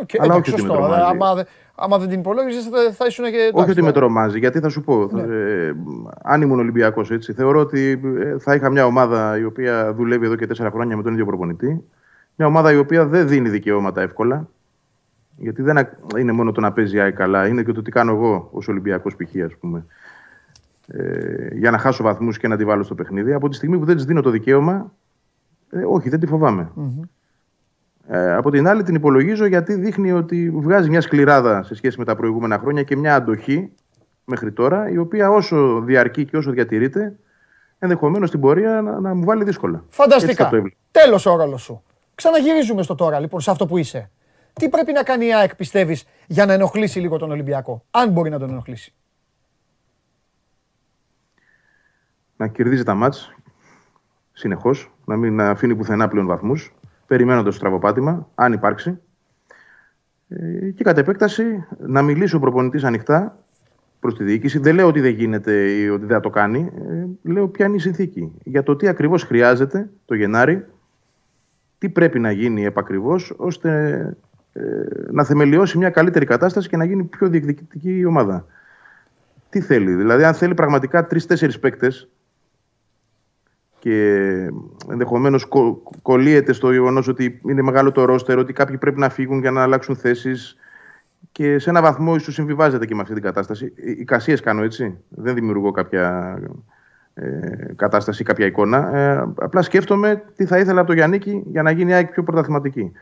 [0.00, 0.86] Οκ, Αλλά εντάξει, όχι ότι με σωστό.
[0.88, 1.10] τρομάζει.
[1.10, 1.44] Άμα, δε-
[1.74, 3.92] άμα δεν την υπολόγιζες θα, θα ήσουν και εντάξει, Όχι ότι με τώρα.
[4.06, 5.08] τρομάζει, γιατί θα σου πω.
[5.12, 5.22] Ναι.
[5.22, 5.74] Ε,
[6.22, 10.36] αν ήμουν Ολυμπιακός, έτσι, θεωρώ ότι ε, θα είχα μια ομάδα η οποία δουλεύει εδώ
[10.36, 11.84] και τέσσερα χρόνια με τον ίδιο προπονητή.
[12.36, 14.48] Μια ομάδα η οποία δεν δίνει δικαιώματα εύκολα.
[15.36, 17.90] Γιατί δεν α- είναι μόνο το να παίζει η ΑΕΚ καλά, είναι και το τι
[17.90, 19.44] κάνω εγώ ως Ολυμπιακός π.χ.
[19.44, 19.84] ας πούμε.
[20.86, 23.32] Ε, για να χάσω βαθμούς και να τη βάλω στο παιχνίδι.
[23.32, 24.92] Από τη στιγμή που δεν της δίνω το δικαίωμα,
[25.70, 26.70] ε, όχι, δεν τη φοβάμαι.
[28.06, 32.04] Ε, από την άλλη την υπολογίζω γιατί δείχνει ότι βγάζει μια σκληράδα σε σχέση με
[32.04, 33.72] τα προηγούμενα χρόνια και μια αντοχή
[34.24, 37.16] μέχρι τώρα, η οποία όσο διαρκεί και όσο διατηρείται,
[37.78, 39.82] ενδεχομένως στην πορεία να, να μου βάλει δύσκολα.
[39.84, 40.44] Έτσι Φανταστικά.
[40.44, 40.76] θα το έβλεπα.
[40.90, 41.82] Τέλος ο ρόλος σου.
[42.14, 44.10] Ξαναγυρίζουμε στο τώρα λοιπόν, σε αυτό που είσαι.
[44.52, 47.84] Τι πρέπει να κάνει η ΑΕΚ, πιστεύεις, για να ενοχλήσει λίγο τον Ολυμπιακό.
[47.90, 48.94] Αν μπορεί να τον ενοχλήσει;
[52.36, 53.34] να κερδίζει τα μάτς
[54.32, 56.74] συνεχώς, να μην αφήνει πουθενά πλέον βαθμούς,
[57.12, 58.98] περιμένοντας το στραβοπάτημα, αν υπάρξει.
[60.28, 63.38] Ε, και κατ' επέκταση να μιλήσει ο προπονητής ανοιχτά
[64.00, 64.58] προς τη διοίκηση.
[64.58, 66.72] Δεν λέω ότι δεν γίνεται ή ότι δεν θα το κάνει.
[67.22, 68.32] Ε, λέω ποια είναι η συνθήκη.
[68.44, 70.66] Για το τι ακριβώς χρειάζεται το Γενάρη,
[71.78, 74.00] τι πρέπει να γίνει επακριβώς, ώστε
[74.52, 74.62] ε,
[75.10, 78.46] να θεμελιώσει μια καλύτερη κατάσταση και να γίνει πιο διεκδικητική η ομάδα.
[79.48, 82.08] Τι θέλει, δηλαδή αν θέλει πραγματικά τρει-τέσσερι παίκτες
[83.82, 84.48] και
[84.90, 89.40] ενδεχομένως κο, κολλείεται στο γεγονός ότι είναι μεγάλο το ρόστερ, ότι κάποιοι πρέπει να φύγουν
[89.40, 90.56] για να αλλάξουν θέσεις
[91.32, 93.72] και σε ένα βαθμό ίσως συμβιβάζεται και με αυτή την κατάσταση.
[93.98, 94.98] Εικασίε κάνω έτσι.
[95.08, 96.38] Δεν δημιουργώ κάποια
[97.14, 97.28] ε,
[97.76, 98.96] κατάσταση, κάποια εικόνα.
[98.96, 102.22] Ε, απλά σκέφτομαι τι θα ήθελα από το Γιάννικη για να γίνει η ΑΕΚ πιο
[102.22, 102.92] πρωταθληματική.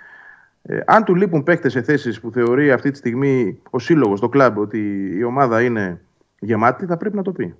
[0.62, 4.28] Ε, αν του λείπουν παίκτες σε θέσεις που θεωρεί αυτή τη στιγμή ο σύλλογος, το
[4.28, 6.01] κλαμπ, ότι η ομάδα είναι
[6.39, 7.55] γεμάτη, θα πρέπει να το πει.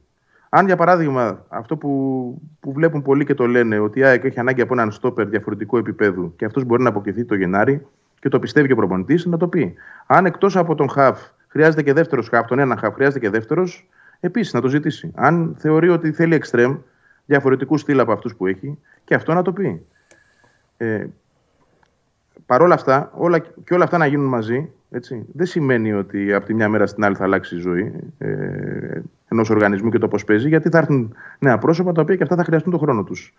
[0.53, 4.41] Αν για παράδειγμα αυτό που, που βλέπουν πολλοί και το λένε, ότι η ΑΕΚ έχει
[4.41, 7.87] ανάγκη από έναν στόπερ διαφορετικού επίπεδου και αυτός μπορεί να αποκριθεί το Γενάρη
[8.21, 9.75] και το πιστεύει και ο προπονητής, να το πει.
[10.07, 13.89] Αν εκτός από τον Χαφ χρειάζεται και δεύτερος Χαφ, τον ένα Χαφ χρειάζεται και δεύτερος,
[14.21, 15.13] επίσης να το ζητήσει.
[15.15, 16.77] Αν θεωρεί ότι θέλει εξτρέμ,
[17.27, 19.87] διαφορετικού στυλ από αυτούς που έχει, και αυτό να το πει.
[20.77, 21.07] Ε,
[22.47, 26.47] Παρ' όλα αυτά, όλα, και όλα αυτά να γίνουν μαζί, έτσι, δεν σημαίνει ότι από
[26.47, 29.01] τη μια μέρα στην άλλη θα αλλάξει η ζωή ε,
[29.31, 32.37] ενός οργανισμού και το πώς παίζει, γιατί θα έρθουν νέα πρόσωπα τα οποία και αυτά
[32.37, 33.35] θα χρειαστούν τον χρόνο τους.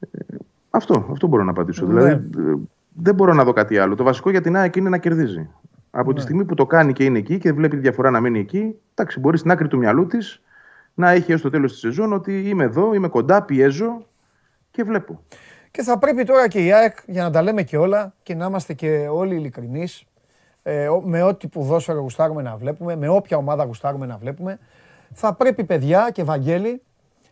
[0.00, 0.36] Ε,
[0.70, 1.86] αυτό, αυτό μπορώ να απαντήσω.
[1.86, 1.92] Ναι.
[1.92, 2.10] Δηλαδή,
[2.50, 2.54] ε,
[3.02, 3.94] δεν μπορώ να δω κάτι άλλο.
[3.94, 5.48] Το βασικό για την ΑΕΚ είναι να κερδίζει.
[5.90, 8.38] Από τη στιγμή που το κάνει και είναι εκεί και βλέπει τη διαφορά να μείνει
[8.38, 10.40] εκεί, εντάξει, μπορεί στην άκρη του μυαλού της
[10.94, 14.06] να έχει έως το τέλος της σεζόν ότι είμαι εδώ, είμαι κοντά, πιέζω
[14.70, 15.22] και βλέπω.
[15.70, 18.46] Και θα πρέπει τώρα και η ΑΕΚ, για να τα λέμε και όλα και να
[18.46, 20.07] είμαστε και όλοι ειλικρινείς, ε, ο-
[21.02, 24.58] με ό,τι ποδόσφαιρο γουστάρουμε να βλέπουμε, με όποια ομάδα γουστάρουμε να βλέπουμε,
[25.12, 26.82] θα πρέπει παιδιά και Βαγγέλη,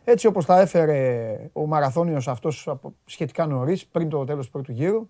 [0.04, 4.72] έτσι όπως τα έφερε ο μαραθώνιος αυτός από- σχετικά νωρίς, πριν το τέλος του πρώτου
[4.72, 5.08] γύρου,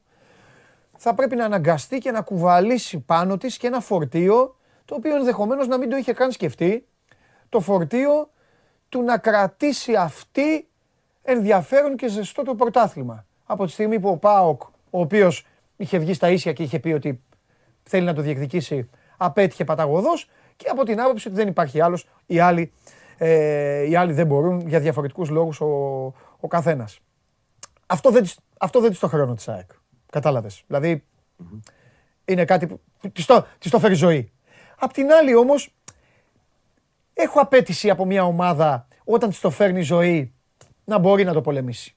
[0.96, 5.66] θα πρέπει να αναγκαστεί και να κουβαλήσει πάνω της και ένα φορτίο το οποίο ενδεχομένως
[5.68, 6.86] να μην το είχε καν σκεφτεί.
[7.48, 8.30] Το φορτίο
[8.88, 10.68] του να κρατήσει αυτή
[11.22, 13.26] ενδιαφέρον και ζεστό το πρωτάθλημα.
[13.46, 15.46] Από τη στιγμή που ο Πάοκ, ο οποίος
[15.76, 17.22] είχε βγει στα ίσια και είχε πει ότι
[17.88, 22.38] θέλει να το διεκδικήσει, απέτυχε παταγωδός και από την άποψη ότι δεν υπάρχει άλλος, οι
[22.38, 22.72] άλλοι,
[23.16, 25.66] ε, οι άλλοι δεν μπορούν για διαφορετικούς λόγους ο,
[26.40, 26.98] ο καθένας.
[27.86, 28.26] Αυτό δεν,
[28.58, 29.70] αυτό δεν το χρόνο της ΑΕΚ.
[30.10, 30.62] Κατάλαβες.
[30.66, 31.04] Δηλαδή,
[32.24, 32.80] είναι κάτι που
[33.12, 34.32] της το, της το φέρει ζωή.
[34.78, 35.74] Απ' την άλλη όμως,
[37.14, 40.34] έχω απέτηση από μια ομάδα όταν της το φέρνει ζωή
[40.84, 41.96] να μπορεί να το πολεμήσει.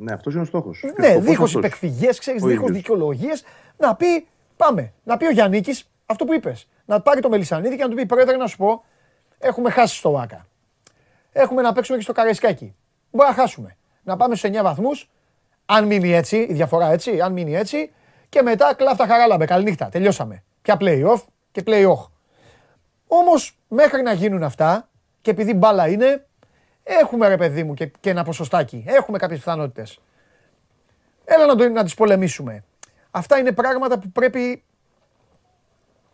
[0.00, 0.84] Ναι, αυτός είναι ο στόχος.
[0.98, 3.44] Ναι, δίχως υπεκφυγές, ξέρεις, δίχως δικαιολογίες,
[3.76, 4.26] να πει
[4.56, 4.92] πάμε.
[5.04, 5.62] Να πει ο Γιάννη
[6.06, 6.68] αυτό που είπες.
[6.84, 8.84] Να πάρει το Μελισανίδη και να του πει: Πρόεδρε, να σου πω,
[9.38, 10.46] έχουμε χάσει στο Βάκα.
[11.32, 12.74] Έχουμε να παίξουμε και στο Καραϊσκάκι.
[13.10, 13.76] Μπορεί να χάσουμε.
[14.02, 15.10] Να πάμε στου 9 βαθμούς,
[15.66, 17.90] αν μείνει έτσι, η διαφορά έτσι, αν μείνει έτσι,
[18.28, 19.44] και μετά κλάφτα χαράλαμπε.
[19.44, 20.42] Καληνύχτα, τελειώσαμε.
[20.62, 21.22] Πια play-off
[21.52, 22.08] και play-off.
[23.06, 24.88] Όμως μέχρι να γίνουν αυτά,
[25.20, 26.26] και επειδή μπάλα είναι,
[26.88, 28.84] έχουμε ρε παιδί μου και, και ένα ποσοστάκι.
[28.86, 30.00] Έχουμε κάποιες πιθανότητες.
[31.24, 32.64] Έλα να, το, να τις πολεμήσουμε.
[33.10, 34.62] Αυτά είναι πράγματα που πρέπει.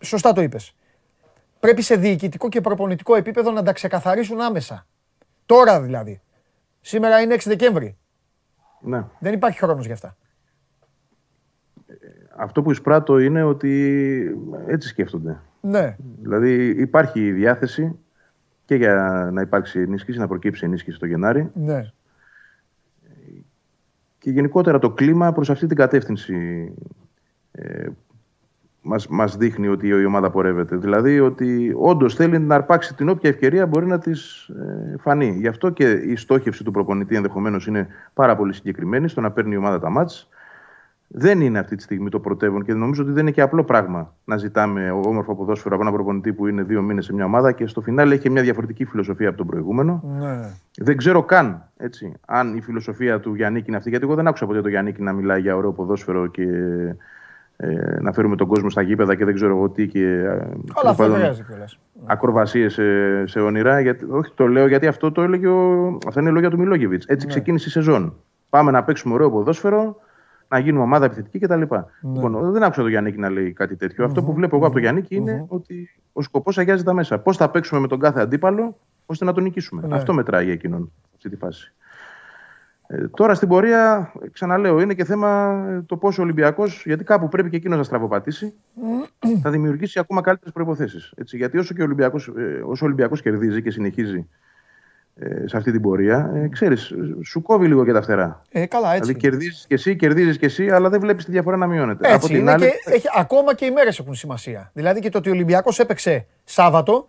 [0.00, 0.74] Σωστά το είπες.
[1.60, 4.86] Πρέπει σε διοικητικό και προπονητικό επίπεδο να τα ξεκαθαρίσουν άμεσα.
[5.46, 6.20] Τώρα δηλαδή.
[6.80, 7.96] Σήμερα είναι 6 Δεκέμβρη.
[8.80, 9.04] Ναι.
[9.18, 10.16] Δεν υπάρχει χρόνος για αυτά.
[12.36, 14.36] Αυτό που εισπράττω είναι ότι
[14.66, 15.40] έτσι σκέφτονται.
[15.60, 15.96] Ναι.
[16.20, 17.98] Δηλαδή υπάρχει διάθεση
[18.64, 21.50] και για να υπάρξει ενίσχυση, να προκύψει ενίσχυση το Γενάρη.
[21.54, 21.92] Ναι.
[24.18, 26.72] Και γενικότερα το κλίμα προς αυτή την κατεύθυνση
[27.52, 27.86] ε,
[28.82, 30.76] μας, μας δείχνει ότι η ομάδα πορεύεται.
[30.76, 35.36] Δηλαδή ότι όντως θέλει να αρπάξει την όποια ευκαιρία μπορεί να της ε, φανεί.
[35.38, 39.54] Γι' αυτό και η στόχευση του προπονητή ενδεχομένως είναι πάρα πολύ συγκεκριμένη στο να παίρνει
[39.54, 40.28] η ομάδα τα μάτς
[41.08, 44.14] δεν είναι αυτή τη στιγμή το πρωτεύον και νομίζω ότι δεν είναι και απλό πράγμα
[44.24, 47.66] να ζητάμε όμορφο ποδόσφαιρο από ένα προπονητή που είναι δύο μήνες σε μια ομάδα και
[47.66, 50.02] στο φινάλε έχει μια διαφορετική φιλοσοφία από τον προηγούμενο.
[50.18, 50.40] Ναι.
[50.76, 54.46] Δεν ξέρω καν έτσι, αν η φιλοσοφία του Γιάννη είναι αυτή, γιατί εγώ δεν άκουσα
[54.46, 56.46] ποτέ το Γιάννη να μιλάει για ωραίο ποδόσφαιρο και
[57.56, 59.86] ε, να φέρουμε τον κόσμο στα γήπεδα και δεν ξέρω εγώ τι.
[59.86, 60.24] Και, ε,
[60.74, 61.36] Όλα αυτά δεν
[62.04, 63.80] Ακροβασίες σε, σε όνειρα.
[63.80, 67.06] Γιατί, όχι, το λέω γιατί αυτό το έλεγε ο, αυτά είναι λόγια του Μιλόγεβιτς.
[67.06, 67.32] Έτσι ναι.
[67.32, 68.14] ξεκίνησε η σεζόν.
[68.50, 69.96] Πάμε να παίξουμε ωραίο ποδόσφαιρο
[70.48, 71.58] να γίνουμε ομάδα επιθετική κτλ.
[71.58, 71.64] Ναι.
[72.02, 74.04] Λοιπόν, δεν άκουσα τον Γιάννη να λέει κάτι τέτοιο.
[74.04, 77.18] Αυτό που βλέπω εγώ από τον Γιάννη είναι ότι ο σκοπός αγιάζει τα μέσα.
[77.18, 78.76] Πώς θα παίξουμε με τον κάθε αντίπαλο
[79.06, 79.86] ώστε να τον νικήσουμε.
[79.86, 79.96] Ναι.
[79.96, 81.72] Αυτό μετράει για εκείνον αυτή τη φάση.
[82.86, 87.50] Ε, τώρα στην πορεία, ξαναλέω, είναι και θέμα το πόσο ο Ολυμπιακός, γιατί κάπου πρέπει
[87.50, 88.54] και εκείνος να στραβοπατήσει,
[89.42, 90.98] θα δημιουργήσει ακόμα καλύτερες προποθέσει.
[91.16, 94.24] Γιατί όσο και ο Ολυμπιακός ε, Ολυμπιακός κερδίζει και συνεχίζει ε,
[95.44, 96.92] σε αυτή την πορεία, ε, ξέρεις,
[97.24, 98.40] σου κόβει λίγο και τα φτερά.
[98.50, 99.00] Ε, καλά, έτσι.
[99.00, 102.08] Δηλαδή κερδίζεις και εσύ, κερδίζεις και εσύ, αλλά δεν βλέπεις τη διαφορά να μειώνεται.
[102.08, 102.64] Έτσι, Από την άλλη...
[102.64, 104.70] και, έχει, ακόμα και οι μέρες έχουν σημασία.
[104.74, 107.08] Δηλαδή και το ότι ο Ολυμπιακός έπαιξε Σάββατο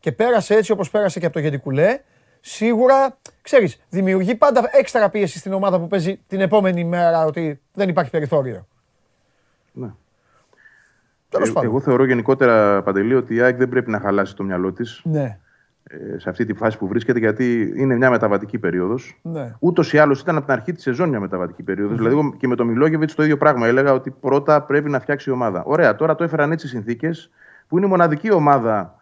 [0.00, 2.00] και πέρασε έτσι όπως πέρασε και από το Γεντικουλέ,
[2.40, 7.88] σίγουρα ξέρεις, δημιουργεί πάντα έξτρα πίεση στην ομάδα που παίζει την επόμενη μέρα ότι δεν
[7.88, 8.66] υπάρχει περιθώριο.
[9.72, 9.92] Ναι.
[11.28, 15.00] Ε, εγώ θεωρώ γενικότερα, Παντελή, ότι η ΑΕΚ δεν πρέπει να χαλάσει το μυαλό της.
[15.04, 15.38] Ναι.
[15.84, 19.20] Ε, σε αυτή τη φάση που βρίσκεται, γιατί είναι μια μεταβατική περίοδος.
[19.22, 19.54] Ναι.
[19.58, 21.96] Ούτως ή άλλως ήταν από την αρχή της σεζόν μια μεταβατική περίοδος.
[21.96, 23.66] Δηλαδή, και με τον Μιλόγεβιτς το ίδιο πράγμα.
[23.66, 25.62] Έλεγα ότι πρώτα πρέπει να φτιάξει η ομάδα.
[25.64, 27.30] Ωραία, τώρα το έφεραν έτσι οι συνθήκες,
[27.68, 29.00] που είναι η μοναδική ομάδα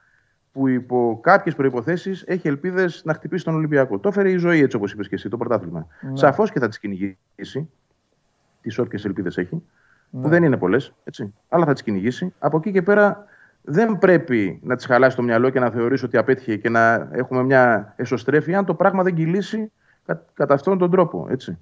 [0.53, 3.99] που υπό κάποιες προποθέσει έχει ελπίδες να χτυπήσει τον Ολυμπιακό.
[3.99, 5.87] Το έφερε η ζωή, έτσι όπως είπες και εσύ, το πρωτάθλημα.
[6.01, 6.17] Ναι.
[6.17, 7.71] Σαφώς και θα τις κυνηγήσει.
[8.61, 9.63] Τις όποιες ελπίδες έχει.
[10.11, 10.23] Ναι.
[10.23, 10.95] Που δεν είναι πολλές,
[11.49, 12.35] αλλά θα τις κυνηγήσει.
[12.39, 13.25] Από εκεί και πέρα
[13.63, 17.43] δεν πρέπει να τη χαλάσει το μυαλό και να θεωρήσει ότι απέτυχε και να έχουμε
[17.43, 19.73] μια εσωστρέφεια αν το πράγμα δεν κυλήσει
[20.35, 21.27] κατά αυτόν τον τρόπο.
[21.31, 21.59] Έτσι.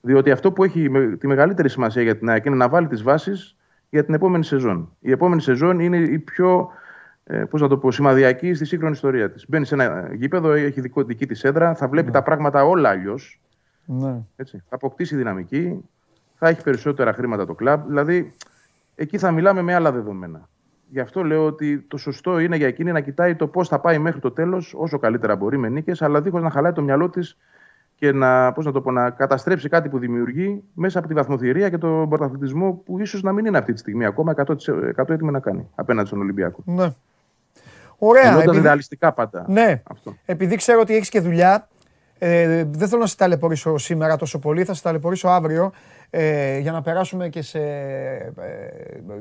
[0.00, 3.56] Διότι αυτό που έχει τη μεγαλύτερη σημασία για την ΑΕΚ είναι να βάλει τις βάσεις
[3.90, 4.96] για την επόμενη σεζόν.
[5.00, 6.70] Η επόμενη σεζόν είναι η πιο
[7.24, 9.44] ε, πώς να το πω, σημαδιακή στη σύγχρονη ιστορία της.
[9.48, 12.12] Μπαίνει σε ένα γήπεδο, έχει δικό, δική της έδρα, θα βλέπει ναι.
[12.12, 13.40] τα πράγματα όλα αλλιώς.
[13.84, 14.22] Ναι.
[14.36, 15.84] Θα αποκτήσει δυναμική,
[16.38, 17.86] θα έχει περισσότερα χρήματα το κλαμπ.
[17.86, 18.32] Δηλαδή,
[18.94, 20.48] εκεί θα μιλάμε με άλλα δεδομένα.
[20.92, 23.98] Γι' αυτό λέω ότι το σωστό είναι για εκείνη να κοιτάει το πώς θα πάει
[23.98, 27.36] μέχρι το τέλος, όσο καλύτερα μπορεί με νίκες, αλλά δίχως να χαλάει το μυαλό της
[27.94, 31.70] και να, πώς να, το πω, να καταστρέψει κάτι που δημιουργεί μέσα από τη βαθμοθυρία
[31.70, 34.54] και τον πρωταθλητισμό που ίσως να μην είναι αυτή τη στιγμή ακόμα 100%,
[34.96, 36.62] 100 έτοιμο να κάνει απέναντι στον Ολυμπιακό.
[36.64, 36.92] Ναι.
[37.98, 38.42] Ωραία.
[38.42, 38.60] Επειδή...
[38.60, 39.44] ρεαλιστικά πάντα.
[39.48, 39.82] Ναι.
[39.90, 40.16] Αυτό.
[40.24, 41.68] Επειδή ξέρω ότι έχεις και δουλειά,
[42.18, 45.72] ε, δεν θέλω να σε ταλαιπωρήσω σήμερα τόσο πολύ, θα σε ταλαιπωρήσω αύριο
[46.10, 48.32] ε, για να περάσουμε και, σε, ε,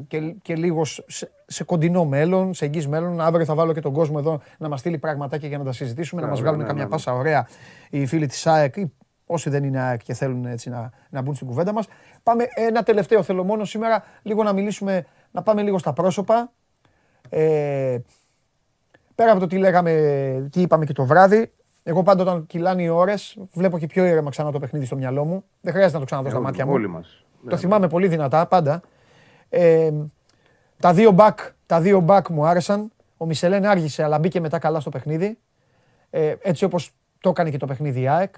[0.07, 3.21] και, και λίγο σε, σε, κοντινό μέλλον, σε εγγύς μέλλον.
[3.21, 6.21] Αύριο θα βάλω και τον κόσμο εδώ να μας στείλει πραγματάκια για να τα συζητήσουμε,
[6.21, 7.47] να μας ναι, βγάλουν ναι, καμιά ναι, πάσα ωραία
[7.89, 8.75] οι φίλοι της ΑΕΚ,
[9.25, 11.87] όσοι δεν είναι ΑΕΚ και θέλουν έτσι να, να μπουν στην κουβέντα μας.
[12.23, 16.51] Πάμε ένα τελευταίο θέλω μόνο σήμερα λίγο να μιλήσουμε, να πάμε λίγο στα πρόσωπα.
[17.29, 17.97] Ε,
[19.15, 19.91] πέρα από το τι λέγαμε,
[20.51, 21.51] τι είπαμε και το βράδυ,
[21.83, 25.25] εγώ πάντα όταν κυλάνε οι ώρες, βλέπω και πιο ήρεμα ξανά το παιχνίδι στο μυαλό
[25.25, 25.43] μου.
[25.61, 26.71] Δεν χρειάζεται να το ξαναδώ στα μάτια μου.
[26.71, 27.25] Όλοι μας.
[27.49, 28.81] Το θυμάμαι πολύ δυνατά πάντα.
[29.49, 29.91] Ε,
[30.79, 31.33] τα δύο back,
[31.65, 32.91] τα δύο back μου άρεσαν.
[33.17, 35.37] Ο Μισελέν άργησε, αλλά μπήκε μετά καλά στο παιχνίδι.
[36.09, 38.35] Ε, έτσι όπως το έκανε και το παιχνίδι η ΑΕΚ.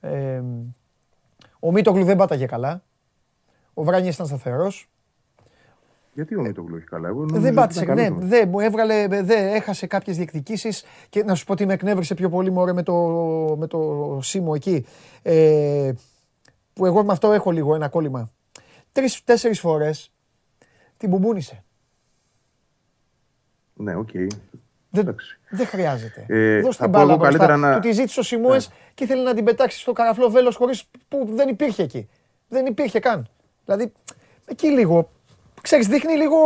[0.00, 0.42] Ε,
[1.60, 2.82] ο Μίτογλου δεν πάταγε καλά.
[3.74, 4.88] Ο Βράνιες ήταν σταθερός.
[6.20, 7.08] Γιατί ο Μίτογλου έχει καλά.
[7.08, 7.84] Εγώ δεν πάτησε.
[7.84, 12.14] Ναι, δεν μου έβγαλε, δεν έχασε κάποιες διεκδικήσεις και να σου πω ότι με εκνεύρισε
[12.14, 12.94] πιο πολύ μωρέ, με, το,
[13.58, 14.86] με το Σίμω εκεί.
[15.22, 15.92] Ε,
[16.72, 18.30] που εγώ με αυτό έχω λίγο ένα κόλλημα.
[18.92, 20.12] Τρεις-τέσσερις φορές
[20.96, 21.64] την μπουμπούνισε.
[23.74, 24.08] Ναι, OK.
[24.12, 24.26] Okay.
[24.90, 25.16] Δεν,
[25.50, 26.24] δεν χρειάζεται.
[26.28, 27.56] Ε, Δώσε την μπάλα μπροστά.
[27.56, 27.74] Να...
[27.74, 28.74] Του τη ζήτησε ο Σιμούες ναι.
[28.94, 32.08] και ήθελε να την πετάξει στο καραφλό βέλος χωρίς που δεν υπήρχε εκεί.
[32.48, 33.28] Δεν υπήρχε καν.
[33.64, 33.92] Δηλαδή,
[34.46, 35.10] εκεί λίγο,
[35.62, 36.36] ξέρεις, δείχνει λίγο,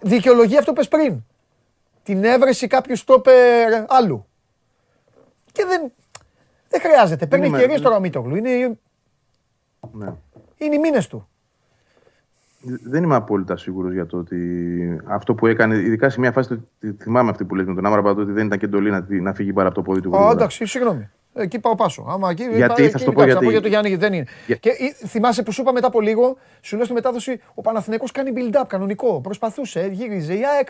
[0.00, 1.24] δικαιολογεί αυτό που πες πριν.
[2.02, 4.26] Την έβρεση κάποιου στόπερ άλλου.
[5.52, 5.92] Και δεν,
[6.68, 7.26] δεν χρειάζεται.
[7.26, 8.36] Παίρνει ευκαιρίες τώρα ο Μίτογλου.
[8.36, 8.78] Είναι,
[9.92, 10.14] ναι.
[10.56, 11.26] είναι οι μήνες του
[12.62, 16.68] δεν είμαι απόλυτα σίγουρος για το ότι αυτό που έκανε, ειδικά σε μια φάση,
[16.98, 19.52] θυμάμαι αυτή που λέει με τον Άμραμπα, ότι δεν ήταν και εντολή να, να φύγει
[19.52, 20.16] παρά από το πόδι του.
[20.16, 21.10] Α, εντάξει, συγγνώμη.
[21.34, 22.06] Εκεί πάω πάσο.
[22.08, 23.48] Άμα, εκεί, γιατί, θα το πω γιατί.
[23.48, 24.26] για το Γιάννη, δεν είναι.
[24.46, 24.56] Για...
[24.56, 24.70] Και
[25.06, 28.64] θυμάσαι που σου είπα μετά από λίγο, σου λέω στη μετάδοση, ο Παναθηναϊκός κάνει build-up
[28.66, 29.20] κανονικό.
[29.20, 30.34] Προσπαθούσε, γύριζε.
[30.34, 30.68] Η ΑΕΚ.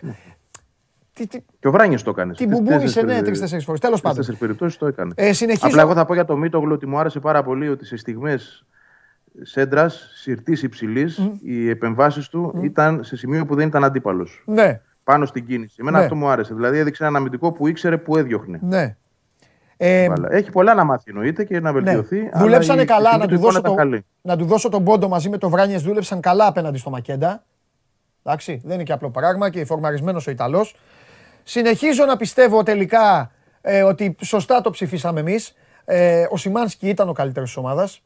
[1.12, 1.38] Τι, τι...
[1.60, 2.34] Και ο Βράνιος το έκανε.
[2.34, 3.80] Την μπουμπούνισε, ναι, τρει-τέσσερι φορές.
[3.80, 4.24] Τέλος πάντων.
[4.24, 5.12] Σε περιπτώσεις το έκανε.
[5.16, 5.66] Ε, συνεχίζω...
[5.66, 8.66] Απλά εγώ θα πω για το Μίτογλου ότι μου άρεσε πάρα πολύ ότι σε στιγμές
[9.42, 14.42] σέντρας, συρτή υψηλής, οι επεμβάσεις του ήταν σε σημείο που δεν ήταν αντίπαλος.
[14.46, 14.80] Ναι.
[15.04, 15.76] Πάνω στην κίνηση.
[15.78, 16.02] Εμένα ναι.
[16.02, 16.54] αυτό μου άρεσε.
[16.54, 18.58] Δηλαδή έδειξε ένα αμυντικό που ήξερε που έδιωχνε.
[18.62, 18.96] Ναι.
[19.84, 21.80] Ε, Έχει πολλά να μάθει εννοείται και να ναι.
[21.80, 22.22] βελτιωθεί.
[22.22, 22.30] Ναι.
[22.34, 23.74] Δουλέψανε καλά, να του, δώσω το,
[24.22, 25.82] να του δώσω τον πόντο μαζί με το Βράνιες.
[25.82, 27.44] Δούλεψαν καλά απέναντι στο Μακέντα.
[28.24, 30.76] Εντάξει, δεν είναι και απλό πράγμα και φορμαρισμένος ο Ιταλός.
[31.42, 33.30] Συνεχίζω να πιστεύω τελικά
[33.60, 35.54] ε, ότι σωστά το ψηφίσαμε εμείς.
[35.84, 38.02] Ε, ο Σιμάνσκι ήταν ο καλύτερος της ομάδας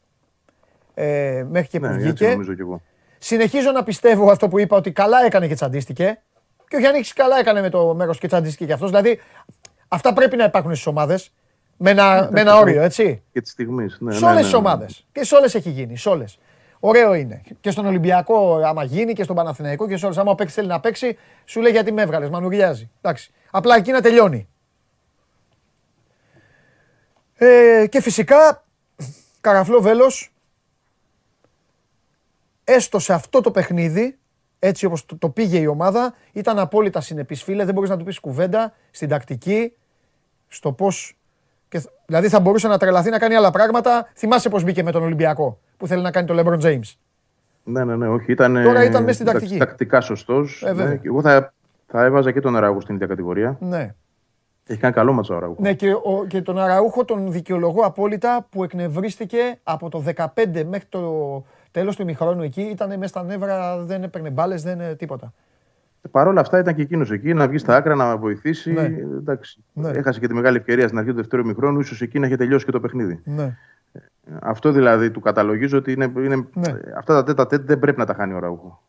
[0.93, 2.37] ε, μέχρι και ναι, που βγήκε.
[3.17, 6.21] Συνεχίζω να πιστεύω αυτό που είπα ότι καλά έκανε και τσαντίστηκε.
[6.67, 8.89] Και ο Γιάννη καλά έκανε με το μέρος και τσαντίστηκε κι αυτός.
[8.89, 9.19] Δηλαδή
[9.87, 11.31] αυτά πρέπει να υπάρχουν στις ομάδες.
[11.77, 13.23] Με ένα, ναι, με ένα όριο, έτσι.
[13.31, 13.85] Και τη στιγμή.
[13.99, 15.05] Ναι, σε όλες τις ομάδες.
[15.11, 15.97] Και σε όλες έχει γίνει.
[15.97, 16.39] Σε όλες.
[16.79, 17.41] Ωραίο είναι.
[17.59, 20.17] Και στον Ολυμπιακό, άμα γίνει, και στον Παναθηναϊκό και σε όλες.
[20.17, 22.29] Άμα ο παίκτης θέλει να παίξει, σου λέει γιατί με έβγαλες.
[22.29, 22.89] Μανουριάζει.
[23.01, 23.31] Εντάξει.
[23.51, 24.47] Απλά εκεί να τελειώνει.
[27.39, 28.63] Ε, και φυσικά,
[29.41, 30.33] καραφλό βέλος,
[32.63, 34.17] έστω σε αυτό το παιχνίδι,
[34.59, 38.19] έτσι όπως το, πήγε η ομάδα, ήταν απόλυτα συνεπής φίλε, δεν μπορείς να του πεις
[38.19, 39.73] κουβέντα, στην τακτική,
[40.47, 41.16] στο πώς...
[41.69, 44.07] Και, δηλαδή θα μπορούσε να τρελαθεί να κάνει άλλα πράγματα.
[44.15, 46.93] Θυμάσαι πώς μπήκε με τον Ολυμπιακό, που θέλει να κάνει τον LeBron James.
[47.63, 48.31] Ναι, ναι, ναι, όχι.
[48.31, 49.57] Ήταν, Τώρα ήταν μέσα στην τακτική.
[49.57, 50.63] Τακτικά σωστός.
[50.65, 51.53] Ε, ναι, εγώ θα,
[51.87, 53.57] θα έβαζα και τον Αραούχο στην ίδια κατηγορία.
[53.59, 53.93] Ναι.
[54.67, 55.61] Έχει κάνει καλό μάτσο ο Αραούχο.
[55.61, 60.25] Ναι, και, ο, και τον Αραούχο τον δικαιολογώ απόλυτα που εκνευρίστηκε από το 15
[60.65, 61.43] μέχρι το
[61.77, 65.33] Τέλος του ημιχρόνου εκεί ήταν μέσα στα νεύρα, δεν έπαιρνε μπάλες, δεν είναι τίποτα.
[66.01, 68.71] Ε, Παρ' όλα αυτά ήταν και εκείνος εκεί να βγει στα άκρα να βοηθήσει.
[68.71, 68.81] Ναι.
[69.17, 69.89] Εντάξει, ναι.
[69.89, 72.65] Έχασε και τη μεγάλη ευκαιρία στην αρχή του δεύτερου ημιχρόνου, ίσως εκεί να είχε τελειώσει
[72.65, 73.21] και το παιχνίδι.
[73.23, 73.43] Ναι.
[73.93, 73.99] Ε,
[74.41, 76.79] αυτό δηλαδή του καταλογίζω ότι είναι, είναι ναι.
[76.97, 78.81] αυτά τα τέτα τέτα δεν πρέπει να τα χάνει ο Ραούχο.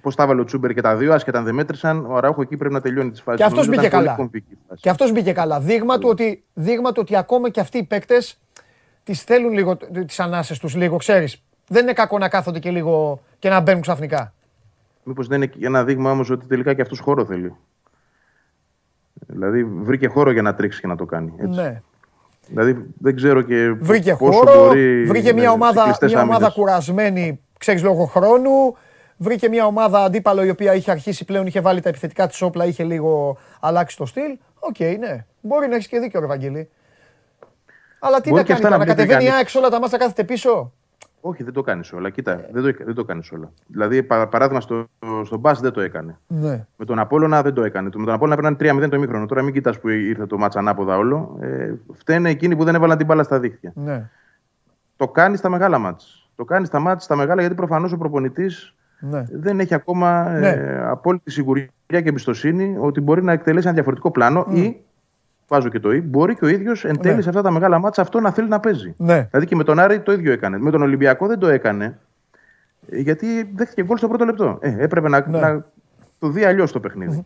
[0.00, 2.56] Πώς τα έβαλε ο Τσούμπερ και τα δύο, άσχετα αν δεν μέτρησαν, ο Ραούχο εκεί
[2.56, 3.40] πρέπει να τελειώνει τις φάσεις.
[3.40, 4.30] Και αυτός μπήκε καλά.
[4.74, 5.60] Και αυτός μπήκε καλά.
[5.60, 8.38] Δείγμα του, ότι, δείγμα του ότι ακόμα και αυτοί οι παίκτες
[9.02, 9.76] τις θέλουν λίγο
[10.06, 13.80] τις ανάσες τους, λίγο ξέρεις δεν είναι κακό να κάθονται και λίγο και να μπαίνουν
[13.80, 14.32] ξαφνικά.
[15.04, 17.54] Μήπως δεν είναι ένα δείγμα όμως ότι τελικά και αυτός χώρο θέλει.
[19.26, 21.34] Δηλαδή βρήκε χώρο για να τρίξει και να το κάνει.
[21.36, 21.60] Έτσι.
[21.60, 21.82] Ναι.
[22.46, 27.82] Δηλαδή δεν ξέρω και βρήκε πόσο χώρο, μπορεί βρήκε μια ομάδα, μια ομάδα κουρασμένη, ξέρεις
[27.82, 28.76] λόγω χρόνου.
[29.16, 32.64] Βρήκε μια ομάδα αντίπαλο η οποία είχε αρχίσει πλέον, είχε βάλει τα επιθετικά της όπλα,
[32.64, 34.38] είχε λίγο αλλάξει το στυλ.
[34.58, 35.26] OK, okay, ναι.
[35.40, 36.68] Μπορεί να έχεις και δίκιο, Βαγγέλη.
[38.00, 40.72] Αλλά τι μπορεί να κάνει τώρα, να κατεβαίνει η όλα τα μάτια κάθεται πίσω.
[41.26, 42.10] Όχι, δεν το κάνεις όλα.
[42.10, 43.52] Κοίτα, δεν το, δεν το κάνεις όλα.
[43.66, 44.86] Δηλαδή, πα, παράδειγμα, στο,
[45.24, 46.18] στο Μπας δεν το έκανε.
[46.26, 46.66] Ναι.
[46.76, 47.84] Με τον Απόλωνα δεν το έκανε.
[47.84, 49.26] Με τον Απόλωνα πρέπει να είναι 3-0 το μήχρονο.
[49.26, 51.38] Τώρα μην κοιτάς που ήρθε το μάτσα ανάποδα όλο.
[51.40, 53.72] Ε, φταίνε εκείνοι που δεν έβαλαν την μπάλα στα δίχτυα.
[53.74, 54.10] Ναι.
[54.96, 56.08] Το κάνει στα μεγάλα μάτσα.
[56.36, 59.24] Το κάνει στα μάτσα στα μεγάλα γιατί προφανώς ο προπονητής ναι.
[59.32, 60.48] δεν έχει ακόμα ναι.
[60.48, 64.56] ε, απόλυτη σιγουριά και εμπιστοσύνη ότι μπορεί να εκτελέσει ένα διαφορετικό πλάνο mm.
[64.56, 64.76] ή
[65.48, 67.22] βάζω και το ή, μπορεί και ο ίδιος εν τέλει ναι.
[67.22, 68.94] σε αυτά τα μεγάλα μάτσα αυτό να θέλει να παίζει.
[68.96, 69.26] Ναι.
[69.30, 70.58] Δηλαδή και με τον Άρη το ίδιο έκανε.
[70.58, 71.98] Με τον Ολυμπιακό δεν το έκανε.
[72.90, 74.58] Ε, γιατί δέχτηκε γκολ στο πρώτο λεπτό.
[74.60, 75.38] Ε, έπρεπε να, ναι.
[75.38, 75.64] να
[76.18, 77.24] το δει αλλιώς το παιχνίδι.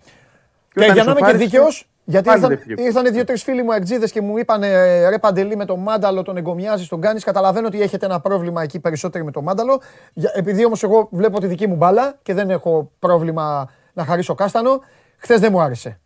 [0.72, 2.82] Και, και για να είμαι και δίκαιος, Γιατί Πάλι ήρθαν, δεν φύγε.
[2.82, 4.60] ήρθαν δύο-τρεις φίλοι μου εκτζίδε και μου είπαν
[5.08, 7.24] ρε Παντελή με το μάνταλο, τον εγκομιάζεις, τον κάνεις.
[7.24, 9.80] Καταλαβαίνω ότι έχετε ένα πρόβλημα εκεί περισσότερο με το μάνταλο.
[10.12, 14.34] Για- Επειδή όμως εγώ βλέπω τη δική μου μπάλα και δεν έχω πρόβλημα να χαρίσω
[14.34, 14.80] κάστανο,
[15.16, 16.00] χθες δεν μου άρεσε.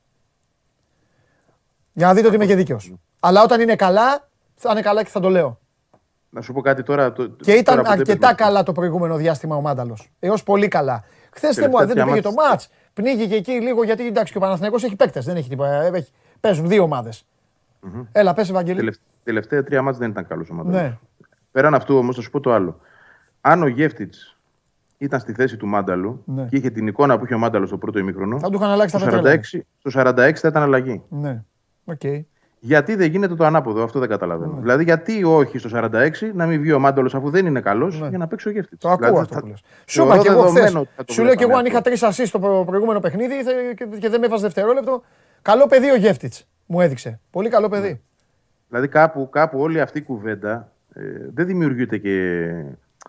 [1.92, 2.94] Για να δείτε ότι είμαι και δίκαιος.
[3.20, 5.58] Αλλά όταν είναι καλά, θα είναι καλά και θα το λέω.
[6.30, 7.12] Να σου πω κάτι τώρα.
[7.12, 8.34] Το, Και ήταν τώρα που δεν αρκετά παίζουμε.
[8.48, 10.10] καλά το προηγούμενο διάστημα ο Μάνταλος.
[10.18, 11.04] Έως πολύ καλά.
[11.30, 12.68] Χθες δεν, μου, δεν του πήγε το μάτς.
[12.92, 15.24] Πνίγηκε εκεί λίγο γιατί εντάξει και ο Παναθηναϊκός έχει παίκτες.
[15.24, 15.82] Δεν έχει τίποτα.
[15.82, 16.10] Έχει,
[16.40, 17.24] παίζουν δύο ομάδες.
[18.12, 18.78] Έλα, πες Ευαγγελή.
[18.78, 20.80] Τελευ- Τελευταία τρία μάτς δεν ήταν καλός ο Μάνταλος.
[20.80, 20.98] Ναι.
[21.50, 22.80] Πέραν αυτού όμως, θα σου πω το άλλο.
[23.40, 24.14] Αν ο Γεύτιτ
[24.98, 26.44] ήταν στη θέση του Μάνταλου Ναι.
[26.44, 28.92] και είχε την εικόνα που είχε ο Μάνταλος στο πρώτο ημίχρονο, Θα του είχαν αλλάξει
[28.92, 29.40] τα στο πετρέλαια.
[29.52, 31.02] 46, στο 46 θα ήταν αλλαγή.
[31.08, 31.42] Ναι.
[31.84, 32.00] Οκ.
[32.64, 34.56] Γιατί δεν γίνεται το ανάποδο, αυτό δεν καταλαβαίνω.
[34.60, 35.88] Δηλαδή, γιατί όχι στο 46
[36.34, 38.08] να μην βγει ο Μάνταλο αφού δεν είναι καλός Ναι.
[38.08, 38.80] για να παίξει ο Γεύτιτ.
[38.80, 39.62] Το ακούω αυτό που λες.
[39.86, 40.78] Σου είπα θεωρώ και εγώ δεδομένο χθε.
[40.78, 41.88] ότι θα το Σου λέω και εγώ βλέπαμε αν είχα αυτό.
[41.88, 45.02] τρεις ασεί στο προ- προηγούμενο παιχνίδι θε- και- και δεν με έβαζε δευτερόλεπτο.
[45.42, 46.32] Καλό παιδί ο Γεύτιτ
[46.66, 47.20] μου έδειξε.
[47.30, 48.00] Πολύ καλό παιδί.
[48.68, 51.00] Δηλαδή κάπου, κάπου όλη αυτή η κουβέντα ε,
[51.34, 52.46] δεν δημιουργείται και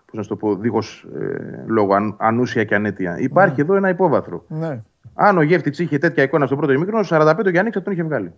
[0.04, 3.18] πώς να σου το πω, δίχως ε, λόγω αν, ανούσια και ανέτεια.
[3.18, 4.44] Υπάρχει εδώ ένα υπόβαθρο.
[4.48, 4.82] Ναι.
[5.14, 7.92] Αν ο Γεύτιτς είχε τέτοια εικόνα στο πρώτο ημίχρονο, στο 45 ο Γιάννη θα τον
[7.92, 8.32] είχε βγάλει.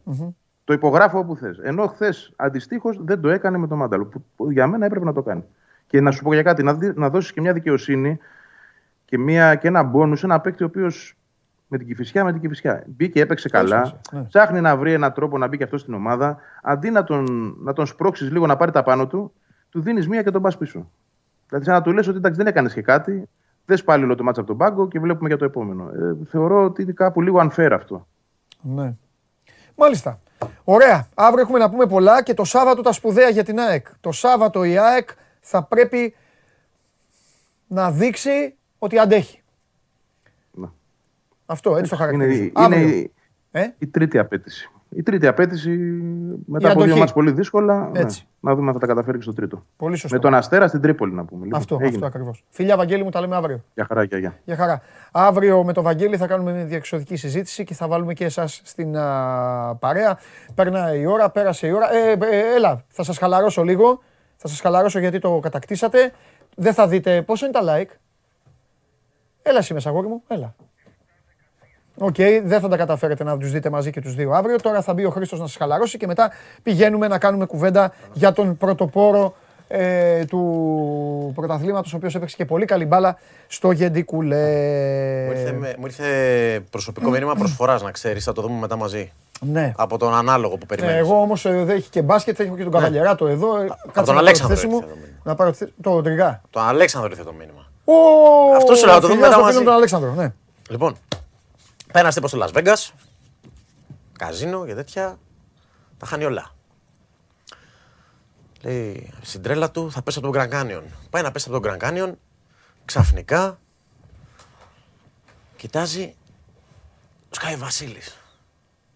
[0.65, 1.59] Το υπογράφω όπου θες.
[1.63, 4.05] Ενώ χθες αντιστοίχως δεν το έκανε με τον Μάνταλο.
[4.05, 5.45] Που, που για μένα έπρεπε να το κάνει.
[5.87, 8.19] Και να σου πω για κάτι, να, δει- να δώσεις και μια δικαιοσύνη
[9.05, 11.17] και, μια, και ένα μπόνους σε ένα παίκτη ο οποίος
[11.69, 12.83] με την κυφισιά, με την κυφισιά.
[12.87, 13.77] Μπήκε, έπαιξε καλά.
[13.81, 14.23] Έσπασε, ναι.
[14.23, 16.39] Ψάχνει να βρει έναν τρόπο να μπει και αυτός στην ομάδα.
[16.63, 19.33] Αντί να τον, να τον σπρώξεις λίγο να πάρει τα πάνω του,
[19.71, 20.91] του δίνεις μία και τον πας πίσω.
[21.49, 23.29] Δηλαδή, σαν να του λες ότι εντάξει, δεν έκανες και κάτι,
[23.67, 25.89] δες πάλι όλο το μάτσα από τον πάγκο και βλέπουμε για το επόμενο.
[25.91, 28.07] Ε, θεωρώ ότι είναι κάπου λίγο unfair αυτό.
[28.61, 28.95] Ναι.
[29.77, 30.21] Μάλιστα.
[30.65, 31.09] Ωραία.
[31.15, 33.87] Αύριο έχουμε να πούμε πολλά και το Σάββατο τα σπουδαία για την ΑΕΚ.
[34.01, 35.09] Το Σάββατο η ΑΕΚ
[35.41, 36.15] θα πρέπει
[37.67, 39.43] να δείξει ότι αντέχει.
[40.51, 40.67] Ναι.
[41.47, 42.43] Αυτό, έτσι το Είναι, χαρακτηρίζω.
[42.43, 42.89] είναι Αύριο.
[42.89, 43.13] η,
[43.51, 44.71] Ε; η τρίτη απέτηση.
[44.97, 45.71] Η τρίτη απέτηση
[46.47, 46.99] μετά Η από δύο αντοχή.
[46.99, 47.89] μάτς πολύ δύσκολα.
[47.93, 48.27] ναι, Έτσι.
[48.41, 49.65] να δούμε αν θα τα καταφέρει και στο τρίτο.
[49.77, 50.17] Πολύ σωστό.
[50.17, 51.45] Με τον Αστέρα στην Τρίπολη να πούμε.
[51.45, 51.95] Λοιπόν, Αυτό, έγινε.
[51.95, 52.45] αυτό ακριβώς.
[52.51, 53.65] Φιλιά Βαγγέλη μου, τα λέμε αύριο.
[53.75, 54.39] Για χαρά και γεια.
[54.45, 54.81] Για χαρά.
[55.13, 58.97] Αύριο με τον Βαγγέλη θα κάνουμε μια διεξοδική συζήτηση και θα βάλουμε και εσάς στην
[58.97, 60.19] α, παρέα.
[60.55, 61.93] Περνάει η ώρα, πέρασε η ώρα.
[61.95, 64.03] Ε, ε, έλα, θα σας χαλαρώσω λίγο.
[64.37, 66.13] Θα σας χαλαρώσω γιατί το κατακτήσατε.
[66.57, 67.91] Δεν θα δείτε πόσο είναι τα like;
[69.43, 70.23] Έλα εσύ μέσα, αγόρι μου.
[70.29, 70.55] Έλα.
[71.99, 72.15] Οκ,
[72.45, 74.57] δεν θα τα καταφέρετε να τους δείτε μαζί και τους δύο αύριο.
[74.61, 76.31] Τώρα θα μπει ο Χρήστος να σας χαλαρώσει και μετά
[76.63, 79.35] πηγαίνουμε να κάνουμε κουβέντα για τον πρωτοπόρο
[79.69, 84.37] ε, του πρωταθλήματος, ο οποίος έπαιξε και πολύ καλή μπάλα στο Γεντικουλέ.
[85.27, 86.05] Μου ήρθε, με- μου ήρθε
[86.71, 89.13] προσωπικό μήνυμα προσφοράς να ξέρεις, θα το δούμε μετά μαζί.
[89.41, 89.73] Ναι.
[89.77, 90.99] Από τον ανάλογο που Ε, περιμένει.
[90.99, 93.57] εγώ όμως ε, δεν έχει και μπάσκετ, έχω και τον Καβαλιεράτο εδώ.
[93.61, 94.77] ε, κάτσε τον να πάρω Αλέξανδρο τη θέση μου.
[94.77, 95.17] ήρθε το μήνυμα.
[95.25, 96.41] Να πάρω τη θέση- το Τριγά.
[96.51, 97.67] Τον Αλέξανδρο ήρθε το μήνυμα.
[97.85, 97.93] Ω,
[98.57, 99.65] Αυτό σου λέω, να το δούμε φιλιά μετά στο φίλο μαζί.
[99.65, 100.33] τον Αλέξανδρο, ναι.
[100.71, 100.97] Λοιπόν,
[101.97, 102.91] πέρα τύπο στο Las Vegas,
[104.19, 105.19] καζίνο και τέτοια,
[105.99, 106.55] τα χάνει όλα.
[108.61, 110.83] Λέει, στην τρέλα του θα πέσει από τον Grand Canyon.
[111.11, 112.13] Πάει να πέσει από τον Grand Canyon,
[112.85, 113.59] ξαφνικά
[115.57, 116.15] κοιτάζει,
[117.31, 118.17] σκάει ο Βασίλης.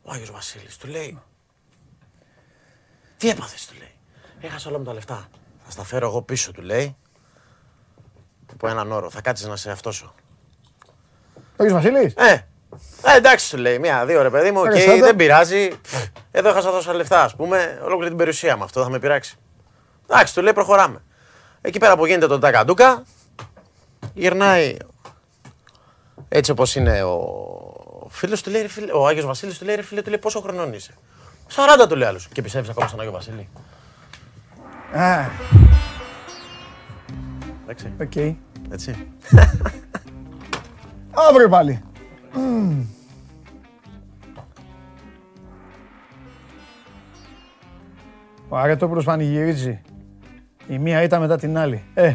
[0.03, 1.23] Ο Άγιος Βασίλης του λέει,
[3.17, 3.95] τι έπαθες του λέει.
[4.41, 5.29] Έχασα όλα μου τα λεφτά.
[5.65, 6.97] Θα στα φέρω εγώ πίσω του λέει.
[8.47, 10.15] Υπό έναν όρο, θα κάτσεις να σε αυτόσω.
[11.37, 12.45] Ο Άγιος Βασίλης; Ε,
[13.05, 13.79] ε, εντάξει του λέει.
[13.79, 15.05] Μία-δύο ρε παιδί μου, οκ, Ρε, Santa.
[15.07, 15.71] δεν πειράζει.
[16.31, 17.79] Εδώ έχασα τόσα λεφτά, ας πούμε.
[17.83, 18.65] Ολόκληρη την περιουσία μου.
[18.65, 19.37] Αυτό θα με πειράξει.
[20.11, 21.03] Εντάξει, του λέει, προχωράμε.
[21.61, 23.03] Εκεί πέρα που γίνεται το τακαντούκα,
[24.15, 24.77] γυρνάει
[26.29, 29.83] έτσι όπως είναι ο φίλος του λέει, ρε φίλε, ο Άγιος Βασίλης του λέει, ρε
[29.83, 30.95] φίλε, του λέει πόσο χρονών είσαι;
[31.83, 32.29] 40 του λέει άλλος.
[32.33, 33.49] Και πιστεύει ακόμα στον Άγιο Βασίλη.
[34.93, 35.25] Α,
[37.63, 38.17] Εντάξει, οκ.
[38.73, 39.07] έτσι.
[41.29, 41.83] Αύριο πάλι.
[42.35, 42.85] Μμμ.
[48.49, 49.81] Ο Αρετόπουλος πανηγυρίζει.
[50.67, 51.83] Η μία ήταν μετά την άλλη.
[51.95, 52.15] Ε,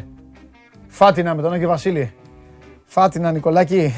[0.88, 2.14] φάτινα με τον Άγιο Βασίλη.
[2.86, 3.94] Φάτινα, Νικολάκη.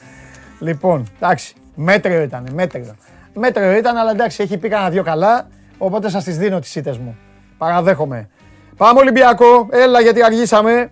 [0.66, 2.94] λοιπόν, εντάξει, μέτριο ήταν, μέτριο.
[3.34, 6.98] Μέτριο ήταν, αλλά εντάξει, έχει πει κανένα δυο καλά, οπότε σας τις δίνω τις σίτες
[6.98, 7.16] μου.
[7.58, 8.28] Παραδέχομαι.
[8.76, 10.90] Πάμε Ολυμπιακό, έλα γιατί αργήσαμε.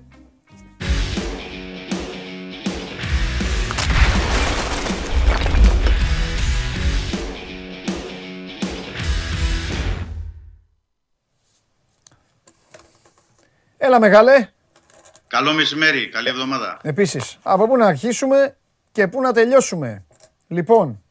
[13.87, 14.49] Έλα μεγάλε.
[15.27, 16.79] Καλό μεσημέρι, καλή εβδομάδα.
[16.83, 18.57] Επίσης, από πού να αρχίσουμε
[18.93, 20.05] και πού να τελειώσουμε.
[20.49, 21.03] Λοιπόν,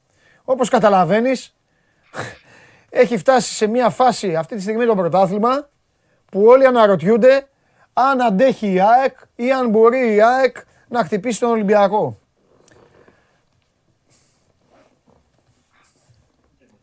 [0.43, 1.55] όπως καταλαβαίνεις,
[2.89, 5.69] έχει φτάσει σε μια φάση αυτή τη στιγμή το πρωτάθλημα
[6.31, 7.47] που όλοι αναρωτιούνται
[7.93, 10.57] αν αντέχει η ΑΕΚ ή αν μπορεί η ΑΕΚ
[10.87, 12.19] να χτυπήσει τον Ολυμπιακό.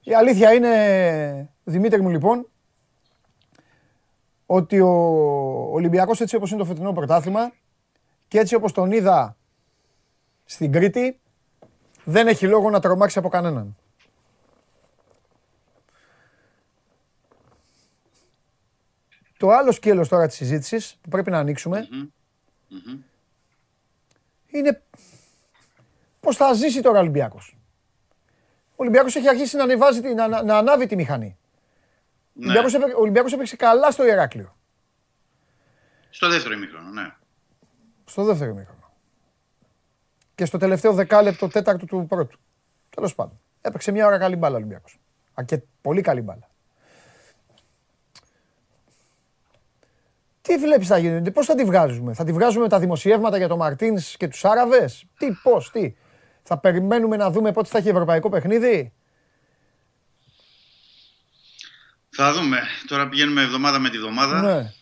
[0.02, 2.46] Η αλήθεια είναι, Δημήτρη μου λοιπόν,
[4.54, 4.90] ότι ο
[5.72, 7.52] Ολυμπιακός έτσι όπως είναι το φετινό πρωτάθλημα
[8.28, 9.36] και έτσι όπως τον είδα
[10.44, 11.20] στην Κρήτη,
[12.04, 13.76] δεν έχει λόγο να τρομάξει από κανέναν.
[19.36, 21.88] Το άλλο σκέλος τώρα της συζήτησης που πρέπει να ανοίξουμε
[24.46, 24.82] είναι
[26.20, 27.56] πώς θα ζήσει τώρα ο Ολυμπιακός.
[28.70, 31.36] Ο Ολυμπιακός έχει αρχίσει να, ανεβάζει, να, να, να ανάβει τη μηχανή.
[32.32, 32.58] Ναι.
[32.96, 34.56] Ο Ολυμπιακός έπαιξε καλά στο Ηράκλειο.
[36.10, 37.14] Στο δεύτερο ημίχρονο, ναι.
[38.04, 38.92] Στο δεύτερο ημίχρονο.
[40.34, 42.38] Και στο τελευταίο δεκάλεπτο, τέταρτο του πρώτου.
[42.90, 43.40] Τέλος πάντων.
[43.60, 45.00] Έπαιξε μια ώρα καλή μπάλα ο Ολυμπιακός.
[45.44, 46.50] Και πολύ καλή μπάλα.
[50.42, 53.56] Τι βλέπεις θα γίνει, πώς θα τη βγάζουμε, Θα τη βγάζουμε τα δημοσιεύματα για το
[53.56, 55.94] Μαρτίνς και τους Άραβες; Τι, πώς, τι;
[56.42, 58.92] Θα περιμένουμε να δούμε πότε θα έχει ευρωπαϊκό παιχνίδι;
[62.14, 62.62] Θα δούμε.
[62.86, 64.40] Τώρα πηγαίνουμε εβδομάδα με τη εβδομάδα.
[64.40, 64.72] Ναι.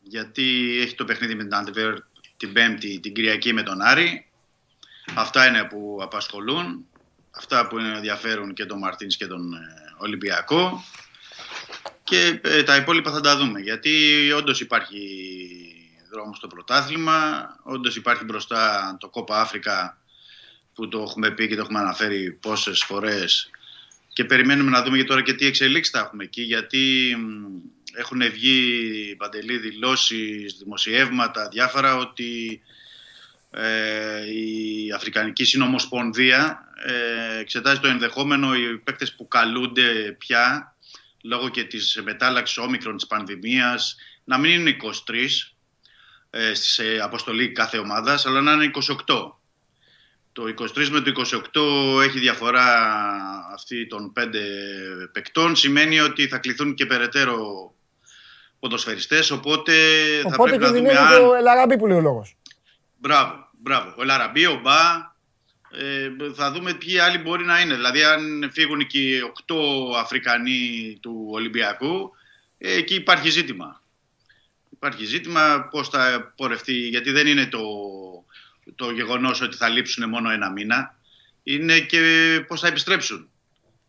[0.00, 1.94] Γιατί έχει το παιχνίδι με την Αντεβέρ
[2.36, 4.30] την Πέμπτη, την Κυριακή με τον Άρη.
[5.14, 6.86] Αυτά είναι που απασχολούν.
[7.30, 9.58] Αυτά που ενδιαφέρουν και τον Μαρτίνς και τον ε,
[9.98, 10.84] Ολυμπιακό.
[12.04, 13.60] Και ε, τα υπόλοιπα θα τα δούμε.
[13.60, 13.92] Γιατί
[14.32, 15.00] όντως υπάρχει
[16.10, 17.48] δρόμος στο πρωτάθλημα.
[17.62, 19.98] Όντως υπάρχει μπροστά το Κόπα Αφρικα
[20.74, 23.50] που το έχουμε πει και το έχουμε αναφέρει πόσες φορές
[24.18, 27.16] και περιμένουμε να δούμε και τώρα και τι εξελίξεις θα έχουμε εκεί γιατί
[27.94, 32.60] έχουν βγει παντελή δηλώσεις, δημοσιεύματα, διάφορα ότι
[33.50, 40.76] ε, η Αφρικανική Συνομοσπονδία ε, εξετάζει το ενδεχόμενο οι παίκτες που καλούνται πια
[41.22, 45.14] λόγω και της μετάλλαξης όμικρον της πανδημίας να μην είναι 23
[46.30, 48.70] ε, σε αποστολή κάθε ομάδας αλλά να είναι
[49.06, 49.32] 28.
[50.38, 50.44] Το
[50.76, 51.12] 23 με το
[52.00, 52.66] 28 έχει διαφορά
[53.52, 54.40] αυτή των πέντε
[55.12, 55.56] παικτών.
[55.56, 57.38] Σημαίνει ότι θα κληθούν και περαιτέρω
[58.58, 59.72] ποδοσφαιριστές, οπότε,
[60.24, 61.20] οπότε θα πρέπει να δούμε αν...
[61.20, 62.36] το Ελαραμπή που λέει ο λόγος.
[62.96, 63.94] Μπράβο, μπράβο.
[63.98, 64.94] Ο Ελαραμπή, ο Μπά,
[65.70, 67.74] ε, θα δούμε ποιοι άλλοι μπορεί να είναι.
[67.74, 69.54] Δηλαδή αν φύγουν και οι 8
[69.98, 72.10] Αφρικανοί του Ολυμπιακού,
[72.58, 73.82] ε, εκεί υπάρχει ζήτημα.
[74.70, 77.60] Υπάρχει ζήτημα πώς θα πορευτεί, γιατί δεν είναι το
[78.74, 80.94] το γεγονός ότι θα λείψουν μόνο ένα μήνα
[81.42, 82.00] είναι και
[82.46, 83.28] πώς θα επιστρέψουν.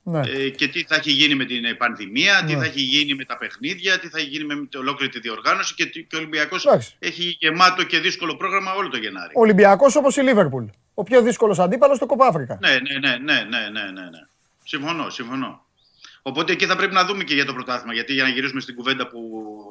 [0.04, 0.20] Ναι.
[0.20, 2.60] Ε, και τι θα έχει γίνει με την πανδημία, τι ναι.
[2.60, 5.86] θα έχει γίνει με τα παιχνίδια, τι θα έχει γίνει με ολόκληρη τη διοργάνωση και,
[5.86, 6.68] και ο Ολυμπιακός
[7.00, 9.32] έχει γεμάτο και δύσκολο πρόγραμμα όλο το Γενάρη.
[9.36, 10.66] Ο Ολυμπιακός όπως η Λίβερπουλ.
[10.94, 12.58] Ο πιο δύσκολος αντίπαλος στο Κοπάφρικα.
[12.62, 14.28] Ναι, ναι, ναι, ναι, ναι, ναι, ναι, ναι.
[14.64, 15.66] Συμφωνώ, συμφωνώ.
[16.22, 17.94] Οπότε εκεί θα πρέπει να δούμε και για το πρωτάθλημα.
[17.94, 19.20] Γιατί για να γυρίσουμε στην κουβέντα που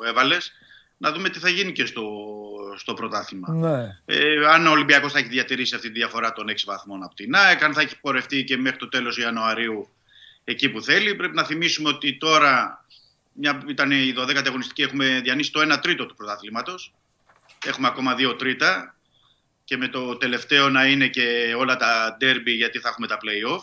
[0.07, 0.53] έβαλες,
[0.97, 2.03] να δούμε τι θα γίνει και στο,
[2.79, 3.53] στο πρωτάθλημα.
[3.53, 3.99] Ναι.
[4.05, 7.35] Ε, αν ο Ολυμπιακός θα έχει διατηρήσει αυτή τη διαφορά των 6 βαθμών από την
[7.35, 9.89] ΑΕΚ, αν θα έχει πορευτεί και μέχρι το τέλος Ιανουαρίου
[10.45, 11.15] εκεί που θέλει.
[11.15, 12.85] Πρέπει να θυμίσουμε ότι τώρα
[13.33, 16.95] μια, ήταν η 12η αγωνιστική, έχουμε διανύσει το 1 τρίτο του πρωταθλήματος.
[17.65, 18.95] Έχουμε ακόμα 2 τρίτα
[19.65, 23.63] και με το τελευταίο να είναι και όλα τα derby γιατί θα έχουμε τα play-off.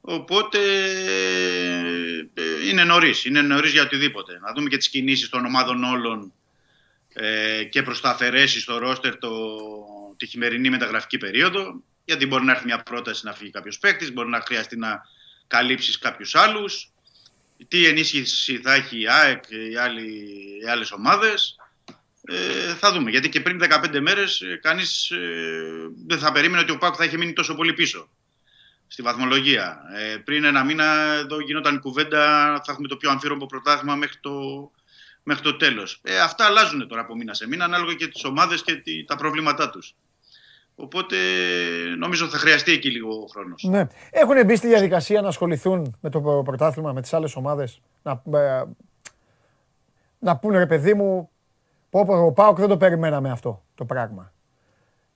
[0.00, 0.58] Οπότε
[2.34, 3.24] ε, είναι νωρίς.
[3.24, 4.38] Είναι νωρίς για οτιδήποτε.
[4.38, 6.32] Να δούμε και τις κινήσεις των ομάδων όλων
[7.12, 9.30] ε, και προς τα αφαιρέσεις στο ρόστερ το,
[10.16, 11.82] τη χειμερινή μεταγραφική περίοδο.
[12.04, 15.02] Γιατί μπορεί να έρθει μια πρόταση να φύγει κάποιος παίκτης, μπορεί να χρειαστεί να
[15.46, 16.90] καλύψεις κάποιους άλλους.
[17.68, 19.72] Τι ενίσχυση θα έχει η ΑΕΚ και οι,
[20.62, 21.56] οι άλλες ομάδες.
[22.24, 23.10] Ε, θα δούμε.
[23.10, 25.12] Γιατί και πριν 15 μέρες κανείς
[26.06, 28.08] δεν θα περίμενε ότι ο Πάκου θα είχε μείνει τόσο πολύ πίσω
[28.92, 29.80] στη βαθμολογία.
[29.94, 32.20] Ε, πριν ένα μήνα εδώ γινόταν η κουβέντα,
[32.64, 34.30] θα έχουμε το πιο αμφίροπο πρωτάθλημα μέχρι το,
[35.22, 36.00] μέχρι το τέλος.
[36.02, 39.70] Ε, αυτά αλλάζουν τώρα από μήνα σε μήνα, ανάλογα και τις ομάδες και τα προβλήματά
[39.70, 39.94] τους.
[40.74, 41.16] Οπότε
[41.98, 43.62] νομίζω θα χρειαστεί εκεί λίγο χρόνος.
[43.62, 43.86] Ναι.
[44.10, 48.62] Έχουν μπει στη διαδικασία να ασχοληθούν με το πρωτάθλημα, με τις άλλες ομάδες; Να, ε,
[50.18, 51.30] να πούνε ρε παιδί μου,
[51.90, 54.32] πω, ο Πάοκ δεν το περιμέναμε αυτό το πράγμα.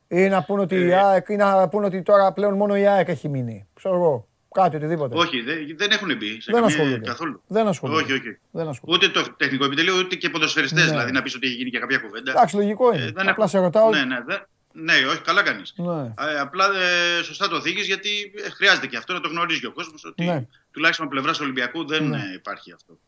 [0.09, 3.09] Ή να πούνε ότι, ε, ΑΕΚ, ή να πούνε ότι τώρα πλέον μόνο η ΑΕΚ
[3.09, 3.69] έχει μείνει.
[3.75, 4.29] Ξέρω εγώ.
[4.55, 5.17] Κάτι, οτιδήποτε.
[5.17, 6.99] Όχι, δεν, δεν έχουν μπει σε δεν ασχολούνται.
[6.99, 7.43] καθόλου.
[7.47, 8.03] Δεν ασχολούνται.
[8.03, 8.39] Όχι, όχι.
[8.51, 9.07] Δεν ασχολούνται.
[9.07, 10.85] Ούτε το τεχνικό επιτελείο, ούτε και ποδοσφαιριστές.
[10.85, 10.91] Ναι.
[10.91, 12.31] Δηλαδή να πεις ότι έχει γίνει και κάποια κουβέντα.
[12.31, 13.05] Εντάξει, λογικό είναι.
[13.05, 13.91] Ε, δεν απλά σε ρωτάω.
[13.91, 14.37] Ναι, ναι, δε...
[14.73, 15.75] ναι όχι, καλά κάνεις.
[15.77, 16.15] Ναι.
[16.33, 19.73] Ε, απλά ε, σωστά το θίγει γιατί ε, χρειάζεται και αυτό να το γνωρίζει ο
[19.73, 20.47] κόσμος ότι ναι.
[20.71, 22.23] τουλάχιστον από πλευράς Ολυμπιακού δεν ναι.
[22.35, 22.99] υπάρχει αυτό.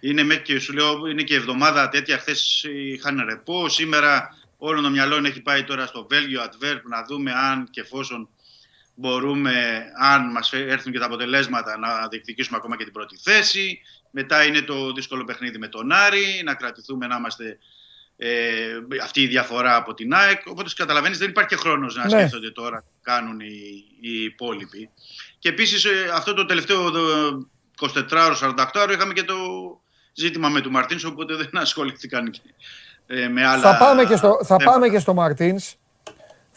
[0.00, 2.18] Είναι, και, σου λέω, είναι και εβδομάδα τέτοια.
[2.18, 3.68] Χθες είχαν ρεπό.
[3.68, 8.28] Σήμερα Όλο το μυαλό έχει πάει τώρα στο Βέλγιο, Adverb, να δούμε αν και εφόσον
[8.96, 13.80] μπορούμε, αν μας έρθουν και τα αποτελέσματα, να διεκδικήσουμε ακόμα και την πρώτη θέση.
[14.10, 17.58] Μετά είναι το δύσκολο παιχνίδι με τον Άρη, να κρατηθούμε να είμαστε
[18.16, 18.28] ε,
[19.02, 20.40] αυτή η διαφορά από την ΑΕΚ.
[20.46, 22.10] Οπότε καταλαβαίνεις, δεν υπάρχει και χρόνος να Ναι.
[22.10, 24.90] σκέφτονται τώρα τι κάνουν οι, οι υπόλοιποι.
[25.38, 27.00] Και επίσης αυτό το τελευταίο το
[27.80, 29.34] 24ωρο, 48ωρο είχαμε και το
[30.12, 32.40] ζήτημα με του Μαρτίνς, οπότε δεν ασχολήθηκαν και,
[33.06, 33.60] ε, με άλλα.
[33.62, 34.64] Θα πάμε και στο, θα θέματα.
[34.70, 35.74] πάμε και στο Μαρτίνς.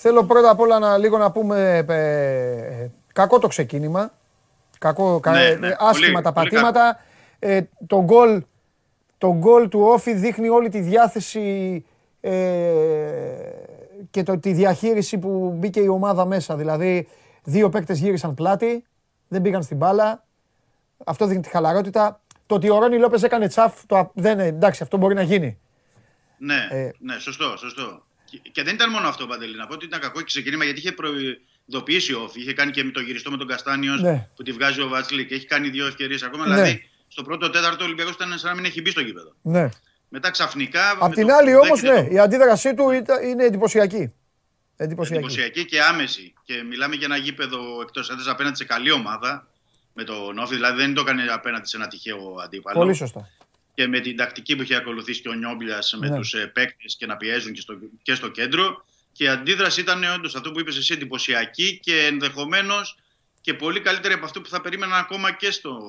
[0.02, 4.14] Θέλω πρώτα απ' όλα να, λίγο να πούμε ε, κακό το ξεκίνημα.
[4.80, 7.00] Κακό, κα- Ναι, ε, ναι, άσχημα πολύ- τα πολύ πατήματα.
[7.40, 8.44] Ε, το γκολ
[9.18, 11.86] το γκολ του Όφη δείχνει όλη τη διάθεση
[12.22, 12.32] ε,
[14.11, 16.56] και το, τη διαχείριση που μπήκε η ομάδα μέσα.
[16.56, 17.08] Δηλαδή,
[17.44, 18.84] δύο παίκτες γύρισαν πλάτη,
[19.28, 20.24] δεν πήγαν στην μπάλα.
[21.06, 22.22] Αυτό δείχνει τη χαλαρότητα.
[22.45, 25.58] Το ότι ο Ρόνι Λόπες έκανε τσαφ, το, α- δεν, εντάξει, αυτό μπορεί να γίνει.
[26.38, 28.02] Ναι, Ε, ναι, σωστό, σωστό.
[28.30, 29.56] Και, και δεν ήταν μόνο αυτό, Παντελή.
[29.56, 32.40] Να πω ότι ήταν κακό και ξεκίνημα γιατί είχε προειδοποιήσει ο Όφη.
[32.41, 34.27] Είχε κάνει και με το γυριστό με τον Καστάνιος Ναι.
[34.35, 36.48] που τη βγάζει ο Βάτσλι και έχει κάνει δύο ευκαιρίες ακόμα.
[36.48, 36.53] Ναι.
[36.56, 39.33] Δηλαδή, στο πρώτο τέταρτο ο Ολυμπιακός ήταν σαν να μην έχει μπει στο γήπεδο.
[39.41, 39.69] Ναι.
[40.09, 40.90] Μετά ξαφνικά.
[40.91, 43.43] Απ' με την το άλλη που όμως, δέχεται ναι, το- η αντίδρασή του ήταν- είναι
[43.45, 44.14] εντυπωσιακή.
[44.77, 45.24] Εντυπωσιακή.
[45.24, 46.33] εντυπωσιακή και άμεση.
[46.43, 49.48] Και μιλάμε για ένα γήπεδο εκτός έδρα απέναντι σε καλή ομάδα.
[49.93, 52.77] Με τον Όφη, δηλαδή δεν το έκανε απέναντι σε ένα τυχαίο αντίπαλο.
[52.80, 53.30] Πολύ σωστά.
[53.80, 56.16] Και με την τακτική που είχε ακολουθήσει και ο Νιόμπιλια με Ναι.
[56.17, 58.85] τους του παίκτες και να πιέζουν και στο, και στο κέντρο.
[59.11, 62.98] Και η αντίδραση ήταν όντως αυτό που είπες εσύ εντυπωσιακή και ενδεχομένως
[63.41, 65.80] και πολύ καλύτερη από αυτό που θα περίμεναν ακόμα και, στο,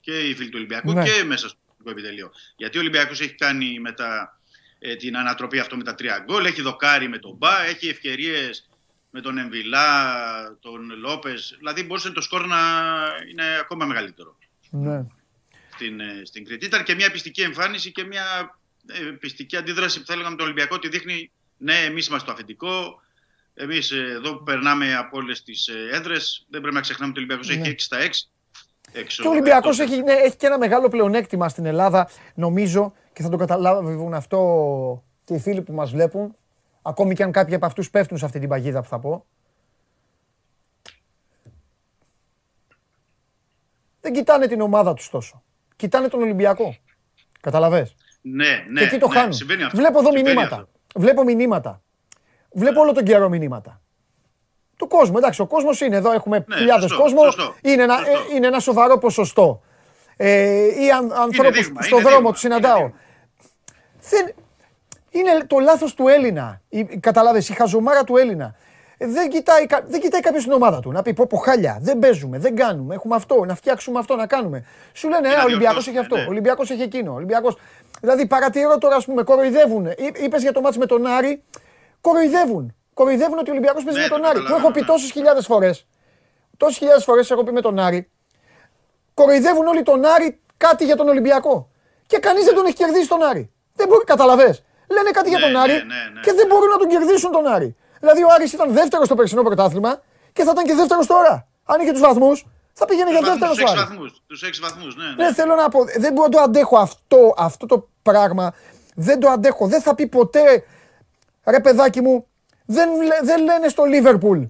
[0.00, 1.04] και οι φίλοι του Ολυμπιακού Ναι.
[1.04, 1.58] και μέσα στο
[1.90, 2.32] επιτελείο.
[2.56, 4.40] Γιατί ο Ολυμπιακός έχει κάνει μετά
[4.78, 8.68] ε, την ανατροπή αυτό με τα τρία γκολ, έχει δοκάρει με τον Μπα, έχει ευκαιρίες
[9.10, 10.14] με τον Εμβιλά,
[10.60, 11.54] τον Λόπες.
[11.58, 12.58] Δηλαδή μπορούσε το σκορ να
[13.30, 14.36] είναι ακόμα μεγαλύτερο
[14.70, 15.06] Ναι.
[15.82, 16.66] Στην, ε, στην Κρήτη.
[16.66, 18.24] Ήταν και μια πιστική εμφάνιση και μια
[18.86, 23.00] ε, πιστική αντίδραση που θα έλεγαμε το Ολυμπιακό ότι δείχνει ναι, εμείς είμαστε το αφεντικό.
[23.54, 27.56] Εμείς εδώ που περνάμε από όλες τις έδρες, δεν πρέπει να ξεχνάμε ότι ο Ολυμπιακός
[27.56, 27.62] Ναι.
[27.62, 28.28] έχει 6 στα 6.
[28.92, 32.92] Έξω, Και ο Ολυμπιακός εκτός- έχει, ναι, έχει και ένα μεγάλο πλεονέκτημα στην Ελλάδα, νομίζω,
[33.12, 36.36] και θα το καταλάβουν αυτό και οι φίλοι που μας βλέπουν.
[36.82, 39.26] Ακόμη και αν κάποιοι από αυτούς πέφτουν σε αυτή την παγίδα που θα πω.
[44.00, 45.42] Δεν κοιτάνε την ομάδα τους τόσο.
[45.76, 46.76] Κοιτάνε τον Ολυμπιακό.
[47.40, 49.32] Καταλαβες; Ναι, ναι, και εκεί το ναι, χάνουν.
[49.32, 49.76] συμβαίνει αυτό.
[49.76, 50.54] Βλέπω εδώ Συμβαίνει μηνύματα.
[50.56, 50.68] αυτό.
[50.94, 51.82] Βλέπω μηνύματα.
[52.52, 53.80] Βλέπω όλο τον καιρό μηνύματα.
[54.76, 55.18] Του κόσμου.
[55.18, 56.12] Εντάξει, ο κόσμος είναι εδώ.
[56.12, 57.22] Έχουμε Ναι, χιλιάδες σωστό, κόσμο.
[57.22, 58.10] σωστό, είναι, ένα, σωστό.
[58.30, 59.62] ε, είναι ένα σοβαρό ποσοστό.
[60.16, 62.78] Ε, ή αν, ανθρώπους δείγμα, που στον είναι δρόμο δείγμα, τους συναντάω.
[62.80, 62.92] είναι
[64.10, 64.34] Δεν,
[65.10, 66.60] είναι το λάθος του Έλληνα.
[66.68, 68.54] Η, καταλάβες, η χαζομάρα του Έλληνα.
[69.02, 70.92] Ε, Δεν κοιτάει, κα- δεν κοιτάει κάποιος την ομάδα του.
[70.92, 72.94] Να πει πω, πω χάλια, δεν παίζουμε, δεν κάνουμε.
[72.94, 74.64] Έχουμε αυτό, να φτιάξουμε αυτό, να κάνουμε.
[74.92, 76.22] Σου λένε, Και Ε, να ο Ολυμπιακό έχει διορθώσουμε, αυτό, ναι.
[76.22, 77.12] ο Ολυμπιακός έχει εκείνο.
[77.12, 77.56] ο Ολυμπιακός...
[78.00, 79.86] Δηλαδή παρατηρώ τώρα, ας πούμε, κοροϊδεύουν.
[80.24, 81.42] Είπες για το μάτς με τον Άρη,
[82.00, 82.74] κοροϊδεύουν.
[82.94, 84.38] Κοροϊδεύουν ότι ο Ολυμπιακός παίζει Ναι, με τον το Άρη.
[84.38, 84.86] Που έχω καταλαβαίνω, πει ναι.
[84.86, 85.86] τόσες χιλιάδες φορές.
[86.56, 88.10] Τόσες χιλιάδες φορές έχω πει με τον Άρη.
[89.14, 91.68] Κοροϊδεύουν όλοι τον Άρη κάτι για τον Ολυμπιακό.
[92.06, 93.50] Και κανείς δεν τον έχει κερδίσει τον Άρη.
[93.74, 94.58] Δεν μπορεί, καταλαβέ.
[94.88, 96.20] Λένε κάτι για Ναι, τον ναι, Άρη ναι, ναι.
[96.20, 97.76] και δεν μπορούν να τον κερδίσουν τον Άρη.
[98.02, 100.00] Δηλαδή ο Άρης ήταν δεύτερος στο περσινό πρωτάθλημα
[100.32, 101.46] και θα ήταν και δεύτερος τώρα.
[101.64, 103.90] Αν είχε τους βαθμούς, θα πήγαινε για Τους δεύτερο βαθμούς, ο τους έξι Άρης.
[103.96, 105.24] βαθμούς, τους έξι βαθμούς, ναι, ναι.
[105.24, 108.54] Ναι, θέλω να πω, δεν μπορώ να το αντέχω αυτό, αυτό το πράγμα.
[108.94, 109.66] Δεν το αντέχω.
[109.68, 110.64] Δεν θα πει ποτέ,
[111.44, 112.26] ρε παιδάκι μου,
[112.66, 114.42] δεν, λέ- δεν λένε στο Λίβερπουλ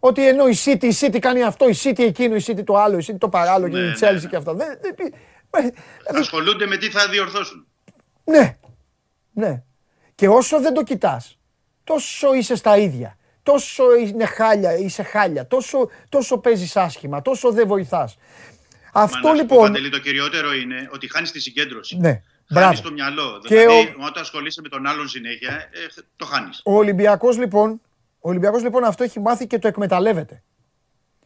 [0.00, 2.98] ότι ενώ η City, η City κάνει αυτό, η City εκείνο, η City το άλλο,
[2.98, 4.28] η City το παράλληλο και Ναι, η ναι, Chelsea ναι.
[4.28, 4.54] και αυτά.
[4.54, 5.14] Δεν, δεν, πει-
[5.50, 5.74] ε, δηλαδή,
[6.20, 7.66] Ασχολούνται με τι θα διορθώσουν.
[8.24, 8.56] ναι,
[9.32, 9.62] ναι.
[10.14, 11.38] Και όσο δεν το κοιτάς,
[11.86, 13.16] τόσο είσαι στα ίδια.
[13.42, 15.46] Τόσο είναι χάλια, είσαι χάλια.
[15.46, 18.16] Τόσο, τόσο παίζεις άσχημα, τόσο δεν βοηθάς.
[18.94, 19.66] Μα Αυτό να σου πω, λοιπόν...
[19.66, 21.96] Παντελή, το κυριότερο είναι ότι χάνεις τη συγκέντρωση.
[21.96, 22.66] Ναι, μπράβο.
[22.66, 23.38] Χάνει το μυαλό.
[23.46, 26.60] Και δηλαδή, ο- όταν ασχολείσαι με τον άλλον συνέχεια, ε, το χάνεις.
[26.64, 27.80] Ο Ολυμπιακός λοιπόν,
[28.20, 30.42] ο Ολυμπιακός λοιπόν αυτό έχει μάθει και το εκμεταλλεύεται.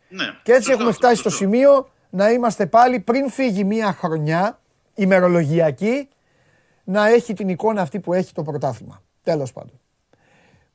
[0.09, 1.45] Ναι, Και έτσι σωστό έχουμε αυτό, φτάσει στο σωστό.
[1.45, 4.61] σημείο να είμαστε πάλι πριν φύγει μια χρονιά
[4.95, 6.09] ημερολογιακή
[6.85, 9.03] να έχει την εικόνα αυτή που έχει το πρωτάθλημα.
[9.23, 9.80] Τέλος πάντων.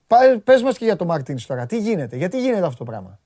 [0.08, 1.66] Πα- Πες μας και για το Μαρτίνς τώρα.
[1.66, 3.20] Τι γίνεται, γιατί γίνεται αυτό το πράγμα;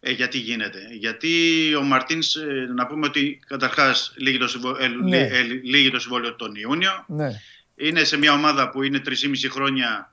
[0.00, 1.30] Ε, γιατί γίνεται; Γιατί
[1.74, 2.34] ο Μαρτίνς,
[2.74, 5.18] να πούμε ότι καταρχάς λύγει, το συμβο- ε, Ναι.
[5.18, 7.04] λύ- ε, λύγει το συμβόλαιο τον Ιούνιο.
[7.08, 7.30] Ναι.
[7.74, 10.12] Είναι σε μια ομάδα που είναι 3,5 χρόνια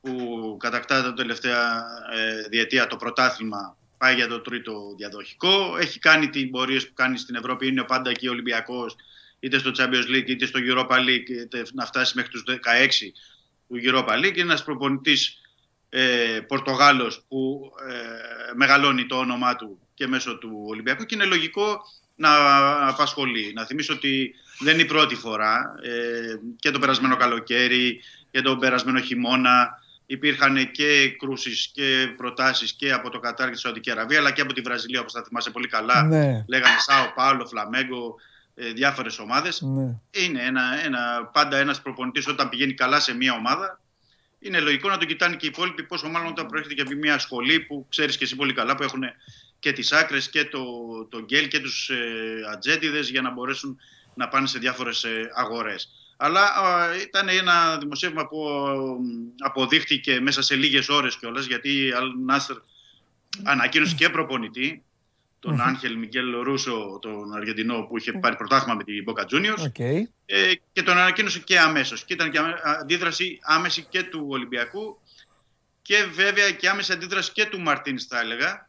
[0.00, 1.84] που κατακτά τα τελευταία
[2.14, 3.76] ε, διετία το πρωτάθλημα.
[3.98, 5.76] Πάει για το τρίτο διαδοχικό.
[5.80, 7.66] Έχει κάνει τι πορείε που κάνει στην Ευρώπη.
[7.66, 8.96] Είναι πάντα εκεί ο Ολυμπιακός,
[9.40, 13.12] είτε στο Champions League είτε στο Europa League, είτε να φτάσει μέχρι τους 16
[13.70, 14.36] του Europa League.
[14.36, 15.40] Είναι ένας προπονητής
[15.88, 21.80] ε, Πορτογάλος που ε, μεγαλώνει το όνομά του και μέσω του Ολυμπιακού και είναι λογικό
[22.16, 22.30] να
[22.88, 23.52] απασχολεί.
[23.54, 28.00] Να θυμίσω ότι δεν είναι η πρώτη φορά ε, και το περασμένο καλοκαίρι
[28.30, 33.60] και το περασμένο χειμώνα υπήρχαν και κρούσεις και προτάσεις και από το Κατάρ και τη
[33.60, 36.02] Σαουδική Αραβία αλλά και από τη Βραζιλία όπως θα θυμάσαι πολύ καλά.
[36.02, 36.44] Ναι.
[36.48, 38.29] Λέγανε Σάο Πάολο, Φλαμέγκο, ε,
[38.74, 39.60] διάφορες ομάδες.
[39.60, 39.98] Ναι.
[40.10, 43.80] Είναι ένα, ένα, πάντα ένας προπονητής όταν πηγαίνει καλά σε μια ομάδα
[44.40, 47.18] είναι λογικό να το κοιτάνε και οι υπόλοιποι πόσο μάλλον όταν προέρχεται και από μια
[47.18, 49.02] σχολή που ξέρεις και εσύ πολύ καλά που έχουν
[49.58, 50.64] και τις άκρες και το,
[51.10, 51.96] το γκέλ και τους ε,
[52.52, 53.78] ατζέντιδες για να μπορέσουν
[54.14, 55.88] να πάνε σε διάφορες ε, αγορές.
[56.16, 56.40] Αλλά
[56.92, 62.12] ε, ήταν ένα δημοσίευμα που ε, αποδείχτηκε μέσα σε λίγες ώρες κιόλας γιατί η Αλ
[62.24, 62.56] Νάστερ
[63.44, 64.84] ανακοίνωσε και προπονητή
[65.40, 70.02] τον Άγχελ Μιγγέλ Ρούσο, τον Αργεντινό που είχε πάρει πρωτάθλημα με την Boca Juniors Okay.
[70.26, 72.04] ε, και τον ανακοίνωσε και αμέσως.
[72.04, 75.00] Και ήταν και αμε- αντίδραση άμεση και του Ολυμπιακού
[75.82, 78.68] και βέβαια και άμεση αντίδραση και του Μαρτίν, θα έλεγα.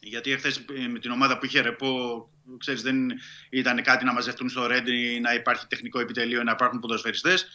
[0.00, 3.08] Γιατί εχθές με την ομάδα που είχε ρεπό, ξέρεις, δεν
[3.50, 7.46] ήταν κάτι να μαζευτούν στο Ρέντι, να υπάρχει τεχνικό επιτελείο, να υπάρχουν ποδοσφαιριστές.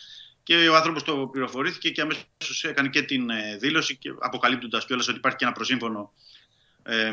[0.44, 5.18] Και ο άνθρωπος το πληροφορήθηκε και αμέσως έκανε και την ε, δήλωση, αποκαλύπτοντας κιόλας ότι
[5.18, 6.41] υπάρχει και ένα προσύμφωνο ε,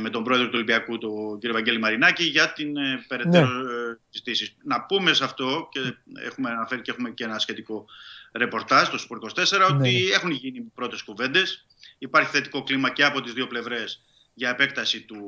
[0.01, 4.57] με τον πρόεδρο του Ολυμπιακού, τον κύριο Βαγγέλη Μαρινάκη, για την ε, περαιτέρω ε, συζητήσεις.
[4.65, 5.81] Να πούμε σε αυτό, και
[6.25, 7.87] έχουμε αναφέρει και έχουμε και ένα σχετικό
[8.33, 11.67] ρεπορτάζ στο Sport 24, ότι έχουν γίνει πρώτες κουβέντες.
[11.99, 14.03] Υπάρχει θετικό κλίμα και από τις δύο πλευρές
[14.35, 15.21] για επέκταση του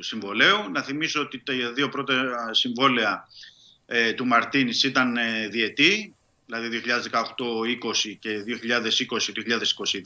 [0.00, 0.70] συμβολέου.
[0.72, 3.28] Να θυμίσω ότι τα δύο πρώτα συμβόλαια
[3.86, 6.14] ε, του Μαρτίνης ήταν ε, διετή,
[6.46, 10.00] δηλαδή 2018-20 και 2020-2022.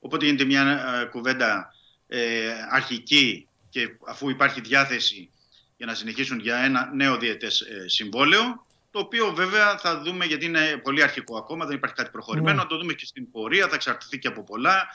[0.00, 0.62] Οπότε γίνεται μια
[1.00, 1.73] ε, κουβέντα
[2.08, 5.30] ε, αρχική και αφού υπάρχει διάθεση
[5.76, 10.44] για να συνεχίσουν για ένα νέο διετές ε, συμβόλαιο, το οποίο βέβαια θα δούμε γιατί
[10.44, 12.62] είναι πολύ αρχικό ακόμα, δεν υπάρχει κάτι προχωρημένο, Ναι.
[12.62, 14.86] να το δούμε και στην πορεία, θα εξαρτηθεί και από πολλά,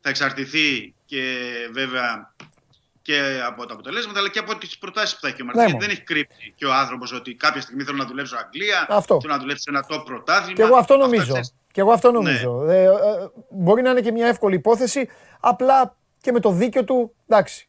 [0.00, 2.34] θα εξαρτηθεί και βέβαια
[3.02, 5.72] και από τα αποτελέσματα, αλλά και από τις προτάσεις που θα έχει ο Μαρτίνez.
[5.72, 9.20] Ναι, δεν έχει κρύψει και ο άνθρωπος ότι κάποια στιγμή θέλω να δουλέψω Αγγλία, Αυτό.
[9.20, 10.52] θέλω να δουλέψω σε ένα top πρωτάθλημα.
[10.52, 11.24] Και εγώ αυτό Αυτά, νομίζω.
[11.32, 12.68] ξέρεις, Και εγώ αυτό νομίζω.
[12.70, 12.90] Ε, ε,
[13.50, 15.08] μπορεί να είναι και μια εύκολη υπόθεση,
[15.40, 17.68] απλά και με το δίκιο του, εντάξει.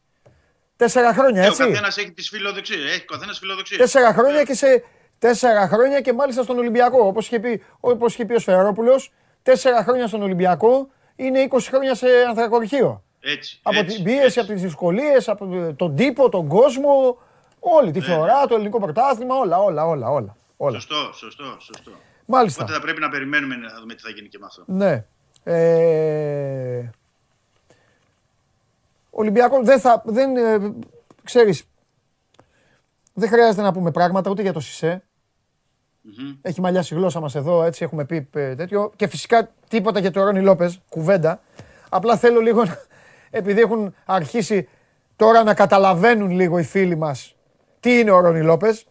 [0.76, 1.62] Τέσσερα χρόνια, και ο έτσι.
[1.62, 2.92] καθένας έχει τις φιλοδοξίες.
[2.92, 3.80] Έχει ο καθένας φιλοδοξίες.
[3.80, 4.84] Τέσσερα χρόνια και σε
[5.18, 7.06] τέσσερα χρόνια και μάλιστα στον Ολυμπιακό.
[7.06, 9.00] Όπως είχε, πει, όπως είχε πει ο Σφερόπουλο,
[9.42, 13.02] τέσσερα χρόνια στον Ολυμπιακό είναι 20 χρόνια σε ανθρακοριχείο.
[13.20, 13.60] Έτσι.
[13.62, 14.38] Από έτσι, την πίεση, έτσι.
[14.40, 17.18] από τις δυσκολίες, από τον τύπο, τον κόσμο,
[17.58, 20.08] όλη τη Ναι, φορά, το ελληνικό πρωτάθλημα, όλα, όλα, όλα.
[20.08, 20.78] όλα, όλα.
[20.80, 21.90] Σωστό, σωστό, σωστό.
[22.26, 22.62] Μάλιστα.
[22.62, 24.64] Οπότε θα πρέπει να περιμένουμε να δούμε τι θα γίνει και με αυτό.
[24.66, 25.04] Ναι.
[25.44, 26.90] Ε,
[29.18, 30.02] Ολυμπιακό δεν θα.
[30.06, 30.72] Δεν, ε,
[31.24, 31.64] ξέρεις,
[33.14, 35.04] δεν χρειάζεται να πούμε πράγματα ούτε για το Σισε.
[36.02, 36.36] Μμμ.
[36.42, 38.92] Έχει μαλλιάσει η γλώσσα μας εδώ, έτσι έχουμε πει ε, τέτοιο.
[38.96, 41.40] Και φυσικά τίποτα για το Ρόνι Λόπες, κουβέντα.
[41.88, 42.78] Απλά θέλω λίγο, να-
[43.30, 44.68] επειδή έχουν αρχίσει
[45.16, 47.34] τώρα να καταλαβαίνουν λίγο οι φίλοι μας
[47.80, 48.86] τι είναι ο Ρόνι Λόπες.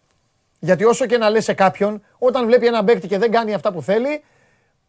[0.58, 3.72] Γιατί όσο και να λες σε κάποιον, όταν βλέπει έναν παίκτη και δεν κάνει αυτά
[3.72, 4.24] που θέλει,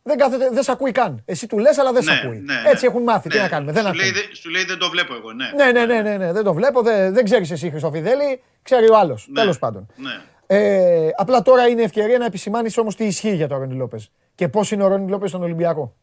[0.08, 1.22] δεν, κάθεται, δεν σε ακούει καν.
[1.26, 2.38] Εσύ του λες, αλλά δεν σε Ναι, ακούει.
[2.38, 2.70] ναι, ναι.
[2.70, 3.30] Έτσι έχουν μάθει.
[3.30, 3.42] Τι Ναι.
[3.42, 3.72] να κάνουμε.
[3.72, 4.26] Δεν σου, λέει, ακούνε.
[4.30, 5.52] δε- σου λέει δεν το βλέπω εγώ, ναι.
[5.56, 6.82] Ναι, ναι, ναι, ναι, ναι, δεν το βλέπω.
[6.82, 8.42] Δεν, δεν ξέρεις εσύ, Χριστοφιδέλη.
[8.62, 9.28] Ξέρει ο άλλος.
[9.30, 9.40] Ναι.
[9.40, 9.88] Τέλος πάντων.
[9.96, 10.22] Ναι.
[10.48, 14.12] Ε, απλά τώρα είναι ευκαιρία να επισημάνεις όμως τι ισχύει για τον Ρόνι Λόπες.
[14.36, 15.96] Και πώς είναι ο Ρόνι Λόπες στον Ολυμπιακό.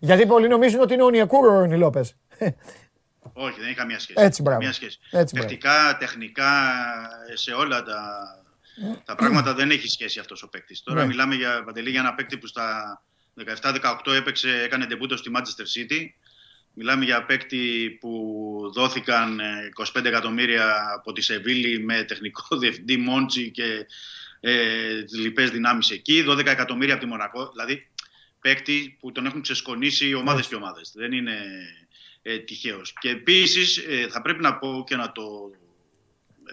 [0.00, 2.16] Γιατί πολλοί νομίζουν ότι είναι ο Νιεκούρο ο Ρόνι Λόπες.
[3.32, 4.24] Όχι, δεν έχει καμία σχέση.
[4.24, 4.58] Έτσι, μπράβο.
[4.58, 4.98] Καμία σχέση.
[5.10, 5.48] Έτσι, μπράβο.
[5.48, 6.50] Τεχνικά, τεχνικά,
[7.34, 8.00] σε όλα τα,
[9.04, 10.82] τα πράγματα δεν έχει σχέση αυτός ο παίκτης.
[10.82, 11.06] Τώρα Ναι.
[11.06, 13.02] μιλάμε για, Παντελή, για ένα παίκτη που στα
[13.62, 16.06] 17-18 έπαιξε, έκανε ντεμπούτο στη Manchester City.
[16.74, 23.50] Μιλάμε για παίκτη που δόθηκαν ε, 25 εκατομμύρια από τη Σεβίλη με τεχνικό διευθυντή Μόντσι
[23.50, 23.86] και
[24.40, 26.24] ε, τις λοιπές δυνάμεις εκεί.
[26.28, 27.48] 12 εκατομμύρια από τη Μονακό.
[27.50, 27.88] Δηλαδή
[28.40, 30.92] παίκτη που τον έχουν ξεσκονίσει ομάδες και ομάδες.
[30.94, 31.36] Δεν είναι
[32.22, 32.92] ε, τυχαίος.
[33.00, 35.50] Και επίσης ε, θα πρέπει να πω και να το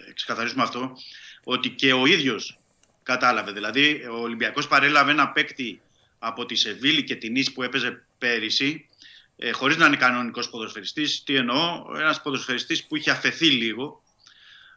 [0.08, 0.98] ε, ξεκαθαρίσουμε αυτό,
[1.44, 2.60] ότι και ο ίδιος
[3.04, 3.52] κατάλαβε.
[3.52, 5.82] Δηλαδή ο Ολυμπιακός παρέλαβε ένα παίκτη
[6.26, 8.88] από τη Σεβίλη και την Ις που έπαιζε πέρυσι,
[9.36, 11.24] ε, χωρίς να είναι κανονικός ποδοσφαιριστής.
[11.24, 14.04] Τι εννοώ, ένας ποδοσφαιριστής που είχε αφαιθεί λίγο,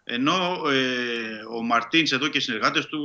[0.05, 3.02] ενώ ε, ο Μαρτίνς εδώ και οι συνεργάτες του,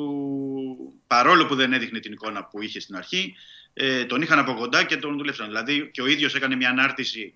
[1.07, 3.35] παρόλο που δεν έδειχνε την εικόνα που είχε στην αρχή,
[3.73, 5.47] ε, τον είχαν από κοντά και τον δουλεύσαν.
[5.47, 7.33] Δηλαδή και ο ίδιος έκανε μια ανάρτηση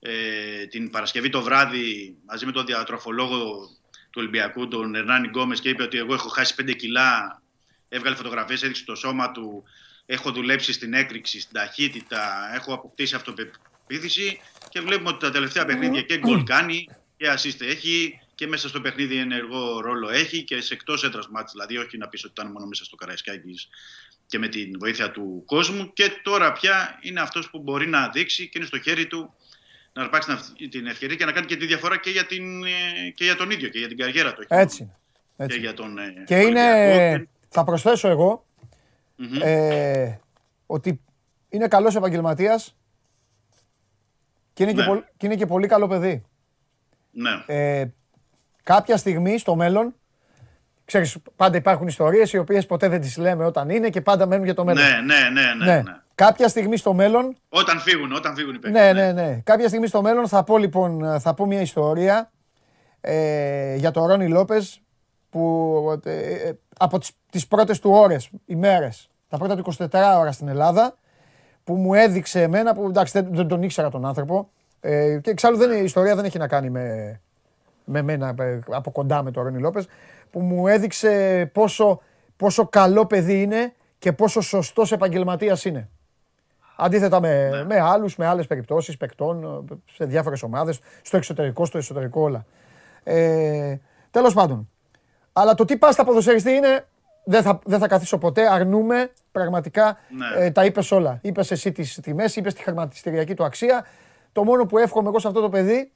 [0.00, 3.68] ε, την Παρασκευή το βράδυ μαζί με τον διατροφολόγο
[4.10, 7.42] του Ολυμπιακού, τον Ερνάνι Γκόμες και είπε ότι εγώ έχω χάσει 5 κιλά,
[7.88, 9.64] έβγαλε φωτογραφίες, έδειξε το σώμα του,
[10.06, 16.02] έχω δουλέψει στην έκρηξη, στην ταχύτητα, έχω αποκτήσει αυτοπεποίθηση και βλέπουμε ότι τα τελευταία παιχνίδια
[16.02, 20.74] και γκολ κάνει και assist έχει και μέσα στο παιχνίδι ενεργό ρόλο έχει και σε
[20.74, 23.68] εκτός έτρας μάτς, δηλαδή όχι να πεις ότι ήταν μόνο μέσα στο Καραϊσκάκης
[24.26, 28.44] και με την βοήθεια του κόσμου και τώρα πια είναι αυτός που μπορεί να δείξει
[28.48, 29.34] και είναι στο χέρι του
[29.92, 32.70] να αρπάξει την- την ευκαιρία και να κάνει και τη διαφορά και για, την, ε,
[33.14, 34.46] και για τον ίδιο και για την καριέρα του.
[34.50, 34.82] όχι Έτσι.
[34.82, 34.92] μόνο
[35.36, 35.44] είναι.
[35.46, 35.56] Έτσι.
[35.56, 36.70] Και για τον, ε, Και είναι.
[36.72, 37.24] Ολυμπιακό.
[37.48, 38.51] Θα προσθέσω εγώ Μμμ.
[39.42, 40.18] Ε,
[40.66, 41.00] ότι
[41.48, 42.76] είναι καλός επαγγελματίας
[44.52, 44.86] και είναι, και, Ναι.
[44.86, 46.24] πολύ, και είναι και πολύ καλό παιδί.
[47.10, 47.30] Ναι.
[47.46, 47.84] Ε,
[48.62, 49.94] κάποια στιγμή στο μέλλον,
[50.84, 54.44] Ξέρεις, πάντα υπάρχουν ιστορίες οι οποίες ποτέ δεν τις λέμε όταν είναι και πάντα μένουν
[54.44, 54.84] για το μέλλον.
[54.84, 55.82] Ναι, ναι, ναι, ναι.
[55.82, 55.96] ναι.
[56.14, 57.36] Κάποια στιγμή στο μέλλον.
[57.48, 58.82] Όταν φύγουν, όταν φύγουν οι παίκτες.
[58.82, 59.40] Ναι, ναι, ναι.
[59.44, 62.30] Κάποια στιγμή στο μέλλον θα πω λοιπόν θα πω μια ιστορία
[63.00, 64.80] ε, για τον Ρόνι Λόπες
[65.30, 69.86] που ε, ε, από τις, τις πρώτες του ώρες, ημέρες, τα πρώτα του 24
[70.18, 70.94] ώρα στην Ελλάδα
[71.64, 75.56] που μου έδειξε εμένα, που εντάξει δεν, δεν τον ήξερα τον άνθρωπο ε, και εξάλλου
[75.56, 77.20] δεν, η ιστορία δεν έχει να κάνει με,
[77.84, 79.86] με μένα ε, από κοντά με τον Ρόνι Λόπες
[80.30, 82.00] που μου έδειξε πόσο,
[82.36, 85.88] πόσο καλό παιδί είναι και πόσο σωστός επαγγελματίας είναι.
[86.76, 87.64] Αντίθετα με, ναι.
[87.64, 92.44] με άλλους, με άλλες περιπτώσεις παικτών σε διάφορες ομάδες, στο εξωτερικό, στο εσωτερικό όλα.
[93.02, 93.76] Ε,
[94.10, 94.70] τέλος πάντων.
[95.32, 96.86] Αλλά το τι πας στα ποδοσφαιριστή είναι,
[97.24, 100.44] δεν θα, δεν θα καθίσω ποτέ, αρνούμε, πραγματικά Ναι.
[100.44, 101.18] ε, τα είπες όλα.
[101.22, 103.86] Είπες εσύ τις τιμές, είπες τη χρηματιστηριακή του αξία.
[104.32, 105.92] Το μόνο που εύχομαι εγώ σε αυτό το παιδί,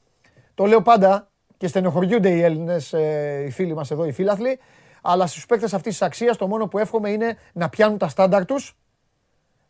[0.55, 4.58] το λέω πάντα και στενοχωριούνται οι Έλληνες, ε, οι φίλοι μας εδώ, οι φίλαθλοι,
[5.02, 8.44] αλλά στους παίκτες αυτής της αξίας το μόνο που εύχομαι είναι να πιάνουν τα στάνταρ
[8.44, 8.76] τους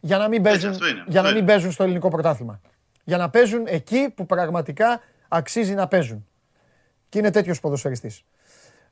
[0.01, 1.47] για να μην παίζουν, αυτό είναι, για αυτό να μην είναι.
[1.47, 2.61] παίζουν στο ελληνικό πρωτάθλημα.
[3.05, 6.27] Για να παίζουν εκεί που πραγματικά αξίζει να παίζουν.
[7.09, 8.23] Και είναι τέτοιος ποδοσφαιριστής.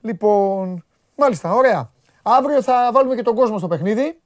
[0.00, 0.84] Λοιπόν,
[1.16, 1.92] μάλιστα, ωραία.
[2.26, 4.18] Αύριο θα βάλουμε και τον κόσμο στο παιχνίδι.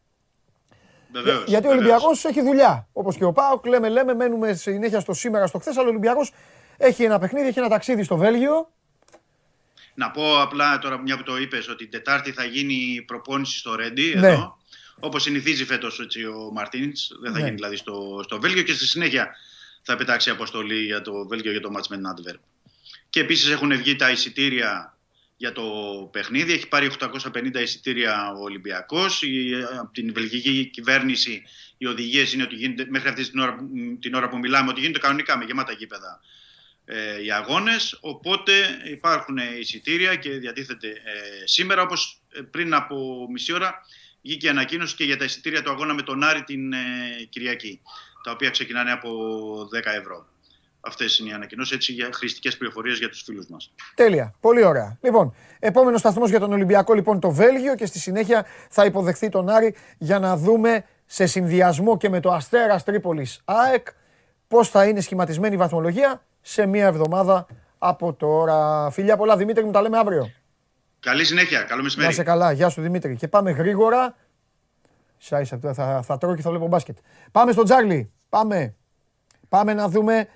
[1.13, 1.77] Βεβαίως, γιατί ο βεβαίως.
[1.77, 2.89] Ολυμπιακός έχει δουλειά.
[2.93, 5.77] Όπως και ο Πάοκ, λέμε, λέμε, μένουμε συνέχεια στο σήμερα, στο χθες.
[5.77, 6.33] Αλλά ο Ολυμπιακός
[6.77, 8.71] έχει ένα παιχνίδι, έχει ένα ταξίδι στο Βέλγιο.
[9.95, 13.75] Να πω απλά τώρα, μια που το είπες, ότι την Τετάρτη θα γίνει προπόνηση στο
[13.75, 14.29] Ρέντι Ναι.
[14.29, 14.59] εδώ.
[15.01, 17.09] Όπως συνηθίζει φέτος ο Μαρτίνς.
[17.21, 17.45] Δεν θα Ναι.
[17.45, 19.29] γίνει δηλαδή στο, στο Βέλγιο και στη συνέχεια
[19.83, 22.41] θα πετάξει αποστολή για το Βέλγιο για το μάτς με την Αντβέρπ.
[23.11, 24.98] Και επίσης έχουν βγει τα εισιτήρια
[25.39, 25.63] για το
[26.13, 26.53] παιχνίδι.
[26.53, 29.23] Έχει πάρει 850 εισιτήρια ο Ολυμπιακός.
[29.81, 31.43] Από την βελγική κυβέρνηση
[31.79, 33.57] οι οδηγίες είναι ότι γίνεται μέχρι αυτή την ώρα,
[34.01, 36.21] την ώρα που μιλάμε ότι γίνεται κανονικά με γεμάτα γήπεδα
[36.85, 38.53] ε, οι αγώνες, οπότε
[38.91, 43.75] υπάρχουν εισιτήρια και διατίθεται ε, σήμερα, όπως ε, πριν από μισή ώρα
[44.23, 46.79] βγήκε η ανακοίνωση και για τα εισιτήρια του αγώνα με τον Άρη την ε,
[47.29, 47.81] Κυριακή,
[48.23, 49.11] τα οποία ξεκινάνε από
[49.75, 50.27] 10 ευρώ.
[50.81, 53.73] Αυτές είναι οι ανακοινώσεις, έτσι για χρηστικές πληροφορίες για τους φίλους μας.
[53.95, 54.35] Τέλεια.
[54.41, 54.99] Πολύ ωραία.
[55.01, 59.49] Λοιπόν, επόμενος σταθμός για τον Ολυμπιακό, λοιπόν, το Βέλγιο και στη συνέχεια θα υποδεχθεί τον
[59.49, 63.87] Άρη για να δούμε σε συνδυασμό και με το Αστέρας Τρίπολης ΑΕΚ
[64.49, 67.47] πώς θα είναι σχηματισμένη η βαθμολογία σε μία εβδομάδα
[67.79, 68.91] από τώρα.
[68.91, 70.31] Φιλιά πολλά, Δημήτρη, μου τα λέμε αύριο.
[71.01, 72.13] Καλή συνέχεια, καλό Να μεσημέρι.
[72.13, 72.53] σε καλά.
[72.53, 73.17] Γεια σου Δημήτρη.
[73.17, 74.17] Και πάμε γρήγορα.
[75.19, 76.97] Σα ίσα, θα, θα, θα τρώω και θα βλέπω μπάσκετ.
[77.33, 78.13] Πάμε στον Τζάρλι.
[78.29, 78.75] Πάμε.
[79.49, 80.29] Πάμε να δούμε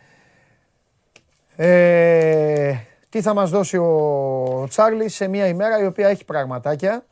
[1.64, 2.74] ε,
[3.08, 7.06] τι θα μας δώσει ο Τσάρλι σε μια ημέρα η οποία έχει πραγματάκια.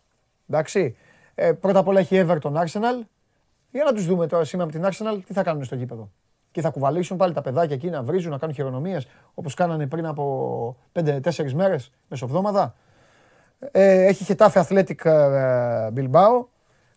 [0.48, 0.96] Εντάξει.
[1.34, 3.06] Ε, πρώτα απ' όλα έχει Everton Arsenal.
[3.70, 6.10] Για να τους δούμε τώρα σήμερα με την Arsenal τι θα κάνουν στο γήπεδο.
[6.50, 10.06] Και θα κουβαλήσουν πάλι τα παιδάκια εκεί να βρίζουν, να κάνουν χειρονομίες όπως κάνανε πριν
[10.06, 12.74] από 5-4 μέρες μεσοβδόμαδα.
[13.70, 16.44] Ε, έχει Χετάφε Athletic ε, Bilbao,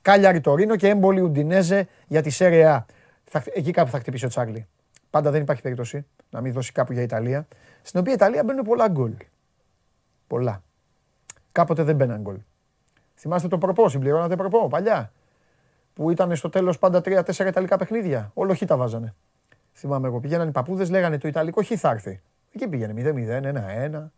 [0.02, 2.84] Κάλιαρη Τωρίνο και έμπολη Ουντινέζε για τη Serie A.
[3.24, 4.68] Θα, εκεί κάπου θα χτυπήσει ο Τσάρλι.
[5.14, 7.48] Πάντα δεν υπάρχει περίπτωση να μην δώσει κάπου για Ιταλία.
[7.82, 9.16] Στην οποία η Ιταλία μπαίνουν πολλά γκολ.
[10.28, 10.64] Πολλά.
[11.52, 12.38] Κάποτε δεν μπαίναν γκολ.
[13.16, 15.12] Θυμάστε το προπό, συμπληρώνατε προπό παλιά.
[15.94, 18.32] Που ήταν στο τέλος πάντα 3-4 Ιταλικά παιχνίδια.
[18.34, 19.16] Όλο χ τα βάζανε.
[19.74, 20.20] Θυμάμαι εγώ.
[20.20, 22.22] Πηγαίναν οι παππούδες, λέγανε το Ιταλικό χ θα έρθει.
[22.52, 23.42] Εκεί πήγαινε 0-0,
[23.90, 24.12] 1-1,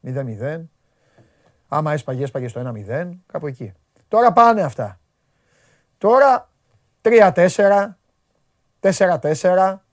[0.00, 0.60] 0-0.
[1.68, 3.72] Άμα έσπαγε, έσπαγε στο 1-0, κάπου εκεί.
[4.08, 5.00] Τώρα πάνε αυτά.
[5.98, 6.50] Τώρα
[7.02, 7.96] 3-4,
[8.80, 9.85] 4-4,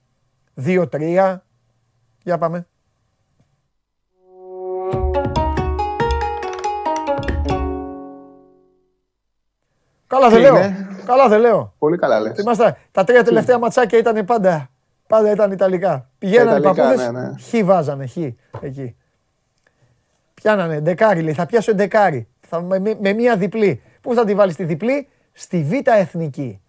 [0.66, 1.38] 2-3.
[2.24, 2.68] Για πάμε.
[10.08, 10.56] Καλά δεν Τι λέω.
[10.56, 11.74] είναι; Καλά δεν λέω.
[11.78, 12.36] Πολύ καλά λες.
[12.36, 14.70] Θυμάστε, τα τρία τελευταία ματσάκια ήταν πάντα,
[15.08, 16.10] πάντα ήταν Ιταλικά.
[16.18, 17.34] Πηγαίνανε οι Ιταλικά, παππούδες, ναι, ναι.
[17.40, 18.18] χ βάζανε, χ,
[18.62, 18.96] εκεί.
[20.34, 22.28] Πιάνανε, ντεκάρι λέει, θα πιάσω ντεκάρι.
[22.48, 23.82] Θα, με, με- με μία διπλή.
[24.02, 26.62] Πού θα τη βάλεις τη διπλή, στη Β' Εθνική.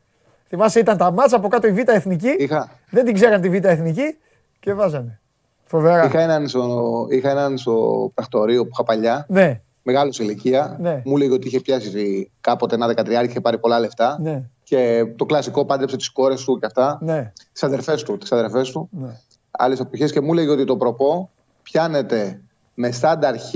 [0.49, 3.65] Θυμάσαι ήταν τα μάτσα από κάτω η Β' Εθνική, Είχα, δεν την ξέραν τη Β'
[3.65, 4.17] Εθνική
[4.61, 5.21] και βάζανε.
[5.65, 6.05] Φοβερά.
[6.05, 10.77] είχα, έναν στο, είχα έναν στο πρακτορείο που είχα παλιά, Ναι, μεγάλο σε ηλικία.
[10.81, 11.03] Ναι.
[11.05, 12.87] Μου έλεγε ότι είχε πιάσει κάποτε ένα
[13.23, 14.19] 13 είχε πάρει πολλά λεφτά.
[14.21, 16.99] ναι, Και το κλασικό πάντρεψε τις κόρες του και αυτά.
[17.03, 18.19] ναι, Τις αδερφές του.
[18.19, 18.89] Τις αδερφές του.
[18.93, 19.09] ναι.
[19.51, 21.31] Άλλες εποχέ και μου έλεγε ότι το προπό
[21.63, 22.41] πιάνεται
[22.75, 23.53] με στάνταρ χ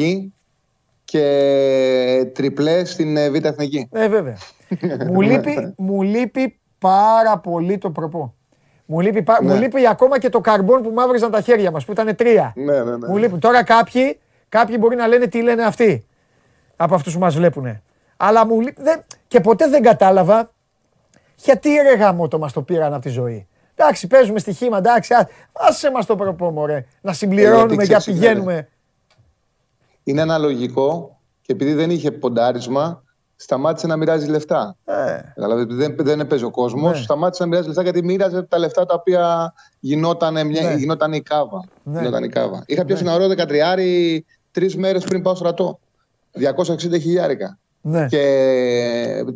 [1.05, 3.89] και τριπλές στην ε, Β' Εθνική.
[3.93, 4.37] Ε, βέβαια.
[5.13, 8.35] μου, λείπει, μου λείπει πάρα πολύ το προπό.
[8.87, 9.59] Μου λείπει, πα- μου Ναι.
[9.59, 12.53] λείπει ακόμα και το καρμπόν που μαύριζαν τα χέρια μας, που ήταν τρία.
[12.57, 13.09] Ναι, ναι, ναι.
[13.09, 13.41] Μου λείπουν.
[13.41, 16.07] Τώρα κάποιοι, κάποιοι μπορεί να λένε τι λένε αυτοί
[16.77, 17.81] από αυτούς που μας βλέπουν.
[18.17, 20.51] Αλλά μου λείπει, δεν, και ποτέ δεν κατάλαβα
[21.37, 23.47] γιατί ρε γαμότο μας το πήραν από τη ζωή.
[23.75, 26.85] Εντάξει, παίζουμε στοιχήμα, εντάξει, α- άσε μας το προπό, μωρέ.
[27.01, 28.69] Να συμπληρώνουμε γιατί και να ξέρεις, πηγαίνουμε.
[30.05, 33.03] Είναι αναλογικό και επειδή δεν είχε ποντάρισμα,
[33.41, 34.77] σταμάτησε να μοιράζει λεφτά.
[34.85, 35.21] Ε.
[35.35, 37.03] Δηλαδή δεν, δεν έπαιζε ο κόσμος, Ναι.
[37.05, 40.75] σταμάτησε να μοιράζει λεφτά γιατί μοίραζε τα λεφτά τα οποία γινόταν, μια, Ναι.
[40.75, 41.65] γινόταν η κάβα.
[41.83, 41.99] Ναι.
[41.99, 42.63] Γινόταν η κάβα.
[42.67, 45.79] Είχα πιάσει ένα ωραίο 13 τρεις μέρες πριν πάω στρατό.
[46.33, 47.59] 260 χιλιάρικα.
[47.81, 48.07] Ναι.
[48.07, 48.25] Και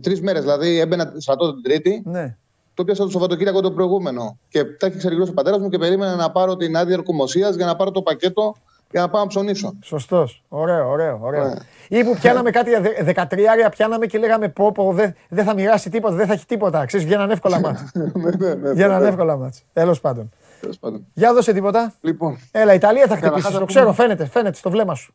[0.00, 2.36] τρεις μέρες, δηλαδή έμπαινα στρατό την Τρίτη, Ναι.
[2.74, 4.38] το πιάσα το Σαββατοκύριακο το προηγούμενο.
[4.48, 7.66] Και τα είχε ξεριγλώσει ο πατέρας μου και περίμενα να πάρω την άδεια ορκομοσία για
[7.66, 8.54] να πάρω το πακέτο
[8.92, 9.74] για να πάω να ψωνίσω.
[9.82, 10.42] Σωστός.
[10.48, 11.18] Ωραίο, ωραίο.
[11.22, 11.44] ωραίο.
[11.48, 11.54] Ναι.
[11.98, 15.90] Ή που πιάναμε κάτι δε- 13 πιάναμε και λέγαμε πω, πω δεν δεν θα μοιράσει
[15.90, 16.84] τίποτα, δεν θα έχει τίποτα.
[16.84, 17.82] Ξέρεις, βγαίναν εύκολα μάτς.
[17.94, 18.04] ναι,
[18.36, 19.08] ναι, ναι, βγαίναν ναι.
[19.08, 19.62] εύκολα μάτς.
[19.72, 20.30] Τέλος πάντων.
[20.60, 21.06] Τέλος πάντων.
[21.14, 21.92] Για δώσε τίποτα.
[22.00, 25.14] Λοιπόν, Έλα, Ιταλία θα Καταρχάς χτυπήσεις, να το πούμε- ξέρω, φαίνεται, φαίνεται στο βλέμμα σου.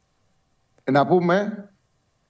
[0.91, 1.69] να πούμε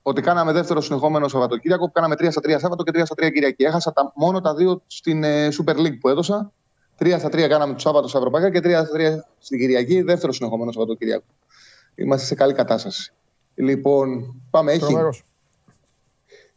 [0.02, 3.30] ότι κάναμε δεύτερο συνεχόμενο Σαββατοκύριακο, που κάναμε 3 στα 3 Σάββατο και 3 στα 3
[3.32, 3.64] Κυριακή.
[3.64, 6.52] Έχασα τα, μόνο τα δύο στην ε, Super League που έδωσα.
[6.98, 10.32] 3 στα 3 κάναμε το Σάββατο στα Ευρωπαϊκά και 3 στα 3 στην Κυριακή, δεύτερο
[10.32, 11.24] συνεχόμενο Σαββατοκύριακο.
[11.94, 13.12] Είμαστε σε καλή κατάσταση.
[13.54, 14.72] Λοιπόν, πάμε.
[14.72, 15.22] Έχει, Τρομερός.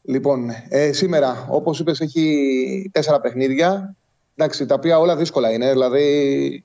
[0.03, 3.95] Λοιπόν, ε, σήμερα, όπως είπες, έχει τέσσερα παιχνίδια.
[4.35, 5.71] Εντάξει, τα οποία όλα δύσκολα είναι.
[5.71, 6.63] Δηλαδή,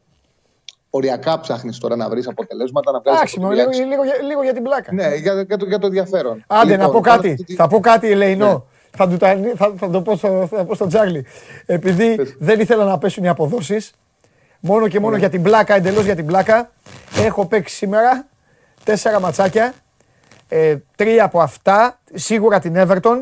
[0.91, 3.77] οριακά ψάχνεις τώρα να βρεις αποτελέσματα, να βγάλεις Εντάξει, αποτελέσματα.
[3.79, 4.93] λίγο, λίγο, για- λίγο για την πλάκα.
[4.93, 6.45] Ναι, για, για, το, για το ενδιαφέρον.
[6.47, 7.31] Άντε, Λοιπόν, να πω πάνω κάτι.
[7.31, 8.67] αυτή τη- Θα πω κάτι, Ελεηνό.
[8.99, 9.05] Ναι.
[9.05, 11.27] Θα, του τα, θα, θα το πω στο, θα πω στον Τσάρλι.
[11.67, 12.37] Επειδή Πες.
[12.39, 13.93] δεν ήθελα να πέσουν οι αποδόσεις,
[14.61, 15.19] μόνο και μόνο Ναι.
[15.19, 16.71] για την πλάκα, εντελώς για την πλάκα,
[17.17, 18.27] έχω παίξει σήμερα
[18.85, 19.75] τέσσερα ματσάκια.
[20.49, 23.21] Ε, τρία από αυτά, σίγουρα την Everton,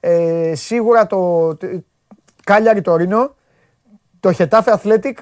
[0.00, 1.56] ε, σίγουρα το
[2.44, 3.34] Κάλιαρη Τωρίνο,
[4.20, 5.12] το Χετάφε Athletic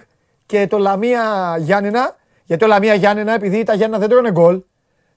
[0.47, 2.17] και το Λαμία Γιάννενα.
[2.45, 4.61] Γιατί το Λαμία Γιάννενα, επειδή τα Γιάννενα δεν τρώνε γκολ,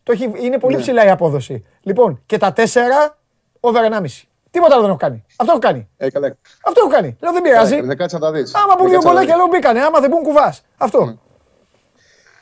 [0.03, 0.81] το έχει, είναι πολύ Ναι.
[0.81, 1.65] ψηλά η απόδοση.
[1.81, 3.17] Λοιπόν, και τα τέσσερα,
[3.59, 4.28] over 1,5.
[4.51, 5.25] Τίποτα άλλο δεν έχω κάνει.
[5.37, 5.89] Αυτό έχω κάνει.
[5.97, 6.37] Ε, καλά.
[6.65, 7.17] Αυτό έχω κάνει.
[7.21, 7.75] Λέω δεν πειράζει.
[7.75, 8.55] Ε, Δεν κάτσε να τα δεις.
[8.55, 9.79] Άμα μπουν Δεν δύο κάτσε να γκολάκια, τα λέω μπήκανε.
[9.81, 10.61] Άμα δεν μπουν, κουβάς.
[10.77, 11.19] Αυτό.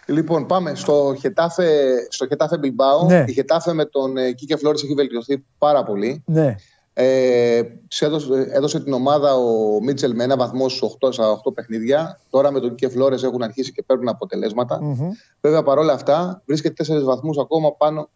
[0.06, 1.68] Λοιπόν, πάμε στο Χετάφε,
[2.10, 3.06] στο Χετάφε Μπιλμπάο.
[3.06, 3.24] Ναι.
[3.28, 6.24] Η Χετάφε με τον ε, Κίκε Φλόρης έχει βελτιωθεί πάρα πολύ.
[6.26, 6.56] Ναι.
[6.94, 11.54] Ε, τους έδωσε, έδωσε την ομάδα ο Μίτσελ με ένα βαθμό στους 8, στα 8
[11.54, 12.20] παιχνίδια.
[12.30, 14.80] Τώρα με τον Κίκε Φλόρες έχουν αρχίσει και παίρνουν αποτελέσματα.
[14.82, 15.10] Μμμ.
[15.42, 18.10] Βέβαια παρόλα αυτά βρίσκεται 4 βαθμούς ακόμα πάνω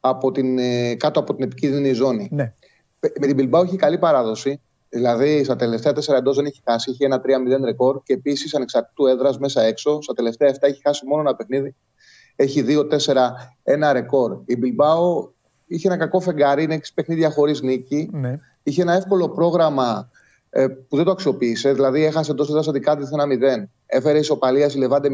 [0.00, 2.28] από την, ε, κάτω από την επικίνδυνη ζώνη.
[2.32, 2.52] Ναι.
[3.14, 4.60] Ε, Με την Bilbao έχει καλή παράδοση.
[4.88, 6.90] Δηλαδή στα τελευταία 4 εντός δεν έχει χάσει.
[6.90, 10.02] Έχει ένα 3-0 ρεκόρ και επίσης ανεξαρτήτου έδρας μέσα έξω.
[10.02, 11.74] Στα τελευταία 7 έχει χάσει μόνο ένα παιχνίδι.
[12.36, 14.40] Έχει 2-4-1 ρεκόρ.
[14.44, 15.28] Η Bilbao
[15.66, 18.10] είχε ένα κακό φεγγάρι, είναι 6 παιχνίδια χωρίς νίκη.
[18.12, 18.38] ναι.
[18.62, 20.10] Είχε ένα εύκολο πρόγραμμα
[20.50, 21.72] ε, που δεν το αξιοποίησε.
[21.72, 23.08] Δηλαδή έχασε τόσο έδρας την Κάντιθ
[23.60, 23.64] 1-0.
[23.86, 25.12] Έφερε ισοπαλία στη Λεβάντε 0-0.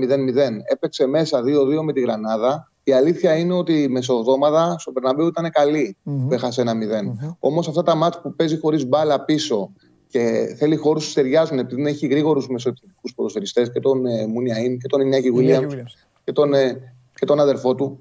[0.65, 1.45] Έπαιξε μέσα 2-2
[1.83, 2.72] με τη Γρανάδα.
[2.85, 6.29] Η αλήθεια είναι ότι η μεσοβδόμαδα στο Περναμπέου ήταν καλή Μμμ.
[6.29, 7.37] που έχασε ένα 0.
[7.39, 9.71] Όμως αυτά τα μάτια που παίζει χωρίς μπάλα πίσω
[10.09, 14.89] και θέλει χώρους που ταιριάζουν, επειδή έχει γρήγορους μεσοεπιθετικού ποδοσφαιριστές και τον ε, Μουνιαΐν και
[14.89, 16.07] τον Ινιάκη Ινιάκη Williams Williams.
[16.25, 17.99] και τον, ε, και τον αδερφό του.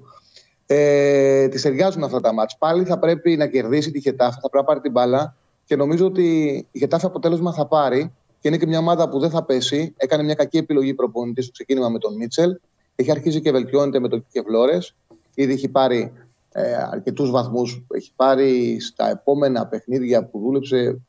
[0.66, 2.56] Ε, τη ταιριάζουν αυτά τα μάτια.
[2.58, 6.06] Πάλι θα πρέπει να κερδίσει τη Χετάφη, θα πρέπει να πάρει την μπάλα και νομίζω
[6.06, 6.24] ότι
[6.70, 9.94] η Χετάφη αποτέλεσμα θα πάρει και είναι και μια ομάδα που δεν θα πέσει.
[9.96, 12.56] Έκανε μια κακή επιλογή προπονητή στο ξεκίνημα με τον Μίτσελ.
[13.02, 14.78] Έχει αρχίσει και βελτιώνεται με τον Κίκε Φλόρε.
[15.34, 16.12] Ήδη έχει πάρει
[16.52, 17.84] ε, αρκετούς βαθμούς.
[17.94, 21.00] Έχει πάρει στα επόμενα παιχνίδια που δούλεψε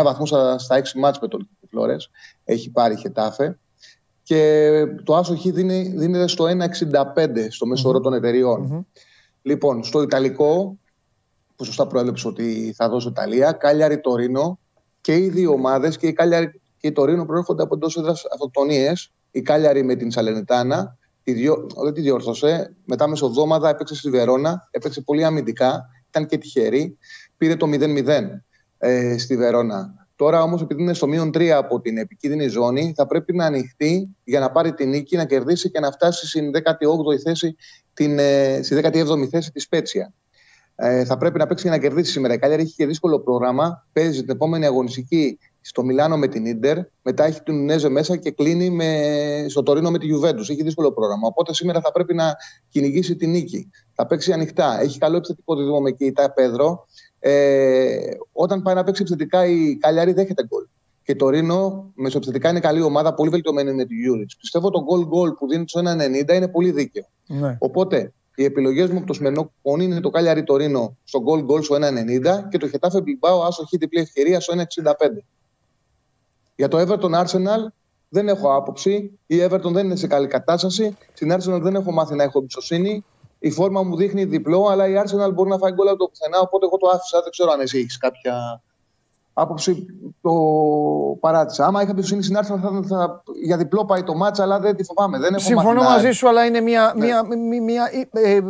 [0.00, 1.96] 9 βαθμούς στα, στα 6 μάτς με τον Κίκε Φλόρε.
[2.44, 3.58] Έχει πάρει η Χετάφε.
[4.22, 4.70] Και
[5.04, 8.86] το άσο χ δίνει, δίνεται στο 1,65 στο μέσο όρο των εταιριών.
[9.42, 10.78] Λοιπόν, στο Ιταλικό,
[11.56, 14.58] που σωστά προέβλεψε ότι θα δώσω Ιταλία, Κάλιαρη Τωρίνο
[15.00, 19.12] και οι δύο ομάδες και η Κάλιαρη και η Τωρίνο προέρχονται από εντός έδρας αυτοκτονίες.
[19.30, 21.66] Η Κάλιαρη με την Σαλενιτάνα, τη διο...
[21.84, 22.74] δεν τη διόρθωσε.
[22.84, 26.98] Μετά μεσοβδόμαδα έπαιξε στη Βερόνα, έπαιξε πολύ αμυντικά, ήταν και τυχερή.
[27.36, 28.06] Πήρε το 0-0
[28.78, 29.94] ε, στη Βερόνα.
[30.16, 34.16] Τώρα όμως, επειδή είναι στο μείον 3 από την επικίνδυνη ζώνη, θα πρέπει να ανοιχτεί
[34.24, 37.56] για να πάρει την νίκη, να κερδίσει και να φτάσει στην 18η θέση,
[37.94, 40.12] την, ε, στη 17η θέση της Σπέτσια.
[40.74, 42.34] Ε, θα πρέπει να παίξει για να κερδίσει σήμερα.
[42.34, 43.86] Η Κάλιαρι έχει και δύσκολο πρόγραμμα.
[43.92, 46.78] Παίζει την επόμενη αγωνιστική στο Μιλάνο με την Ίντερ.
[47.02, 50.48] Μετά έχει την Ουντινέζε μέσα και κλείνει με, στο Τορίνο με τη Γιουβέντους.
[50.48, 51.26] Έχει δύσκολο πρόγραμμα.
[51.26, 52.34] Οπότε σήμερα θα πρέπει να
[52.68, 53.70] κυνηγήσει την νίκη.
[53.94, 54.80] Θα παίξει ανοιχτά.
[54.80, 56.86] Έχει καλό επιθετικό δίδυμο με Κεϊτά Πέδρο.
[57.18, 57.98] Ε,
[58.32, 60.66] όταν πάει να παίξει επιθετικά η Κάλιαρι δέχεται γκολ.
[61.02, 64.36] Και η Τορίνο μεσοεπιθετικά είναι καλή ομάδα, πολύ βελτιωμένη με τον Γιούριτς.
[64.36, 67.04] Πιστεύω το γκολ γκολ που δίνει στο 1,90 είναι πολύ δίκαιο.
[67.26, 67.56] Ναι.
[67.58, 71.62] Οπότε οι επιλογές μου από το σημερινό κουπόνι είναι το Κάλιαρι Τορίνο στο γκολ γκολ
[71.62, 74.62] στο 1,90 και το Χετάφε Μπιλμπάο άσο χι διπλή ευκαιρία στο 1,65.
[76.60, 77.66] Για το Everton Arsenal
[78.08, 79.18] δεν έχω άποψη.
[79.26, 80.96] Η Everton δεν είναι σε καλή κατάσταση.
[81.12, 83.04] Στην Arsenal δεν έχω μάθει να έχω εμπιστοσύνη.
[83.38, 86.38] Η φόρμα μου δείχνει διπλό, αλλά η Arsenal μπορεί να φάει γκολ από το πουθενά.
[86.40, 87.20] Οπότε εγώ το άφησα.
[87.22, 88.62] Δεν ξέρω αν εσύ έχεις κάποια
[89.32, 89.86] άποψη
[90.22, 90.32] το
[91.20, 91.66] παράτησα.
[91.66, 94.84] Άμα είχα εμπιστοσύνη στην Άρσεν, θα, θα, για διπλό πάει το μάτσα, αλλά δεν τη
[94.84, 95.18] φοβάμαι.
[95.18, 97.04] Δεν έχω Συμφωνώ μάθει να- μαζί σου, αλλά είναι μια, Ναι.
[97.04, 98.42] μια, μια, μια- ε, ε,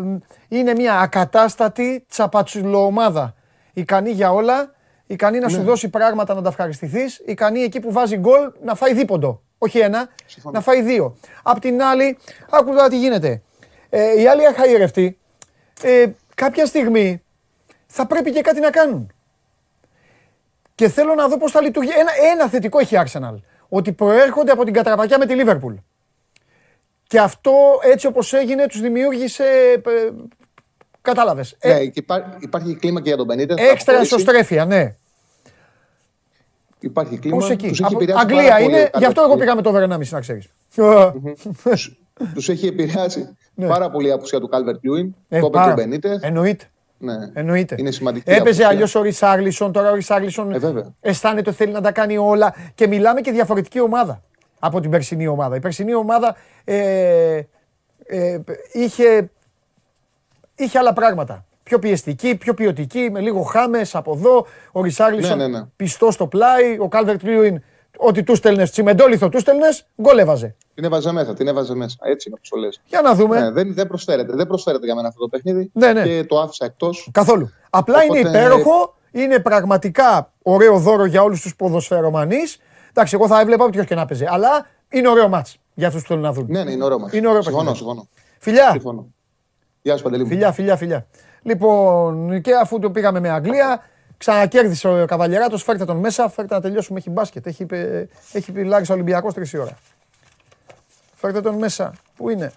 [0.49, 3.35] είναι μια ακατάστατη τσαπατσουλοομάδα.
[3.73, 4.71] Ικανή για όλα,
[5.13, 5.63] ικανή να σου Ναι.
[5.65, 9.43] δώσει πράγματα να τα ευχαριστηθείς, ικανή εκεί που βάζει γκολ να φάει δίποντο.
[9.59, 10.55] Όχι ένα, Συμφωνώ.
[10.57, 11.17] να φάει δύο.
[11.43, 12.19] Απ' την άλλη,
[12.51, 13.43] άκου τώρα τι γίνεται.
[13.91, 15.19] Ε, οι άλλοι αχαϊρευτοί,
[15.83, 17.23] ε, κάποια στιγμή
[17.87, 19.13] θα πρέπει και κάτι να κάνουν.
[20.75, 21.91] Και θέλω να δω πώς θα λειτουργεί.
[21.99, 23.35] Ένα, ένα θετικό έχει η Arsenal.
[23.69, 25.75] Ότι προέρχονται από την κατραπακιά με τη Liverpool.
[27.07, 29.45] Και αυτό έτσι όπως έγινε τους δημιούργησε,
[29.87, 30.11] ε,
[31.03, 33.57] κατάλαβες, ε, Ναι, και υπά- υπάρχει κλίμα και για τον Μπενίτες.
[33.57, 34.15] θα έξτρα αποχωρήσει.
[34.15, 34.95] ισοστρέφεια, ναι.
[36.81, 37.37] Υπάρχει κλίμα.
[37.37, 39.39] Πώς εκεί; Τους έχει Από- επηρεάσει Αγγλία πάρα πολύ είναι, ο γι' αυτό εγώ Calvert-Lewin.
[39.39, 40.47] πήγα με το over 1,5 να ξέρεις.
[42.35, 43.67] Τους έχει επηρεάσει Ναι.
[43.67, 45.07] πάρα πολύ η απουσία του Κάλβερτ Λιούιν.
[45.07, 45.73] Ε, Το είπε και πάρα.
[45.73, 46.23] ο Μπενίτες.
[46.23, 46.65] Εννοείται.
[46.99, 47.15] Ναι.
[47.33, 47.75] Εννοείται.
[47.79, 48.69] Είναι σημαντική Έπαιζε απουσία.
[48.69, 50.95] αλλιώς ο Ρισάγλισον, τώρα ο Ρισάγλισον Ε, βέβαια.
[51.01, 54.23] αισθάνεται ότι θέλει να τα κάνει όλα και μιλάμε και διαφορετική ομάδα
[54.59, 55.57] από την περσινή ομάδα.
[55.57, 57.41] Η περσινή ομάδα ε,
[58.07, 58.39] ε,
[58.73, 59.31] είχε,
[60.57, 61.45] είχε άλλα πράγματα.
[61.71, 64.47] Πιο πιεστική, πιο ποιοτική, με λίγο χάμες από εδώ.
[64.73, 65.65] Ο Ρισάγλισον Ναι, ναι, ναι.
[65.77, 66.77] πιστό στο πλάι.
[66.81, 67.63] Ο Κάλβερτ Λίουιν,
[67.97, 70.57] ό,τι του στέλνες, τσιμεντόλιθο του στέλνες, γκολ έβαζε.
[70.75, 71.97] Την έβαζε μέσα, την έβαζε μέσα.
[72.01, 72.81] Έτσι είναι όπως το λες.
[72.87, 73.41] Για να δούμε.
[73.41, 74.37] Ναι, δεν, δεν προσφέρεται.
[74.37, 75.71] Δεν προσφέρεται για μένα αυτό το παιχνίδι.
[75.75, 76.03] Ναι, ναι.
[76.03, 77.09] Και το άφησα εκτός.
[77.13, 77.51] Καθόλου.
[77.71, 82.59] Απλά είναι Οπότε- υπέροχο, είναι πραγματικά ωραίο δώρο για όλους τους ποδοσφαιρομανείς.
[82.91, 84.25] Εντάξει, εγώ θα έβλεπα όποιο και να παίζει.
[84.29, 86.47] Αλλά είναι ωραίο μάτς για αυτούς που θέλουν να δουν.
[86.49, 87.13] Ναι, ναι, είναι ωραίο μας.
[87.13, 87.85] Είναι ωραίο Συμφωνώ, παιχνίδι.
[87.87, 88.09] συμφωνώ.
[88.39, 89.07] Φιλιά, συμφωνώ.
[89.83, 90.23] Γεια σου, Παντελή.
[90.23, 90.29] μου.
[90.29, 91.07] φιλιά, φιλιά, φιλιά.
[91.43, 93.83] Λοιπόν, και αφού το πήγαμε με Αγγλία,
[94.19, 95.63] ξανακέρδισε ο Καβαλιεράτος.
[95.63, 96.99] Φέρτε τον μέσα, φέρτε να τελειώσουμε.
[96.99, 97.47] Έχει μπάσκετ.
[97.47, 99.79] Έχει, πει- έχει πει Λάρισα Ολυμπιακός τρεις ώρα.
[101.15, 101.93] Φέρτε τον μέσα.
[102.17, 102.53] Πού είναι,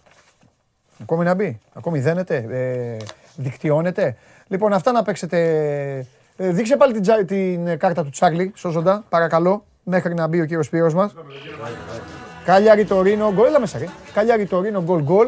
[1.02, 2.98] Ακόμη να μπει, ακόμη δένεται, ε,
[3.36, 4.16] δικτυώνεται.
[4.48, 5.38] Λοιπόν, αυτά να παίξετε.
[6.38, 10.46] Ε, δείξε πάλι την, τζα- την κάρτα του Τσάρλι, σώζοντα, παρακαλώ, μέχρι να μπει ο
[10.46, 11.14] κύριος Σπύρος μας.
[12.46, 13.86] Κάλιαρη Τωρίνο, γκολ, έλα μέσα ρε.
[14.14, 15.28] Κάλιαρη Τωρίνο, γκολ γκολ.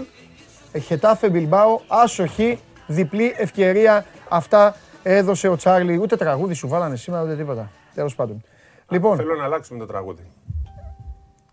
[0.71, 4.05] Ε, Χετάφε Μπιλμπάο, άσοχη, διπλή ευκαιρία.
[4.29, 5.97] Αυτά έδωσε ο Τσάρλι.
[5.97, 7.71] Ούτε τραγούδι σου βάλανε σήμερα, ούτε τίποτα.
[7.95, 8.43] Τέλος πάντων.
[8.89, 10.23] Λοιπόν, Θέλω να αλλάξουμε το τραγούδι.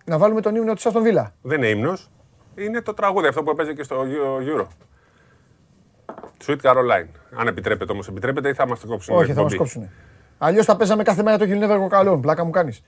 [0.04, 1.32] να βάλουμε τον ύμνο του Αστον Βίλα.
[1.42, 2.10] Δεν είναι ύμνος.
[2.54, 4.04] Είναι το τραγούδι αυτό που έπαιζε και στο
[4.56, 4.66] Euro.
[6.46, 7.08] Sweet Caroline.
[7.36, 9.16] Αν επιτρέπεται όμως, επιτρέπεται ή θα μας το κόψουν.
[9.16, 9.88] Όχι, θα μας κόψουν.
[10.38, 12.18] Αλλιώς θα παίζαμε κάθε μέρα το You'll Never Walk Alone.
[12.20, 12.82] Πλάκα μου κάνεις.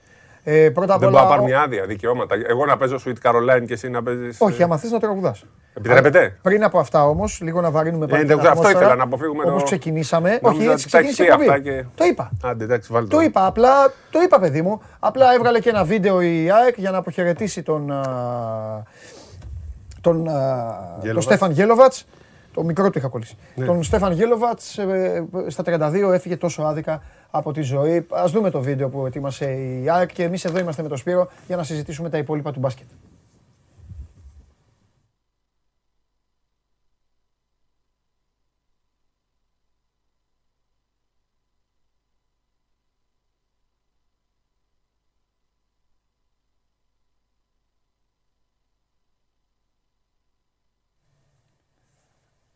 [0.47, 1.17] Ε, πρώτα απ' Δεν όλα.
[1.17, 2.35] μπορώ να πάρω μια άδεια, δικαιώματα.
[2.47, 4.37] Εγώ να παίζω Sweet Caroline και εσύ να παίζεις...
[4.39, 5.43] Όχι, ε, άμα θες να το τραγουδάς.
[5.73, 6.37] Επιτρέπεται.
[6.41, 8.21] Πριν από αυτά όμως, λίγο να βαρύνουμε πάλι.
[8.21, 10.39] Ε, την αυτό ατμόσφαιρα, ήθελα, να αποφύγουμε το- Όπως ξεκινήσαμε.
[10.41, 11.69] Νόμιζα Όχι, έτσι ότι τα έχεις ξεκίνησε η πει εκπομπή.
[11.69, 12.31] αυτά και- Το είπα.
[12.43, 13.69] Άντε, εντάξει, βάλτε Το είπα, απλά
[14.11, 14.81] το είπα, παιδί μου.
[14.99, 18.03] Απλά έβγαλε και ένα βίντεο η ΑΕΚ για να αποχαιρετήσει τον, α,
[20.01, 20.65] τον, α,
[21.13, 22.05] τον Στέφαν Γέλοβατς.
[22.55, 23.37] Το μικρό του είχα κολλήσει.
[23.55, 23.65] Ναι.
[23.65, 27.01] Τον Στέφαν Γέλοβατς ε, στα 32 έφυγε τόσο άδικα
[27.31, 28.07] από τη ζωή.
[28.09, 31.29] Ας δούμε το βίντεο που ετοίμασε η ΑΕΚ και εμείς εδώ είμαστε με τον Σπύρο
[31.47, 32.85] για να συζητήσουμε τα υπόλοιπα του μπάσκετ.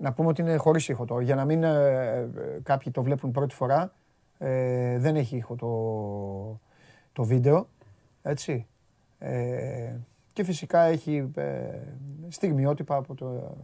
[0.01, 1.19] Να πούμε ότι είναι χωρίς ήχο το.
[1.19, 2.27] Για να μην ε, ε,
[2.63, 3.93] κάποιοι το βλέπουν πρώτη φορά,
[4.37, 6.59] ε, δεν έχει ήχο το,
[7.13, 7.67] το βίντεο.
[8.21, 8.67] Έτσι.
[9.19, 9.95] Ε,
[10.33, 11.69] και φυσικά έχει ε,
[12.27, 13.55] στιγμιότυπα από το,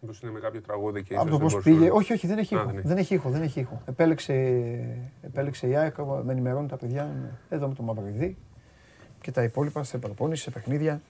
[0.00, 1.90] Μήπως είναι με κάποιο τραγούδι και από ίσως το δεν πώς μπορούσαμε- πήγε.
[1.98, 2.66] Όχι, όχι, δεν έχει Α, ήχο.
[2.66, 2.86] δεν έχει.
[2.86, 3.82] Δεν έχει ήχο, δεν έχει ήχο.
[3.86, 4.32] Επέλεξε,
[5.22, 7.08] επέλεξε η ΑΕΚ, με ενημερώνουν τα παιδιά,
[7.48, 8.36] εδώ με το Μαυριδί
[9.20, 11.00] και τα υπόλοιπα σε προπόνηση, σε παιχνίδια.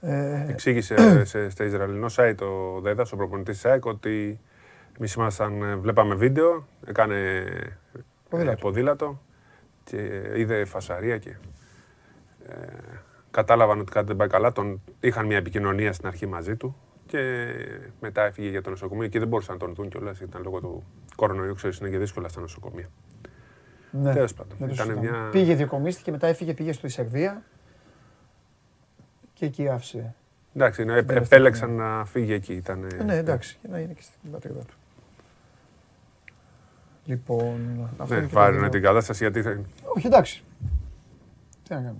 [0.00, 4.40] Ε, Εξήγησε σε, στα Ισραηλινό site ο Δέδας, ο προπονητής της ΑΕΚ, ότι
[4.98, 7.70] εμείς ήμασταν, ε, βλέπαμε βίντεο, έκανε ε,
[8.28, 8.60] Ποδήλατο.
[8.60, 9.20] ποδήλατο
[9.84, 11.30] και είδε φασαρία και
[12.48, 12.54] ε,
[13.30, 14.52] κατάλαβαν ότι κάτι δεν πάει καλά.
[14.52, 17.46] Τον, είχαν μια επικοινωνία στην αρχή μαζί του και
[18.00, 20.20] μετά έφυγε για το νοσοκομείο και δεν μπορούσαν να τον δουν κιόλας.
[20.20, 20.84] Ήταν λόγω του
[21.16, 22.88] κορονοϊού, ξέρεις, είναι και δύσκολα στα νοσοκομεία.
[23.90, 25.10] ναι, Τέλος πάντων, δεν το ήταν συζητάμε.
[25.20, 27.42] μια- Πήγε, διακομίστηκε, μετά έφυγε, πήγε στη Σερβία
[29.40, 30.14] και εκεί άφησε.
[30.54, 32.52] Εντάξει, ναι, τελευταία επέλεξαν να φύγει εκεί.
[32.52, 34.74] Ήταν, Ε, ναι, εντάξει, για να είναι και στην πατρίδα του.
[37.04, 38.70] Λοιπόν, αυτό Ναι, είναι και το βάρινε βίντεο.
[38.70, 39.60] την κατάσταση γιατί θα-
[39.96, 40.42] Όχι, εντάξει.
[41.68, 41.98] Τι να κάνουμε.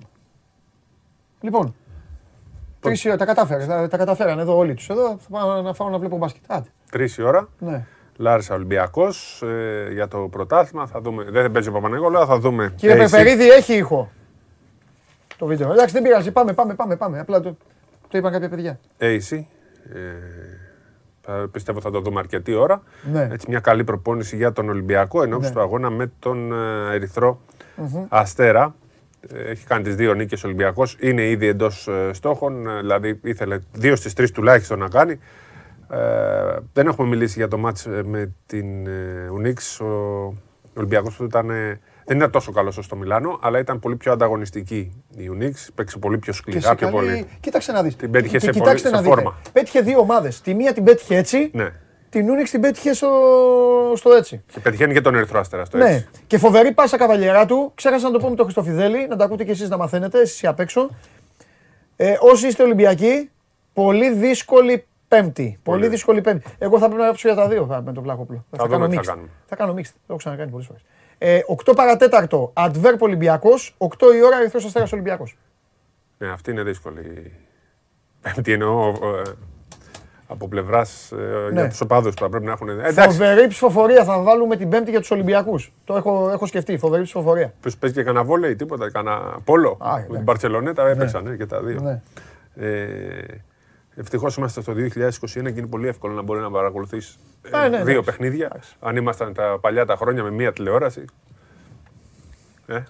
[1.41, 1.75] Λοιπόν,
[2.81, 4.89] τρεις ώρα, τα κατάφερες, τα, τα καταφέραν εδώ όλοι τους.
[4.89, 6.43] Εδώ θα πάω να φάω να βλέπω μπάσκετ.
[6.47, 7.49] Άντε, τρεις η ώρα.
[7.59, 7.85] ναι.
[8.17, 10.87] Λάρισα Ολυμπιακός ε, για το πρωτάθλημα.
[10.87, 11.25] Θα δούμε.
[11.25, 12.73] Δεν παίζει ο Παπανεγόλου, αλλά θα δούμε.
[12.77, 13.11] Κύριε Ε, εσύ.
[13.17, 14.11] Περπερίδη, έχει ήχο.
[15.41, 15.73] Το βίντεο.
[15.73, 16.31] Εντάξει, δεν πειράζει.
[16.33, 16.97] Πάμε, πάμε, πάμε.
[16.97, 17.19] πάμε.
[17.21, 17.57] Απλά το,
[18.09, 18.81] το είπαν κάποια παιδιά.
[18.99, 19.45] AC.
[19.95, 19.99] Ε,
[21.27, 22.83] Ε, πιστεύω θα το δούμε αρκετή ώρα.
[23.13, 23.29] Ναι.
[23.33, 25.55] Έτσι, μια καλή προπόνηση για τον Ολυμπιακό εν ώψη Ναι.
[25.55, 27.41] του αγώνα με τον ε, ερυθρο
[28.09, 28.75] Αστέρα.
[29.35, 30.97] Ε, Έχει κάνει τις δύο νίκες ο Ολυμπιακός.
[31.01, 32.67] Είναι ήδη εντός στόχων.
[32.67, 35.19] ε, Δηλαδή ήθελε δύο στις τρεις τουλάχιστον να κάνει.
[35.91, 39.81] Ε, δεν έχουμε μιλήσει για το μάτς ε, με την ε, Ουνίξ.
[39.81, 40.35] Ο
[40.77, 44.13] Ολυμπιακός που ήταν, ε, δεν ήταν τόσο καλός όσο στο Μιλάνο, αλλά ήταν πολύ πιο
[44.13, 45.71] ανταγωνιστική η Ουνίξ.
[45.75, 47.27] Παίξε πολύ πιο Και σκληρά, σε πιο καλή- πολύ.
[47.41, 47.97] Κοίταξε να δεις.
[47.97, 49.15] Την πέτυχε Και σε, πολύ, κοιτάξτε σε να δείτε.
[49.15, 49.35] φόρμα.
[49.53, 50.41] Πέτυχε δύο ομάδες.
[50.41, 51.69] Τη μία την πέτυχε έτσι, Ναι.
[52.09, 53.09] την Ούνιξ την πέτυχε στο,
[53.95, 54.43] στο έτσι.
[54.53, 55.91] Και πετυχαίνει και τον Ερυθρό Αστέρα στο Ναι.
[55.91, 56.09] έτσι.
[56.27, 57.73] Και φοβερή πάσα καβαλιέρα του.
[57.75, 60.43] Ξέχασα να το πω με τον Χριστοφιδέλη, να τα ακούτε κι εσείς να μαθαίνετε, εσείς
[60.43, 60.89] οι απ' έξω.
[61.97, 63.31] Ε, όσοι είστε Ολυμπιακοί,
[63.73, 65.59] πολύ δύσκολη Πέμπτη.
[65.63, 66.51] Πολύ δύσκολη Πέμπτη.
[66.59, 68.45] Εγώ θα πρέπει να γράψω για τα δύο θα- με τον Βλάχοπλο.
[68.57, 69.05] Θα δούμε τι θα mixed.
[69.07, 69.29] κάνουμε.
[69.47, 69.83] Θα κάνω mixed.
[69.93, 70.83] Το έχω ξανακάνει πολλές φορές.
[71.23, 75.37] Ε, 8 παρατέταρτο Adverb Ολυμπιακός, 8 η ώρα Ερυθρός Αστέρας Ολυμπιακός.
[76.19, 77.33] Ναι, αυτή είναι δύσκολη.
[78.21, 79.23] Πέμπτη εννοώ ε,
[80.27, 81.13] από πλευράς
[81.53, 81.61] Ναι.
[81.61, 82.69] για τους οπαδούς που θα πρέπει να έχουν.
[82.69, 85.73] Ε, εντάξει, Φοβερή ψηφοφορία θα βάλουμε την Πέμπτη για τους Ολυμπιακούς.
[85.85, 86.79] Το έχω, έχω σκεφτεί.
[86.79, 87.53] Φοβερή ψηφοφορία.
[87.61, 89.77] Ποιος παίζει και κανένα βόλεϊ, τίποτα, κανένα πόλο.
[89.81, 90.17] Α, με ναι.
[90.17, 91.81] την Παρσελονέτα έπαιξαν ε, και τα δύο.
[91.81, 92.01] Ναι.
[92.67, 93.43] Ε,
[94.01, 94.83] Ευτυχώς είμαστε στο 2021
[95.27, 98.03] και είναι πολύ εύκολο να μπορεί να παρακολουθείς Ε, ναι, δύο ναι.
[98.03, 98.61] παιχνίδια.
[98.81, 101.05] Αν ήμασταν τα παλιά τα χρόνια με μία τηλεόραση.
[102.67, 102.83] Ε,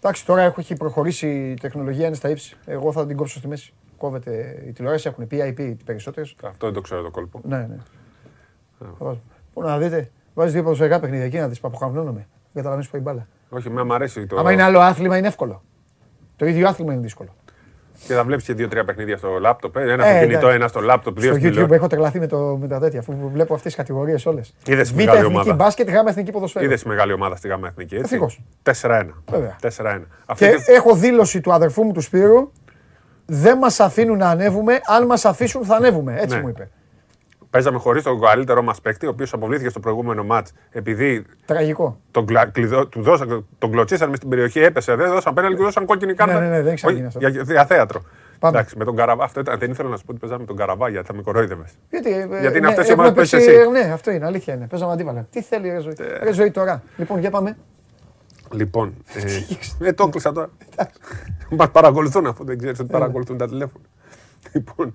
[0.00, 2.56] Εντάξει, τώρα έχω, έχει προχωρήσει η τεχνολογία, είναι στα ύψη.
[2.66, 3.72] Εγώ θα την κόψω στη μέση.
[3.98, 6.34] Κόβεται η τηλεόραση, έχουν PIP οι περισσότερες.
[6.42, 7.40] αυτό δεν το ξέρω το κόλπο.
[7.44, 7.76] Ναι, ναι.
[8.78, 9.20] Θα βάζω.
[9.52, 12.26] Πού να δείτε, βάζεις δύο ποδοσφαιρικά παιχνίδια εκεί να δεις παποχαμνώνομαι.
[12.54, 13.26] Καταλαβαίνεις που πάει η μπάλα.
[13.48, 14.36] Όχι, με μ' αρέσει το.
[14.38, 15.62] Άμα είναι άλλο άθλημα είναι εύκολο.
[16.36, 17.34] Το ίδιο άθλημα είναι δύσκολο.
[18.06, 19.76] Και θα βλέπεις και δύο-τρία παιχνίδια στο λάπτοπ.
[19.76, 20.54] ε, Ένα Ε, στο κινητό, εντάξει.
[20.56, 21.74] ένα στο λάπτοπ, δύο Στο στην YouTube τηλεόραση.
[21.74, 24.54] έχω τρελαθεί με, το, με τα τέτοια, αφού βλέπω αυτές τις κατηγορίες όλες.
[24.66, 25.54] Είδες Β' μεγάλη εθνική ομάδα.
[25.54, 26.64] μπάσκετ, γάμα εθνική ποδοσφαίρου.
[26.64, 27.94] Είδες μεγάλη ομάδα στη ΓΑΜΑ Εθνική.
[27.94, 28.04] Έτσι.
[28.04, 28.40] Ευτυχώς.
[28.62, 29.22] 4-1.
[29.30, 29.56] Βέβαια.
[29.60, 30.06] 4-1.
[30.26, 32.52] Αυτή Και τη- έχω δήλωση του αδερφού μου του Σπύρου.
[33.26, 34.80] Δεν μας αφήνουν να ανέβουμε.
[34.86, 36.16] Αν μας αφήσουν, θα ανέβουμε.
[36.20, 36.42] Έτσι Ναι.
[36.42, 36.68] μου είπε.
[37.50, 42.00] Παίζαμε χωρίς τον καλύτερό μας παίκτη, ο οποίος αποβλήθηκε στο προηγούμενο μάτς επειδή Τραγικό.
[42.10, 42.46] τον, κλα...
[42.46, 42.86] κλειδώ...
[42.86, 43.46] του δώσαν...
[43.58, 44.94] τον κλωτσίσαν μες στην περιοχή, έπεσε.
[44.94, 46.40] Δεν δώσαν πέναλτι και του δώσαν κόκκινη κάρτα.
[46.40, 47.18] Ναι, ναι, ναι, δεν έχει Όχι, ξαναγίνει αυτό.
[47.18, 48.02] Για, για θέατρο.
[48.38, 48.58] Πάμε.
[48.58, 49.24] Εντάξει, με τον Καραβά.
[49.24, 51.22] Αυτό ήταν, δεν ήθελα να σου πω ότι παίζαμε με τον Καραβά, γιατί θα με
[51.22, 51.64] κορόιδευε.
[51.90, 53.70] Γιατί, ε, Γιατί είναι ναι, αυτές οι έχουμε ομάδες που παίζεις παίξει- εσύ.
[53.70, 54.66] Ναι, αυτό είναι, αλήθεια είναι.
[54.66, 55.26] Παίζαμε αντίπαλα.
[55.30, 55.94] Τι θέλει ρε ζωή.
[56.22, 57.56] Ρε ζωή τώρα; Λοιπόν, για πάμε.
[58.52, 58.94] Λοιπόν,
[59.80, 60.50] ε, ε, το έκλεισα τώρα.
[61.50, 63.84] Μα παρακολουθούν αφού δεν ξέρεις ότι παρακολουθούν τα τηλέφωνα.
[64.52, 64.92] Λοιπόν,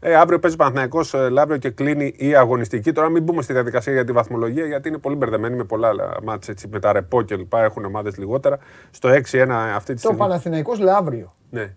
[0.00, 2.92] ε, αύριο παίζει ο Παναθηναϊκός ε, Λαύριο και κλείνει η αγωνιστική.
[2.92, 6.16] Τώρα μην μπούμε στη διαδικασία για τη βαθμολογία γιατί είναι πολύ μπερδεμένοι με πολλά άλλα
[6.22, 7.64] μάτς έτσι, με τα ρεπό και λοιπά.
[7.64, 8.58] Έχουν ομάδες λιγότερα.
[8.90, 9.14] Στο 6-1
[9.74, 10.16] αυτή τη Το στιγμή.
[10.18, 11.34] Παναθηναϊκός Λαύριο.
[11.50, 11.74] Ναι.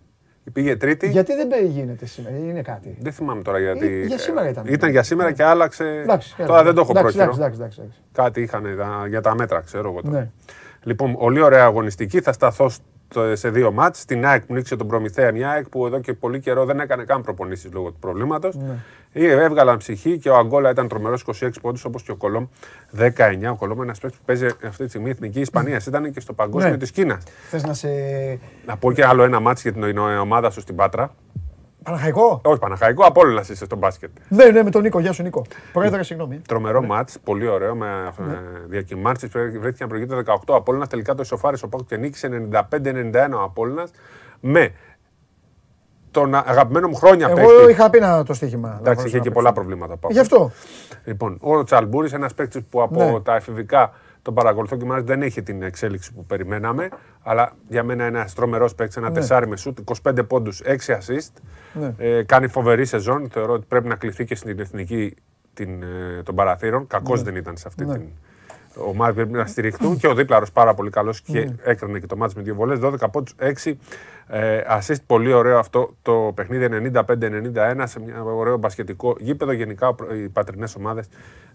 [0.52, 1.08] Πήγε τρίτη.
[1.08, 2.96] Γιατί δεν πέ- γίνεται σήμερα, είναι κάτι.
[3.00, 3.86] Δεν θυμάμαι τώρα γιατί.
[3.86, 4.64] Ε, για σήμερα ήταν.
[4.66, 5.84] Ήταν για σήμερα και άλλαξε.
[6.02, 7.34] Εντάξει, τώρα δεν το έχω εντάξει, πρόχειρο.
[7.36, 8.00] εντάξει, εντάξει, εντάξει.
[8.12, 8.64] Κάτι είχαν
[9.08, 10.18] για τα μέτρα, ξέρω εγώ τώρα.
[10.18, 10.30] Ναι.
[10.82, 12.20] Λοιπόν, πολύ ωραία αγωνιστική.
[12.20, 12.84] Θα σταθώ στο-
[13.32, 14.00] σε δύο μάτς.
[14.00, 15.32] Στην ΑΕΚ που νίξε τον Προμηθέα.
[15.32, 18.56] Μια ΑΕΚ που εδώ και πολύ καιρό δεν έκανε καν προπονήσεις λόγω του προβλήματος.
[18.56, 18.74] Ναι.
[19.12, 22.46] Ή Έβγαλαν ψυχή και ο Αγκόλα ήταν τρομερός 26 πόντους όπως και ο Κολόμ
[22.98, 23.50] 19.
[23.50, 25.86] Ο Κολόμ είναι ένας παίκτης που παίζει αυτή τη στιγμή εθνική Ισπανίας.
[25.86, 26.76] Ήταν και στο παγκόσμιο Ναι.
[26.78, 27.22] της Κίνας.
[27.50, 27.88] Θες να σε...
[28.66, 31.14] Να πω και άλλο ένα μάτς για την ομάδα σου στην Πάτρα.
[31.84, 34.10] Παναχαϊκό; Όχι Παναχαϊκό, Απόλλωνα είσαι στο μπάσκετ.
[34.28, 35.00] Ναι, ναι, με τον Νίκο.
[35.00, 35.42] Γεια σου Νίκο.
[35.72, 36.40] Πρόεδρε, συγγνώμη.
[36.48, 38.32] Τρομερό μάτς, πολύ ωραίο με Ναι.
[38.32, 39.28] ε, διακυμάνσεις.
[39.30, 43.42] Βρέθηκε να προηγείται 18 ο Απόλλωνας, τελικά το ισοφάρισε ο Πάκος και νίκησε 95-91 ο
[43.42, 43.90] Απόλλωνας
[44.40, 44.72] με
[46.10, 47.70] τον αγαπημένο μου χρόνια Εγώ παίκτη.
[47.70, 48.68] είχα πει να το στοίχημα.
[48.68, 49.30] να Εντάξει, βάλω είχε να και παίξω.
[49.40, 49.92] πολλά προβλήματα.
[49.92, 50.14] ο Πάκος.
[50.16, 50.50] Γι' αυτό.
[51.04, 53.20] Λοιπόν, ο Τσαλμπούρης, ένας παίκτης που από Ναι.
[53.20, 53.92] τα εφηβικά
[54.24, 56.88] τον παρακολουθώ και μάλιστα δεν έχει την εξέλιξη που περιμέναμε.
[57.22, 59.14] Αλλά για μένα είναι ένας τρομερός παίκτης, ένα Ναι.
[59.14, 61.32] τεσάρι με σουτ, 25 πόντους, 6 assist.
[61.72, 61.94] Ναι.
[61.98, 63.28] Ε, κάνει φοβερή σεζόν.
[63.30, 65.14] Θεωρώ ότι πρέπει να κληθεί και στην εθνική
[65.54, 66.86] την, ε, των παραθύρων.
[66.86, 67.92] Κακός δεν ήταν σε αυτή Ναι.
[67.92, 68.02] την
[68.86, 69.12] ομάδα.
[69.12, 69.96] Πρέπει να στηριχτούν.
[69.98, 71.54] και ο δίπλαρος πάρα πολύ καλός και Ναι.
[71.62, 72.78] έκρινε και το μάτς με δύο βολές.
[72.78, 73.78] 12 πόντους, 6
[74.26, 74.96] ε, assist.
[75.06, 79.52] Πολύ ωραίο αυτό το παιχνίδι 95-91 σε μια ωραίο μπασκετικό γήπεδο.
[79.52, 81.08] Γενικά οι πατρινές ομάδες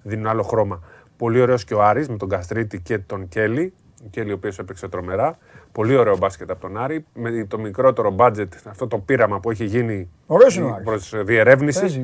[0.04, 0.80] δίνουν άλλο χρώμα.
[1.20, 3.74] Πολύ ωραίος και ο Άρης με τον Καστρίτη και τον Κέλλη.
[4.04, 5.38] Ο Κέλλη ο οποίος έπαιξε τρομερά.
[5.72, 7.06] Πολύ ωραίο μπάσκετ από τον Άρη.
[7.14, 10.84] Με το μικρότερο budget, αυτό το πείραμα που έχει γίνει Ωραίος είναι ο Άρης.
[10.86, 11.80] προς διερεύνηση.
[11.80, 12.04] Παίζει.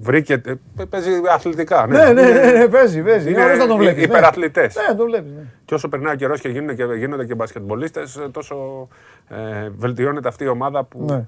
[0.00, 0.32] Βρήκε.
[0.78, 1.86] ε, Παίζει αθλητικά.
[1.86, 3.28] Ναι, ναι, ναι, ναι, παίζει, παίζει.
[3.28, 3.96] Είναι Είναι ωραίος να τον βλέπεις.
[3.98, 4.04] ναι.
[4.04, 4.76] υπερατλητές.
[4.88, 5.32] Ναι, τον βλέπεις.
[5.32, 5.42] ναι.
[5.64, 8.88] Και όσο περνάει ο καιρός και γίνονται και, γίνονται και μπασκετμπολίστες, τόσο
[9.28, 11.24] ε, βελτιώνεται αυτή η ομάδα που Ναι.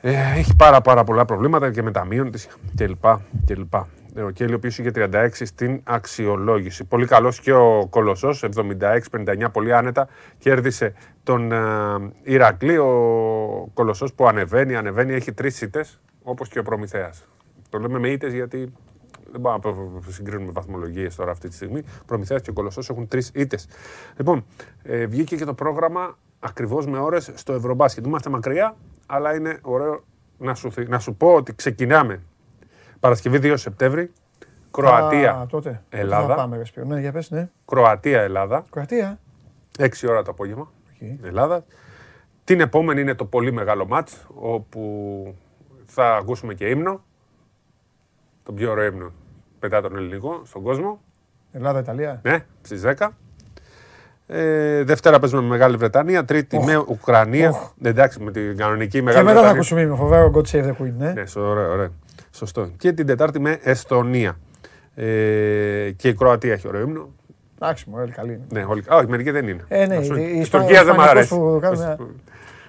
[0.00, 2.46] ε, έχει πάρα, πάρα πολλά προβλήματα και με τα μείον τη
[3.46, 3.74] κλπ.
[4.14, 4.18] Κλπ.
[4.18, 6.84] Ε, Ο Κέλλη, ο οποίος είχε 36 στην αξιολόγηση.
[6.84, 10.08] Πολύ καλός και ο Κολοσσός, 76-59, πολύ άνετα.
[10.38, 10.92] Κέρδισε
[11.22, 11.58] τον ε,
[12.22, 12.78] Ηρακλή.
[12.78, 17.24] Ο Κολοσσός που ανεβαίνει, ανεβαίνει, έχει τρεις ήττες, όπως και ο Προμηθέας.
[17.68, 18.72] Το λέμε με ήττες γιατί
[19.32, 21.82] δεν μπορούμε να συγκρίνουμε βαθμολογίες τώρα αυτή τη στιγμή.
[22.06, 23.68] Προμηθέας και ο Κολοσσός έχουν τρεις ήττες.
[24.16, 24.44] Λοιπόν,
[24.82, 28.06] ε, βγήκε και το πρόγραμμα ακριβώς με ώρες στο Ευρωμπάσκετ.
[28.06, 28.76] Είμαστε μακριά,
[29.06, 30.04] αλλά είναι ωραίο
[30.38, 32.22] να σου, θυ- να σου πω ότι ξεκινάμε
[33.02, 34.12] Παρασκευή 2 Σεπτέμβρη.
[34.70, 35.82] Κροατία, Α, τότε.
[35.90, 36.34] Θα Ελλάδα.
[36.34, 36.86] πάμε, ρε Σπύρο.
[36.86, 37.48] Ναι, για πες, ναι.
[37.64, 38.64] Κροατία, Ελλάδα.
[38.70, 39.18] Κροατία.
[39.78, 40.70] 6 ώρα το απόγευμα.
[40.92, 41.24] Οκ.
[41.26, 41.64] Ελλάδα.
[42.44, 45.34] Την επόμενη είναι το πολύ μεγάλο ματς, όπου
[45.86, 47.02] θα ακούσουμε και ύμνο.
[48.44, 49.12] Το πιο ωραίο ύμνο
[49.60, 51.00] μετά τον ελληνικό στον κόσμο.
[51.52, 52.20] Ελλάδα-Ιταλία.
[52.22, 53.08] Ναι, στις 10.
[54.26, 56.24] Ε, Δευτέρα παίζουμε με Μεγάλη Βρετανία.
[56.24, 57.70] Τρίτη με Ουκρανία.
[57.82, 59.50] Εντάξει, με την κανονική Και Μεγάλη μετά θα Βρετανία.
[59.60, 59.96] ακούσουμε ύμνο.
[59.96, 61.12] Φοβερό God Save the Queen, ναι.
[61.12, 61.88] Ναι, σω- ωραίο, ωραίο.
[62.34, 62.70] Σωστό.
[62.76, 64.38] Και την Τετάρτη με Εστονία.
[64.94, 67.08] Ε, και η Κροατία έχει ωραίο ύμνο.
[67.62, 68.44] Εντάξει, μου, καλή είναι.
[68.52, 68.82] Ναι, όλοι...
[68.92, 69.64] Α, όχι, μερικοί δεν είναι.
[69.68, 71.34] Ε, ναι, Να σου- η- η η Ισπα- Τουρκίας ο δεν μ' Ισπανικός αρέσει.
[71.36, 72.16] που κάνουν-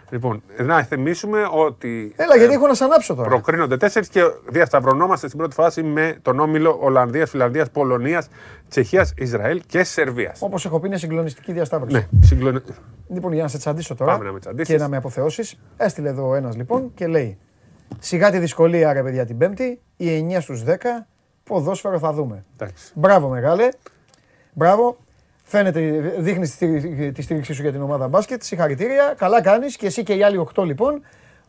[0.09, 3.30] Λοιπόν, να θυμίσουμε ότι Έλα, γιατί έχω να σ' ανάψω τώρα.
[3.30, 8.27] προκρίνονται τέσσερις και διασταυρωνόμαστε στην πρώτη φάση με τον όμιλο Ολλανδίας, Φιλανδίας, Πολωνίας,
[8.69, 10.42] Τσεχίας, Ισραήλ και Σερβίας.
[10.42, 11.95] Όπως έχω πει, είναι συγκλονιστική διασταύρωση.
[11.95, 12.59] Ναι, συγκλονι...
[13.14, 14.74] Λοιπόν, για να σε τσαντήσω τώρα Πάμε να με τσαντήσεις.
[14.75, 17.38] και να με αποθεώσεις, έστειλε εδώ ένας λοιπόν και λέει:
[18.00, 20.76] Σιγά τη δυσκολία, ρε παιδιά, την Πέμπτη, οι 9 στους 10
[21.44, 22.45] ποδόσφαιρο θα δούμε.
[22.53, 22.92] Εντάξει.
[22.95, 23.68] Μπράβο, μεγάλε.
[24.53, 24.98] Μπράβο.
[25.44, 26.58] Φαίνεται, δείχνεις
[27.14, 28.44] τη στήριξή σου για την ομάδα μπάσκετ.
[28.44, 29.14] Συγχαρητήρια.
[29.18, 31.02] Καλά κάνεις και εσύ και οι άλλοι 8 λοιπόν.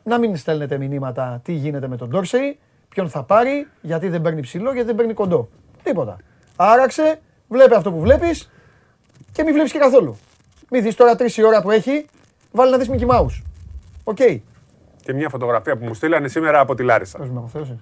[0.03, 4.41] Να μην στέλνετε μηνύματα τι γίνεται με τον Ντόρσεϊ, ποιον θα πάρει, γιατί δεν παίρνει
[4.41, 5.49] ψηλό, γιατί δεν παίρνει κοντό.
[5.83, 6.17] Τίποτα.
[6.57, 8.51] Άραξε, βλέπε αυτό που βλέπεις
[9.33, 10.17] και μην βλέπεις και καθόλου.
[10.71, 12.07] Μην δεις τώρα τρεις η ώρα που έχει,
[12.53, 13.43] βάλει να δεις Mickey Mouse.
[14.05, 14.19] OK.
[15.05, 17.19] Και μια φωτογραφία που μου στείλανε σήμερα από τη Λάρισα.
[17.19, 17.77] Πες με αποθέωσες.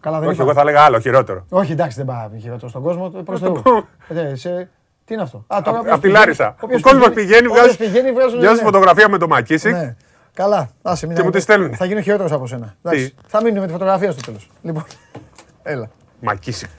[0.00, 0.44] Καλά, δεν Όχι, είπα.
[0.44, 1.44] εγώ θα έλεγα άλλο, χειρότερο.
[1.48, 3.08] Όχι, εντάξει, δεν πάει χειρότερο στον κόσμο.
[3.08, 3.62] Προς το Θεού.
[3.62, 3.86] πω.
[4.14, 4.70] Ε, σε-
[5.04, 6.48] Τι είναι αυτό; Α, τώρα Απ' όποιος απ' τη πηγαίνει- Λάρισα.
[6.48, 8.38] Ο όποιος κόσμος πηγαίνει, όποιος βγάζει πηγαίνει, βγάζουν.
[8.38, 8.62] βγάζει ναι.
[8.64, 9.72] φωτογραφία με το Μακίσικ.
[9.72, 9.96] Ναι.
[10.34, 11.76] Καλά, άσε μην Και μου τη στέλνουνε.
[11.76, 12.74] Θα γίνω χειρότερος από σένα.
[12.82, 14.50] Εντάξει, Θα μείνουμε με τη φωτογραφία στο τέλος.
[14.62, 14.84] Λοιπόν.
[15.62, 15.90] Έλα.
[16.20, 16.70] Μακίσικ.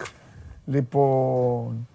[0.65, 1.87] Λοιπόν.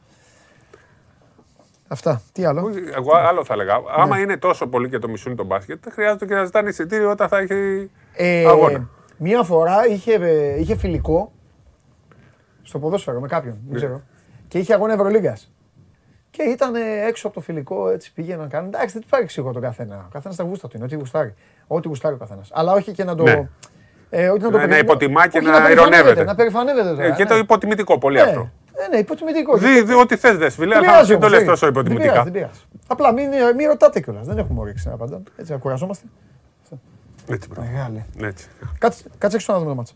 [1.88, 2.22] Αυτά.
[2.32, 3.74] Τι άλλο; Εγώ άλλο θα έλεγα.
[3.96, 7.10] Άμα είναι τόσο πολύ και το μισούν το μπάσκετ, δεν χρειάζεται και να ζητάνε εισιτήριο
[7.10, 8.88] όταν θα έχει Ε, αγώνα.
[9.18, 11.32] Μία φορά είχε, ε, είχε φιλικό
[12.62, 13.60] στο ποδόσφαιρο με κάποιον, Ναι.
[13.70, 14.00] δεν ξέρω.
[14.48, 15.50] Και είχε αγώνα Ευρωλίγκας.
[16.30, 18.68] Και ήταν ε, έξω από το φιλικό, έτσι πήγαιναν κάνουν.
[18.68, 19.96] Εντάξει, δεν του παρεξηγώ τον καθένα.
[20.06, 21.34] Ο καθένας τα γούστα του είναι, ό,τι γουστάρει.
[21.66, 22.50] Ό,τι γουστάρει ο καθένας.
[22.52, 23.22] Αλλά όχι και να το.
[23.22, 23.48] Ναι.
[24.10, 26.24] Ε, όχι να, το Να- να περι- υποτιμά και όχι να περηφανεύεται, ειρωνεύεται.
[26.24, 27.04] Να περηφανεύεται τώρα.
[27.04, 27.28] Ε, Και ναι.
[27.28, 28.22] το υποτιμητικό πολύ Ναι.
[28.22, 28.50] αυτό.
[28.84, 29.56] Ε, ναι, υποτιμητικό.
[29.56, 31.64] Δι, δι, ό,τι θες, δες φίλε, Δεν αλλά πειράζει δεν το όμως, λες δεν- τόσο
[31.72, 32.22] Δεν πειράζει, υποτιμητικά.
[32.22, 32.60] δεν πειράζει.
[32.86, 34.26] Απλά μην, μην ρωτάτε κιόλας.
[34.26, 35.22] Δεν έχουμε όρεξη να απαντάμε.
[35.36, 36.06] Έτσι, να κουραζόμαστε.
[37.28, 37.68] Έτσι, μπράβο.
[37.70, 38.04] Μεγάλε.
[38.22, 38.46] Έτσι.
[38.78, 39.94] Κάτσε, κάτσε έξω να δούμε το μάτσα.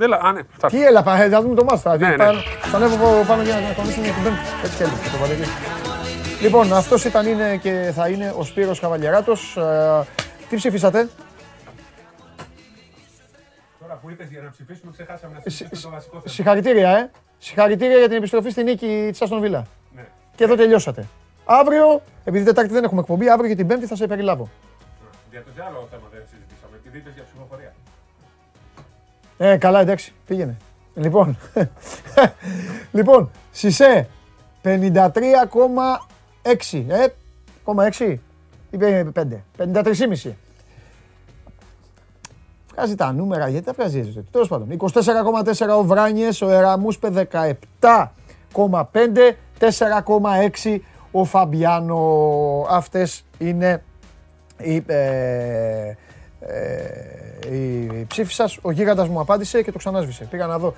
[0.00, 1.96] Έλα, α, ναι, θα Τι έλα, πα, να δούμε το μάτσα.
[1.96, 2.16] Ναι, ναι.
[2.16, 2.38] Πάνω-
[2.70, 4.38] Θα ανέβω πάνω- πάνω για να κονίσουμε για την πέμπτη.
[4.64, 5.44] Έτσι κι αλλιώς, το Παντελή.
[6.42, 9.56] Λοιπόν, αυτός ήταν είναι και θα είναι ο Σπύρος Καβαλιαράτος.
[9.56, 10.06] Ε,
[10.48, 11.08] Τι ψηφίσατε;
[13.80, 16.34] Τώρα που είπες για να ψηφίσουμε, ξεχάσαμε να ψηφίσουμε το βασικό θέμα.
[16.34, 17.10] Συγχαρητήρια, ε.
[17.38, 19.66] Συγχαρητήρια για την επιστροφή στη νίκη της Αστον Βίλα.
[19.94, 20.06] Ναι.
[20.36, 21.06] Και εδώ τελειώσατε.
[21.44, 24.48] Αύριο, επειδή Τετάρτη δεν έχουμε εκπομπή, αύριο για την Πέμπτη θα σε περιλάβω.
[25.30, 27.74] Για το τι άλλο θέμα δεν συζητήσαμε, επειδή είπες για ψηφοφορία.
[29.38, 30.56] Ε, καλά, εντάξει, πήγαινε.
[30.94, 31.38] Λοιπόν,
[32.98, 34.08] λοιπόν, Σισε,
[34.62, 34.74] 53,6,
[36.88, 37.06] ε,
[37.64, 38.16] 0,6
[38.70, 39.06] ή 5,
[39.58, 40.32] 53,5.
[42.78, 44.24] Βγάζει τα νούμερα, γιατί τα βγάζει έτσι.
[44.30, 50.78] Τέλος πάντων, 24,4 ο Βράνιες, ο Εραμούσπε 17,5, 4,6
[51.10, 52.66] ο Φαμπιάνο.
[52.70, 53.82] Αυτές είναι
[54.58, 55.94] οι, ε,
[56.40, 58.58] ε, η ψήφη σας.
[58.62, 60.24] Ο γίγαντας μου απάντησε και το ξανάσβησε.
[60.24, 60.74] Πήγα να δω.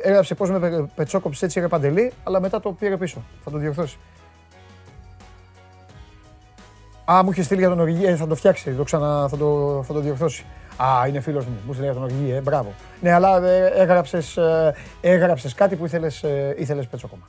[0.00, 3.22] Έγραψε πώς με πε- πετσόκοψες έτσι ρε παντελή, αλλά μετά το πήρε πίσω.
[3.44, 3.98] Θα το διορθώσει.
[7.12, 9.82] Α, μου είχε στείλει για τον Οργή, ε, θα το φτιάξει, το ξανα, θα, το,
[9.86, 10.44] θα το διορθώσει.
[10.76, 12.72] Α, είναι φίλος μου, μου στείλει για τον Οργή, ε, μπράβο.
[13.00, 17.28] Ναι, αλλά ε, έγραψες, ε, έγραψες κάτι που ήθελες, ε, ήθελες πετσόκομα.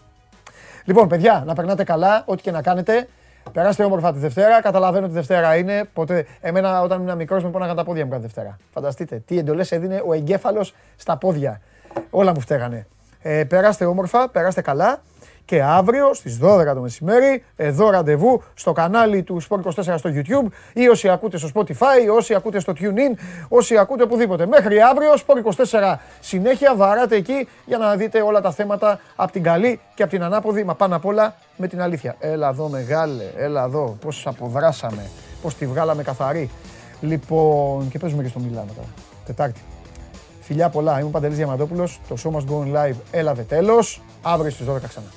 [0.86, 3.08] Λοιπόν, παιδιά, να περνάτε καλά, ό,τι και να κάνετε.
[3.54, 4.62] Περάστε όμορφα τη Δευτέρα.
[4.62, 5.84] Καταλαβαίνω ότι Δευτέρα είναι.
[5.94, 8.58] Ποτέ, εμένα όταν ήμουν μικρός με πόναγαν τα πόδια μου κάθε Δευτέρα.
[8.74, 11.62] Φανταστείτε τι εντολές έδινε ο εγκέφαλος στα πόδια.
[12.10, 12.88] Όλα μου φταίγανε.
[13.22, 15.02] Ε, περάστε όμορφα, περάστε καλά.
[15.46, 20.52] Και αύριο στις 12 το μεσημέρι, εδώ ραντεβού στο κανάλι του Sport 24 στο YouTube
[20.74, 23.18] ή όσοι ακούτε στο Spotify, όσοι ακούτε στο TuneIn,
[23.50, 24.46] όσοι ακούτε οπουδήποτε.
[24.46, 29.44] Μέχρι αύριο, Sport 24 συνέχεια, βαράτε εκεί για να δείτε όλα τα θέματα από την
[29.44, 32.16] καλή και από την ανάποδη, μα πάνω απ' όλα με την αλήθεια.
[32.20, 35.10] Έλα εδώ μεγάλε, έλα εδώ, πώς αποδράσαμε,
[35.42, 36.50] πώς τη βγάλαμε καθαρή.
[37.02, 38.88] Λοιπόν, και παίζουμε και στο Μιλάνο τώρα,
[39.26, 39.75] Τετάρτη.
[40.46, 44.52] Φιλιά πολλά, είμαι ο Παντελής Διαμαντόπουλος, το Show Must Go On Live έλαβε τέλος, αύριο
[44.52, 45.08] στις 12 ξανά.